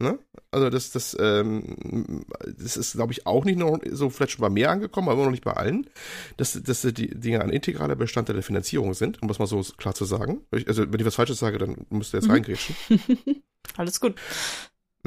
Ne? 0.00 0.18
Also 0.50 0.70
das, 0.70 0.90
das, 0.90 1.16
ähm, 1.20 2.24
das 2.44 2.76
ist, 2.76 2.94
glaube 2.94 3.12
ich, 3.12 3.24
auch 3.24 3.44
nicht 3.44 3.60
noch 3.60 3.78
so 3.92 4.10
vielleicht 4.10 4.32
schon 4.32 4.42
bei 4.42 4.50
mehr 4.50 4.72
angekommen, 4.72 5.08
aber 5.08 5.22
noch 5.22 5.30
nicht 5.30 5.44
bei 5.44 5.52
allen, 5.52 5.88
dass, 6.36 6.60
dass 6.60 6.82
die 6.82 7.10
Dinge 7.10 7.42
ein 7.42 7.50
integraler 7.50 7.94
Bestandteil 7.94 8.34
der 8.34 8.42
Finanzierung 8.42 8.92
sind, 8.92 9.22
um 9.22 9.28
das 9.28 9.38
mal 9.38 9.46
so 9.46 9.62
klar 9.76 9.94
zu 9.94 10.04
sagen. 10.04 10.40
Also 10.66 10.92
wenn 10.92 10.98
ich 10.98 11.06
was 11.06 11.14
Falsches 11.14 11.38
sage, 11.38 11.58
dann 11.58 11.86
müsst 11.90 12.12
ihr 12.12 12.18
jetzt 12.18 12.26
mhm. 12.26 12.32
reingrätschen. 12.32 12.74
Alles 13.76 14.00
gut. 14.00 14.16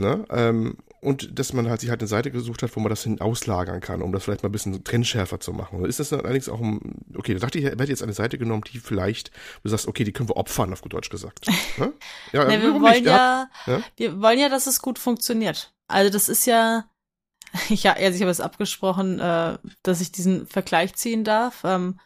Ne? 0.02 0.26
Ähm, 0.30 0.78
und 0.99 1.39
dass 1.39 1.54
man 1.54 1.68
halt 1.70 1.82
sich 1.82 1.89
halt 1.89 2.02
eine 2.02 2.08
Seite 2.08 2.32
gesucht 2.32 2.62
hat, 2.62 2.76
wo 2.76 2.80
man 2.80 2.89
das 2.89 3.04
hin 3.04 3.22
auslagern 3.22 3.82
kann, 3.82 4.02
um 4.02 4.12
das 4.12 4.24
vielleicht 4.24 4.43
mal 4.43 4.49
ein 4.49 4.52
bisschen 4.52 4.84
trennschärfer 4.84 5.39
zu 5.39 5.52
machen. 5.52 5.84
Ist 5.86 5.99
das 5.99 6.10
dann 6.10 6.22
allerdings 6.22 6.49
auch, 6.49 6.60
um, 6.60 6.80
okay, 7.16 7.34
da 7.34 7.39
dachte 7.39 7.58
ich, 7.58 7.66
hätte 7.66 7.84
jetzt 7.86 8.04
eine 8.04 8.14
Seite 8.14 8.38
genommen, 8.38 8.64
die 8.72 8.80
vielleicht, 8.80 9.32
du 9.64 9.70
sagst, 9.70 9.88
okay, 9.88 10.04
die 10.04 10.12
können 10.12 10.30
wir 10.30 10.38
opfern, 10.38 10.72
auf 10.74 10.82
gut 10.82 10.93
Deutsch 10.93 11.10
gesagt. 11.10 11.47
Ne? 11.78 11.93
Ja, 12.34 12.45
nee, 12.45 12.62
wir 12.62 12.80
wollen 12.82 13.06
ja, 13.06 13.49
ja, 13.66 13.82
wir 13.95 14.22
wollen 14.22 14.38
ja, 14.38 14.49
dass 14.49 14.68
es 14.68 14.82
gut 14.82 14.99
funktioniert. 14.99 15.74
Also 15.88 16.12
das 16.12 16.28
ist 16.28 16.45
ja, 16.45 16.86
ja, 17.70 17.93
also 17.93 18.16
ich 18.16 18.22
habe 18.22 18.32
es 18.32 18.41
abgesprochen, 18.41 19.20
äh, 19.20 19.58
dass 19.84 20.02
ich 20.02 20.12
diesen 20.12 20.47
Vergleich 20.47 20.95
ziehen 20.95 21.24
darf. 21.24 21.64
Ähm, 21.64 21.99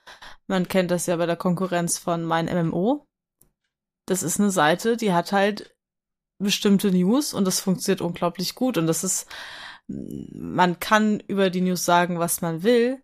man 0.48 0.68
kennt 0.68 0.92
das 0.92 1.08
ja 1.08 1.16
bei 1.16 1.26
der 1.26 1.36
Konkurrenz 1.36 1.98
von 1.98 2.24
mein 2.24 2.46
MMO. 2.46 3.08
Das 4.06 4.24
ist 4.24 4.40
eine 4.40 4.52
Seite, 4.52 4.98
die 4.98 5.14
hat 5.14 5.32
halt 5.32 5.75
bestimmte 6.38 6.92
News 6.92 7.34
und 7.34 7.46
das 7.46 7.60
funktioniert 7.60 8.02
unglaublich 8.02 8.56
gut 8.56 8.78
und 8.78 8.88
das 8.88 9.04
ist, 9.04 9.28
man 9.88 10.80
kann 10.80 11.20
über 11.28 11.50
die 11.50 11.62
News 11.62 11.86
sagen, 11.86 12.20
was 12.20 12.42
man 12.42 12.64
will, 12.64 13.02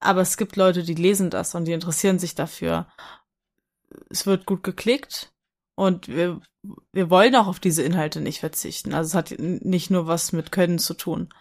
aber 0.00 0.20
es 0.20 0.36
gibt 0.36 0.56
Leute, 0.56 0.82
die 0.82 0.94
lesen 0.94 1.30
das 1.30 1.54
und 1.54 1.64
die 1.64 1.72
interessieren 1.72 2.18
sich 2.18 2.34
dafür. 2.34 2.86
Es 4.10 4.26
wird 4.26 4.46
gut 4.46 4.62
geklickt 4.62 5.32
und 5.74 6.08
wir, 6.08 6.40
wir 6.92 7.10
wollen 7.10 7.34
auch 7.34 7.46
auf 7.46 7.60
diese 7.60 7.82
Inhalte 7.82 8.20
nicht 8.20 8.40
verzichten. 8.40 8.94
Also 8.94 9.08
es 9.08 9.14
hat 9.14 9.38
nicht 9.38 9.90
nur 9.90 10.06
was 10.06 10.32
mit 10.32 10.52
Können 10.52 10.78
zu 10.78 10.94
tun. 10.94 11.32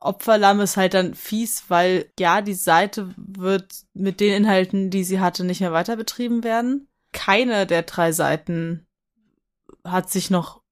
Opferlamm 0.00 0.60
ist 0.60 0.76
halt 0.76 0.94
dann 0.94 1.14
fies, 1.14 1.64
weil 1.68 2.12
ja, 2.18 2.42
die 2.42 2.54
Seite 2.54 3.14
wird 3.16 3.72
mit 3.94 4.20
den 4.20 4.34
Inhalten, 4.34 4.90
die 4.90 5.02
sie 5.02 5.18
hatte, 5.18 5.44
nicht 5.44 5.60
mehr 5.60 5.72
weiter 5.72 5.96
betrieben 5.96 6.44
werden. 6.44 6.88
Keine 7.12 7.66
der 7.66 7.82
drei 7.82 8.12
Seiten 8.12 8.83
hat 9.84 10.10
sich 10.10 10.30
noch, 10.30 10.62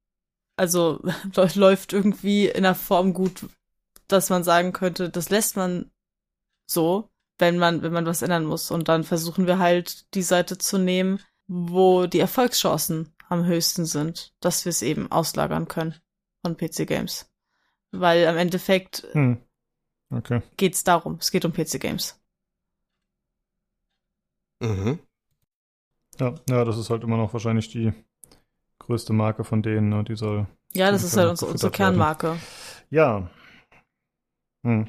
also 0.56 1.00
läuft 1.54 1.92
irgendwie 1.92 2.48
in 2.48 2.62
der 2.62 2.74
Form 2.74 3.12
gut, 3.12 3.46
dass 4.08 4.30
man 4.30 4.44
sagen 4.44 4.72
könnte, 4.72 5.10
das 5.10 5.30
lässt 5.30 5.56
man 5.56 5.90
so, 6.66 7.10
wenn 7.38 7.58
man, 7.58 7.82
wenn 7.82 7.92
man 7.92 8.06
was 8.06 8.22
ändern 8.22 8.44
muss. 8.44 8.70
Und 8.70 8.88
dann 8.88 9.04
versuchen 9.04 9.46
wir 9.46 9.58
halt 9.58 10.12
die 10.14 10.22
Seite 10.22 10.58
zu 10.58 10.78
nehmen, 10.78 11.20
wo 11.46 12.06
die 12.06 12.20
Erfolgschancen 12.20 13.14
am 13.28 13.44
höchsten 13.46 13.86
sind, 13.86 14.34
dass 14.40 14.64
wir 14.64 14.70
es 14.70 14.82
eben 14.82 15.10
auslagern 15.10 15.68
können 15.68 15.94
von 16.42 16.56
PC 16.56 16.86
Games. 16.86 17.30
Weil 17.90 18.26
am 18.26 18.36
Endeffekt 18.36 19.06
hm. 19.12 19.38
okay. 20.10 20.42
geht's 20.56 20.84
darum. 20.84 21.16
Es 21.20 21.30
geht 21.30 21.44
um 21.44 21.52
PC 21.52 21.80
Games. 21.80 22.18
Mhm. 24.60 25.00
Ja, 26.20 26.34
ja, 26.48 26.64
das 26.64 26.78
ist 26.78 26.90
halt 26.90 27.02
immer 27.02 27.16
noch 27.16 27.32
wahrscheinlich 27.32 27.68
die 27.68 27.92
größte 28.86 29.12
Marke 29.12 29.44
von 29.44 29.62
denen, 29.62 29.88
ne? 29.88 30.04
Die 30.04 30.16
soll. 30.16 30.46
Ja, 30.72 30.90
das 30.90 31.04
ist 31.04 31.16
halt 31.16 31.30
unsere, 31.30 31.50
unsere 31.50 31.72
Kernmarke. 31.72 32.36
Ja. 32.90 33.28
Hm. 34.64 34.88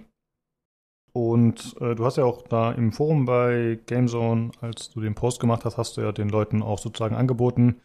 Und 1.13 1.75
äh, 1.79 1.93
du 1.93 2.05
hast 2.05 2.17
ja 2.17 2.25
auch 2.25 2.41
da 2.41 2.71
im 2.71 2.91
Forum 2.91 3.25
bei 3.25 3.79
GameZone, 3.85 4.51
als 4.61 4.89
du 4.89 4.99
den 4.99 5.13
Post 5.13 5.39
gemacht 5.39 5.63
hast, 5.63 5.77
hast 5.77 5.95
du 5.95 6.01
ja 6.01 6.11
den 6.11 6.29
Leuten 6.29 6.63
auch 6.63 6.79
sozusagen 6.79 7.15
angeboten, 7.15 7.81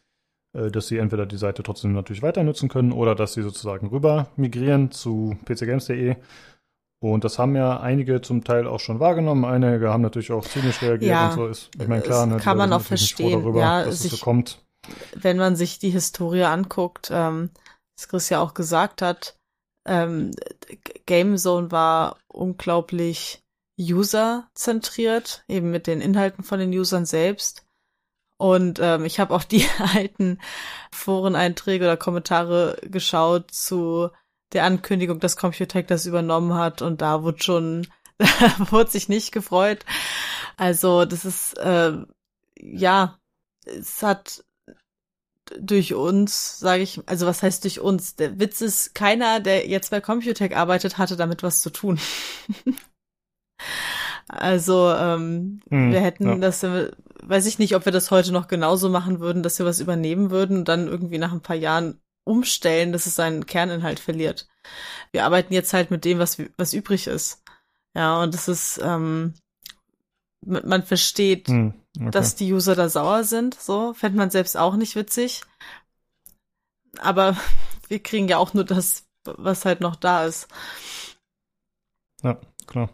äh, 0.55 0.71
dass 0.71 0.89
sie 0.89 0.97
entweder 0.97 1.27
die 1.27 1.37
Seite 1.37 1.63
trotzdem 1.63 1.93
natürlich 1.93 2.23
weiter 2.23 2.43
nutzen 2.43 2.71
können 2.71 2.93
oder 2.93 3.15
dass 3.15 3.35
sie 3.35 3.43
sozusagen 3.43 3.89
rüber 3.89 4.29
migrieren 4.37 4.91
zu 4.91 5.37
pcgames.de. 5.45 6.17
Und 7.01 7.23
das 7.23 7.39
haben 7.39 7.55
ja 7.55 7.79
einige 7.79 8.23
zum 8.23 8.43
Teil 8.43 8.67
auch 8.67 8.81
schon 8.81 8.99
wahrgenommen. 8.99 9.45
Einige 9.45 9.91
haben 9.91 10.03
natürlich 10.03 10.33
auch 10.33 10.45
zynisch 10.45 10.83
reagiert 10.83 11.11
ja, 11.11 11.29
und 11.29 11.35
so 11.35 11.47
ist, 11.47 11.71
ich 11.79 11.87
meine, 11.87 12.03
klar, 12.03 12.27
ne, 12.27 12.39
kann 12.39 12.57
man 12.57 12.73
auch 12.73 12.81
verstehen, 12.81 13.55
ja, 13.55 13.85
dass 13.85 14.05
es 14.05 14.11
so 14.11 14.17
kommt 14.17 14.65
wenn 15.15 15.37
man 15.37 15.57
sich 15.57 15.79
die 15.79 15.91
Historie 15.91 16.45
anguckt, 16.45 17.11
ähm, 17.13 17.51
was 17.97 18.09
Chris 18.09 18.29
ja 18.29 18.41
auch 18.41 18.55
gesagt 18.55 19.03
hat, 19.03 19.37
ähm, 19.87 20.33
Gamezone 21.07 21.71
war 21.71 22.19
unglaublich 22.29 23.43
user-zentriert, 23.79 25.45
eben 25.49 25.71
mit 25.71 25.87
den 25.87 26.01
Inhalten 26.01 26.45
von 26.45 26.59
den 26.59 26.71
Usern 26.71 27.07
selbst. 27.07 27.65
Und 28.37 28.79
ähm, 28.81 29.05
ich 29.05 29.19
habe 29.19 29.35
auch 29.35 29.45
die 29.45 29.67
alten 29.95 30.41
Foreneinträge 30.93 31.85
oder 31.85 31.97
Kommentare 31.97 32.79
geschaut 32.83 33.51
zu 33.51 34.11
der 34.53 34.65
Ankündigung, 34.65 35.21
dass 35.21 35.37
Computec 35.37 35.89
das 35.89 36.07
übernommen 36.07 36.55
hat 36.55 36.81
und 36.81 37.03
da 37.03 37.23
wurde 37.23 37.43
schon, 37.43 37.87
wurde 38.71 38.91
sich 38.91 39.09
nicht 39.09 39.33
gefreut. 39.33 39.85
Also 40.57 41.05
das 41.05 41.25
ist, 41.25 41.59
äh, 41.59 41.93
ja, 42.61 43.19
es 43.65 44.03
hat 44.03 44.45
durch 45.59 45.95
uns, 45.95 46.59
sage 46.59 46.83
ich, 46.83 47.01
also 47.07 47.27
was 47.27 47.43
heißt 47.43 47.65
durch 47.65 47.81
uns? 47.81 48.17
Der 48.17 48.39
Witz 48.39 48.61
ist, 48.61 48.95
keiner, 48.95 49.41
der 49.41 49.69
jetzt 49.69 49.91
bei 49.91 50.01
Computec 50.01 50.57
arbeitet, 50.57 50.99
hatte 50.99 51.17
damit 51.17 51.43
was 51.43 51.61
zu 51.61 51.71
tun. 51.71 51.99
also 54.29 54.93
ähm, 54.93 55.61
hm, 55.69 55.93
wir 55.93 56.01
hätten 56.01 56.29
ja. 56.29 56.37
das, 56.37 56.65
weiß 57.23 57.47
ich 57.47 57.59
nicht, 57.59 57.75
ob 57.75 57.85
wir 57.85 57.93
das 57.93 58.11
heute 58.11 58.33
noch 58.33 58.49
genauso 58.49 58.89
machen 58.89 59.21
würden, 59.21 59.43
dass 59.43 59.59
wir 59.59 59.67
was 59.67 59.81
übernehmen 59.81 60.31
würden 60.31 60.59
und 60.59 60.69
dann 60.69 60.89
irgendwie 60.89 61.19
nach 61.19 61.33
ein 61.33 61.43
paar 61.43 61.57
Jahren 61.57 62.01
umstellen, 62.25 62.93
dass 62.93 63.07
es 63.07 63.15
seinen 63.15 63.47
Kerninhalt 63.47 64.01
verliert. 64.01 64.49
Wir 65.13 65.25
arbeiten 65.25 65.55
jetzt 65.55 65.73
halt 65.73 65.91
mit 65.91 66.05
dem, 66.05 66.19
was, 66.19 66.39
was 66.57 66.75
übrig 66.75 67.07
ist. 67.07 67.43
Ja, 67.95 68.23
und 68.23 68.35
das 68.35 68.49
ist, 68.49 68.81
ähm, 68.83 69.35
man 70.45 70.83
versteht, 70.83 71.49
hm, 71.49 71.75
okay. 72.01 72.11
dass 72.11 72.35
die 72.35 72.53
User 72.53 72.75
da 72.75 72.89
sauer 72.89 73.25
sind. 73.25 73.55
So 73.55 73.95
fände 73.95 74.19
man 74.19 74.31
selbst 74.31 74.57
auch 74.57 74.77
nicht 74.77 74.97
witzig. 74.97 75.43
Aber 76.99 77.37
wir 77.89 78.03
kriegen 78.03 78.29
ja 78.29 78.39
auch 78.39 78.55
nur 78.55 78.65
das, 78.65 79.07
was 79.25 79.65
halt 79.65 79.81
noch 79.81 79.97
da 79.97 80.25
ist. 80.25 80.49
Ja, 82.23 82.41
klar. 82.67 82.91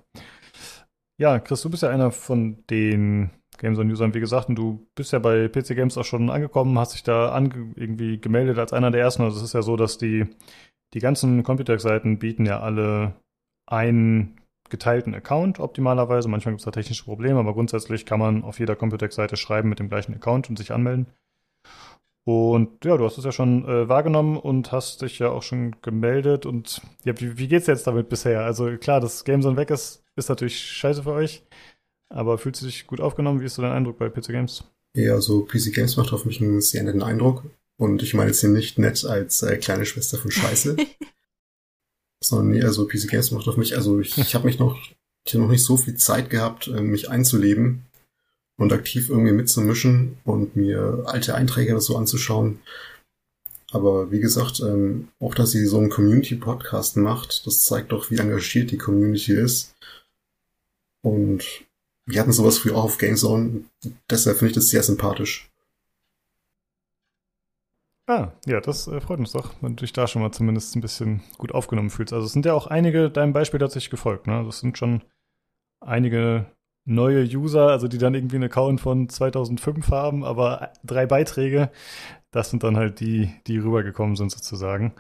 Ja, 1.17 1.39
Chris, 1.39 1.63
du 1.63 1.71
bist 1.71 1.83
ja 1.83 1.91
einer 1.91 2.11
von 2.11 2.65
den 2.69 3.31
Games-on-Usern, 3.59 4.15
wie 4.15 4.21
gesagt, 4.21 4.49
und 4.49 4.57
du 4.57 4.87
bist 4.95 5.13
ja 5.13 5.21
bei 5.21 5.49
PC 5.49 5.77
Games 5.77 5.97
auch 5.97 6.05
schon 6.05 6.29
angekommen, 6.29 6.79
hast 6.79 6.95
dich 6.95 7.05
da 7.05 7.33
ange 7.33 7.73
irgendwie 7.77 8.21
gemeldet 8.21 8.59
als 8.59 8.73
einer 8.73 8.91
der 8.91 9.01
ersten. 9.01 9.23
Also 9.23 9.39
es 9.39 9.45
ist 9.45 9.55
ja 9.55 9.63
so, 9.63 9.77
dass 9.77 9.97
die, 9.97 10.27
die 10.93 10.99
ganzen 10.99 11.45
Computer-Seiten 11.45 12.19
bieten 12.19 12.47
ja 12.47 12.61
alle 12.61 13.15
einen 13.67 14.41
geteilten 14.71 15.15
Account 15.15 15.61
optimalerweise. 15.61 16.29
Manchmal 16.29 16.53
gibt 16.53 16.61
es 16.61 16.65
da 16.65 16.71
technische 16.71 17.05
Probleme, 17.05 17.39
aber 17.39 17.55
grundsätzlich 17.55 18.07
kann 18.07 18.19
man 18.19 18.45
auf 18.45 18.59
jeder 18.59 18.77
Computex-Seite 18.77 19.37
schreiben 19.37 19.69
mit 19.69 19.79
dem 19.79 19.89
gleichen 19.89 20.15
Account 20.15 20.49
und 20.49 20.57
sich 20.57 20.73
anmelden. 20.73 21.07
Und 22.25 22.85
ja, 22.85 22.97
du 22.97 23.05
hast 23.05 23.19
es 23.19 23.25
ja 23.25 23.33
schon 23.33 23.69
äh, 23.69 23.89
wahrgenommen 23.89 24.39
und 24.39 24.73
hast 24.73 25.03
dich 25.03 25.19
ja 25.19 25.29
auch 25.29 25.43
schon 25.43 25.77
gemeldet. 25.83 26.47
Und 26.47 26.81
ja, 27.05 27.19
wie, 27.21 27.37
wie 27.37 27.49
geht's 27.49 27.67
jetzt 27.67 27.87
damit 27.87 28.09
bisher? 28.09 28.45
Also 28.45 28.75
klar, 28.79 29.01
dass 29.01 29.25
Gamezone 29.25 29.59
weg 29.59 29.71
ist, 29.71 30.03
ist 30.17 30.31
natürlich 30.31 30.59
scheiße 30.59 31.03
für 31.03 31.13
euch. 31.13 31.43
Aber 32.09 32.39
fühlst 32.39 32.63
du 32.63 32.67
dich 32.67 32.87
gut 32.87 33.01
aufgenommen? 33.01 33.41
Wie 33.41 33.45
ist 33.45 33.55
so 33.55 33.63
dein 33.63 33.73
Eindruck 33.73 33.99
bei 33.99 34.09
PC 34.09 34.29
Games? 34.29 34.65
Ja, 34.95 35.15
also 35.15 35.45
PC 35.45 35.75
Games 35.75 35.97
macht 35.97 36.13
auf 36.13 36.25
mich 36.25 36.41
einen 36.41 36.61
sehr 36.63 36.83
netten 36.83 37.03
Eindruck. 37.03 37.45
Und 37.77 38.03
ich 38.03 38.15
meine 38.15 38.31
jetzt 38.31 38.41
hier 38.41 38.51
nicht 38.51 38.79
nett 38.79 39.05
als 39.05 39.43
äh, 39.43 39.57
kleine 39.59 39.85
Schwester 39.85 40.17
von 40.17 40.31
Scheiße. 40.31 40.77
Sondern 42.25 42.51
nee, 42.51 42.63
also 42.63 42.87
PC 42.87 43.09
Games 43.09 43.31
macht 43.31 43.49
auf 43.49 43.57
mich, 43.57 43.77
also 43.77 44.01
ich, 44.01 44.17
ich 44.19 44.35
habe 44.35 44.47
mich 44.47 44.59
noch, 44.59 44.79
ich 45.27 45.35
hab 45.35 45.41
noch 45.41 45.51
nicht 45.51 45.65
so 45.65 45.77
viel 45.77 45.97
Zeit 45.97 46.31
gehabt, 46.31 46.69
äh, 46.69 46.81
mich 46.81 47.11
einzuleben 47.11 47.85
und 48.57 48.73
aktiv 48.73 49.11
irgendwie 49.11 49.33
mitzumischen 49.33 50.19
und 50.25 50.57
mir 50.57 51.05
alte 51.07 51.35
Einträge 51.35 51.81
so 51.81 51.97
anzuschauen. 51.97 52.61
Aber 53.73 54.13
wie 54.13 54.21
gesagt, 54.21 54.61
ähm, 54.61 55.09
auch 55.19 55.35
dass 55.35 55.51
sie 55.51 55.67
so 55.67 55.79
einen 55.79 55.91
Community-Podcast 55.91 56.97
macht, 56.97 57.45
das 57.47 57.65
zeigt 57.65 57.91
doch, 57.91 58.11
wie 58.11 58.19
engagiert 58.19 58.71
die 58.71 58.79
Community 58.79 59.33
ist. 59.33 59.75
Und 61.03 61.45
wir 62.07 62.21
hatten 62.21 62.33
sowas 62.33 62.59
früher 62.59 62.77
auch 62.77 62.85
auf 62.85 62.99
Gamezone, 62.99 63.65
deshalb 64.09 64.39
finde 64.39 64.51
ich 64.51 64.55
das 64.55 64.69
sehr 64.69 64.83
sympathisch. 64.83 65.51
Ah, 68.07 68.33
ja, 68.47 68.61
das 68.61 68.87
äh, 68.87 69.01
freut 69.01 69.19
uns 69.19 69.33
doch, 69.33 69.55
wenn 69.63 69.77
du 69.77 69.81
dich 69.83 69.93
da 69.93 70.07
schon 70.07 70.21
mal 70.21 70.31
zumindest 70.31 70.77
ein 70.77 70.83
bisschen 70.83 71.23
gut 71.39 71.53
aufgenommen 71.53 71.89
fühlst. 71.91 72.13
Also 72.13 72.27
es 72.27 72.33
sind 72.33 72.45
ja 72.45 72.53
auch 72.53 72.67
einige 72.67 73.11
deinem 73.11 73.33
Beispiel 73.33 73.59
tatsächlich 73.61 73.91
gefolgt, 73.91 74.27
ne? 74.27 74.43
Das 74.45 74.61
sind 74.61 74.77
schon 74.77 75.03
einige 75.81 76.47
neue 76.87 77.25
User, 77.25 77.69
also 77.71 77.89
die 77.89 77.99
dann 77.99 78.15
irgendwie 78.15 78.37
einen 78.37 78.47
Account 78.47 78.81
von 78.81 79.09
2005 79.09 79.91
haben, 79.91 80.25
aber 80.25 80.73
drei 80.85 81.07
Beiträge. 81.07 81.71
das 82.33 82.51
sind 82.51 82.65
dann 82.65 82.77
halt 82.79 83.01
die, 83.01 83.33
die 83.49 83.59
rübergekommen 83.59 84.17
sind 84.17 84.33
sozusagen. 84.33 84.95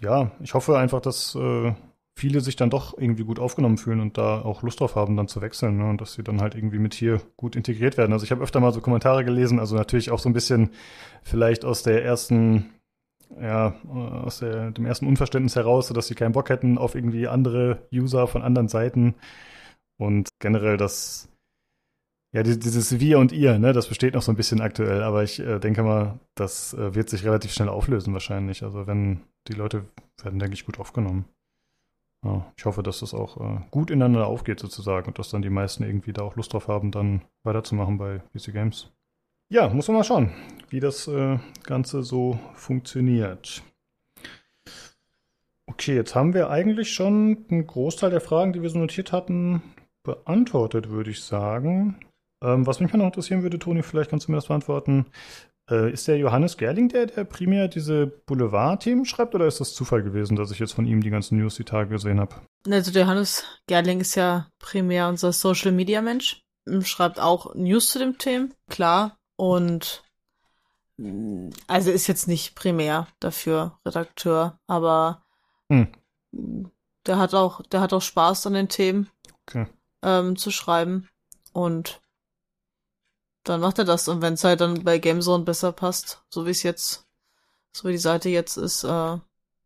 Ja, 0.00 0.32
ich 0.40 0.54
hoffe 0.54 0.76
einfach, 0.78 1.00
dass 1.00 1.34
äh, 1.34 1.74
viele 2.14 2.40
sich 2.40 2.56
dann 2.56 2.70
doch 2.70 2.96
irgendwie 2.98 3.24
gut 3.24 3.38
aufgenommen 3.38 3.78
fühlen 3.78 4.00
und 4.00 4.18
da 4.18 4.42
auch 4.42 4.62
Lust 4.62 4.80
drauf 4.80 4.96
haben, 4.96 5.16
dann 5.16 5.28
zu 5.28 5.40
wechseln 5.40 5.78
ne? 5.78 5.88
und 5.88 6.00
dass 6.00 6.14
sie 6.14 6.22
dann 6.22 6.40
halt 6.40 6.54
irgendwie 6.54 6.78
mit 6.78 6.94
hier 6.94 7.20
gut 7.36 7.56
integriert 7.56 7.96
werden. 7.96 8.12
Also 8.12 8.24
ich 8.24 8.30
habe 8.30 8.42
öfter 8.42 8.60
mal 8.60 8.72
so 8.72 8.80
Kommentare 8.80 9.24
gelesen, 9.24 9.58
also 9.58 9.76
natürlich 9.76 10.10
auch 10.10 10.18
so 10.18 10.28
ein 10.28 10.34
bisschen 10.34 10.70
vielleicht 11.22 11.64
aus 11.64 11.82
der 11.82 12.04
ersten 12.04 12.70
ja, 13.40 13.76
aus 13.86 14.40
der, 14.40 14.72
dem 14.72 14.84
ersten 14.84 15.06
Unverständnis 15.06 15.56
heraus, 15.56 15.88
dass 15.88 16.06
sie 16.06 16.14
keinen 16.14 16.32
Bock 16.32 16.50
hätten 16.50 16.76
auf 16.76 16.94
irgendwie 16.94 17.28
andere 17.28 17.88
User 17.90 18.26
von 18.26 18.42
anderen 18.42 18.68
Seiten 18.68 19.14
und 19.98 20.28
generell 20.38 20.76
das 20.76 21.32
ja, 22.34 22.42
dieses 22.42 22.98
Wir 22.98 23.18
und 23.18 23.30
Ihr, 23.30 23.58
ne, 23.58 23.74
das 23.74 23.88
besteht 23.88 24.14
noch 24.14 24.22
so 24.22 24.32
ein 24.32 24.36
bisschen 24.36 24.62
aktuell, 24.62 25.02
aber 25.02 25.22
ich 25.22 25.38
äh, 25.38 25.58
denke 25.58 25.82
mal, 25.82 26.18
das 26.34 26.72
äh, 26.72 26.94
wird 26.94 27.10
sich 27.10 27.24
relativ 27.24 27.52
schnell 27.52 27.68
auflösen 27.68 28.14
wahrscheinlich. 28.14 28.62
Also 28.62 28.86
wenn 28.86 29.20
die 29.48 29.52
Leute 29.52 29.84
werden, 30.22 30.38
denke 30.38 30.54
ich, 30.54 30.64
gut 30.64 30.80
aufgenommen. 30.80 31.26
Ja, 32.24 32.52
ich 32.56 32.64
hoffe, 32.64 32.82
dass 32.82 33.00
das 33.00 33.14
auch 33.14 33.36
äh, 33.40 33.60
gut 33.70 33.90
ineinander 33.90 34.26
aufgeht 34.26 34.60
sozusagen 34.60 35.08
und 35.08 35.18
dass 35.18 35.30
dann 35.30 35.42
die 35.42 35.50
meisten 35.50 35.82
irgendwie 35.82 36.12
da 36.12 36.22
auch 36.22 36.36
Lust 36.36 36.52
drauf 36.52 36.68
haben, 36.68 36.92
dann 36.92 37.22
weiterzumachen 37.42 37.98
bei 37.98 38.22
PC 38.32 38.52
Games. 38.52 38.92
Ja, 39.48 39.68
muss 39.68 39.88
man 39.88 39.98
mal 39.98 40.04
schauen, 40.04 40.32
wie 40.70 40.80
das 40.80 41.08
äh, 41.08 41.38
Ganze 41.64 42.02
so 42.02 42.38
funktioniert. 42.54 43.62
Okay, 45.66 45.94
jetzt 45.94 46.14
haben 46.14 46.32
wir 46.32 46.48
eigentlich 46.48 46.92
schon 46.92 47.44
einen 47.50 47.66
Großteil 47.66 48.10
der 48.10 48.20
Fragen, 48.20 48.52
die 48.52 48.62
wir 48.62 48.70
so 48.70 48.78
notiert 48.78 49.12
hatten, 49.12 49.62
beantwortet, 50.02 50.90
würde 50.90 51.10
ich 51.10 51.22
sagen. 51.22 52.00
Ähm, 52.42 52.66
was 52.66 52.80
mich 52.80 52.92
noch 52.92 53.04
interessieren 53.04 53.42
würde, 53.42 53.58
Toni, 53.58 53.82
vielleicht 53.82 54.10
kannst 54.10 54.28
du 54.28 54.32
mir 54.32 54.36
das 54.36 54.46
beantworten. 54.46 55.06
Äh, 55.70 55.92
ist 55.92 56.08
der 56.08 56.18
Johannes 56.18 56.56
Gerling 56.56 56.88
der, 56.88 57.06
der 57.06 57.24
primär 57.24 57.68
diese 57.68 58.06
Boulevard-Themen 58.06 59.04
schreibt, 59.04 59.34
oder 59.34 59.46
ist 59.46 59.60
das 59.60 59.74
Zufall 59.74 60.02
gewesen, 60.02 60.36
dass 60.36 60.50
ich 60.50 60.58
jetzt 60.58 60.72
von 60.72 60.86
ihm 60.86 61.00
die 61.00 61.10
ganzen 61.10 61.38
News 61.38 61.54
die 61.54 61.64
Tage 61.64 61.90
gesehen 61.90 62.20
habe? 62.20 62.34
Also 62.68 62.90
der 62.90 63.02
Johannes 63.02 63.44
Gerling 63.66 64.00
ist 64.00 64.16
ja 64.16 64.48
primär 64.58 65.08
unser 65.08 65.32
Social-Media-Mensch. 65.32 66.42
Schreibt 66.82 67.20
auch 67.20 67.54
News 67.54 67.90
zu 67.90 67.98
dem 67.98 68.18
Thema, 68.18 68.48
klar. 68.68 69.18
Und 69.36 70.02
mm, 70.96 71.50
also 71.66 71.90
ist 71.90 72.06
jetzt 72.06 72.28
nicht 72.28 72.54
primär 72.54 73.08
dafür 73.20 73.78
Redakteur, 73.86 74.58
aber 74.66 75.24
hm. 75.68 75.88
der 77.06 77.18
hat 77.18 77.34
auch, 77.34 77.62
der 77.62 77.80
hat 77.80 77.92
auch 77.92 78.02
Spaß 78.02 78.46
an 78.46 78.54
den 78.54 78.68
Themen 78.68 79.08
okay. 79.46 79.66
ähm, 80.02 80.36
zu 80.36 80.50
schreiben. 80.50 81.08
Und 81.52 82.01
dann 83.44 83.60
macht 83.60 83.78
er 83.78 83.84
das. 83.84 84.08
Und 84.08 84.22
wenn 84.22 84.34
es 84.34 84.44
halt 84.44 84.60
dann 84.60 84.84
bei 84.84 84.98
Gamezone 84.98 85.44
besser 85.44 85.72
passt, 85.72 86.22
so 86.28 86.46
wie 86.46 86.50
es 86.50 86.62
jetzt, 86.62 87.06
so 87.72 87.88
wie 87.88 87.92
die 87.92 87.98
Seite 87.98 88.28
jetzt 88.28 88.56
ist, 88.56 88.84
äh, 88.84 89.18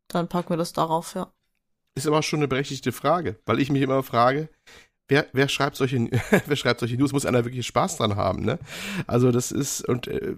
dann 0.09 0.28
packen 0.28 0.51
wir 0.51 0.57
das 0.57 0.73
darauf, 0.73 1.15
ja. 1.15 1.32
Ist 1.94 2.07
aber 2.07 2.23
schon 2.23 2.40
eine 2.40 2.48
berechtigte 2.48 2.93
Frage, 2.93 3.39
weil 3.47 3.59
ich 3.59 3.70
mich 3.70 3.82
immer 3.82 4.03
frage, 4.03 4.48
wer, 5.09 5.27
wer 5.32 5.48
schreibt 5.48 5.77
solche, 5.77 5.98
wer 6.47 6.57
schreibt 6.57 6.81
solche 6.81 6.97
News? 6.97 7.12
Muss 7.12 7.27
einer 7.27 7.44
wirklich 7.44 7.66
Spaß 7.66 7.97
dran 7.97 8.16
haben, 8.16 8.44
ne? 8.44 8.59
Also 9.07 9.32
das 9.32 9.51
ist, 9.53 9.89
und 9.89 10.07
äh, 10.07 10.36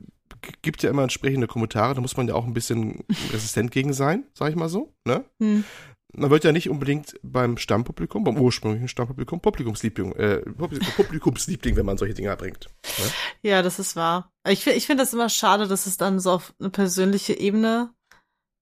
gibt 0.63 0.83
ja 0.83 0.91
immer 0.91 1.03
entsprechende 1.03 1.49
Kommentare, 1.49 1.95
da 1.95 2.01
muss 2.01 2.17
man 2.17 2.29
ja 2.29 2.35
auch 2.35 2.47
ein 2.47 2.55
bisschen 2.55 3.05
resistent 3.33 3.73
gegen 3.73 3.93
sein, 3.93 4.25
sag 4.35 4.51
ich 4.51 4.57
mal 4.57 4.69
so, 4.69 4.95
ne? 5.05 5.25
Hm 5.41 5.65
man 6.13 6.31
wird 6.31 6.45
ja 6.45 6.53
nicht 6.53 6.71
unbedingt 6.71 7.19
beim 7.23 7.59
Stammpublikum, 7.59 8.25
beim 8.25 8.39
ursprünglichen 8.39 8.89
Stammpublikum, 8.89 9.41
Publikumsliebling, 9.41 10.13
äh, 10.13 10.41
Publikumsliebling, 10.41 11.77
wenn 11.77 11.87
man 11.87 11.99
solche 11.99 12.15
Dinger 12.15 12.37
bringt. 12.37 12.69
Ne? 12.99 13.05
Ja, 13.43 13.63
das 13.63 13.79
ist 13.79 13.95
wahr. 13.95 14.31
Ich, 14.47 14.67
ich 14.67 14.87
finde 14.87 15.03
das 15.03 15.13
immer 15.13 15.29
schade, 15.29 15.69
dass 15.69 15.87
es 15.87 15.99
dann 15.99 16.19
so 16.19 16.33
auf 16.33 16.55
eine 16.59 16.71
persönliche 16.71 17.35
Ebene 17.35 17.93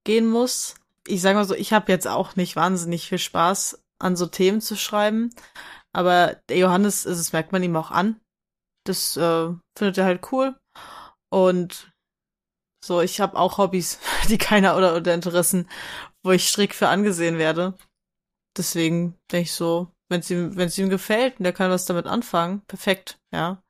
gehen 0.05 0.27
muss. 0.27 0.75
Ich 1.07 1.21
sage 1.21 1.37
mal 1.37 1.45
so, 1.45 1.55
ich 1.55 1.73
habe 1.73 1.93
jetzt 1.93 2.09
auch 2.09 2.35
nicht 2.35 2.57
wahnsinnig 2.57 3.09
viel 3.09 3.19
Spaß 3.19 3.83
an 3.99 4.17
so 4.17 4.27
Themen 4.27 4.61
zu 4.61 4.77
schreiben, 4.77 5.31
aber 5.93 6.37
der 6.49 6.59
Johannes, 6.59 7.07
also 7.07 7.19
das 7.19 7.33
merkt 7.33 7.53
man 7.53 7.63
ihm 7.63 7.77
auch 7.77 7.91
an. 7.91 8.21
Das 8.85 9.17
äh, 9.17 9.49
findet 9.77 9.99
er 9.99 10.05
halt 10.05 10.33
cool. 10.33 10.57
Und 11.31 11.93
so, 12.85 13.01
ich 13.01 13.21
habe 13.21 13.37
auch 13.37 13.59
Hobbys, 13.59 13.99
die 14.29 14.39
keiner 14.39 14.77
oder, 14.77 14.97
oder 14.97 15.15
Interessen, 15.15 15.69
wo 16.27 16.33
ich 16.33 16.49
strikt 16.49 16.75
für 16.75 16.89
angesehen 16.89 17.39
werde. 17.39 17.75
Deswegen 18.57 19.17
denke 19.31 19.45
ich 19.45 19.53
so, 19.53 19.93
wenn 20.09 20.21
es 20.21 20.31
ihm, 20.31 20.57
wenn 20.57 20.69
es 20.69 20.79
ihm 20.79 20.91
gefällt 20.91 21.39
und 21.39 21.45
der 21.45 21.53
kann 21.53 21.71
was 21.71 21.87
damit 21.87 22.07
anfangen, 22.07 22.63
perfekt, 22.67 23.19
ja. 23.33 23.63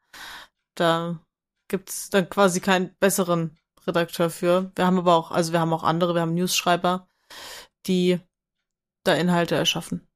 Da 0.74 1.20
gibt's 1.69 2.11
dann 2.11 2.28
quasi 2.28 2.61
keinen 2.61 2.95
besseren 2.99 3.59
Redakteur 3.87 4.31
für. 4.31 4.73
Wir 4.74 4.87
haben 4.87 4.99
aber 4.99 5.15
auch, 5.15 5.31
also 5.31 5.53
wir 5.53 5.61
haben 5.61 5.73
auch 5.73 5.85
andere, 5.85 6.15
wir 6.15 6.23
haben 6.23 6.35
Newsschreiber, 6.35 7.09
die 7.87 8.20
da 9.05 9.15
Inhalte 9.15 9.55
erschaffen. 9.55 10.07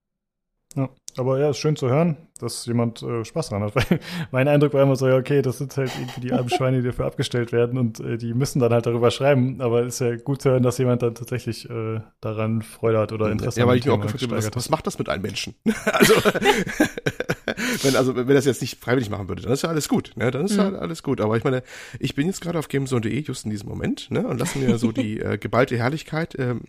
Ja, 0.77 0.89
aber 1.17 1.41
ja, 1.41 1.51
ist 1.51 1.59
schön 1.59 1.75
zu 1.75 1.89
hören, 1.89 2.17
dass 2.39 2.65
jemand 2.67 3.03
äh, 3.03 3.25
Spaß 3.25 3.49
dran 3.49 3.63
hat. 3.63 3.75
Weil 3.91 3.99
mein 4.31 4.47
Eindruck 4.47 4.73
war 4.73 4.83
immer 4.83 4.95
so, 4.95 5.09
ja, 5.09 5.17
okay, 5.17 5.43
das 5.43 5.59
sind 5.59 5.77
halt 5.77 5.91
irgendwie 5.99 6.21
die 6.21 6.33
armen 6.33 6.49
Schweine, 6.49 6.81
die 6.81 6.87
dafür 6.87 7.07
abgestellt 7.07 7.51
werden 7.51 7.77
und 7.77 7.99
äh, 7.99 8.17
die 8.17 8.35
müssen 8.35 8.61
dann 8.61 8.73
halt 8.73 8.87
darüber 8.87 9.11
schreiben. 9.11 9.61
Aber 9.61 9.83
ist 9.83 10.01
ja 10.01 10.15
gut 10.17 10.43
zu 10.43 10.51
hören, 10.51 10.63
dass 10.63 10.79
jemand 10.79 11.03
dann 11.03 11.17
tatsächlich 11.17 11.69
äh, 11.69 12.01
daran 12.21 12.63
Freude 12.63 12.99
hat 12.99 13.13
oder 13.13 13.33
Interesse 13.33 13.61
hat. 13.61 13.67
Ja, 13.67 13.67
weil 13.67 13.79
ich 13.79 13.85
mir 13.87 13.93
auch 13.95 14.01
gefragt 14.01 14.23
habe, 14.23 14.37
was, 14.37 14.55
was 14.55 14.71
macht 14.71 14.87
das 14.87 14.99
mit 14.99 15.09
einem 15.09 15.23
Menschen? 15.23 15.55
also, 15.85 16.15
wenn, 17.83 17.97
also, 17.97 18.15
wenn 18.15 18.29
das 18.29 18.45
jetzt 18.45 18.61
nicht 18.61 18.79
freiwillig 18.79 19.11
machen 19.11 19.29
würde, 19.29 19.43
dann 19.43 19.53
ist 19.53 19.63
ja 19.63 19.71
alles 19.71 19.89
gut, 19.89 20.13
ne? 20.15 20.31
Dann 20.31 20.45
ist 20.45 20.57
ja 20.57 20.71
mhm. 20.71 20.77
alles 20.77 21.03
gut. 21.03 21.21
Aber 21.21 21.37
ich 21.37 21.43
meine, 21.43 21.65
ich 21.99 22.15
bin 22.15 22.29
jetzt 22.29 22.41
gerade 22.41 22.59
auf 22.61 22.69
gamezone.de 22.69 23.21
just 23.23 23.45
in 23.45 23.51
diesem 23.51 23.69
Moment, 23.69 24.09
ne? 24.13 24.25
Und 24.25 24.39
lassen 24.39 24.61
mir 24.65 24.79
so 24.79 24.93
die 24.93 25.19
äh, 25.19 25.37
geballte 25.37 25.77
Herrlichkeit 25.77 26.37
ähm, 26.39 26.63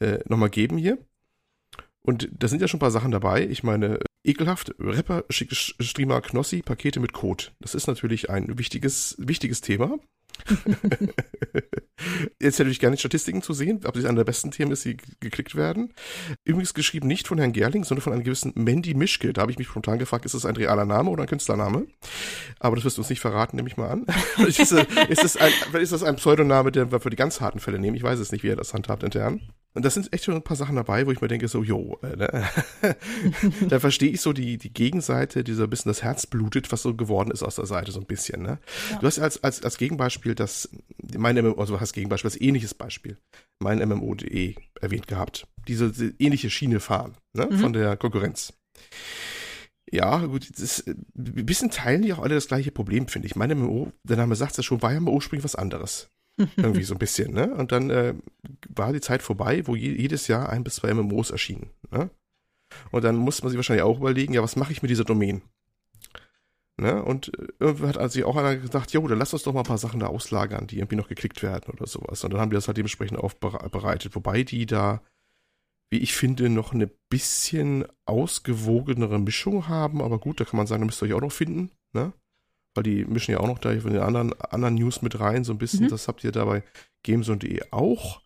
äh, 0.00 0.18
nochmal 0.26 0.50
geben 0.50 0.76
hier. 0.76 0.98
Und 2.02 2.28
da 2.32 2.48
sind 2.48 2.60
ja 2.60 2.68
schon 2.68 2.78
ein 2.78 2.80
paar 2.80 2.90
Sachen 2.90 3.12
dabei. 3.12 3.46
Ich 3.46 3.62
meine, 3.62 4.00
ekelhaft, 4.24 4.74
Rapper, 4.78 5.24
Streamer, 5.30 6.20
Knossi, 6.20 6.62
Pakete 6.62 7.00
mit 7.00 7.12
Code. 7.12 7.44
Das 7.60 7.74
ist 7.74 7.86
natürlich 7.86 8.28
ein 8.30 8.58
wichtiges, 8.58 9.16
wichtiges 9.18 9.60
Thema. 9.60 9.98
Jetzt 12.40 12.58
hätte 12.58 12.70
ich 12.70 12.80
gerne 12.80 12.96
Statistiken 12.96 13.42
zu 13.42 13.52
sehen, 13.52 13.80
ob 13.84 13.96
es 13.96 14.04
einer 14.04 14.16
der 14.16 14.24
besten 14.24 14.50
Themen 14.50 14.72
ist, 14.72 14.84
die 14.84 14.96
geklickt 15.20 15.54
werden. 15.54 15.92
Übrigens 16.44 16.74
geschrieben 16.74 17.06
nicht 17.06 17.28
von 17.28 17.38
Herrn 17.38 17.52
Gerling, 17.52 17.84
sondern 17.84 18.02
von 18.02 18.12
einem 18.12 18.24
gewissen 18.24 18.52
Mandy 18.56 18.94
Mischke. 18.94 19.32
Da 19.32 19.42
habe 19.42 19.52
ich 19.52 19.58
mich 19.58 19.68
spontan 19.68 19.98
gefragt, 19.98 20.24
ist 20.24 20.34
das 20.34 20.44
ein 20.46 20.56
realer 20.56 20.84
Name 20.84 21.10
oder 21.10 21.22
ein 21.22 21.28
Künstlername? 21.28 21.86
Aber 22.58 22.76
das 22.76 22.84
wirst 22.84 22.96
du 22.96 23.02
uns 23.02 23.10
nicht 23.10 23.20
verraten, 23.20 23.56
nehme 23.56 23.68
ich 23.68 23.76
mal 23.76 23.88
an. 23.88 24.06
ist, 24.46 24.58
das, 24.58 24.72
ist, 25.08 25.22
das 25.22 25.36
ein, 25.36 25.52
ist 25.80 25.92
das 25.92 26.02
ein 26.02 26.16
Pseudoname, 26.16 26.72
den 26.72 26.90
wir 26.90 27.00
für 27.00 27.10
die 27.10 27.16
ganz 27.16 27.40
harten 27.40 27.60
Fälle 27.60 27.78
nehmen? 27.78 27.96
Ich 27.96 28.02
weiß 28.02 28.18
es 28.18 28.32
nicht, 28.32 28.42
wie 28.42 28.48
er 28.48 28.56
das 28.56 28.74
handhabt 28.74 29.04
intern. 29.04 29.40
Und 29.74 29.84
das 29.84 29.94
sind 29.94 30.12
echt 30.12 30.24
schon 30.24 30.34
ein 30.34 30.42
paar 30.42 30.56
Sachen 30.56 30.76
dabei, 30.76 31.06
wo 31.06 31.12
ich 31.12 31.20
mir 31.20 31.28
denke, 31.28 31.48
so, 31.48 31.62
jo, 31.62 31.98
äh, 32.02 32.16
ne? 32.16 32.48
da 33.68 33.80
verstehe 33.80 34.10
ich 34.10 34.20
so 34.20 34.32
die, 34.32 34.58
die 34.58 34.72
Gegenseite, 34.72 35.44
die 35.44 35.54
so 35.54 35.64
ein 35.64 35.70
bisschen 35.70 35.88
das 35.90 36.02
Herz 36.02 36.26
blutet, 36.26 36.70
was 36.72 36.82
so 36.82 36.94
geworden 36.94 37.30
ist 37.30 37.42
aus 37.42 37.56
der 37.56 37.66
Seite, 37.66 37.90
so 37.90 38.00
ein 38.00 38.06
bisschen, 38.06 38.42
ne? 38.42 38.58
Ja. 38.90 38.98
Du 38.98 39.06
hast 39.06 39.18
als, 39.18 39.42
als, 39.42 39.62
als 39.62 39.78
Gegenbeispiel 39.78 40.34
das, 40.34 40.68
mein 41.16 41.36
MMO, 41.36 41.58
also 41.58 41.80
hast 41.80 41.94
Gegenbeispiel, 41.94 42.30
das 42.30 42.40
ähnliches 42.40 42.74
Beispiel, 42.74 43.16
mein 43.60 43.78
MMO.de 43.78 44.54
erwähnt 44.80 45.06
gehabt. 45.06 45.46
Diese, 45.68 45.90
diese 45.90 46.14
ähnliche 46.18 46.50
Schiene 46.50 46.80
fahren, 46.80 47.16
ne? 47.32 47.46
Mhm. 47.50 47.58
Von 47.58 47.72
der 47.72 47.96
Konkurrenz. 47.96 48.52
Ja, 49.90 50.24
gut, 50.24 50.50
das, 50.58 50.86
ein 50.86 51.04
bisschen 51.14 51.70
teilen 51.70 52.02
die 52.02 52.12
auch 52.12 52.18
alle 52.18 52.34
das 52.34 52.48
gleiche 52.48 52.72
Problem, 52.72 53.08
finde 53.08 53.26
ich. 53.26 53.36
Mein 53.36 53.56
MMO, 53.56 53.92
der 54.04 54.16
Name 54.16 54.36
sagt 54.36 54.52
es 54.52 54.56
ja 54.58 54.62
schon, 54.62 54.82
war 54.82 54.92
ja 54.92 55.00
mal 55.00 55.12
ursprünglich 55.12 55.44
was 55.44 55.54
anderes. 55.54 56.10
Irgendwie 56.56 56.82
so 56.82 56.94
ein 56.94 56.98
bisschen, 56.98 57.32
ne? 57.32 57.54
Und 57.54 57.72
dann 57.72 57.90
äh, 57.90 58.14
war 58.68 58.92
die 58.92 59.00
Zeit 59.00 59.22
vorbei, 59.22 59.66
wo 59.66 59.76
je, 59.76 59.92
jedes 59.92 60.28
Jahr 60.28 60.48
ein 60.48 60.64
bis 60.64 60.76
zwei 60.76 60.92
MMOs 60.94 61.30
erschienen, 61.30 61.70
ne? 61.90 62.10
Und 62.90 63.04
dann 63.04 63.16
muss 63.16 63.42
man 63.42 63.50
sich 63.50 63.58
wahrscheinlich 63.58 63.82
auch 63.82 63.98
überlegen, 63.98 64.32
ja, 64.32 64.42
was 64.42 64.56
mache 64.56 64.72
ich 64.72 64.82
mit 64.82 64.90
dieser 64.90 65.04
Domain? 65.04 65.42
Ne? 66.78 67.02
Und 67.02 67.28
äh, 67.38 67.48
irgendwie 67.58 67.86
hat 67.86 67.98
also 67.98 68.24
auch 68.26 68.36
einer 68.36 68.56
gesagt, 68.56 68.92
jo, 68.92 69.06
dann 69.06 69.18
lass 69.18 69.32
uns 69.32 69.42
doch 69.42 69.52
mal 69.52 69.60
ein 69.60 69.66
paar 69.66 69.78
Sachen 69.78 70.00
da 70.00 70.06
auslagern, 70.06 70.66
die 70.66 70.78
irgendwie 70.78 70.96
noch 70.96 71.08
geklickt 71.08 71.42
werden 71.42 71.72
oder 71.72 71.86
sowas. 71.86 72.24
Und 72.24 72.32
dann 72.32 72.40
haben 72.40 72.50
die 72.50 72.54
das 72.54 72.66
halt 72.66 72.78
dementsprechend 72.78 73.18
aufbereitet. 73.18 74.14
Wobei 74.16 74.42
die 74.42 74.66
da, 74.66 75.02
wie 75.90 75.98
ich 75.98 76.14
finde, 76.14 76.48
noch 76.48 76.72
eine 76.72 76.88
bisschen 77.10 77.84
ausgewogenere 78.06 79.18
Mischung 79.18 79.68
haben. 79.68 80.00
Aber 80.00 80.18
gut, 80.18 80.40
da 80.40 80.44
kann 80.44 80.56
man 80.56 80.66
sagen, 80.66 80.80
da 80.80 80.86
müsst 80.86 81.02
ihr 81.02 81.06
euch 81.06 81.12
auch 81.12 81.20
noch 81.20 81.32
finden. 81.32 81.70
Ne? 81.92 82.12
Weil 82.74 82.84
die 82.84 83.04
mischen 83.04 83.32
ja 83.32 83.40
auch 83.40 83.46
noch 83.46 83.58
da 83.58 83.78
von 83.80 83.92
den 83.92 84.02
anderen, 84.02 84.32
anderen 84.40 84.74
News 84.74 85.02
mit 85.02 85.18
rein, 85.20 85.44
so 85.44 85.52
ein 85.52 85.58
bisschen. 85.58 85.84
Mhm. 85.84 85.88
Das 85.88 86.08
habt 86.08 86.24
ihr 86.24 86.32
dabei 86.32 86.62
Gamezone.de 87.02 87.62
auch. 87.70 88.20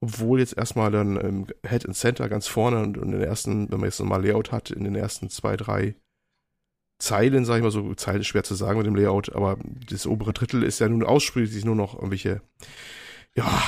Obwohl 0.00 0.38
jetzt 0.38 0.56
erstmal 0.56 0.92
dann 0.92 1.16
im 1.16 1.46
Head 1.66 1.86
and 1.86 1.96
Center 1.96 2.28
ganz 2.28 2.46
vorne 2.46 2.82
und, 2.82 2.96
in 2.96 3.10
den 3.10 3.20
ersten, 3.20 3.70
wenn 3.70 3.80
man 3.80 3.88
jetzt 3.88 3.98
nochmal 3.98 4.24
Layout 4.24 4.52
hat, 4.52 4.70
in 4.70 4.84
den 4.84 4.94
ersten 4.94 5.28
zwei, 5.28 5.56
drei 5.56 5.96
Zeilen, 7.00 7.44
sag 7.44 7.56
ich 7.56 7.62
mal 7.62 7.70
so, 7.70 7.94
Zeilen 7.94 8.20
ist 8.20 8.28
schwer 8.28 8.44
zu 8.44 8.54
sagen 8.54 8.78
mit 8.78 8.86
dem 8.86 8.94
Layout, 8.94 9.34
aber 9.34 9.58
das 9.88 10.06
obere 10.06 10.32
Drittel 10.32 10.62
ist 10.62 10.78
ja 10.78 10.88
nun 10.88 11.02
ausschließlich 11.02 11.64
nur 11.64 11.74
noch 11.74 11.94
irgendwelche, 11.94 12.42
ja, 13.34 13.62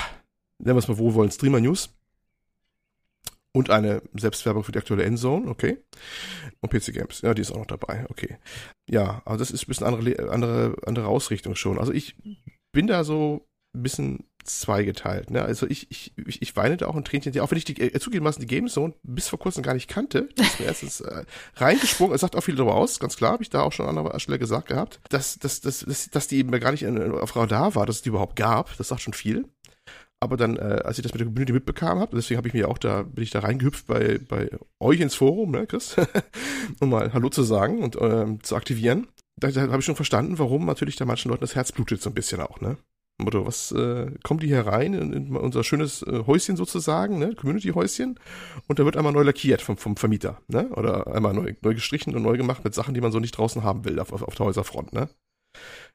nennen 0.59 0.77
wir 0.77 0.79
es 0.79 0.89
mal 0.89 0.99
wohlwollend 0.99 1.35
Streamer 1.35 1.61
News 1.61 1.91
und 3.53 3.71
eine 3.71 4.03
Selbstwerbung 4.15 4.63
für 4.63 4.73
die 4.73 4.79
aktuelle 4.79 5.05
Endzone, 5.05 5.49
okay. 5.49 5.79
Und 6.61 6.71
PC 6.71 6.93
Games, 6.93 7.21
ja, 7.23 7.35
die 7.35 7.43
ist 7.43 7.51
auch 7.51 7.59
noch 7.59 7.67
dabei, 7.67 8.07
okay. 8.09 8.39
Ja, 8.89 9.23
aber 9.25 9.39
das 9.39 9.51
ist 9.51 9.65
ein 9.65 9.69
bisschen 9.69 9.87
andere, 9.87 10.31
andere, 10.31 10.77
andere 10.87 11.07
Ausrichtung 11.07 11.55
schon. 11.55 11.79
Also 11.79 11.93
ich 11.93 12.17
bin 12.73 12.87
da 12.87 13.05
so 13.05 13.47
ein 13.75 13.83
bisschen 13.83 14.25
zweigeteilt. 14.45 15.31
Ne? 15.31 15.43
Also 15.43 15.67
ich, 15.69 15.91
ich, 15.91 16.13
ich, 16.17 16.43
ich 16.43 16.57
weine 16.57 16.77
da 16.77 16.87
auch 16.87 16.97
ein 16.97 17.05
Tränchen, 17.05 17.39
auch 17.41 17.51
wenn 17.51 17.59
ich 17.59 17.65
die, 17.65 17.81
äh, 17.81 17.99
zugegebenermaßen 17.99 18.41
die 18.41 18.47
Gamezone 18.47 18.95
bis 19.03 19.29
vor 19.29 19.39
kurzem 19.39 19.63
gar 19.63 19.75
nicht 19.75 19.89
kannte. 19.89 20.29
Das 20.37 20.47
ist 20.49 20.61
mir 20.61 20.67
erstens 20.67 21.01
äh, 21.01 21.25
reingesprungen. 21.57 22.15
Es 22.15 22.23
sagt 22.23 22.37
auch 22.37 22.43
viel 22.43 22.57
darüber 22.57 22.75
aus, 22.75 22.99
ganz 22.99 23.17
klar, 23.17 23.33
habe 23.33 23.43
ich 23.43 23.51
da 23.51 23.63
auch 23.63 23.73
schon 23.73 23.87
an 23.87 23.99
anderer 23.99 24.19
Stelle 24.19 24.39
gesagt 24.39 24.69
gehabt, 24.69 25.01
dass, 25.11 25.39
dass, 25.39 25.61
dass, 25.61 25.81
dass, 25.81 26.11
dass 26.11 26.29
die 26.29 26.39
eben 26.39 26.51
gar 26.59 26.73
nicht 26.73 26.87
auf 26.87 27.37
Radar 27.37 27.75
war, 27.75 27.87
dass 27.87 27.97
es 27.97 28.03
die 28.03 28.09
überhaupt 28.09 28.37
gab. 28.37 28.77
Das 28.77 28.89
sagt 28.89 29.03
schon 29.03 29.15
viel. 29.15 29.47
Aber 30.23 30.37
dann, 30.37 30.57
äh, 30.57 30.83
als 30.85 30.99
ich 30.99 31.03
das 31.03 31.13
mit 31.13 31.21
der 31.21 31.27
Community 31.27 31.53
mitbekam 31.53 31.99
habe, 31.99 32.15
deswegen 32.15 32.37
habe 32.37 32.49
ich 32.49 32.55
mir 32.55 32.69
auch 32.69 32.77
da, 32.77 33.03
bin 33.03 33.25
ich 33.25 33.31
da 33.31 33.41
reingehüpft 33.41 33.87
bei, 33.87 34.19
bei 34.29 34.51
euch 34.79 35.01
ins 35.01 35.15
Forum, 35.15 35.53
ne, 35.53 35.67
Chris, 35.67 35.97
um 36.81 36.91
mal 36.91 37.13
Hallo 37.15 37.31
zu 37.31 37.43
sagen 37.43 37.83
und 37.83 37.97
ähm, 38.01 38.43
zu 38.43 38.55
aktivieren. 38.55 39.09
Da, 39.37 39.51
da 39.51 39.63
habe 39.63 39.79
ich 39.79 39.85
schon 39.87 39.97
verstanden, 39.97 40.39
warum 40.39 40.67
natürlich 40.67 40.97
da 40.97 41.07
manchen 41.07 41.31
Leuten 41.31 41.41
das 41.41 41.55
Herz 41.55 41.73
blutet 41.73 42.03
so 42.03 42.11
ein 42.11 42.15
bisschen 42.15 42.41
auch, 42.41 42.61
ne? 42.61 42.77
Motto, 43.17 43.47
was 43.47 43.73
äh, 43.73 44.11
kommen 44.23 44.41
die 44.41 44.47
hier 44.47 44.67
rein 44.67 44.95
in, 44.95 45.13
in 45.13 45.37
unser 45.37 45.65
schönes 45.65 46.03
äh, 46.03 46.25
Häuschen 46.27 46.57
sozusagen, 46.57 47.19
ne, 47.19 47.35
Community-Häuschen, 47.35 48.19
und 48.67 48.79
da 48.79 48.85
wird 48.85 48.97
einmal 48.97 49.13
neu 49.13 49.23
lackiert 49.23 49.63
vom, 49.63 49.77
vom 49.77 49.97
Vermieter, 49.97 50.41
ne, 50.49 50.69
oder 50.71 51.07
einmal 51.07 51.35
neu, 51.35 51.55
neu 51.63 51.75
gestrichen 51.75 52.15
und 52.15 52.23
neu 52.23 52.37
gemacht 52.37 52.65
mit 52.65 52.75
Sachen, 52.75 52.95
die 52.95 53.01
man 53.01 53.13
so 53.13 53.21
nicht 53.21 53.33
draußen 53.33 53.63
haben 53.63 53.85
will 53.85 53.99
auf, 54.01 54.13
auf, 54.13 54.23
auf 54.23 54.35
der 54.35 54.47
Häuserfront, 54.47 54.93
ne. 54.93 55.09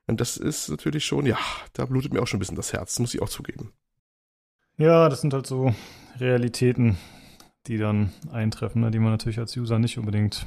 Und 0.07 0.22
das 0.22 0.38
ist 0.38 0.69
natürlich 0.69 1.06
schon, 1.06 1.26
ja, 1.26 1.38
da 1.73 1.85
blutet 1.85 2.14
mir 2.14 2.22
auch 2.22 2.27
schon 2.27 2.38
ein 2.38 2.39
bisschen 2.39 2.56
das 2.56 2.73
Herz, 2.73 2.99
muss 2.99 3.14
ich 3.14 3.22
auch 3.22 3.30
zugeben. 3.30 3.72
Ja, 4.77 5.07
das 5.07 5.22
sind 5.22 5.34
halt 5.34 5.47
so 5.47 5.73
Realitäten, 6.19 6.97
die 7.68 7.77
dann 7.77 8.11
eintreffen, 8.31 8.81
ne, 8.81 8.91
die 8.91 8.99
man 8.99 9.11
natürlich 9.11 9.39
als 9.39 9.56
User 9.56 9.80
nicht 9.80 9.97
unbedingt 9.97 10.45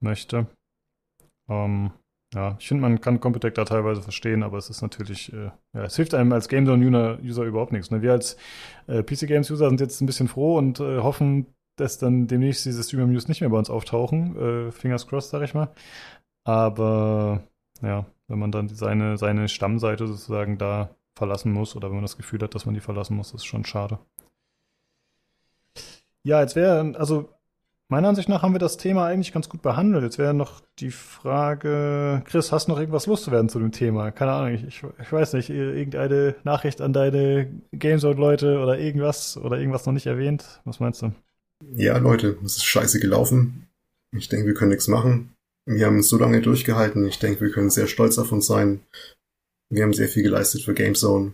möchte. 0.00 0.46
Ähm, 1.48 1.90
ja, 2.34 2.56
ich 2.58 2.68
finde, 2.68 2.82
man 2.82 3.00
kann 3.00 3.20
Computec 3.20 3.54
da 3.54 3.64
teilweise 3.64 4.02
verstehen, 4.02 4.42
aber 4.42 4.58
es 4.58 4.70
ist 4.70 4.82
natürlich, 4.82 5.32
äh, 5.32 5.50
ja, 5.74 5.84
es 5.84 5.96
hilft 5.96 6.14
einem 6.14 6.32
als 6.32 6.48
Game 6.48 6.66
Zone-User 6.66 7.44
überhaupt 7.44 7.72
nichts. 7.72 7.90
Ne? 7.90 8.02
Wir 8.02 8.12
als 8.12 8.36
äh, 8.88 9.02
PC 9.02 9.26
Games 9.26 9.50
User 9.50 9.68
sind 9.68 9.80
jetzt 9.80 10.00
ein 10.00 10.06
bisschen 10.06 10.28
froh 10.28 10.58
und 10.58 10.80
äh, 10.80 10.98
hoffen, 10.98 11.46
dass 11.76 11.98
dann 11.98 12.26
demnächst 12.26 12.66
diese 12.66 12.82
Streamer 12.82 13.06
News 13.06 13.28
nicht 13.28 13.40
mehr 13.40 13.50
bei 13.50 13.58
uns 13.58 13.70
auftauchen. 13.70 14.68
Äh, 14.68 14.72
fingers 14.72 15.06
crossed, 15.06 15.30
sag 15.30 15.42
ich 15.42 15.54
mal. 15.54 15.68
Aber 16.44 17.42
ja, 17.82 18.06
wenn 18.28 18.38
man 18.38 18.52
dann 18.52 18.68
seine, 18.68 19.16
seine 19.16 19.48
Stammseite 19.48 20.06
sozusagen 20.06 20.58
da 20.58 20.90
verlassen 21.14 21.52
muss 21.52 21.76
oder 21.76 21.88
wenn 21.88 21.96
man 21.96 22.04
das 22.04 22.16
Gefühl 22.16 22.40
hat, 22.40 22.54
dass 22.54 22.66
man 22.66 22.74
die 22.74 22.80
verlassen 22.80 23.16
muss, 23.16 23.32
ist 23.32 23.44
schon 23.44 23.64
schade. 23.64 23.98
Ja, 26.24 26.40
jetzt 26.40 26.56
wäre, 26.56 26.94
also 26.96 27.28
meiner 27.92 28.08
Ansicht 28.08 28.28
nach 28.28 28.42
haben 28.42 28.54
wir 28.54 28.58
das 28.58 28.78
Thema 28.78 29.06
eigentlich 29.06 29.32
ganz 29.32 29.48
gut 29.48 29.60
behandelt. 29.60 30.02
Jetzt 30.02 30.18
wäre 30.18 30.32
noch 30.32 30.62
die 30.78 30.90
Frage, 30.90 32.22
Chris, 32.24 32.50
hast 32.50 32.66
du 32.66 32.72
noch 32.72 32.80
irgendwas 32.80 33.06
loszuwerden 33.06 33.48
zu 33.48 33.58
dem 33.58 33.70
Thema? 33.70 34.10
Keine 34.12 34.32
Ahnung, 34.32 34.54
ich, 34.54 34.82
ich, 35.00 35.12
weiß 35.12 35.34
nicht, 35.34 35.50
irgendeine 35.50 36.34
Nachricht 36.44 36.80
an 36.80 36.92
deine 36.92 37.50
Gamezone-Leute 37.72 38.60
oder 38.60 38.78
irgendwas 38.78 39.36
oder 39.36 39.58
irgendwas 39.58 39.84
noch 39.84 39.92
nicht 39.92 40.06
erwähnt? 40.06 40.62
Was 40.64 40.80
meinst 40.80 41.02
du? 41.02 41.12
Ja, 41.74 41.98
Leute, 41.98 42.38
es 42.44 42.56
ist 42.56 42.64
scheiße 42.64 42.98
gelaufen. 42.98 43.68
Ich 44.16 44.28
denke, 44.28 44.46
wir 44.46 44.54
können 44.54 44.70
nichts 44.70 44.88
machen. 44.88 45.34
Wir 45.66 45.86
haben 45.86 46.02
so 46.02 46.18
lange 46.18 46.40
durchgehalten. 46.40 47.06
Ich 47.06 47.18
denke, 47.18 47.42
wir 47.42 47.50
können 47.50 47.70
sehr 47.70 47.86
stolz 47.86 48.18
auf 48.18 48.32
uns 48.32 48.46
sein. 48.46 48.80
Wir 49.72 49.84
haben 49.84 49.94
sehr 49.94 50.08
viel 50.08 50.22
geleistet 50.22 50.64
für 50.64 50.74
GameZone. 50.74 51.32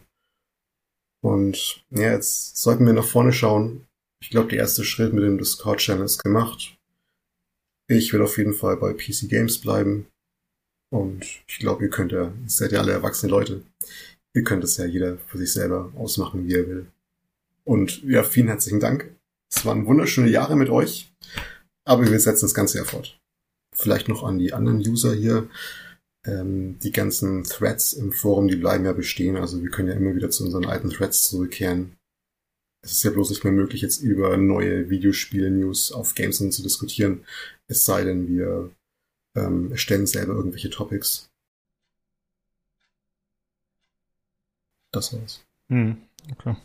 Und 1.24 1.84
ja, 1.90 2.12
jetzt 2.12 2.56
sollten 2.56 2.86
wir 2.86 2.92
nach 2.92 3.04
vorne 3.04 3.32
schauen. 3.32 3.84
Ich 4.22 4.30
glaube, 4.30 4.50
der 4.50 4.60
erste 4.60 4.84
Schritt 4.84 5.12
mit 5.12 5.24
dem 5.24 5.38
Discord-Channel 5.38 6.04
ist 6.04 6.22
gemacht. 6.22 6.78
Ich 7.88 8.12
will 8.12 8.22
auf 8.22 8.38
jeden 8.38 8.54
Fall 8.54 8.76
bei 8.76 8.92
PC 8.92 9.28
Games 9.28 9.60
bleiben. 9.60 10.06
Und 10.90 11.24
ich 11.48 11.58
glaube, 11.58 11.82
ihr 11.82 11.90
könnt 11.90 12.12
ja, 12.12 12.26
ihr 12.26 12.48
seid 12.48 12.70
ja 12.70 12.78
alle 12.78 12.92
erwachsene 12.92 13.28
Leute. 13.28 13.62
Ihr 14.34 14.44
könnt 14.44 14.62
es 14.62 14.76
ja 14.76 14.86
jeder 14.86 15.18
für 15.18 15.38
sich 15.38 15.52
selber 15.52 15.92
ausmachen, 15.96 16.46
wie 16.46 16.54
er 16.54 16.68
will. 16.68 16.86
Und 17.64 18.04
ja, 18.04 18.22
vielen 18.22 18.46
herzlichen 18.46 18.78
Dank. 18.78 19.12
Es 19.52 19.66
waren 19.66 19.86
wunderschöne 19.86 20.30
Jahre 20.30 20.54
mit 20.54 20.70
euch. 20.70 21.12
Aber 21.84 22.08
wir 22.08 22.20
setzen 22.20 22.44
das 22.44 22.54
Ganze 22.54 22.78
ja 22.78 22.84
fort. 22.84 23.18
Vielleicht 23.74 24.06
noch 24.06 24.22
an 24.22 24.38
die 24.38 24.52
anderen 24.52 24.78
User 24.78 25.12
hier 25.12 25.48
ähm, 26.28 26.78
die 26.80 26.92
ganzen 26.92 27.44
Threads 27.44 27.94
im 27.94 28.12
Forum, 28.12 28.48
die 28.48 28.56
bleiben 28.56 28.84
ja 28.84 28.92
bestehen. 28.92 29.36
Also 29.36 29.62
wir 29.62 29.70
können 29.70 29.88
ja 29.88 29.94
immer 29.94 30.14
wieder 30.14 30.30
zu 30.30 30.44
unseren 30.44 30.66
alten 30.66 30.90
Threads 30.90 31.24
zurückkehren. 31.24 31.96
Es 32.82 32.92
ist 32.92 33.02
ja 33.02 33.10
bloß 33.10 33.30
nicht 33.30 33.44
mehr 33.44 33.52
möglich, 33.52 33.82
jetzt 33.82 34.00
über 34.02 34.36
neue 34.36 34.88
Videospiel-News 34.88 35.92
auf 35.92 36.14
Gameson 36.14 36.52
zu 36.52 36.62
diskutieren. 36.62 37.24
Es 37.66 37.84
sei 37.84 38.04
denn, 38.04 38.28
wir 38.28 38.70
ähm, 39.34 39.70
erstellen 39.72 40.06
selber 40.06 40.34
irgendwelche 40.34 40.70
Topics. 40.70 41.30
Das 44.92 45.12
war's. 45.12 45.44
Hm, 45.68 45.98
okay. 46.32 46.56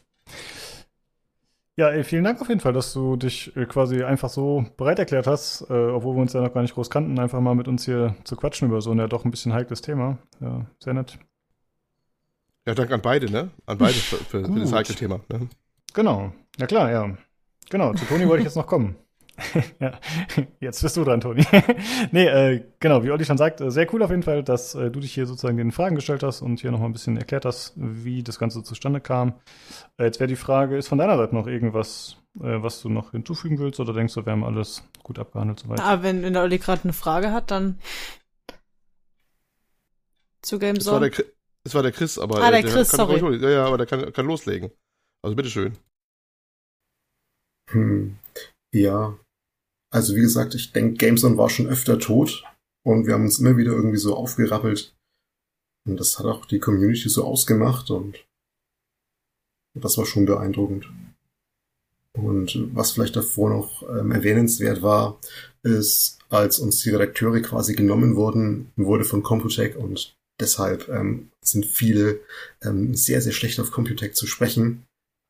Ja, 1.75 1.89
ey, 1.89 2.03
vielen 2.03 2.23
Dank 2.23 2.39
auf 2.39 2.49
jeden 2.49 2.59
Fall, 2.59 2.73
dass 2.73 2.93
du 2.93 3.15
dich 3.15 3.55
äh, 3.57 3.65
quasi 3.65 4.03
einfach 4.03 4.29
so 4.29 4.63
bereit 4.77 4.99
erklärt 4.99 5.25
hast, 5.25 5.61
äh, 5.71 5.73
obwohl 5.73 6.15
wir 6.15 6.21
uns 6.21 6.33
ja 6.33 6.41
noch 6.41 6.53
gar 6.53 6.61
nicht 6.61 6.75
groß 6.75 6.91
kannten, 6.91 7.17
einfach 7.17 7.41
mal 7.41 7.55
mit 7.55 7.67
uns 7.67 7.83
hier 7.85 8.15
zu 8.25 8.35
quatschen 8.35 8.67
über 8.67 8.79
so 8.79 8.91
ein 8.91 8.99
ja 8.99 9.07
doch 9.07 9.25
ein 9.25 9.31
bisschen 9.31 9.53
heikles 9.53 9.81
Thema. 9.81 10.19
Ja, 10.39 10.67
sehr 10.79 10.93
nett. 10.93 11.17
Ja, 12.67 12.75
danke 12.75 12.93
an 12.93 13.01
beide, 13.01 13.29
ne? 13.31 13.49
An 13.65 13.79
beide 13.79 13.93
für, 13.93 14.17
für, 14.17 14.45
für 14.45 14.59
das 14.59 14.71
heikle 14.71 14.93
Thema. 14.93 15.21
Ne? 15.29 15.49
Genau. 15.95 16.31
Ja 16.59 16.67
klar, 16.67 16.91
ja. 16.91 17.17
Genau, 17.71 17.91
zu 17.93 18.05
Toni 18.05 18.27
wollte 18.27 18.41
ich 18.41 18.45
jetzt 18.45 18.55
noch 18.55 18.67
kommen. 18.67 18.95
ja, 19.79 19.99
jetzt 20.59 20.81
bist 20.81 20.95
du 20.95 21.03
dran, 21.03 21.21
Toni. 21.21 21.45
nee, 22.11 22.27
äh, 22.27 22.63
genau, 22.79 23.03
wie 23.03 23.11
Olli 23.11 23.25
schon 23.25 23.37
sagt, 23.37 23.61
äh, 23.61 23.71
sehr 23.71 23.91
cool 23.93 24.03
auf 24.03 24.11
jeden 24.11 24.23
Fall, 24.23 24.43
dass 24.43 24.75
äh, 24.75 24.91
du 24.91 24.99
dich 24.99 25.13
hier 25.13 25.25
sozusagen 25.25 25.57
den 25.57 25.71
Fragen 25.71 25.95
gestellt 25.95 26.23
hast 26.23 26.41
und 26.41 26.59
hier 26.59 26.71
nochmal 26.71 26.89
ein 26.89 26.93
bisschen 26.93 27.17
erklärt 27.17 27.45
hast, 27.45 27.73
wie 27.75 28.23
das 28.23 28.37
Ganze 28.37 28.63
zustande 28.63 29.01
kam. 29.01 29.33
Äh, 29.97 30.05
jetzt 30.05 30.19
wäre 30.19 30.27
die 30.27 30.35
Frage, 30.35 30.77
ist 30.77 30.87
von 30.87 30.99
deiner 30.99 31.17
Seite 31.17 31.33
noch 31.33 31.47
irgendwas, 31.47 32.17
äh, 32.39 32.61
was 32.61 32.81
du 32.81 32.89
noch 32.89 33.11
hinzufügen 33.11 33.57
willst 33.57 33.79
oder 33.79 33.93
denkst 33.93 34.13
du, 34.13 34.25
wir 34.25 34.31
haben 34.31 34.43
alles 34.43 34.87
gut 35.01 35.17
abgehandelt 35.17 35.59
soweit? 35.59 35.79
Ah, 35.79 36.03
wenn, 36.03 36.21
wenn 36.21 36.33
der 36.33 36.43
Olli 36.43 36.59
gerade 36.59 36.83
eine 36.83 36.93
Frage 36.93 37.31
hat, 37.31 37.49
dann 37.49 37.79
zu 40.43 40.59
Game 40.59 40.79
Zone. 40.79 41.09
Das 41.09 41.17
war 41.17 41.25
der, 41.25 41.33
das 41.63 41.75
war 41.75 41.81
der 41.81 41.91
Chris, 41.91 42.19
aber 42.19 42.37
ah, 42.37 42.51
der, 42.51 42.61
der 42.61 42.71
Chris, 42.71 42.91
kann, 42.91 43.07
sorry. 43.07 43.37
ja, 43.37 43.49
ja, 43.49 43.65
aber 43.65 43.77
der 43.77 43.87
kann, 43.87 44.13
kann 44.13 44.27
loslegen. 44.27 44.71
Also 45.23 45.35
bitteschön. 45.35 45.77
Hm. 47.71 48.17
Ja, 48.73 49.17
also 49.93 50.15
wie 50.15 50.21
gesagt, 50.21 50.55
ich 50.55 50.73
denke, 50.73 50.95
Gameson 50.95 51.37
war 51.37 51.51
schon 51.51 51.67
öfter 51.67 51.99
tot 51.99 52.43
und 52.83 53.05
wir 53.05 53.13
haben 53.13 53.25
uns 53.25 53.37
immer 53.37 53.57
wieder 53.57 53.73
irgendwie 53.73 53.97
so 53.97 54.15
aufgerappelt. 54.15 54.95
Und 55.87 55.99
das 55.99 56.17
hat 56.17 56.25
auch 56.25 56.45
die 56.47 56.59
Community 56.59 57.09
so 57.09 57.23
ausgemacht 57.23 57.91
und 57.91 58.25
das 59.79 59.97
war 59.97 60.07
schon 60.07 60.25
beeindruckend. 60.25 60.89
Und 62.15 62.75
was 62.75 62.91
vielleicht 62.91 63.15
davor 63.15 63.51
noch 63.51 63.83
ähm, 63.89 64.11
erwähnenswert 64.11 64.81
war, 64.81 65.19
ist, 65.61 66.19
als 66.29 66.57
uns 66.57 66.79
die 66.79 66.89
Redakteure 66.89 67.41
quasi 67.41 67.75
genommen 67.75 68.15
wurden, 68.15 68.71
wurde 68.75 69.03
von 69.03 69.21
Computec 69.21 69.75
und 69.75 70.15
deshalb 70.39 70.89
ähm, 70.89 71.29
sind 71.41 71.65
viele 71.65 72.19
ähm, 72.63 72.95
sehr, 72.95 73.21
sehr 73.21 73.33
schlecht 73.33 73.59
auf 73.59 73.71
Computec 73.71 74.15
zu 74.15 74.25
sprechen, 74.25 74.85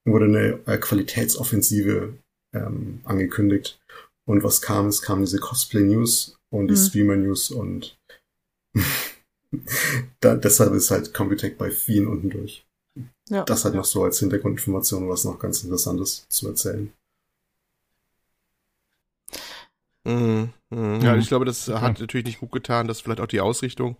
wurde 0.05 0.25
eine 0.25 0.59
äh, 0.67 0.77
Qualitätsoffensive 0.77 2.13
ähm, 2.53 3.01
angekündigt. 3.03 3.81
Und 4.25 4.43
was 4.43 4.61
kam? 4.61 4.87
Es 4.87 5.01
kam 5.01 5.21
diese 5.21 5.39
Cosplay-News 5.39 6.37
und 6.49 6.67
die 6.67 6.75
mhm. 6.75 6.77
Streamer-News 6.77 7.51
und 7.51 7.97
da, 10.19 10.35
deshalb 10.35 10.73
ist 10.73 10.91
halt 10.91 11.13
Computec 11.13 11.57
bei 11.57 11.71
vielen 11.71 12.07
unten 12.07 12.29
durch. 12.29 12.65
Ja. 13.29 13.43
Das 13.43 13.65
halt 13.65 13.75
noch 13.75 13.85
so 13.85 14.03
als 14.03 14.19
Hintergrundinformation, 14.19 15.09
was 15.09 15.25
noch 15.25 15.39
ganz 15.39 15.63
interessantes 15.63 16.27
zu 16.29 16.47
erzählen. 16.47 16.93
Mhm. 20.05 20.53
Mhm. 20.69 21.01
Ja, 21.01 21.15
ich 21.15 21.27
glaube, 21.27 21.45
das 21.45 21.67
hat 21.67 21.99
natürlich 21.99 22.25
nicht 22.25 22.39
gut 22.39 22.51
getan, 22.51 22.87
dass 22.87 23.01
vielleicht 23.01 23.21
auch 23.21 23.27
die 23.27 23.41
Ausrichtung 23.41 23.97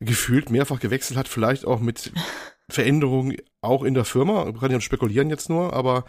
gefühlt 0.00 0.50
mehrfach 0.50 0.78
gewechselt 0.80 1.18
hat, 1.18 1.28
vielleicht 1.28 1.64
auch 1.64 1.80
mit 1.80 2.12
Veränderungen 2.70 3.36
auch 3.60 3.84
in 3.84 3.94
der 3.94 4.04
Firma. 4.04 4.46
Wir 4.46 4.54
können 4.54 4.74
ja 4.74 4.80
spekulieren 4.80 5.30
jetzt 5.30 5.48
nur, 5.48 5.72
aber 5.72 6.04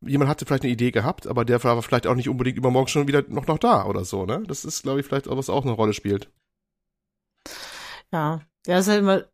jemand 0.00 0.28
hatte 0.28 0.44
vielleicht 0.44 0.64
eine 0.64 0.72
Idee 0.72 0.90
gehabt, 0.90 1.26
aber 1.26 1.44
der 1.44 1.62
war 1.62 1.80
vielleicht 1.82 2.06
auch 2.06 2.14
nicht 2.14 2.28
unbedingt 2.28 2.58
übermorgen 2.58 2.88
schon 2.88 3.06
wieder 3.06 3.22
noch, 3.28 3.46
noch 3.46 3.58
da 3.58 3.86
oder 3.86 4.04
so, 4.04 4.26
ne? 4.26 4.42
Das 4.46 4.64
ist, 4.64 4.82
glaube 4.82 5.00
ich, 5.00 5.06
vielleicht 5.06 5.28
auch, 5.28 5.36
was 5.36 5.50
auch 5.50 5.64
eine 5.64 5.72
Rolle 5.72 5.92
spielt. 5.92 6.30
Ja, 8.12 8.42
ja, 8.66 8.78
ist 8.78 8.88
halt 8.88 9.00
immer 9.00 9.24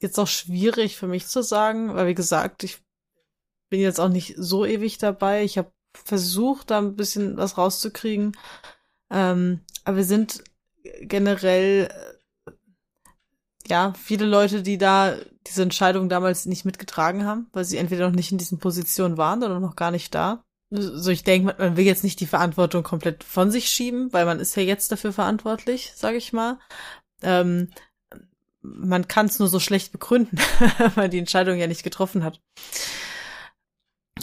jetzt 0.00 0.18
auch 0.18 0.26
schwierig 0.26 0.96
für 0.96 1.06
mich 1.06 1.26
zu 1.26 1.42
sagen, 1.42 1.94
weil 1.94 2.06
wie 2.06 2.14
gesagt, 2.14 2.64
ich 2.64 2.78
bin 3.70 3.80
jetzt 3.80 4.00
auch 4.00 4.08
nicht 4.08 4.34
so 4.36 4.64
ewig 4.64 4.98
dabei. 4.98 5.44
Ich 5.44 5.58
habe 5.58 5.72
versucht, 5.94 6.70
da 6.70 6.78
ein 6.78 6.96
bisschen 6.96 7.36
was 7.36 7.58
rauszukriegen. 7.58 8.36
Ähm, 9.10 9.60
aber 9.84 9.98
wir 9.98 10.04
sind 10.04 10.44
generell 11.00 11.88
ja, 13.68 13.92
viele 14.02 14.26
Leute, 14.26 14.62
die 14.62 14.78
da 14.78 15.16
diese 15.46 15.62
Entscheidung 15.62 16.08
damals 16.08 16.46
nicht 16.46 16.64
mitgetragen 16.64 17.24
haben, 17.24 17.48
weil 17.52 17.64
sie 17.64 17.78
entweder 17.78 18.08
noch 18.08 18.16
nicht 18.16 18.32
in 18.32 18.38
diesen 18.38 18.58
Positionen 18.58 19.16
waren 19.16 19.42
oder 19.42 19.60
noch 19.60 19.76
gar 19.76 19.90
nicht 19.90 20.14
da. 20.14 20.42
So, 20.70 21.10
ich 21.10 21.24
denke, 21.24 21.54
man 21.56 21.76
will 21.76 21.84
jetzt 21.84 22.04
nicht 22.04 22.20
die 22.20 22.26
Verantwortung 22.26 22.82
komplett 22.82 23.22
von 23.22 23.50
sich 23.50 23.68
schieben, 23.68 24.12
weil 24.12 24.24
man 24.24 24.40
ist 24.40 24.56
ja 24.56 24.62
jetzt 24.62 24.90
dafür 24.90 25.12
verantwortlich, 25.12 25.92
sage 25.94 26.16
ich 26.16 26.32
mal. 26.32 26.58
Ähm, 27.22 27.70
man 28.60 29.06
kann 29.08 29.26
es 29.26 29.38
nur 29.38 29.48
so 29.48 29.60
schlecht 29.60 29.92
begründen, 29.92 30.38
weil 30.94 31.08
die 31.08 31.18
Entscheidung 31.18 31.58
ja 31.58 31.66
nicht 31.66 31.84
getroffen 31.84 32.24
hat. 32.24 32.40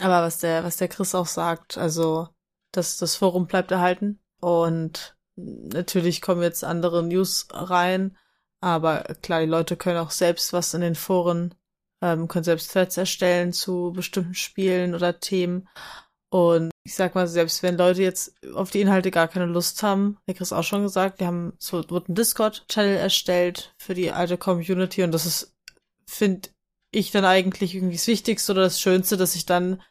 Aber 0.01 0.23
was 0.23 0.39
der, 0.39 0.63
was 0.63 0.77
der 0.77 0.87
Chris 0.87 1.13
auch 1.15 1.27
sagt, 1.27 1.77
also 1.77 2.29
das, 2.71 2.97
das 2.97 3.15
Forum 3.15 3.45
bleibt 3.45 3.71
erhalten 3.71 4.19
und 4.39 5.15
natürlich 5.35 6.21
kommen 6.21 6.41
jetzt 6.41 6.63
andere 6.63 7.03
News 7.03 7.47
rein, 7.51 8.17
aber 8.61 9.03
klar, 9.21 9.41
die 9.41 9.47
Leute 9.47 9.75
können 9.75 9.97
auch 9.97 10.11
selbst 10.11 10.53
was 10.53 10.73
in 10.73 10.81
den 10.81 10.95
Foren, 10.95 11.55
ähm, 12.01 12.27
können 12.27 12.43
selbst 12.43 12.71
Threads 12.71 12.97
erstellen 12.97 13.53
zu 13.53 13.91
bestimmten 13.93 14.35
Spielen 14.35 14.95
oder 14.95 15.19
Themen. 15.19 15.67
Und 16.29 16.71
ich 16.85 16.95
sag 16.95 17.13
mal, 17.13 17.27
selbst 17.27 17.61
wenn 17.61 17.77
Leute 17.77 18.01
jetzt 18.01 18.33
auf 18.55 18.71
die 18.71 18.79
Inhalte 18.79 19.11
gar 19.11 19.27
keine 19.27 19.47
Lust 19.47 19.83
haben, 19.83 20.17
der 20.27 20.35
Chris 20.35 20.53
auch 20.53 20.63
schon 20.63 20.83
gesagt, 20.83 21.19
wir 21.19 21.27
haben 21.27 21.53
so 21.59 21.83
wird 21.89 22.07
ein 22.07 22.15
Discord-Channel 22.15 22.95
erstellt 22.95 23.73
für 23.77 23.93
die 23.93 24.11
alte 24.11 24.37
Community 24.37 25.03
und 25.03 25.11
das 25.11 25.25
ist, 25.25 25.53
finde 26.07 26.49
ich 26.91 27.11
dann 27.11 27.25
eigentlich 27.25 27.75
irgendwie 27.75 27.95
das 27.95 28.07
Wichtigste 28.07 28.53
oder 28.53 28.61
das 28.61 28.79
Schönste, 28.79 29.17
dass 29.17 29.33
sich 29.33 29.45
dann 29.45 29.81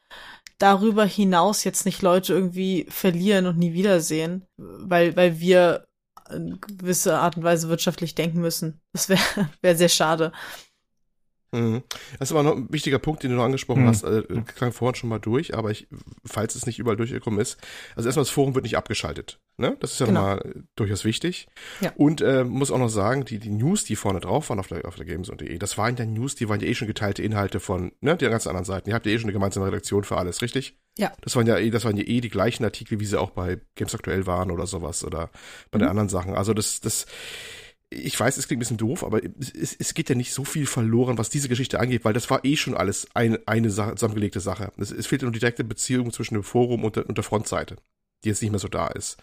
darüber 0.58 1.04
hinaus 1.04 1.64
jetzt 1.64 1.84
nicht 1.86 2.02
Leute 2.02 2.32
irgendwie 2.32 2.86
verlieren 2.88 3.46
und 3.46 3.58
nie 3.58 3.72
wiedersehen, 3.72 4.46
weil, 4.56 5.16
weil 5.16 5.40
wir 5.40 5.84
in 6.32 6.60
gewisse 6.60 7.18
Art 7.18 7.36
und 7.36 7.42
Weise 7.42 7.68
wirtschaftlich 7.68 8.14
denken 8.14 8.40
müssen. 8.40 8.80
Das 8.92 9.08
wäre 9.08 9.20
wär 9.62 9.76
sehr 9.76 9.88
schade. 9.88 10.32
Mhm. 11.52 11.82
Das 12.18 12.28
ist 12.28 12.32
aber 12.32 12.44
noch 12.44 12.56
ein 12.56 12.72
wichtiger 12.72 12.98
Punkt, 12.98 13.22
den 13.22 13.30
du 13.30 13.36
noch 13.36 13.44
angesprochen 13.44 13.82
mhm. 13.82 13.88
hast. 13.88 14.04
Äh, 14.04 14.22
klang 14.54 14.72
vorhin 14.72 14.94
schon 14.94 15.10
mal 15.10 15.18
durch, 15.18 15.54
aber 15.54 15.70
ich, 15.70 15.88
falls 16.24 16.54
es 16.54 16.66
nicht 16.66 16.78
überall 16.78 16.96
durchgekommen 16.96 17.40
ist. 17.40 17.58
Also 17.96 18.08
erstmal, 18.08 18.24
das 18.24 18.30
Forum 18.30 18.54
wird 18.54 18.64
nicht 18.64 18.76
abgeschaltet. 18.76 19.40
Ne? 19.60 19.76
Das 19.78 19.92
ist 19.92 20.00
ja 20.00 20.06
genau. 20.06 20.20
nochmal 20.20 20.64
durchaus 20.74 21.04
wichtig. 21.04 21.46
Ja. 21.80 21.92
Und 21.96 22.22
äh, 22.22 22.44
muss 22.44 22.70
auch 22.70 22.78
noch 22.78 22.88
sagen, 22.88 23.26
die, 23.26 23.38
die 23.38 23.50
News, 23.50 23.84
die 23.84 23.94
vorne 23.94 24.18
drauf 24.18 24.48
waren 24.48 24.58
auf 24.58 24.68
der, 24.68 24.86
auf 24.86 24.96
der 24.96 25.04
Games.de, 25.04 25.58
das 25.58 25.76
waren 25.76 25.96
ja 25.96 26.06
News, 26.06 26.34
die 26.34 26.48
waren 26.48 26.60
ja 26.60 26.66
eh 26.66 26.74
schon 26.74 26.88
geteilte 26.88 27.22
Inhalte 27.22 27.60
von 27.60 27.92
ne, 28.00 28.16
den 28.16 28.30
ganzen 28.30 28.48
anderen 28.48 28.64
Seiten. 28.64 28.88
Ihr 28.88 28.94
habt 28.94 29.04
ja 29.04 29.12
eh 29.12 29.18
schon 29.18 29.26
eine 29.26 29.34
gemeinsame 29.34 29.66
Redaktion 29.66 30.04
für 30.04 30.16
alles, 30.16 30.40
richtig? 30.40 30.78
Ja. 30.98 31.12
Das 31.20 31.36
waren 31.36 31.46
ja 31.46 31.58
eh, 31.58 31.70
das 31.70 31.84
waren 31.84 31.96
ja 31.96 32.04
eh 32.04 32.20
die 32.22 32.30
gleichen 32.30 32.64
Artikel, 32.64 33.00
wie 33.00 33.04
sie 33.04 33.20
auch 33.20 33.30
bei 33.30 33.60
Games 33.74 33.94
Aktuell 33.94 34.26
waren 34.26 34.50
oder 34.50 34.66
sowas 34.66 35.04
oder 35.04 35.30
bei 35.70 35.78
mhm. 35.78 35.82
den 35.82 35.88
anderen 35.90 36.08
Sachen. 36.08 36.34
Also 36.34 36.54
das, 36.54 36.80
das 36.80 37.06
ich 37.90 38.18
weiß, 38.18 38.36
es 38.36 38.46
klingt 38.46 38.58
ein 38.58 38.60
bisschen 38.60 38.76
doof, 38.76 39.02
aber 39.02 39.20
es, 39.22 39.74
es 39.76 39.94
geht 39.94 40.08
ja 40.08 40.14
nicht 40.14 40.32
so 40.32 40.44
viel 40.44 40.66
verloren, 40.66 41.18
was 41.18 41.28
diese 41.28 41.48
Geschichte 41.48 41.80
angeht, 41.80 42.04
weil 42.04 42.12
das 42.12 42.30
war 42.30 42.44
eh 42.44 42.56
schon 42.56 42.74
alles 42.74 43.08
ein, 43.14 43.36
eine 43.46 43.70
Sache, 43.70 43.96
zusammengelegte 43.96 44.38
Sache. 44.40 44.72
Es, 44.78 44.92
es 44.92 45.08
fehlt 45.08 45.22
nur 45.22 45.32
die 45.32 45.40
direkte 45.40 45.64
Beziehung 45.64 46.12
zwischen 46.12 46.34
dem 46.34 46.44
Forum 46.44 46.84
und 46.84 46.96
der, 46.96 47.08
und 47.08 47.18
der 47.18 47.24
Frontseite, 47.24 47.76
die 48.24 48.28
jetzt 48.28 48.42
nicht 48.42 48.50
mehr 48.50 48.60
so 48.60 48.68
da 48.68 48.88
ist. 48.88 49.16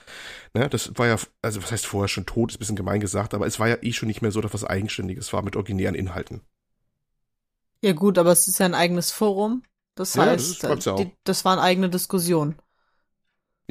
Ne, 0.54 0.70
das 0.70 0.92
war 0.98 1.08
ja, 1.08 1.18
also 1.42 1.62
was 1.62 1.72
heißt 1.72 1.86
vorher 1.86 2.08
schon 2.08 2.26
tot, 2.26 2.52
ist 2.52 2.58
ein 2.58 2.60
bisschen 2.60 2.76
gemein 2.76 3.00
gesagt, 3.00 3.34
aber 3.34 3.46
es 3.46 3.60
war 3.60 3.68
ja 3.68 3.78
eh 3.82 3.94
schon 3.94 4.08
nicht 4.08 4.22
mehr 4.22 4.32
so, 4.32 4.42
dass 4.42 4.54
was 4.54 4.64
Eigenständiges 4.64 5.32
war 5.34 5.42
mit 5.42 5.56
originären 5.56 5.96
Inhalten. 5.96 6.42
Ja 7.82 7.94
gut, 7.94 8.18
aber 8.18 8.32
es 8.32 8.48
ist 8.48 8.60
ja 8.60 8.66
ein 8.66 8.74
eigenes 8.74 9.12
Forum. 9.12 9.64
Das 9.96 10.16
ja, 10.16 10.26
heißt, 10.26 10.64
das, 10.64 10.86
ja 10.86 10.96
die, 10.96 11.12
das 11.24 11.46
war 11.46 11.54
eine 11.54 11.62
eigene 11.62 11.90
Diskussion. 11.90 12.56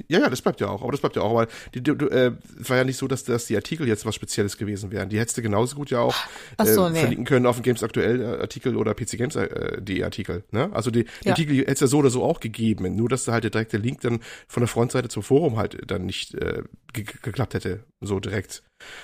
Ja, 0.08 0.20
ja, 0.20 0.28
das 0.28 0.42
bleibt 0.42 0.60
ja 0.60 0.68
auch. 0.68 0.82
Aber 0.82 0.92
das 0.92 1.00
bleibt 1.00 1.16
ja 1.16 1.22
auch. 1.22 1.30
Aber 1.30 1.46
die, 1.74 1.82
die, 1.82 1.90
äh, 1.90 2.32
war 2.58 2.76
ja 2.76 2.84
nicht 2.84 2.98
so, 2.98 3.08
dass, 3.08 3.24
dass 3.24 3.46
die 3.46 3.56
Artikel 3.56 3.88
jetzt 3.88 4.04
was 4.04 4.14
Spezielles 4.14 4.58
gewesen 4.58 4.90
wären. 4.90 5.08
Die 5.08 5.18
hättest 5.18 5.38
du 5.38 5.42
genauso 5.42 5.76
gut 5.76 5.90
ja 5.90 6.00
auch 6.00 6.14
äh, 6.58 6.66
so, 6.66 6.88
nee. 6.88 7.00
verlinken 7.00 7.24
können 7.24 7.46
auf 7.46 7.56
dem 7.56 7.62
Games 7.62 7.82
Aktuell 7.82 8.20
äh, 8.20 8.40
Artikel 8.40 8.76
oder 8.76 8.94
PC 8.94 9.12
Games 9.12 9.36
äh, 9.36 9.80
die 9.80 10.04
Artikel. 10.04 10.44
Ne? 10.50 10.70
Also 10.72 10.90
die, 10.90 11.04
die 11.04 11.10
ja. 11.24 11.30
Artikel 11.32 11.56
hätte 11.56 11.72
es 11.72 11.80
ja 11.80 11.86
so 11.86 11.98
oder 11.98 12.10
so 12.10 12.22
auch 12.22 12.40
gegeben. 12.40 12.94
Nur, 12.94 13.08
dass 13.08 13.24
da 13.24 13.32
halt 13.32 13.44
der 13.44 13.50
direkte 13.50 13.78
Link 13.78 14.02
dann 14.02 14.20
von 14.48 14.60
der 14.60 14.68
Frontseite 14.68 15.08
zum 15.08 15.22
Forum 15.22 15.56
halt 15.56 15.78
dann 15.90 16.04
nicht 16.04 16.34
äh, 16.34 16.62
ge 16.92 17.04
geklappt 17.22 17.54
hätte. 17.54 17.84
So 18.02 18.20
direkt. 18.20 18.62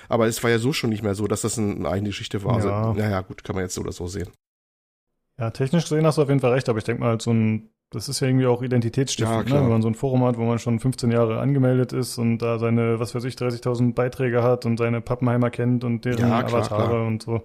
Aber 0.08 0.26
es 0.26 0.42
war 0.42 0.50
ja 0.50 0.58
so 0.58 0.74
schon 0.74 0.90
nicht 0.90 1.02
mehr 1.02 1.14
so, 1.14 1.26
dass 1.26 1.40
das 1.40 1.58
eine 1.58 1.88
eigene 1.88 2.10
Geschichte 2.10 2.44
war. 2.44 2.56
Also, 2.56 2.68
ja. 2.68 2.88
Also, 2.88 3.00
naja, 3.00 3.20
gut, 3.22 3.44
kann 3.44 3.56
man 3.56 3.64
jetzt 3.64 3.74
so 3.74 3.80
oder 3.80 3.92
so 3.92 4.06
sehen. 4.08 4.28
Ja, 5.38 5.50
technisch 5.50 5.84
gesehen 5.84 6.04
hast 6.04 6.18
du 6.18 6.22
auf 6.22 6.28
jeden 6.28 6.40
Fall 6.40 6.52
recht, 6.52 6.68
aber 6.68 6.78
ich 6.78 6.84
denke 6.84 7.02
mal, 7.02 7.18
so 7.18 7.32
ein 7.32 7.70
das 7.92 8.08
ist 8.08 8.20
ja 8.20 8.26
irgendwie 8.26 8.46
auch 8.46 8.62
identitätsstiftend, 8.62 9.50
ja, 9.50 9.56
ne? 9.56 9.62
wenn 9.62 9.68
man 9.68 9.82
so 9.82 9.88
ein 9.88 9.94
Forum 9.94 10.24
hat, 10.24 10.38
wo 10.38 10.44
man 10.44 10.58
schon 10.58 10.80
15 10.80 11.10
Jahre 11.10 11.40
angemeldet 11.40 11.92
ist 11.92 12.16
und 12.16 12.38
da 12.38 12.58
seine, 12.58 12.98
was 12.98 13.14
weiß 13.14 13.24
ich, 13.24 13.34
30.000 13.34 13.92
Beiträge 13.92 14.42
hat 14.42 14.64
und 14.64 14.78
seine 14.78 15.02
Pappenheimer 15.02 15.50
kennt 15.50 15.84
und 15.84 16.04
deren 16.06 16.18
ja, 16.18 16.42
klar, 16.42 16.62
Avatare 16.62 16.88
klar. 16.88 17.06
und 17.06 17.22
so. 17.22 17.42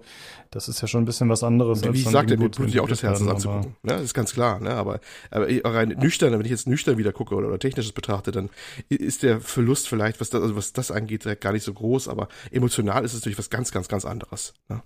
Das 0.50 0.68
ist 0.68 0.80
ja 0.80 0.88
schon 0.88 1.02
ein 1.02 1.04
bisschen 1.04 1.28
was 1.28 1.42
anderes. 1.42 1.82
Und 1.82 1.92
wie 1.92 1.98
ich 1.98 2.08
sagte, 2.08 2.38
mir 2.38 2.48
blutet 2.48 2.74
ja 2.74 2.80
auch 2.80 2.88
das 2.88 3.02
Herz, 3.02 3.18
das 3.18 3.28
anzugucken. 3.28 3.76
Ne? 3.82 3.92
Das 3.92 4.02
ist 4.02 4.14
ganz 4.14 4.32
klar. 4.32 4.58
Ne? 4.60 4.70
Aber, 4.70 5.00
aber 5.30 5.46
rein 5.64 5.90
nüchtern, 5.90 6.32
wenn 6.32 6.40
ich 6.40 6.50
jetzt 6.50 6.66
nüchtern 6.66 6.96
wieder 6.96 7.12
gucke 7.12 7.34
oder, 7.34 7.48
oder 7.48 7.58
technisches 7.58 7.92
betrachte, 7.92 8.32
dann 8.32 8.48
ist 8.88 9.22
der 9.22 9.40
Verlust 9.42 9.86
vielleicht, 9.88 10.20
was 10.20 10.30
das, 10.30 10.40
also 10.40 10.56
was 10.56 10.72
das 10.72 10.90
angeht, 10.90 11.24
direkt 11.24 11.42
gar 11.42 11.52
nicht 11.52 11.64
so 11.64 11.74
groß, 11.74 12.08
aber 12.08 12.28
emotional 12.50 13.04
ist 13.04 13.12
es 13.12 13.20
natürlich 13.20 13.38
was 13.38 13.50
ganz, 13.50 13.70
ganz, 13.70 13.88
ganz 13.88 14.06
anderes. 14.06 14.54
Ne? 14.70 14.82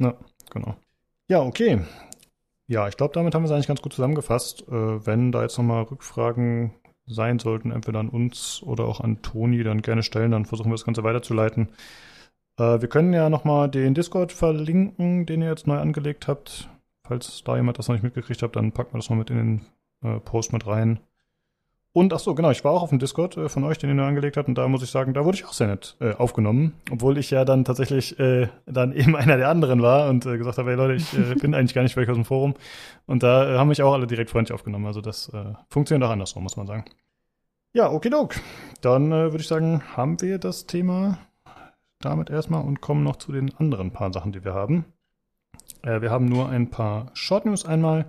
Ja, 0.00 0.14
genau. 0.50 0.76
Ja, 1.28 1.40
okay. 1.42 1.80
Ja, 2.68 2.88
ich 2.88 2.96
glaube, 2.96 3.14
damit 3.14 3.34
haben 3.34 3.42
wir 3.42 3.46
es 3.46 3.52
eigentlich 3.52 3.68
ganz 3.68 3.82
gut 3.82 3.92
zusammengefasst. 3.92 4.66
Äh, 4.68 5.06
wenn 5.06 5.30
da 5.30 5.42
jetzt 5.42 5.56
nochmal 5.56 5.84
Rückfragen 5.84 6.74
sein 7.06 7.38
sollten, 7.38 7.70
entweder 7.70 8.00
an 8.00 8.08
uns 8.08 8.62
oder 8.62 8.84
auch 8.84 9.00
an 9.00 9.22
Toni, 9.22 9.62
dann 9.62 9.82
gerne 9.82 10.02
stellen, 10.02 10.32
dann 10.32 10.46
versuchen 10.46 10.70
wir 10.70 10.74
das 10.74 10.84
Ganze 10.84 11.04
weiterzuleiten. 11.04 11.68
Äh, 12.58 12.80
wir 12.80 12.88
können 12.88 13.12
ja 13.12 13.30
nochmal 13.30 13.70
den 13.70 13.94
Discord 13.94 14.32
verlinken, 14.32 15.26
den 15.26 15.42
ihr 15.42 15.48
jetzt 15.48 15.66
neu 15.66 15.78
angelegt 15.78 16.26
habt. 16.28 16.68
Falls 17.06 17.44
da 17.44 17.56
jemand 17.56 17.78
das 17.78 17.86
noch 17.88 17.94
nicht 17.94 18.02
mitgekriegt 18.02 18.42
hat, 18.42 18.56
dann 18.56 18.72
packen 18.72 18.94
wir 18.94 18.98
das 18.98 19.10
mal 19.10 19.16
mit 19.16 19.30
in 19.30 19.36
den 19.36 19.66
äh, 20.02 20.18
Post 20.20 20.52
mit 20.52 20.66
rein. 20.66 20.98
Und 21.96 22.12
ach 22.12 22.18
so, 22.18 22.34
genau, 22.34 22.50
ich 22.50 22.62
war 22.62 22.72
auch 22.72 22.82
auf 22.82 22.90
dem 22.90 22.98
Discord 22.98 23.38
äh, 23.38 23.48
von 23.48 23.64
euch, 23.64 23.78
den 23.78 23.96
ihr 23.96 24.04
angelegt 24.04 24.36
habt, 24.36 24.48
und 24.48 24.58
da 24.58 24.68
muss 24.68 24.82
ich 24.82 24.90
sagen, 24.90 25.14
da 25.14 25.24
wurde 25.24 25.38
ich 25.38 25.46
auch 25.46 25.54
sehr 25.54 25.66
nett 25.66 25.96
äh, 25.98 26.12
aufgenommen, 26.12 26.74
obwohl 26.90 27.16
ich 27.16 27.30
ja 27.30 27.46
dann 27.46 27.64
tatsächlich 27.64 28.20
äh, 28.20 28.48
dann 28.66 28.92
eben 28.92 29.16
einer 29.16 29.38
der 29.38 29.48
anderen 29.48 29.80
war 29.80 30.10
und 30.10 30.26
äh, 30.26 30.36
gesagt 30.36 30.58
habe, 30.58 30.68
hey 30.68 30.76
Leute, 30.76 30.92
ich 30.92 31.18
äh, 31.18 31.34
bin 31.36 31.54
eigentlich 31.54 31.72
gar 31.72 31.80
nicht 31.80 31.96
weg 31.96 32.06
aus 32.10 32.16
dem 32.16 32.26
Forum. 32.26 32.52
Und 33.06 33.22
da 33.22 33.50
äh, 33.50 33.56
haben 33.56 33.68
mich 33.68 33.82
auch 33.82 33.94
alle 33.94 34.06
direkt 34.06 34.28
freundlich 34.28 34.52
aufgenommen. 34.54 34.84
Also 34.84 35.00
das 35.00 35.30
äh, 35.30 35.54
funktioniert 35.70 36.06
auch 36.06 36.12
andersrum, 36.12 36.42
muss 36.42 36.58
man 36.58 36.66
sagen. 36.66 36.84
Ja, 37.72 37.90
okidok. 37.90 38.34
Dann 38.82 39.10
äh, 39.10 39.32
würde 39.32 39.40
ich 39.40 39.48
sagen, 39.48 39.82
haben 39.96 40.20
wir 40.20 40.38
das 40.38 40.66
Thema 40.66 41.16
damit 42.00 42.28
erstmal 42.28 42.62
und 42.62 42.82
kommen 42.82 43.04
noch 43.04 43.16
zu 43.16 43.32
den 43.32 43.54
anderen 43.56 43.90
paar 43.90 44.12
Sachen, 44.12 44.32
die 44.32 44.44
wir 44.44 44.52
haben. 44.52 44.84
Äh, 45.80 46.02
wir 46.02 46.10
haben 46.10 46.26
nur 46.26 46.50
ein 46.50 46.68
paar 46.68 47.06
Short 47.14 47.46
News 47.46 47.64
einmal. 47.64 48.04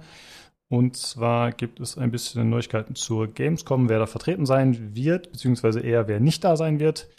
Und 0.69 0.97
zwar 0.97 1.51
gibt 1.51 1.79
es 1.79 1.97
ein 1.97 2.11
bisschen 2.11 2.49
Neuigkeiten 2.49 2.95
zur 2.95 3.27
Gamescom, 3.27 3.87
wer 3.87 3.99
da 3.99 4.05
vertreten 4.05 4.45
sein 4.45 4.95
wird, 4.95 5.31
beziehungsweise 5.31 5.79
eher 5.79 6.07
wer 6.07 6.19
nicht 6.19 6.43
da 6.43 6.57
sein 6.57 6.79
wird. 6.79 7.09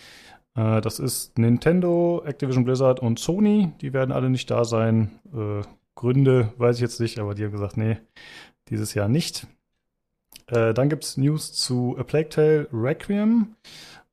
Äh, 0.55 0.81
das 0.81 0.99
ist 0.99 1.39
Nintendo, 1.39 2.23
Activision 2.27 2.65
Blizzard 2.65 3.01
und 3.01 3.19
Sony. 3.19 3.73
Die 3.81 3.93
werden 3.93 4.13
alle 4.13 4.29
nicht 4.29 4.51
da 4.51 4.65
sein. 4.65 5.19
Äh, 5.33 5.63
Gründe 5.95 6.53
weiß 6.59 6.77
ich 6.77 6.83
jetzt 6.83 7.01
nicht, 7.01 7.19
aber 7.19 7.35
die 7.35 7.45
haben 7.45 7.53
gesagt, 7.53 7.77
nee, 7.77 7.99
dieses 8.69 8.95
Jahr 8.95 9.09
nicht. 9.09 9.47
Äh, 10.49 10.75
dann 10.75 10.89
gibt 10.89 11.05
es 11.05 11.17
News 11.17 11.53
zu 11.53 11.97
A 11.99 12.03
Plague 12.03 12.29
Tale 12.29 12.69
Requiem. 12.73 13.55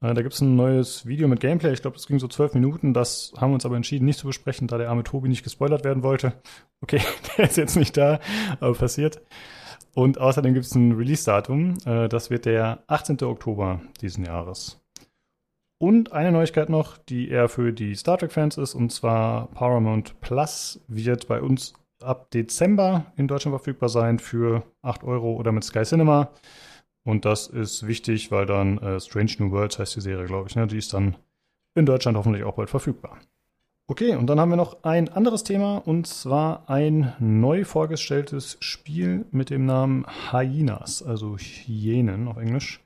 Äh, 0.01 0.13
da 0.13 0.21
gibt 0.21 0.33
es 0.33 0.41
ein 0.41 0.55
neues 0.55 1.05
Video 1.05 1.27
mit 1.27 1.39
Gameplay. 1.39 1.73
Ich 1.73 1.81
glaube, 1.81 1.97
das 1.97 2.07
ging 2.07 2.19
so 2.19 2.27
zwölf 2.27 2.53
Minuten. 2.53 2.93
Das 2.93 3.33
haben 3.37 3.51
wir 3.51 3.55
uns 3.55 3.65
aber 3.65 3.75
entschieden, 3.75 4.05
nicht 4.05 4.19
zu 4.19 4.27
besprechen, 4.27 4.67
da 4.67 4.77
der 4.77 4.89
arme 4.89 5.03
Tobi 5.03 5.29
nicht 5.29 5.43
gespoilert 5.43 5.83
werden 5.83 6.03
wollte. 6.03 6.33
Okay, 6.81 7.01
der 7.37 7.45
ist 7.45 7.57
jetzt 7.57 7.75
nicht 7.75 7.97
da, 7.97 8.19
aber 8.59 8.73
passiert. 8.73 9.21
Und 9.93 10.19
außerdem 10.19 10.53
gibt 10.53 10.65
es 10.65 10.75
ein 10.75 10.91
Release-Datum. 10.91 11.77
Äh, 11.85 12.09
das 12.09 12.29
wird 12.29 12.45
der 12.45 12.83
18. 12.87 13.23
Oktober 13.23 13.81
diesen 14.01 14.25
Jahres. 14.25 14.81
Und 15.77 16.13
eine 16.13 16.31
Neuigkeit 16.31 16.69
noch, 16.69 16.97
die 16.97 17.29
eher 17.29 17.49
für 17.49 17.73
die 17.73 17.95
Star 17.95 18.17
Trek-Fans 18.17 18.57
ist, 18.57 18.75
und 18.75 18.91
zwar 18.91 19.47
Paramount 19.47 20.19
Plus 20.21 20.81
wird 20.87 21.27
bei 21.27 21.41
uns 21.41 21.73
ab 22.01 22.31
Dezember 22.31 23.05
in 23.17 23.27
Deutschland 23.27 23.55
verfügbar 23.55 23.89
sein 23.89 24.19
für 24.19 24.63
8 24.81 25.03
Euro 25.03 25.33
oder 25.35 25.51
mit 25.51 25.63
Sky 25.63 25.83
Cinema. 25.83 26.31
Und 27.05 27.23
das 27.23 27.47
ist 27.47 27.87
wichtig, 27.87 28.31
weil 28.31 28.45
dann 28.45 28.79
äh, 28.79 28.99
Strange 28.99 29.31
New 29.37 29.51
Worlds 29.51 29.79
heißt 29.79 29.95
die 29.95 30.01
Serie, 30.01 30.25
glaube 30.25 30.49
ich. 30.49 30.55
Ne? 30.55 30.67
Die 30.67 30.77
ist 30.77 30.93
dann 30.93 31.15
in 31.75 31.85
Deutschland 31.85 32.17
hoffentlich 32.17 32.43
auch 32.43 32.55
bald 32.55 32.69
verfügbar. 32.69 33.17
Okay, 33.87 34.15
und 34.15 34.27
dann 34.27 34.39
haben 34.39 34.49
wir 34.49 34.55
noch 34.55 34.83
ein 34.83 35.09
anderes 35.09 35.43
Thema 35.43 35.77
und 35.77 36.07
zwar 36.07 36.67
ein 36.67 37.13
neu 37.19 37.63
vorgestelltes 37.63 38.57
Spiel 38.59 39.25
mit 39.29 39.51
dem 39.51 39.67
Namen 39.67 40.07
Hyenas, 40.31 41.03
also 41.03 41.37
Hyänen 41.37 42.27
auf 42.27 42.37
Englisch. 42.37 42.81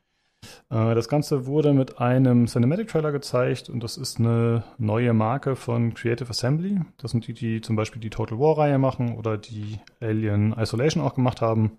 Äh, 0.70 0.96
das 0.96 1.08
Ganze 1.08 1.46
wurde 1.46 1.74
mit 1.74 2.00
einem 2.00 2.48
Cinematic 2.48 2.90
Trailer 2.90 3.14
gezeigt 3.14 3.70
und 3.70 3.82
das 3.82 3.96
ist 3.96 4.20
eine 4.20 4.66
neue 4.78 5.14
Marke 5.14 5.56
von 5.56 5.94
Creative 5.94 6.30
Assembly. 6.30 6.82
Das 6.98 7.12
sind 7.12 7.26
die, 7.28 7.34
die 7.34 7.62
zum 7.62 7.78
Beispiel 7.78 8.02
die 8.02 8.10
Total 8.10 8.38
War 8.38 8.58
Reihe 8.58 8.78
machen 8.78 9.18
oder 9.18 9.38
die 9.38 9.80
Alien 10.02 10.52
Isolation 10.52 11.02
auch 11.02 11.16
gemacht 11.16 11.40
haben. 11.40 11.78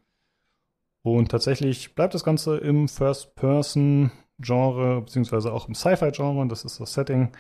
Und 1.03 1.31
tatsächlich 1.31 1.95
bleibt 1.95 2.15
das 2.15 2.25
Ganze 2.25 2.57
im 2.59 2.89
First-Person-Genre, 2.89 5.03
beziehungsweise 5.03 5.53
auch 5.53 5.69
im 5.69 5.75
Sci-Fi-Genre, 5.75 6.47
das 6.49 6.65
ist 6.65 6.81
das 6.81 6.93
Setting. 6.93 7.31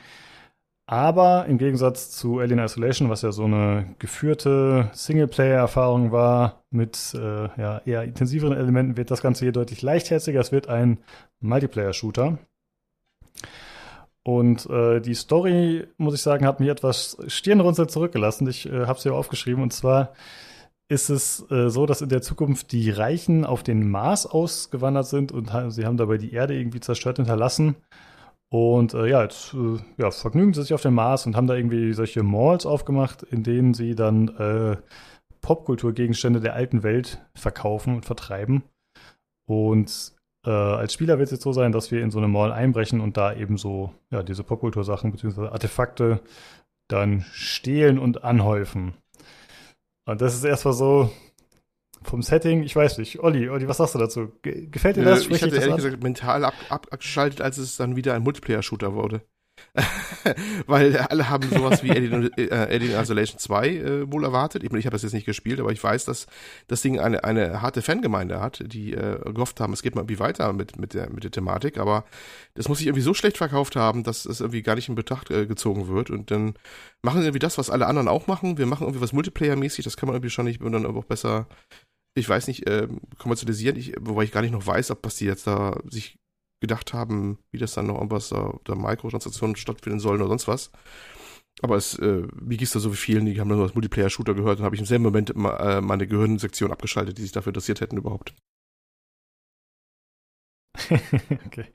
Aber 0.87 1.47
im 1.47 1.59
Gegensatz 1.59 2.11
zu 2.11 2.41
Alien 2.41 2.59
Isolation, 2.59 3.11
was 3.11 3.23
ja 3.23 3.31
so 3.31 3.45
eine 3.45 3.95
geführte 4.01 4.91
Singleplayer-Erfahrung 4.93 6.11
war, 6.11 6.65
mit 6.70 7.15
äh, 7.15 7.49
ja, 7.61 7.78
eher 7.85 8.03
intensiveren 8.03 8.57
Elementen, 8.57 8.97
wird 8.97 9.12
das 9.12 9.23
Ganze 9.23 9.45
hier 9.45 9.53
deutlich 9.53 9.82
leichtherziger. 9.82 10.41
Es 10.41 10.51
wird 10.51 10.69
ein 10.69 10.99
Multiplayer-Shooter. 11.41 12.39
Und 14.24 14.69
äh, 14.69 15.01
die 15.01 15.15
Story, 15.15 15.87
muss 15.97 16.15
ich 16.15 16.23
sagen, 16.23 16.45
hat 16.45 16.59
mich 16.59 16.69
etwas 16.69 17.19
stirnrunzeln 17.28 17.89
zurückgelassen. 17.89 18.49
Ich 18.49 18.66
äh, 18.66 18.87
habe 18.87 18.99
sie 18.99 19.11
aufgeschrieben. 19.11 19.62
Und 19.62 19.73
zwar 19.73 20.12
ist 20.91 21.09
es 21.09 21.49
äh, 21.51 21.71
so, 21.71 21.87
dass 21.87 22.03
in 22.03 22.09
der 22.09 22.21
Zukunft 22.21 22.73
die 22.73 22.91
Reichen 22.91 23.45
auf 23.45 23.62
den 23.62 23.89
Mars 23.89 24.27
ausgewandert 24.27 25.07
sind 25.07 25.31
und 25.31 25.51
sie 25.69 25.87
haben 25.87 25.97
dabei 25.97 26.19
die 26.19 26.33
Erde 26.33 26.55
irgendwie 26.59 26.81
zerstört 26.81 27.19
hinterlassen. 27.19 27.77
Und 28.53 28.95
äh, 28.95 29.07
ja, 29.07 29.23
jetzt 29.23 29.55
äh, 29.55 29.79
ja, 29.97 30.11
vergnügen 30.11 30.53
sie 30.53 30.62
sich 30.62 30.75
auf 30.75 30.83
dem 30.83 30.95
Mars 30.95 31.27
und 31.27 31.37
haben 31.37 31.47
da 31.47 31.55
irgendwie 31.55 31.93
solche 31.93 32.25
Malls 32.25 32.67
aufgemacht, 32.67 33.23
in 33.23 33.45
denen 33.45 33.73
sie 33.73 33.95
dann 33.95 34.29
äh, 34.37 34.77
Popkulturgegenstände 35.41 36.41
der 36.41 36.55
alten 36.55 36.83
Welt 36.83 37.25
verkaufen 37.37 37.95
und 37.95 38.05
vertreiben. 38.05 38.65
Und 39.49 40.12
äh, 40.45 40.51
als 40.51 40.93
Spieler 40.93 41.19
wird 41.19 41.27
es 41.27 41.33
jetzt 41.33 41.45
so 41.45 41.53
sein, 41.53 41.71
dass 41.71 41.93
wir 41.93 42.03
in 42.03 42.11
so 42.11 42.19
eine 42.19 42.27
Mall 42.27 42.51
einbrechen 42.51 43.01
und 43.01 43.17
da 43.17 43.33
eben 43.33 43.57
so 43.59 43.95
ja, 44.11 44.25
diese 44.25 44.43
Popkultursachen 44.43 45.12
bzw. 45.12 45.49
Artefakte 45.49 46.21
dann 46.89 47.25
stehlen 47.31 48.01
und 48.01 48.25
anhäufen. 48.25 48.95
Und 50.07 50.21
das 50.21 50.35
ist 50.35 50.45
erstmal 50.45 50.75
so 50.75 51.11
vom 52.03 52.23
Setting, 52.23 52.63
ich 52.63 52.75
weiß 52.75 52.99
nicht. 52.99 53.21
Olli, 53.21 53.49
Olli, 53.49 53.69
was 53.69 53.77
sagst 53.77 53.95
du 53.95 53.99
dazu? 53.99 54.33
Gefällt 54.43 54.97
dir 54.97 55.05
das? 55.05 55.25
Sprich 55.25 55.37
ich 55.39 55.43
hatte 55.43 55.57
ehrlich 55.57 55.77
gesagt 55.77 56.03
mental 56.03 56.45
ab, 56.45 56.55
abgeschaltet, 56.69 57.41
als 57.41 57.59
es 57.59 57.77
dann 57.77 57.97
wieder 57.97 58.15
ein 58.15 58.23
Multiplayer-Shooter 58.23 58.95
wurde. 58.95 59.23
Weil 60.67 60.97
alle 60.97 61.29
haben 61.29 61.49
sowas 61.49 61.83
wie 61.83 61.91
Alien, 61.91 62.33
äh, 62.37 63.01
Isolation 63.01 63.39
2 63.39 63.69
äh, 63.69 64.13
wohl 64.13 64.25
erwartet. 64.25 64.65
Ich, 64.65 64.73
ich 64.73 64.87
habe 64.87 64.95
das 64.95 65.03
jetzt 65.03 65.13
nicht 65.13 65.27
gespielt, 65.27 65.61
aber 65.61 65.73
ich 65.73 65.83
weiß, 65.83 66.05
dass 66.07 66.27
das 66.67 66.83
Ding 66.83 66.99
eine, 66.99 67.25
eine 67.25 67.63
harte 67.63 67.83
Fangemeinde 67.83 68.41
hat, 68.41 68.63
die 68.67 68.95
äh, 68.95 69.21
gehofft 69.33 69.61
haben, 69.61 69.73
es 69.73 69.83
geht 69.83 69.95
mal 69.95 70.03
irgendwie 70.03 70.19
weiter 70.19 70.53
mit, 70.53 70.79
mit, 70.79 70.95
der, 70.95 71.11
mit 71.11 71.25
der 71.25 71.31
Thematik. 71.31 71.79
Aber 71.79 72.05
das 72.55 72.69
muss 72.69 72.79
sich 72.79 72.89
irgendwie 72.89 73.03
so 73.03 73.15
schlecht 73.15 73.39
verkauft 73.39 73.77
haben, 73.77 74.03
dass 74.03 74.25
es 74.25 74.41
irgendwie 74.41 74.63
gar 74.63 74.75
nicht 74.75 74.89
in 74.89 74.95
Betracht 74.95 75.31
äh, 75.31 75.47
gezogen 75.47 75.89
wird. 75.89 76.11
Und 76.11 76.31
dann 76.31 76.55
machen 77.03 77.21
sie 77.21 77.27
irgendwie 77.27 77.39
das, 77.39 77.59
was 77.59 77.71
alle 77.71 77.87
anderen 77.87 78.09
auch 78.09 78.27
machen. 78.27 78.59
Wir 78.59 78.67
machen 78.67 78.85
irgendwie 78.85 79.03
was 79.03 79.13
Multiplayer-mäßig, 79.13 79.85
das 79.85 79.97
kann 79.97 80.09
man 80.09 80.17
irgendwie 80.17 80.31
schon 80.31 80.47
nicht 80.47 80.61
und 80.61 80.73
dann 80.73 80.87
auch 80.87 81.05
besser 81.05 81.47
ich 82.15 82.29
weiß 82.29 82.49
nicht, 82.49 82.67
äh, 82.67 82.89
kommerzialisieren, 83.19 83.77
ich, 83.77 83.95
wobei 84.01 84.25
ich 84.25 84.33
gar 84.33 84.43
nicht 84.43 84.51
noch 84.51 84.67
weiß, 84.67 84.91
ob 84.91 85.05
was 85.05 85.15
die 85.15 85.27
jetzt 85.27 85.47
da 85.47 85.79
sich 85.89 86.19
gedacht 86.61 86.93
haben, 86.93 87.39
wie 87.51 87.59
das 87.59 87.74
dann 87.74 87.87
noch 87.87 87.97
irgendwas 87.97 88.28
da, 88.28 88.55
da 88.65 88.74
Mikrotransaktionen 88.74 89.57
stattfinden 89.57 89.99
sollen 89.99 90.20
oder 90.20 90.28
sonst 90.28 90.49
was. 90.49 90.70
Aber 91.62 91.77
es, 91.77 91.99
äh, 91.99 92.27
wie 92.41 92.57
gehst 92.57 92.74
da 92.74 92.78
so 92.78 92.93
wie 92.93 92.97
vielen, 92.97 93.27
die 93.27 93.41
haben 93.41 93.49
dann 93.49 93.59
nur 93.59 93.66
als 93.66 93.74
Multiplayer-Shooter 93.74 94.35
gehört 94.35 94.59
und 94.59 94.65
habe 94.65 94.74
ich 94.74 94.81
im 94.81 94.87
selben 94.87 95.05
Moment 95.05 95.35
ma, 95.37 95.57
äh, 95.57 95.81
meine 95.81 96.07
Gehirnsektion 96.07 96.70
abgeschaltet, 96.73 97.19
die 97.19 97.23
sich 97.23 97.32
dafür 97.32 97.51
interessiert 97.51 97.81
hätten 97.81 97.97
überhaupt. 97.97 98.35
okay. 101.47 101.66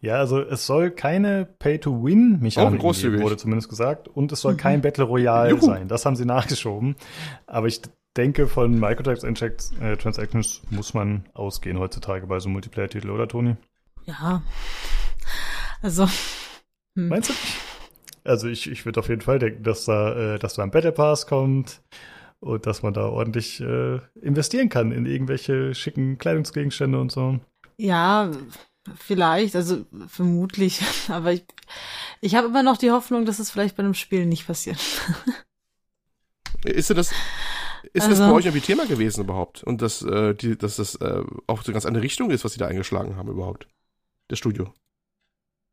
Ja, 0.00 0.16
also 0.16 0.40
es 0.40 0.66
soll 0.66 0.90
keine 0.90 1.44
Pay-to-Win-Mechanik 1.58 2.82
oh, 2.82 2.92
geben, 2.92 3.20
wurde 3.20 3.36
zumindest 3.36 3.68
gesagt. 3.68 4.08
Und 4.08 4.32
es 4.32 4.40
soll 4.40 4.54
mhm. 4.54 4.58
kein 4.58 4.82
Battle 4.82 5.04
Royale 5.04 5.50
Juhu. 5.50 5.66
sein. 5.66 5.88
Das 5.88 6.06
haben 6.06 6.16
sie 6.16 6.24
nachgeschoben. 6.24 6.96
Aber 7.46 7.66
ich 7.66 7.82
denke, 8.16 8.46
von 8.46 8.78
Microtransactions 8.78 10.62
äh, 10.70 10.74
muss 10.74 10.94
man 10.94 11.26
ausgehen 11.34 11.78
heutzutage 11.78 12.26
bei 12.26 12.40
so 12.40 12.48
Multiplayer-Titel, 12.48 13.10
oder 13.10 13.28
Toni? 13.28 13.56
Ja. 14.08 14.42
Also. 15.82 16.08
Hm. 16.96 17.08
Meinst 17.08 17.28
du? 17.28 17.34
Also 18.24 18.48
ich, 18.48 18.70
ich 18.70 18.84
würde 18.84 19.00
auf 19.00 19.08
jeden 19.08 19.20
Fall 19.20 19.38
denken, 19.38 19.62
dass 19.62 19.84
da, 19.84 20.34
äh, 20.34 20.38
dass 20.38 20.54
da 20.54 20.62
ein 20.62 20.70
Battle 20.70 20.92
Pass 20.92 21.26
kommt 21.26 21.82
und 22.40 22.66
dass 22.66 22.82
man 22.82 22.94
da 22.94 23.06
ordentlich 23.08 23.60
äh, 23.60 24.00
investieren 24.20 24.70
kann 24.70 24.92
in 24.92 25.06
irgendwelche 25.06 25.74
schicken 25.74 26.18
Kleidungsgegenstände 26.18 26.98
und 26.98 27.12
so. 27.12 27.38
Ja, 27.76 28.30
vielleicht, 28.96 29.54
also 29.54 29.84
vermutlich, 30.08 30.80
aber 31.08 31.32
ich, 31.32 31.44
ich 32.20 32.34
habe 32.34 32.48
immer 32.48 32.62
noch 32.62 32.78
die 32.78 32.90
Hoffnung, 32.90 33.26
dass 33.26 33.38
es 33.38 33.50
vielleicht 33.50 33.76
bei 33.76 33.82
einem 33.82 33.94
Spiel 33.94 34.24
nicht 34.26 34.46
passiert. 34.46 34.78
Ist 36.64 36.90
das, 36.90 37.12
ist 37.92 38.04
also, 38.04 38.08
das 38.08 38.18
bei 38.18 38.32
euch 38.32 38.46
irgendwie 38.46 38.66
Thema 38.66 38.86
gewesen 38.86 39.22
überhaupt? 39.22 39.62
Und 39.62 39.80
dass, 39.80 40.02
äh, 40.02 40.34
die, 40.34 40.56
dass 40.56 40.76
das 40.76 40.96
äh, 40.96 41.22
auch 41.46 41.62
so 41.62 41.72
ganz 41.72 41.86
andere 41.86 42.02
Richtung 42.02 42.30
ist, 42.30 42.44
was 42.44 42.52
sie 42.52 42.58
da 42.58 42.66
eingeschlagen 42.66 43.16
haben 43.16 43.28
überhaupt? 43.28 43.68
Das 44.28 44.38
Studio. 44.38 44.72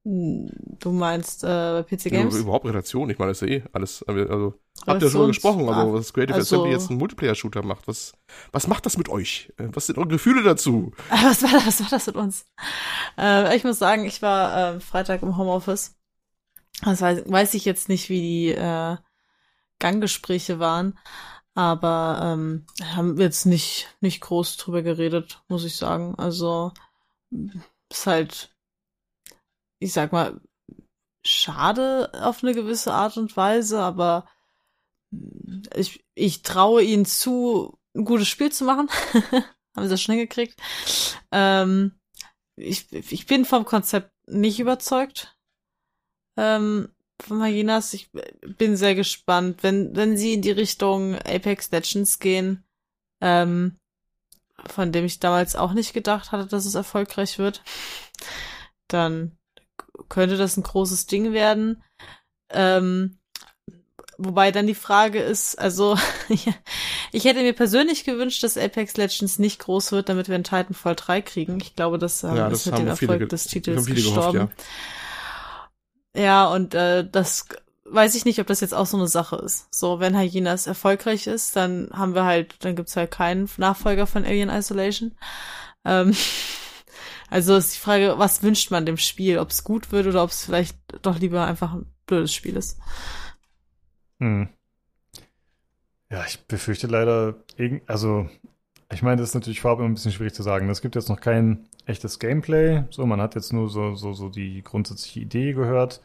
Du 0.08 0.92
meinst 0.92 1.44
äh, 1.44 1.82
PC 1.82 2.12
Games? 2.12 2.36
Ja, 2.36 2.42
überhaupt 2.42 2.66
Relation, 2.66 3.10
ich 3.10 3.18
meine, 3.18 3.32
das 3.32 3.42
ist 3.42 3.50
ja 3.50 3.56
eh 3.56 3.64
alles. 3.74 4.04
Also, 4.04 4.54
habt 4.86 5.02
ihr 5.02 5.10
darüber 5.10 5.28
gesprochen, 5.28 5.68
also 5.68 5.94
was 5.94 6.14
Creative 6.14 6.36
also, 6.36 6.58
Assembly 6.58 6.74
jetzt 6.74 6.92
einen 6.92 7.00
Multiplayer-Shooter 7.00 7.64
macht. 7.64 7.88
Was, 7.88 8.14
was 8.52 8.68
macht 8.68 8.86
das 8.86 9.00
mit 9.00 9.10
euch? 9.10 9.52
Äh, 9.58 9.70
was 9.74 9.88
sind 9.88 9.98
eure 9.98 10.08
Gefühle 10.08 10.44
dazu? 10.44 10.92
Was 11.10 11.42
war 11.42 11.54
das, 11.54 11.66
was 11.66 11.82
war 11.82 11.90
das 11.90 12.06
mit 12.06 12.16
uns? 12.18 12.46
Äh, 13.18 13.58
ich 13.58 13.64
muss 13.64 13.80
sagen, 13.80 14.06
ich 14.06 14.22
war 14.22 14.76
äh, 14.76 14.80
Freitag 14.80 15.24
im 15.24 15.38
Homeoffice. 15.38 15.96
Das 16.84 17.02
weiß, 17.02 17.24
weiß 17.26 17.56
ich 17.56 17.66
jetzt 17.66 17.90
nicht, 17.90 18.10
wie 18.10 18.22
die 18.22 18.50
äh, 18.52 18.98
Ganggespräche 19.80 20.60
waren. 20.60 21.00
Aber 21.56 22.20
ähm, 22.22 22.68
haben 22.84 23.18
wir 23.18 23.26
jetzt 23.26 23.46
nicht, 23.46 23.88
nicht 24.02 24.22
groß 24.22 24.58
drüber 24.58 24.84
geredet, 24.84 25.42
muss 25.48 25.66
ich 25.66 25.78
sagen. 25.78 26.14
Also 26.16 26.74
ist 27.92 28.08
halt, 28.08 28.56
ich 29.80 29.94
sag 29.94 30.12
mal, 30.12 30.40
schade 31.24 32.12
auf 32.14 32.44
eine 32.44 32.54
gewisse 32.54 32.94
Art 32.94 33.18
und 33.18 33.36
Weise, 33.36 33.82
aber 33.82 34.28
ich, 35.76 36.06
ich 36.14 36.42
traue 36.44 36.84
ihnen 36.84 37.06
zu, 37.06 37.78
ein 37.96 38.06
gutes 38.06 38.28
Spiel 38.28 38.52
zu 38.52 38.66
machen. 38.66 38.90
Haben 39.76 39.84
sie 39.84 39.90
das 39.90 40.02
schnell 40.02 40.18
gekriegt. 40.18 40.60
Ähm, 41.32 42.00
ich, 42.56 42.92
ich 42.92 43.26
bin 43.26 43.46
vom 43.46 43.66
Konzept 43.66 44.12
nicht 44.28 44.60
überzeugt. 44.60 45.38
Ähm, 46.38 46.90
von 47.22 47.38
Maginas. 47.38 47.94
Ich 47.94 48.10
bin 48.58 48.78
sehr 48.78 48.96
gespannt, 48.96 49.64
wenn, 49.64 49.96
wenn 49.96 50.18
sie 50.18 50.34
in 50.34 50.42
die 50.42 50.52
Richtung 50.52 51.16
Apex 51.16 51.72
Legends 51.72 52.20
gehen, 52.20 52.64
ähm, 53.22 53.78
von 54.68 54.92
dem 54.92 55.06
ich 55.06 55.20
damals 55.20 55.56
auch 55.56 55.74
nicht 55.74 55.94
gedacht 55.94 56.32
hatte, 56.32 56.48
dass 56.48 56.66
es 56.66 56.76
erfolgreich 56.76 57.40
wird, 57.40 57.62
dann 58.88 59.38
könnte 60.10 60.38
das 60.38 60.58
ein 60.58 60.64
großes 60.64 61.08
Ding 61.08 61.34
werden. 61.34 61.84
Ähm, 62.50 63.18
wobei 64.18 64.52
dann 64.52 64.68
die 64.68 64.76
Frage 64.76 65.20
ist, 65.20 65.58
also 65.58 65.98
ich 67.12 67.26
hätte 67.26 67.42
mir 67.42 67.54
persönlich 67.54 68.04
gewünscht, 68.04 68.44
dass 68.44 68.58
Apex 68.58 68.98
Legends 68.98 69.40
nicht 69.40 69.60
groß 69.60 69.92
wird, 69.92 70.10
damit 70.10 70.28
wir 70.28 70.36
einen 70.36 70.44
Titanfall 70.44 70.96
3 70.96 71.22
kriegen. 71.22 71.60
Ich 71.60 71.76
glaube, 71.76 71.98
das, 71.98 72.24
ähm, 72.24 72.36
ja, 72.36 72.50
das 72.50 72.66
ist 72.66 72.72
mit 72.72 72.80
dem 72.80 72.88
Erfolg 72.88 73.30
des 73.30 73.46
Titels 73.46 73.86
gestorben. 73.86 74.34
Gehofft, 74.34 74.54
ja. 76.16 76.22
Ja, 76.22 76.48
und 76.48 76.74
äh, 76.74 77.08
das 77.10 77.46
weiß 77.86 78.16
ich 78.16 78.26
nicht, 78.26 78.40
ob 78.40 78.48
das 78.48 78.62
jetzt 78.62 78.74
auch 78.74 78.86
so 78.86 78.98
eine 78.98 79.08
Sache 79.08 79.38
ist. 79.38 79.74
So, 79.74 80.00
wenn 80.00 80.18
Hyenas 80.18 80.68
erfolgreich 80.68 81.28
ist, 81.28 81.56
dann 81.56 81.90
haben 81.94 82.16
wir 82.16 82.26
halt, 82.26 82.56
dann 82.64 82.76
gibt's 82.76 82.96
halt 82.96 83.12
keinen 83.12 83.50
Nachfolger 83.58 84.08
von 84.08 84.26
Alien 84.26 84.50
Isolation. 84.50 85.16
Ähm, 85.86 86.16
also 87.30 87.56
ist 87.56 87.76
die 87.76 87.80
Frage, 87.80 88.16
was 88.18 88.44
wünscht 88.44 88.72
man 88.72 88.86
dem 88.86 88.98
Spiel? 88.98 89.38
Ob 89.40 89.52
es 89.52 89.64
gut 89.64 89.92
wird 89.92 90.08
oder 90.08 90.24
ob 90.24 90.32
es 90.32 90.46
vielleicht 90.46 90.78
doch 91.04 91.20
lieber 91.20 91.46
einfach 91.46 91.74
ein 91.74 91.86
blödes 92.08 92.34
Spiel 92.34 92.56
ist. 92.56 92.80
Hm. 94.20 94.50
Ja, 96.10 96.24
ich 96.26 96.40
befürchte 96.46 96.88
leider, 96.88 97.36
also 97.88 98.30
ich 98.92 99.02
meine, 99.02 99.18
das 99.18 99.30
ist 99.30 99.36
natürlich 99.36 99.62
vorab 99.62 99.80
immer 99.80 99.90
ein 99.90 99.96
bisschen 99.96 100.12
schwierig 100.12 100.34
zu 100.34 100.44
sagen. 100.44 100.70
Es 100.70 100.82
gibt 100.82 100.96
jetzt 100.96 101.10
noch 101.10 101.20
kein 101.20 101.68
echtes 101.86 102.20
Gameplay. 102.20 102.84
So, 102.92 103.06
man 103.06 103.22
hat 103.22 103.36
jetzt 103.36 103.52
nur 103.52 103.70
so, 103.70 103.96
so, 103.96 104.14
so 104.14 104.30
die 104.30 104.62
grundsätzliche 104.64 105.20
Idee 105.20 105.54
gehört. 105.54 106.02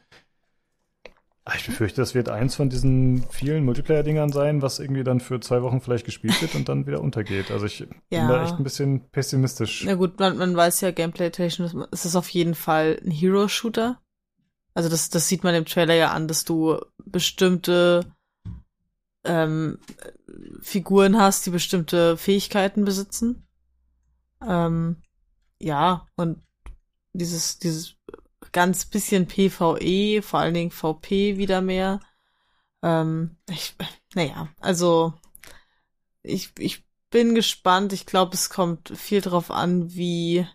Ah, 1.45 1.55
ich 1.57 1.65
befürchte, 1.65 2.03
das 2.03 2.15
wird 2.15 2.29
eins 2.29 2.55
von 2.55 2.69
diesen 2.69 3.25
vielen 3.31 3.65
Multiplayer-Dingern 3.65 4.31
sein, 4.31 4.61
was 4.61 4.79
irgendwie 4.79 5.05
dann 5.05 5.21
für 5.21 5.41
zwei 5.41 5.62
Wochen 5.62 5.81
vielleicht 5.81 6.05
gespielt 6.05 6.41
wird 6.43 6.55
und 6.55 6.69
dann 6.69 6.87
wieder 6.87 7.01
untergeht. 7.01 7.51
Also 7.51 7.65
ich 7.65 7.81
ja. 7.81 7.87
bin 8.21 8.29
da 8.29 8.45
echt 8.45 8.55
ein 8.55 8.62
bisschen 8.62 9.09
pessimistisch. 9.11 9.85
Na 9.87 9.95
gut, 9.95 10.19
man, 10.19 10.37
man 10.37 10.55
weiß 10.55 10.83
ja, 10.83 10.91
Gameplay-technisch 10.91 11.73
ist 11.91 12.05
es 12.05 12.15
auf 12.15 12.29
jeden 12.29 12.55
Fall 12.55 13.01
ein 13.03 13.11
Hero-Shooter. 13.11 14.01
Also 14.75 14.89
das, 14.89 15.09
das 15.09 15.29
sieht 15.29 15.43
man 15.43 15.55
im 15.55 15.65
Trailer 15.65 15.95
ja 15.95 16.12
an, 16.12 16.29
dass 16.29 16.45
du 16.45 16.79
bestimmte 17.05 18.05
ähm, 19.25 19.79
Figuren 20.61 21.19
hast, 21.19 21.47
die 21.47 21.51
bestimmte 21.51 22.17
Fähigkeiten 22.19 22.85
besitzen. 22.85 23.47
Ähm, 24.47 24.97
ja, 25.59 26.07
und 26.17 26.43
dieses, 27.12 27.59
dieses 27.59 27.97
ganz 28.52 28.86
bisschen 28.86 29.27
PvE, 29.27 30.22
vor 30.22 30.40
allen 30.40 30.55
Dingen 30.55 30.70
VP 30.70 31.36
wieder 31.36 31.60
mehr. 31.60 32.01
Ähm, 32.82 33.36
ich, 33.48 33.74
naja, 34.14 34.48
also 34.60 35.14
ich, 36.22 36.52
ich 36.59 36.85
bin 37.10 37.35
gespannt. 37.35 37.93
Ich 37.93 38.06
glaube, 38.06 38.35
es 38.35 38.51
kommt 38.51 38.93
viel 38.97 39.20
drauf 39.20 39.51
an, 39.51 39.94
wie 39.94 40.47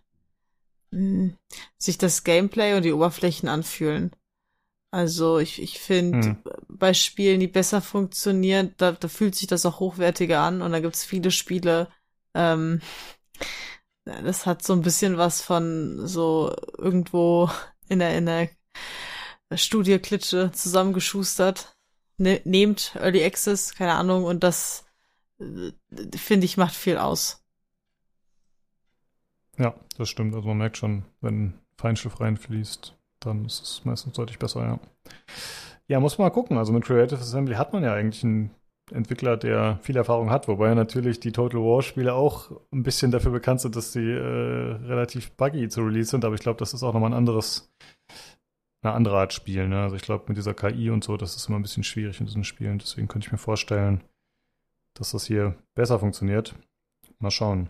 mh, 0.92 1.00
hm, 1.00 1.38
sich 1.78 1.98
das 1.98 2.24
Gameplay 2.24 2.76
und 2.76 2.84
die 2.84 2.94
Oberflächen 2.94 3.50
anfühlen. 3.50 4.12
Also 4.92 5.40
ich, 5.40 5.62
ich 5.62 5.80
finde, 5.80 6.28
hm. 6.28 6.38
bei 6.70 6.94
Spielen, 6.94 7.42
die 7.42 7.48
besser 7.48 7.82
funktionieren, 7.82 8.74
da, 8.78 8.94
da 8.94 9.10
fühlt 9.10 9.36
sich 9.36 9.48
das 9.48 9.66
auch 9.66 9.82
hochwertiger 9.82 10.40
an 10.40 10.62
und 10.62 10.72
da 10.72 10.80
gibt's 10.80 11.04
viele 11.04 11.32
Spiele, 11.32 11.90
ähm, 12.34 12.80
das 14.06 14.46
hat 14.46 14.64
so 14.64 14.72
ein 14.72 14.84
bisschen 14.84 15.18
was 15.18 15.42
von 15.42 16.08
so 16.08 16.56
irgendwo 16.78 17.50
in 17.90 18.00
der, 18.00 18.18
in 18.18 18.26
der 18.26 18.50
Studie-Klitsche 19.54 20.52
zusammengeschustert. 20.52 21.76
Ne 22.18 22.42
nehmt 22.46 22.96
Early 22.96 23.24
Access, 23.24 23.76
keine 23.76 23.94
Ahnung, 23.94 24.24
und 24.24 24.44
das 24.44 24.86
äh, 25.40 25.72
finde 26.16 26.46
ich 26.46 26.58
macht 26.58 26.76
viel 26.76 26.98
aus. 26.98 27.44
Ja, 29.58 29.76
das 29.98 30.10
stimmt. 30.10 30.36
Also 30.36 30.48
man 30.48 30.58
merkt 30.58 30.78
schon, 30.78 31.06
wenn 31.22 31.60
Feinschliff 31.78 32.20
reinfließt, 32.20 32.94
dann 33.20 33.46
ist 33.46 33.62
es 33.62 33.86
meistens 33.86 34.14
deutlich 34.14 34.40
besser, 34.40 34.62
ja. 34.62 34.80
Ja, 35.88 36.00
muss 36.00 36.18
man 36.18 36.28
mal 36.28 36.34
gucken. 36.34 36.58
Also 36.58 36.74
mit 36.74 36.84
Creative 36.84 37.20
Assembly 37.20 37.56
hat 37.56 37.74
man 37.74 37.84
ja 37.84 37.94
eigentlich 37.94 38.24
einen 38.24 38.52
Entwickler, 38.92 39.36
der 39.38 39.80
viel 39.82 39.98
Erfahrung 39.98 40.30
hat, 40.30 40.48
wobei 40.48 40.74
natürlich 40.76 41.20
die 41.20 41.32
Total 41.32 41.60
War 41.60 41.82
Spiele 41.82 42.14
auch 42.14 42.52
ein 42.72 42.84
bisschen 42.84 43.12
dafür 43.12 43.32
bekannt 43.32 43.62
sind, 43.62 43.76
dass 43.76 43.94
sie 43.94 44.12
äh, 44.12 44.20
relativ 44.20 45.32
buggy 45.32 45.70
zu 45.70 45.82
release 45.82 46.12
sind, 46.12 46.24
aber 46.24 46.36
ich 46.36 46.42
glaube, 46.42 46.60
das 46.60 46.74
ist 46.74 46.84
auch 46.84 46.94
nochmal 46.94 47.10
ein 47.10 47.18
anderes, 47.18 47.74
eine 48.84 48.94
andere 48.94 49.18
Art 49.18 49.34
Spiel. 49.34 49.68
Ne? 49.68 49.82
Also 49.82 49.96
ich 49.96 50.04
glaube, 50.04 50.26
mit 50.28 50.38
dieser 50.38 50.54
KI 50.54 50.92
und 50.92 51.04
so, 51.04 51.18
das 51.18 51.36
ist 51.36 51.48
immer 51.48 51.58
ein 51.58 51.64
bisschen 51.64 51.84
schwierig 51.84 52.20
in 52.20 52.28
diesen 52.28 52.44
Spielen. 52.44 52.78
Deswegen 52.78 53.08
könnte 53.08 53.26
ich 53.28 53.32
mir 53.32 53.40
vorstellen, 53.40 54.04
dass 54.94 55.12
das 55.12 55.26
hier 55.26 55.56
besser 55.74 56.00
funktioniert. 56.00 56.56
Mal 57.20 57.32
schauen. 57.32 57.70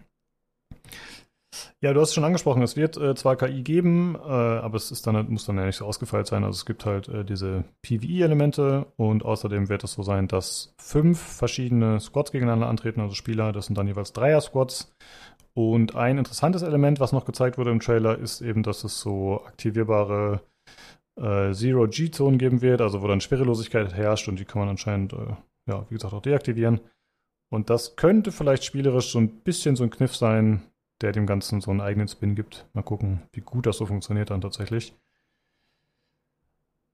Ja, 1.81 1.93
du 1.93 2.01
hast 2.01 2.09
es 2.09 2.15
schon 2.15 2.23
angesprochen, 2.23 2.61
es 2.61 2.75
wird 2.75 2.97
äh, 2.97 3.15
zwar 3.15 3.35
KI 3.35 3.63
geben, 3.63 4.15
äh, 4.15 4.27
aber 4.27 4.75
es 4.75 4.91
ist 4.91 5.05
dann, 5.07 5.29
muss 5.29 5.45
dann 5.45 5.57
ja 5.57 5.65
nicht 5.65 5.77
so 5.77 5.85
ausgefeilt 5.85 6.27
sein. 6.27 6.43
Also 6.43 6.57
es 6.57 6.65
gibt 6.65 6.85
halt 6.85 7.07
äh, 7.07 7.23
diese 7.23 7.65
PvE-Elemente 7.81 8.87
und 8.97 9.23
außerdem 9.23 9.69
wird 9.69 9.83
es 9.83 9.93
so 9.93 10.03
sein, 10.03 10.27
dass 10.27 10.73
fünf 10.79 11.19
verschiedene 11.19 11.99
Squads 11.99 12.31
gegeneinander 12.31 12.67
antreten, 12.67 13.01
also 13.01 13.15
Spieler, 13.15 13.51
das 13.51 13.67
sind 13.67 13.77
dann 13.77 13.87
jeweils 13.87 14.13
Dreier-Squads. 14.13 14.95
Und 15.53 15.95
ein 15.95 16.17
interessantes 16.17 16.63
Element, 16.63 16.99
was 16.99 17.13
noch 17.13 17.25
gezeigt 17.25 17.57
wurde 17.57 17.71
im 17.71 17.79
Trailer, 17.79 18.17
ist 18.17 18.41
eben, 18.41 18.61
dass 18.61 18.83
es 18.83 18.99
so 18.99 19.41
aktivierbare 19.45 20.41
äh, 21.17 21.53
Zero-G-Zonen 21.53 22.37
geben 22.37 22.61
wird, 22.61 22.81
also 22.81 23.01
wo 23.01 23.07
dann 23.07 23.21
Schwerelosigkeit 23.21 23.93
herrscht 23.93 24.27
und 24.27 24.39
die 24.39 24.45
kann 24.45 24.59
man 24.59 24.69
anscheinend, 24.69 25.13
äh, 25.13 25.35
ja, 25.69 25.85
wie 25.89 25.95
gesagt, 25.95 26.13
auch 26.13 26.21
deaktivieren. 26.21 26.81
Und 27.49 27.69
das 27.69 27.95
könnte 27.95 28.31
vielleicht 28.31 28.65
spielerisch 28.65 29.11
so 29.11 29.19
ein 29.19 29.29
bisschen 29.29 29.75
so 29.75 29.83
ein 29.83 29.91
Kniff 29.91 30.15
sein, 30.15 30.63
der 31.01 31.11
dem 31.11 31.25
Ganzen 31.25 31.61
so 31.61 31.71
einen 31.71 31.81
eigenen 31.81 32.07
Spin 32.07 32.35
gibt. 32.35 32.67
Mal 32.73 32.83
gucken, 32.83 33.23
wie 33.33 33.41
gut 33.41 33.65
das 33.65 33.77
so 33.77 33.85
funktioniert 33.85 34.29
dann 34.29 34.41
tatsächlich. 34.41 34.93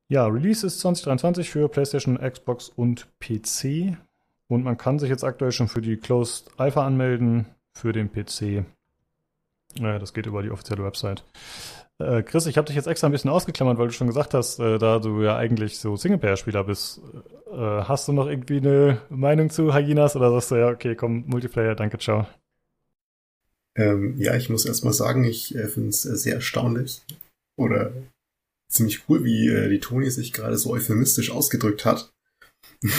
Ja, 0.08 0.26
Release 0.28 0.66
ist 0.66 0.82
2023 0.82 1.50
für 1.50 1.70
PlayStation, 1.70 2.18
Xbox 2.18 2.70
und 2.70 3.08
PC. 3.20 3.98
Und 4.48 4.64
man 4.64 4.78
kann 4.78 5.00
sich 5.00 5.10
jetzt 5.10 5.24
aktuell 5.24 5.54
schon 5.54 5.70
für 5.70 5.82
die 5.82 5.96
Closed 5.96 6.52
Alpha 6.58 6.86
anmelden 6.86 7.46
für 7.74 7.94
den 7.94 8.12
PC. 8.12 8.42
Äh, 9.80 10.00
das 10.00 10.14
geht 10.14 10.26
über 10.26 10.44
die 10.44 10.52
offizielle 10.52 10.84
Website. 10.84 11.24
Äh, 12.00 12.24
Chris, 12.24 12.46
ich 12.48 12.58
habe 12.58 12.68
dich 12.68 12.76
jetzt 12.76 12.88
extra 12.88 13.08
ein 13.08 13.12
bisschen 13.12 13.30
ausgeklammert, 13.30 13.78
weil 13.78 13.88
du 13.88 13.94
schon 13.94 14.08
gesagt 14.08 14.34
hast, 14.34 14.60
äh, 14.60 14.78
da 14.78 15.00
du 15.00 15.22
ja 15.22 15.38
eigentlich 15.38 15.80
so 15.80 15.96
Singleplayer-Spieler 15.96 16.66
bist. 16.66 17.02
Äh, 17.52 17.56
hast 17.56 18.08
du 18.08 18.14
noch 18.14 18.28
irgendwie 18.28 18.58
eine 18.58 19.02
Meinung 19.10 19.50
zu 19.50 19.74
Hyenas 19.74 20.16
oder 20.16 20.32
sagst 20.32 20.52
du 20.52 20.56
ja, 20.56 20.68
okay, 20.70 20.96
komm, 20.96 21.24
Multiplayer, 21.28 21.76
danke, 21.76 21.98
ciao. 22.00 22.26
Ähm, 23.78 24.20
ja, 24.20 24.36
ich 24.36 24.50
muss 24.50 24.66
erstmal 24.66 24.94
sagen, 24.94 25.24
ich 25.24 25.56
äh, 25.56 25.68
finde 25.68 25.90
es 25.90 26.06
äh, 26.06 26.16
sehr 26.18 26.36
erstaunlich 26.36 27.02
oder 27.58 27.94
ziemlich 28.70 29.08
cool, 29.08 29.24
wie 29.24 29.48
äh, 29.48 29.70
die 29.70 29.80
Toni 29.80 30.10
sich 30.10 30.34
gerade 30.34 30.58
so 30.58 30.72
euphemistisch 30.72 31.32
ausgedrückt 31.32 31.86
hat. 31.86 32.12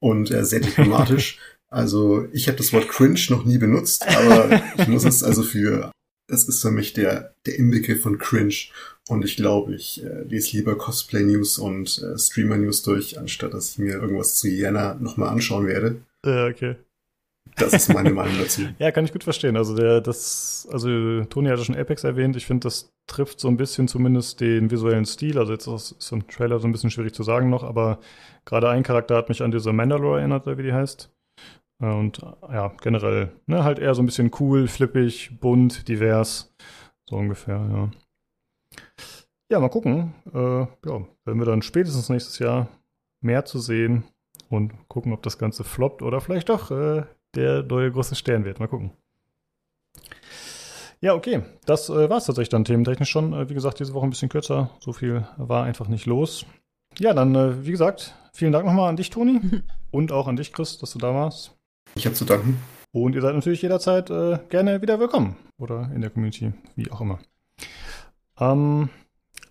Und 0.00 0.30
äh, 0.30 0.44
sehr 0.44 0.60
diplomatisch. 0.60 1.38
Also 1.72 2.28
ich 2.34 2.48
habe 2.48 2.58
das 2.58 2.74
Wort 2.74 2.86
cringe 2.90 3.18
noch 3.30 3.46
nie 3.46 3.56
benutzt, 3.56 4.06
aber 4.06 4.62
ich 4.76 4.88
muss 4.88 5.06
es 5.06 5.22
also 5.24 5.42
für, 5.42 5.90
das 6.28 6.46
ist 6.46 6.60
für 6.60 6.70
mich 6.70 6.92
der, 6.92 7.32
der 7.46 7.56
Inbegriff 7.56 8.02
von 8.02 8.18
cringe. 8.18 8.54
Und 9.08 9.24
ich 9.24 9.36
glaube, 9.36 9.74
ich 9.74 10.04
äh, 10.04 10.22
lese 10.24 10.58
lieber 10.58 10.76
Cosplay-News 10.76 11.56
und 11.56 11.98
äh, 12.02 12.18
Streamer-News 12.18 12.82
durch, 12.82 13.18
anstatt 13.18 13.54
dass 13.54 13.70
ich 13.70 13.78
mir 13.78 13.94
irgendwas 13.94 14.34
zu 14.34 14.48
Jena 14.48 14.96
nochmal 14.96 15.30
anschauen 15.30 15.66
werde. 15.66 16.02
Ja, 16.26 16.46
okay. 16.46 16.76
Das 17.56 17.72
ist 17.72 17.92
meine 17.92 18.10
Meinung 18.10 18.38
dazu. 18.38 18.62
ja, 18.78 18.90
kann 18.90 19.04
ich 19.04 19.12
gut 19.12 19.24
verstehen. 19.24 19.56
Also 19.56 19.76
der, 19.76 20.00
das, 20.00 20.66
also 20.70 21.24
Toni 21.24 21.48
hatte 21.48 21.64
schon 21.64 21.76
Apex 21.76 22.04
erwähnt. 22.04 22.36
Ich 22.36 22.46
finde, 22.46 22.66
das 22.66 22.92
trifft 23.06 23.40
so 23.40 23.48
ein 23.48 23.56
bisschen 23.56 23.88
zumindest 23.88 24.40
den 24.40 24.70
visuellen 24.70 25.04
Stil. 25.04 25.38
Also 25.38 25.52
jetzt 25.52 25.66
ist 25.66 25.96
es 25.98 26.12
im 26.12 26.26
Trailer 26.28 26.58
so 26.58 26.68
ein 26.68 26.72
bisschen 26.72 26.90
schwierig 26.90 27.14
zu 27.14 27.22
sagen 27.22 27.50
noch, 27.50 27.62
aber 27.64 27.98
gerade 28.44 28.68
ein 28.70 28.82
Charakter 28.82 29.16
hat 29.16 29.28
mich 29.28 29.42
an 29.42 29.50
diese 29.50 29.72
Mandalore 29.72 30.20
erinnert, 30.20 30.46
wie 30.46 30.62
die 30.62 30.72
heißt. 30.72 31.10
Äh, 31.80 31.86
und 31.86 32.18
ja, 32.50 32.72
generell, 32.80 33.32
ne, 33.46 33.64
halt 33.64 33.78
eher 33.78 33.94
so 33.94 34.02
ein 34.02 34.06
bisschen 34.06 34.30
cool, 34.40 34.68
flippig, 34.68 35.38
bunt, 35.40 35.88
divers. 35.88 36.54
So 37.08 37.16
ungefähr, 37.16 37.56
ja. 37.56 37.90
Ja, 39.50 39.60
mal 39.60 39.68
gucken. 39.68 40.14
Äh, 40.32 40.38
ja, 40.38 41.06
werden 41.24 41.38
wir 41.38 41.44
dann 41.44 41.60
spätestens 41.60 42.08
nächstes 42.08 42.38
Jahr 42.38 42.68
mehr 43.20 43.44
zu 43.44 43.58
sehen 43.58 44.04
und 44.48 44.72
gucken, 44.88 45.12
ob 45.12 45.22
das 45.22 45.38
Ganze 45.38 45.64
floppt 45.64 46.02
oder 46.02 46.20
vielleicht 46.20 46.48
doch 46.48 46.70
äh, 46.70 47.02
der 47.34 47.62
neue 47.62 47.90
große 47.90 48.14
Stern 48.14 48.44
wird. 48.44 48.60
Mal 48.60 48.68
gucken. 48.68 48.92
Ja, 51.00 51.14
okay. 51.14 51.42
Das 51.66 51.88
äh, 51.88 52.08
war 52.08 52.18
es 52.18 52.26
tatsächlich 52.26 52.50
dann 52.50 52.64
thementechnisch 52.64 53.10
schon. 53.10 53.32
Äh, 53.32 53.48
wie 53.48 53.54
gesagt, 53.54 53.80
diese 53.80 53.92
Woche 53.92 54.06
ein 54.06 54.10
bisschen 54.10 54.28
kürzer. 54.28 54.70
So 54.80 54.92
viel 54.92 55.26
war 55.36 55.64
einfach 55.64 55.88
nicht 55.88 56.06
los. 56.06 56.46
Ja, 56.98 57.12
dann, 57.12 57.34
äh, 57.34 57.66
wie 57.66 57.72
gesagt, 57.72 58.14
vielen 58.32 58.52
Dank 58.52 58.64
nochmal 58.66 58.88
an 58.88 58.96
dich, 58.96 59.10
Toni. 59.10 59.40
und 59.90 60.12
auch 60.12 60.28
an 60.28 60.36
dich, 60.36 60.52
Chris, 60.52 60.78
dass 60.78 60.92
du 60.92 60.98
da 60.98 61.12
warst. 61.12 61.56
Ich 61.96 62.06
habe 62.06 62.14
zu 62.14 62.24
danken. 62.24 62.58
Und 62.92 63.14
ihr 63.14 63.22
seid 63.22 63.34
natürlich 63.34 63.62
jederzeit 63.62 64.10
äh, 64.10 64.38
gerne 64.48 64.80
wieder 64.80 65.00
willkommen. 65.00 65.36
Oder 65.58 65.90
in 65.94 66.02
der 66.02 66.10
Community, 66.10 66.52
wie 66.76 66.90
auch 66.90 67.00
immer. 67.00 67.18
Ähm, 68.38 68.88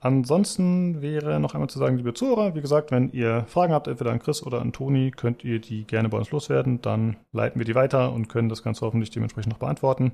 Ansonsten 0.03 1.03
wäre 1.03 1.39
noch 1.39 1.53
einmal 1.53 1.69
zu 1.69 1.77
sagen, 1.77 1.95
liebe 1.95 2.15
Zuhörer, 2.15 2.55
wie 2.55 2.61
gesagt, 2.61 2.89
wenn 2.89 3.11
ihr 3.11 3.45
Fragen 3.47 3.71
habt, 3.71 3.87
entweder 3.87 4.11
an 4.11 4.17
Chris 4.17 4.41
oder 4.41 4.59
an 4.59 4.73
Toni, 4.73 5.11
könnt 5.11 5.43
ihr 5.43 5.61
die 5.61 5.85
gerne 5.85 6.09
bei 6.09 6.17
uns 6.17 6.31
loswerden. 6.31 6.81
Dann 6.81 7.17
leiten 7.31 7.59
wir 7.59 7.65
die 7.65 7.75
weiter 7.75 8.11
und 8.11 8.27
können 8.27 8.49
das 8.49 8.63
Ganze 8.63 8.83
hoffentlich 8.83 9.11
dementsprechend 9.11 9.53
noch 9.53 9.59
beantworten. 9.59 10.13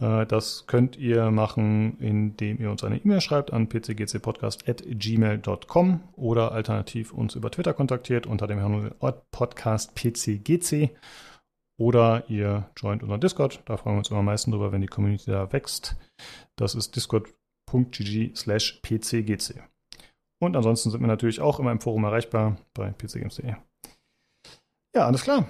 Äh, 0.00 0.24
das 0.24 0.66
könnt 0.66 0.96
ihr 0.96 1.30
machen, 1.30 1.98
indem 2.00 2.58
ihr 2.58 2.70
uns 2.70 2.84
eine 2.84 2.96
E-Mail 2.96 3.20
schreibt 3.20 3.52
an 3.52 3.68
pcgcpodcast.gmail.com 3.68 6.00
oder 6.16 6.52
alternativ 6.52 7.12
uns 7.12 7.34
über 7.34 7.50
Twitter 7.50 7.74
kontaktiert 7.74 8.26
unter 8.26 8.46
dem 8.46 8.60
Podcast 9.30 9.94
pcgc. 9.94 10.88
Oder 11.78 12.24
ihr 12.30 12.70
joint 12.76 13.02
unseren 13.02 13.20
Discord. 13.20 13.62
Da 13.66 13.76
freuen 13.76 13.96
wir 13.96 13.98
uns 13.98 14.08
immer 14.08 14.20
am 14.20 14.26
meisten 14.26 14.52
drüber, 14.52 14.72
wenn 14.72 14.80
die 14.80 14.86
Community 14.86 15.30
da 15.30 15.52
wächst. 15.52 15.98
Das 16.56 16.74
ist 16.74 16.96
Discord 16.96 17.28
pcg 17.72 18.36
slash 18.36 18.80
pcgc. 18.82 19.62
Und 20.40 20.56
ansonsten 20.56 20.90
sind 20.90 21.00
wir 21.00 21.06
natürlich 21.06 21.40
auch 21.40 21.60
immer 21.60 21.72
im 21.72 21.80
Forum 21.80 22.04
erreichbar 22.04 22.56
bei 22.74 22.90
pcgames.de. 22.90 23.54
Ja, 24.94 25.06
alles 25.06 25.22
klar. 25.22 25.46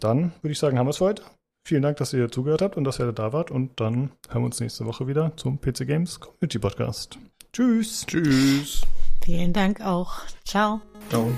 Dann 0.00 0.32
würde 0.42 0.52
ich 0.52 0.58
sagen, 0.58 0.78
haben 0.78 0.86
wir 0.86 0.90
es 0.90 0.98
für 0.98 1.04
heute. 1.04 1.22
Vielen 1.66 1.82
Dank, 1.82 1.98
dass 1.98 2.12
ihr 2.12 2.30
zugehört 2.30 2.62
habt 2.62 2.76
und 2.76 2.84
dass 2.84 2.98
ihr 2.98 3.12
da 3.12 3.32
wart. 3.32 3.50
Und 3.50 3.78
dann 3.80 4.10
hören 4.28 4.42
wir 4.42 4.46
uns 4.46 4.60
nächste 4.60 4.84
Woche 4.84 5.06
wieder 5.06 5.36
zum 5.36 5.60
PC 5.60 5.86
Games 5.86 6.18
Community 6.18 6.58
Podcast. 6.58 7.18
Tschüss. 7.52 8.04
Tschüss. 8.06 8.82
Vielen 9.24 9.52
Dank 9.52 9.80
auch. 9.80 10.12
Ciao. 10.44 10.80
Ciao. 11.08 11.30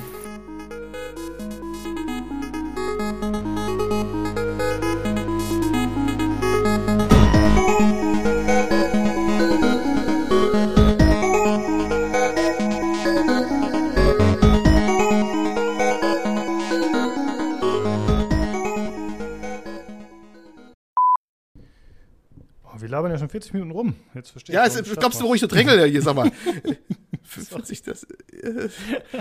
Schon 23.25 23.31
40 23.31 23.55
Minuten 23.55 23.71
rum. 23.73 23.97
Jetzt 24.15 24.31
verstehe 24.31 24.55
ja, 24.55 24.67
ich. 24.67 24.75
Ja, 24.75 24.83
glaubst 24.83 25.21
du, 25.21 25.25
wo 25.25 25.35
ich 25.35 25.41
so 25.41 25.47
drängle 25.47 25.85
hier, 25.87 26.03
sag 26.03 26.17
mal. 26.17 26.31
40, 27.23 27.83
das, 27.83 28.05
äh, 28.05 28.69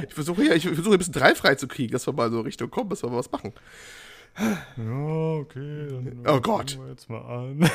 ich 0.06 0.14
versuche 0.14 0.44
ja, 0.44 0.54
ich 0.54 0.68
versuche 0.68 0.92
ein 0.92 0.98
bisschen 0.98 1.14
dreifrei 1.14 1.56
zu 1.56 1.70
kriegen, 1.70 1.94
dass 1.94 2.06
wir 2.06 2.14
mal 2.14 2.30
so 2.30 2.42
Richtung 2.42 2.70
kommen, 2.70 2.90
dass 2.90 3.02
wir 3.02 3.10
mal 3.10 3.18
was 3.18 3.32
machen. 3.32 3.54
Ja, 4.78 5.38
okay. 5.40 5.88
Dann 5.88 6.24
oh 6.28 6.42
Gott. 6.42 6.78
Wir 6.78 6.90
jetzt 6.90 7.10
mal 7.10 7.22
an. 7.22 7.62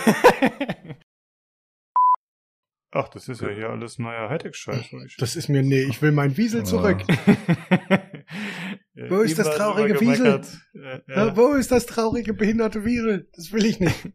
Ach, 2.91 3.09
das 3.09 3.29
ist 3.29 3.41
ja 3.41 3.49
hier 3.49 3.71
alles 3.71 3.99
neuer 3.99 4.29
Hightech-Scheiß. 4.29 4.91
Das 5.19 5.37
ist 5.37 5.49
mir, 5.49 5.63
nee, 5.63 5.83
ich 5.83 6.03
will 6.03 6.13
mein 6.13 6.37
Wiesel 6.37 6.65
zurück. 6.65 7.03
wo 9.09 9.21
ist 9.21 9.39
das 9.39 9.57
traurige 9.57 9.99
Wiesel? 10.01 10.43
Ja, 10.75 11.01
ja. 11.07 11.37
Wo 11.37 11.55
ist 11.55 11.71
das 11.71 11.87
traurige 11.87 12.35
behinderte 12.35 12.85
Wiesel? 12.85 13.31
Das 13.35 13.53
will 13.53 13.65
ich 13.65 13.81
nicht. 13.81 14.11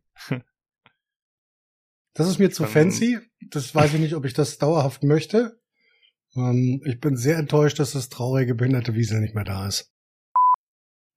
Das 2.14 2.28
ist 2.28 2.40
mir 2.40 2.52
zu 2.52 2.66
fancy. 2.66 3.20
Das 3.50 3.74
weiß 3.74 3.94
ich 3.96 4.00
nicht, 4.00 4.16
ob 4.16 4.26
ich 4.26 4.34
das 4.34 4.58
dauerhaft 4.58 5.04
möchte. 5.04 5.60
Ähm, 6.36 6.82
ich 6.86 7.00
bin 7.00 7.18
sehr 7.18 7.38
enttäuscht, 7.38 7.80
dass 7.80 7.94
das 7.94 8.10
traurige 8.10 8.56
behinderte 8.56 8.94
Wiesel 8.94 9.20
nicht 9.20 9.36
mehr 9.36 9.44
da 9.44 9.68
ist. 9.68 9.92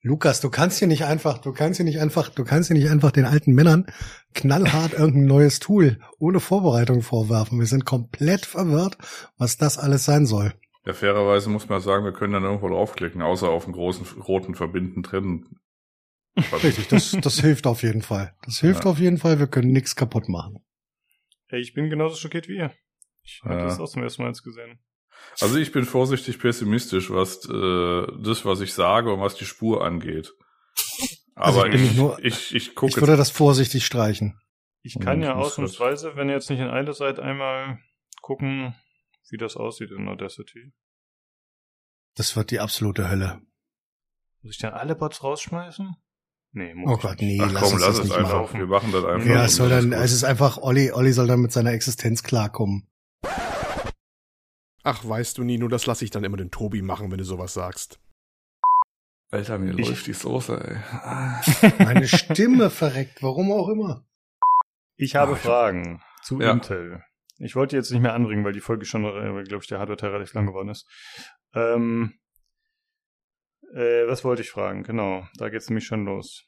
Lukas, 0.02 0.40
du 0.40 0.50
kannst 0.50 0.78
hier 0.78 0.86
nicht 0.86 1.04
einfach, 1.04 1.38
du 1.38 1.52
kannst 1.52 1.78
hier 1.78 1.84
nicht 1.84 1.98
einfach, 1.98 2.28
du 2.28 2.44
kannst 2.44 2.68
hier 2.68 2.76
nicht 2.76 2.90
einfach 2.90 3.10
den 3.10 3.24
alten 3.24 3.52
Männern 3.52 3.86
knallhart 4.34 4.92
irgendein 4.92 5.24
neues 5.24 5.58
Tool 5.58 5.98
ohne 6.18 6.38
Vorbereitung 6.38 7.02
vorwerfen. 7.02 7.58
Wir 7.58 7.66
sind 7.66 7.84
komplett 7.84 8.46
verwirrt, 8.46 8.98
was 9.36 9.56
das 9.56 9.78
alles 9.78 10.04
sein 10.04 10.24
soll. 10.24 10.54
Ja, 10.84 10.92
fairerweise 10.92 11.50
muss 11.50 11.68
man 11.68 11.80
sagen, 11.80 12.04
wir 12.04 12.12
können 12.12 12.34
dann 12.34 12.44
irgendwo 12.44 12.68
draufklicken, 12.68 13.20
außer 13.20 13.48
auf 13.48 13.64
einen 13.64 13.72
großen 13.72 14.06
roten 14.22 14.54
Verbinden 14.54 15.02
trennen. 15.02 15.58
Richtig, 16.62 16.86
das, 16.86 17.16
das 17.20 17.40
hilft 17.40 17.66
auf 17.66 17.82
jeden 17.82 18.02
Fall. 18.02 18.32
Das 18.44 18.58
hilft 18.58 18.84
ja. 18.84 18.90
auf 18.92 19.00
jeden 19.00 19.18
Fall, 19.18 19.40
wir 19.40 19.48
können 19.48 19.72
nichts 19.72 19.96
kaputt 19.96 20.28
machen. 20.28 20.60
Hey, 21.48 21.60
ich 21.60 21.74
bin 21.74 21.90
genauso 21.90 22.16
schockiert 22.16 22.48
wie 22.48 22.56
ihr. 22.56 22.74
Ich 23.22 23.40
habe 23.44 23.54
ja. 23.54 23.64
das 23.64 23.80
auch 23.80 23.88
zum 23.88 24.02
ersten 24.02 24.22
Mal 24.22 24.28
jetzt 24.28 24.42
gesehen. 24.42 24.78
Also 25.40 25.56
ich 25.56 25.72
bin 25.72 25.84
vorsichtig 25.84 26.38
pessimistisch, 26.38 27.10
was 27.10 27.48
äh, 27.48 28.06
das, 28.22 28.44
was 28.44 28.60
ich 28.60 28.72
sage 28.72 29.12
und 29.12 29.20
was 29.20 29.34
die 29.34 29.44
Spur 29.44 29.84
angeht. 29.84 30.32
Aber 31.34 31.64
also 31.64 31.66
ich, 31.66 31.82
ich, 31.82 31.96
nur, 31.96 32.24
ich, 32.24 32.54
ich 32.54 32.74
gucke. 32.74 32.90
Ich 32.90 32.96
würde 32.96 33.16
das 33.16 33.30
vorsichtig 33.30 33.84
streichen. 33.84 34.40
Ich 34.82 34.98
kann 35.00 35.20
ja 35.20 35.34
ausnahmsweise, 35.34 36.16
wenn 36.16 36.28
ihr 36.28 36.34
jetzt 36.34 36.48
nicht 36.48 36.60
in 36.60 36.68
Eile 36.68 36.92
seid, 36.92 37.18
einmal 37.18 37.78
gucken, 38.22 38.74
wie 39.30 39.36
das 39.36 39.56
aussieht 39.56 39.90
in 39.90 40.08
Audacity. 40.08 40.72
Das 42.14 42.36
wird 42.36 42.50
die 42.50 42.60
absolute 42.60 43.10
Hölle. 43.10 43.42
Muss 44.42 44.54
ich 44.54 44.58
dann 44.60 44.74
alle 44.74 44.94
Bots 44.94 45.22
rausschmeißen? 45.22 45.96
Nee, 46.56 46.72
muss 46.72 46.90
Oh 46.90 46.96
Gott, 46.96 47.20
nee, 47.20 47.38
Ach, 47.38 47.52
lass 47.52 47.62
komm, 47.62 47.78
lass 47.80 47.98
es 47.98 48.10
einfach. 48.10 48.44
Machen. 48.44 48.60
Wir 48.60 48.66
machen 48.66 48.90
das 48.90 49.04
einfach. 49.04 49.28
Ja, 49.28 49.44
es 49.44 49.56
soll 49.56 49.68
dann, 49.68 49.92
es 49.92 50.12
ist 50.12 50.24
einfach, 50.24 50.56
Olli, 50.56 50.90
Olli 50.90 51.12
soll 51.12 51.26
dann 51.26 51.40
mit 51.40 51.52
seiner 51.52 51.72
Existenz 51.72 52.22
klarkommen. 52.22 52.88
Ach, 54.82 55.06
weißt 55.06 55.36
du 55.36 55.44
nie, 55.44 55.58
nur 55.58 55.68
das 55.68 55.84
lasse 55.84 56.06
ich 56.06 56.10
dann 56.10 56.24
immer 56.24 56.38
den 56.38 56.50
Tobi 56.50 56.80
machen, 56.80 57.10
wenn 57.10 57.18
du 57.18 57.24
sowas 57.24 57.52
sagst. 57.52 58.00
Alter, 59.30 59.58
mir 59.58 59.78
ich, 59.78 59.86
läuft 59.86 60.06
die 60.06 60.14
Soße, 60.14 60.58
ey. 60.58 61.72
Meine 61.84 62.08
Stimme 62.08 62.70
verreckt, 62.70 63.22
warum 63.22 63.52
auch 63.52 63.68
immer. 63.68 64.06
Ich 64.96 65.14
habe 65.14 65.34
Ach, 65.34 65.38
Fragen 65.38 66.00
zu 66.22 66.40
ja. 66.40 66.52
Intel. 66.52 67.02
Ich 67.38 67.54
wollte 67.54 67.76
jetzt 67.76 67.90
nicht 67.90 68.00
mehr 68.00 68.14
anbringen, 68.14 68.46
weil 68.46 68.54
die 68.54 68.60
Folge 68.60 68.86
schon, 68.86 69.04
äh, 69.04 69.42
glaube 69.42 69.62
ich, 69.62 69.68
der 69.68 69.78
Hardware-Teil 69.78 70.10
relativ 70.10 70.32
lang 70.32 70.46
geworden 70.46 70.70
ist. 70.70 70.88
Ähm, 71.52 72.14
äh, 73.74 74.06
was 74.06 74.24
wollte 74.24 74.42
ich 74.42 74.50
fragen? 74.50 74.82
Genau, 74.82 75.26
da 75.36 75.48
geht's 75.48 75.68
nämlich 75.68 75.86
schon 75.86 76.04
los. 76.04 76.44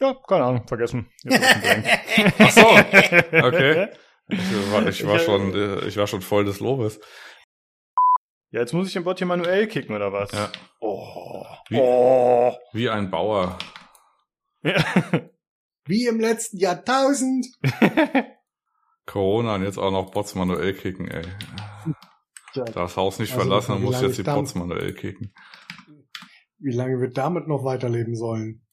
Ja, 0.00 0.14
keine 0.26 0.44
Ahnung, 0.44 0.66
vergessen. 0.66 1.10
Ach 2.38 2.50
so, 2.50 2.66
okay. 2.66 3.88
Ich 4.32 4.72
war, 4.72 4.86
ich 4.86 5.04
war 5.04 5.18
schon, 5.18 5.52
äh, 5.54 5.88
ich 5.88 5.96
war 5.96 6.06
schon 6.06 6.22
voll 6.22 6.44
des 6.44 6.60
Lobes. 6.60 7.00
Ja, 8.52 8.60
jetzt 8.60 8.72
muss 8.72 8.86
ich 8.86 8.92
den 8.92 9.02
Bot 9.02 9.18
hier 9.18 9.26
manuell 9.26 9.66
kicken, 9.66 9.94
oder 9.96 10.12
was? 10.12 10.30
Ja. 10.30 10.52
Oh. 10.78 11.44
Wie, 11.68 11.78
oh. 11.80 12.56
wie 12.72 12.88
ein 12.88 13.10
Bauer. 13.10 13.58
Ja. 14.62 14.74
Wie 15.86 16.06
im 16.06 16.20
letzten 16.20 16.58
Jahrtausend. 16.58 17.46
Corona 19.06 19.56
und 19.56 19.64
jetzt 19.64 19.78
auch 19.78 19.90
noch 19.90 20.12
Bots 20.12 20.36
manuell 20.36 20.74
kicken, 20.74 21.08
ey. 21.10 21.24
Das 22.54 22.96
Haus 22.96 23.18
nicht 23.18 23.32
also, 23.32 23.44
verlassen, 23.44 23.72
dann 23.72 23.82
muss 23.82 24.00
jetzt 24.00 24.18
die 24.18 24.22
Bots 24.22 24.54
manuell 24.54 24.94
kicken. 24.94 25.32
Wie 26.58 26.72
lange 26.72 27.00
wir 27.00 27.10
damit 27.10 27.48
noch 27.48 27.64
weiterleben 27.64 28.14
sollen? 28.14 28.62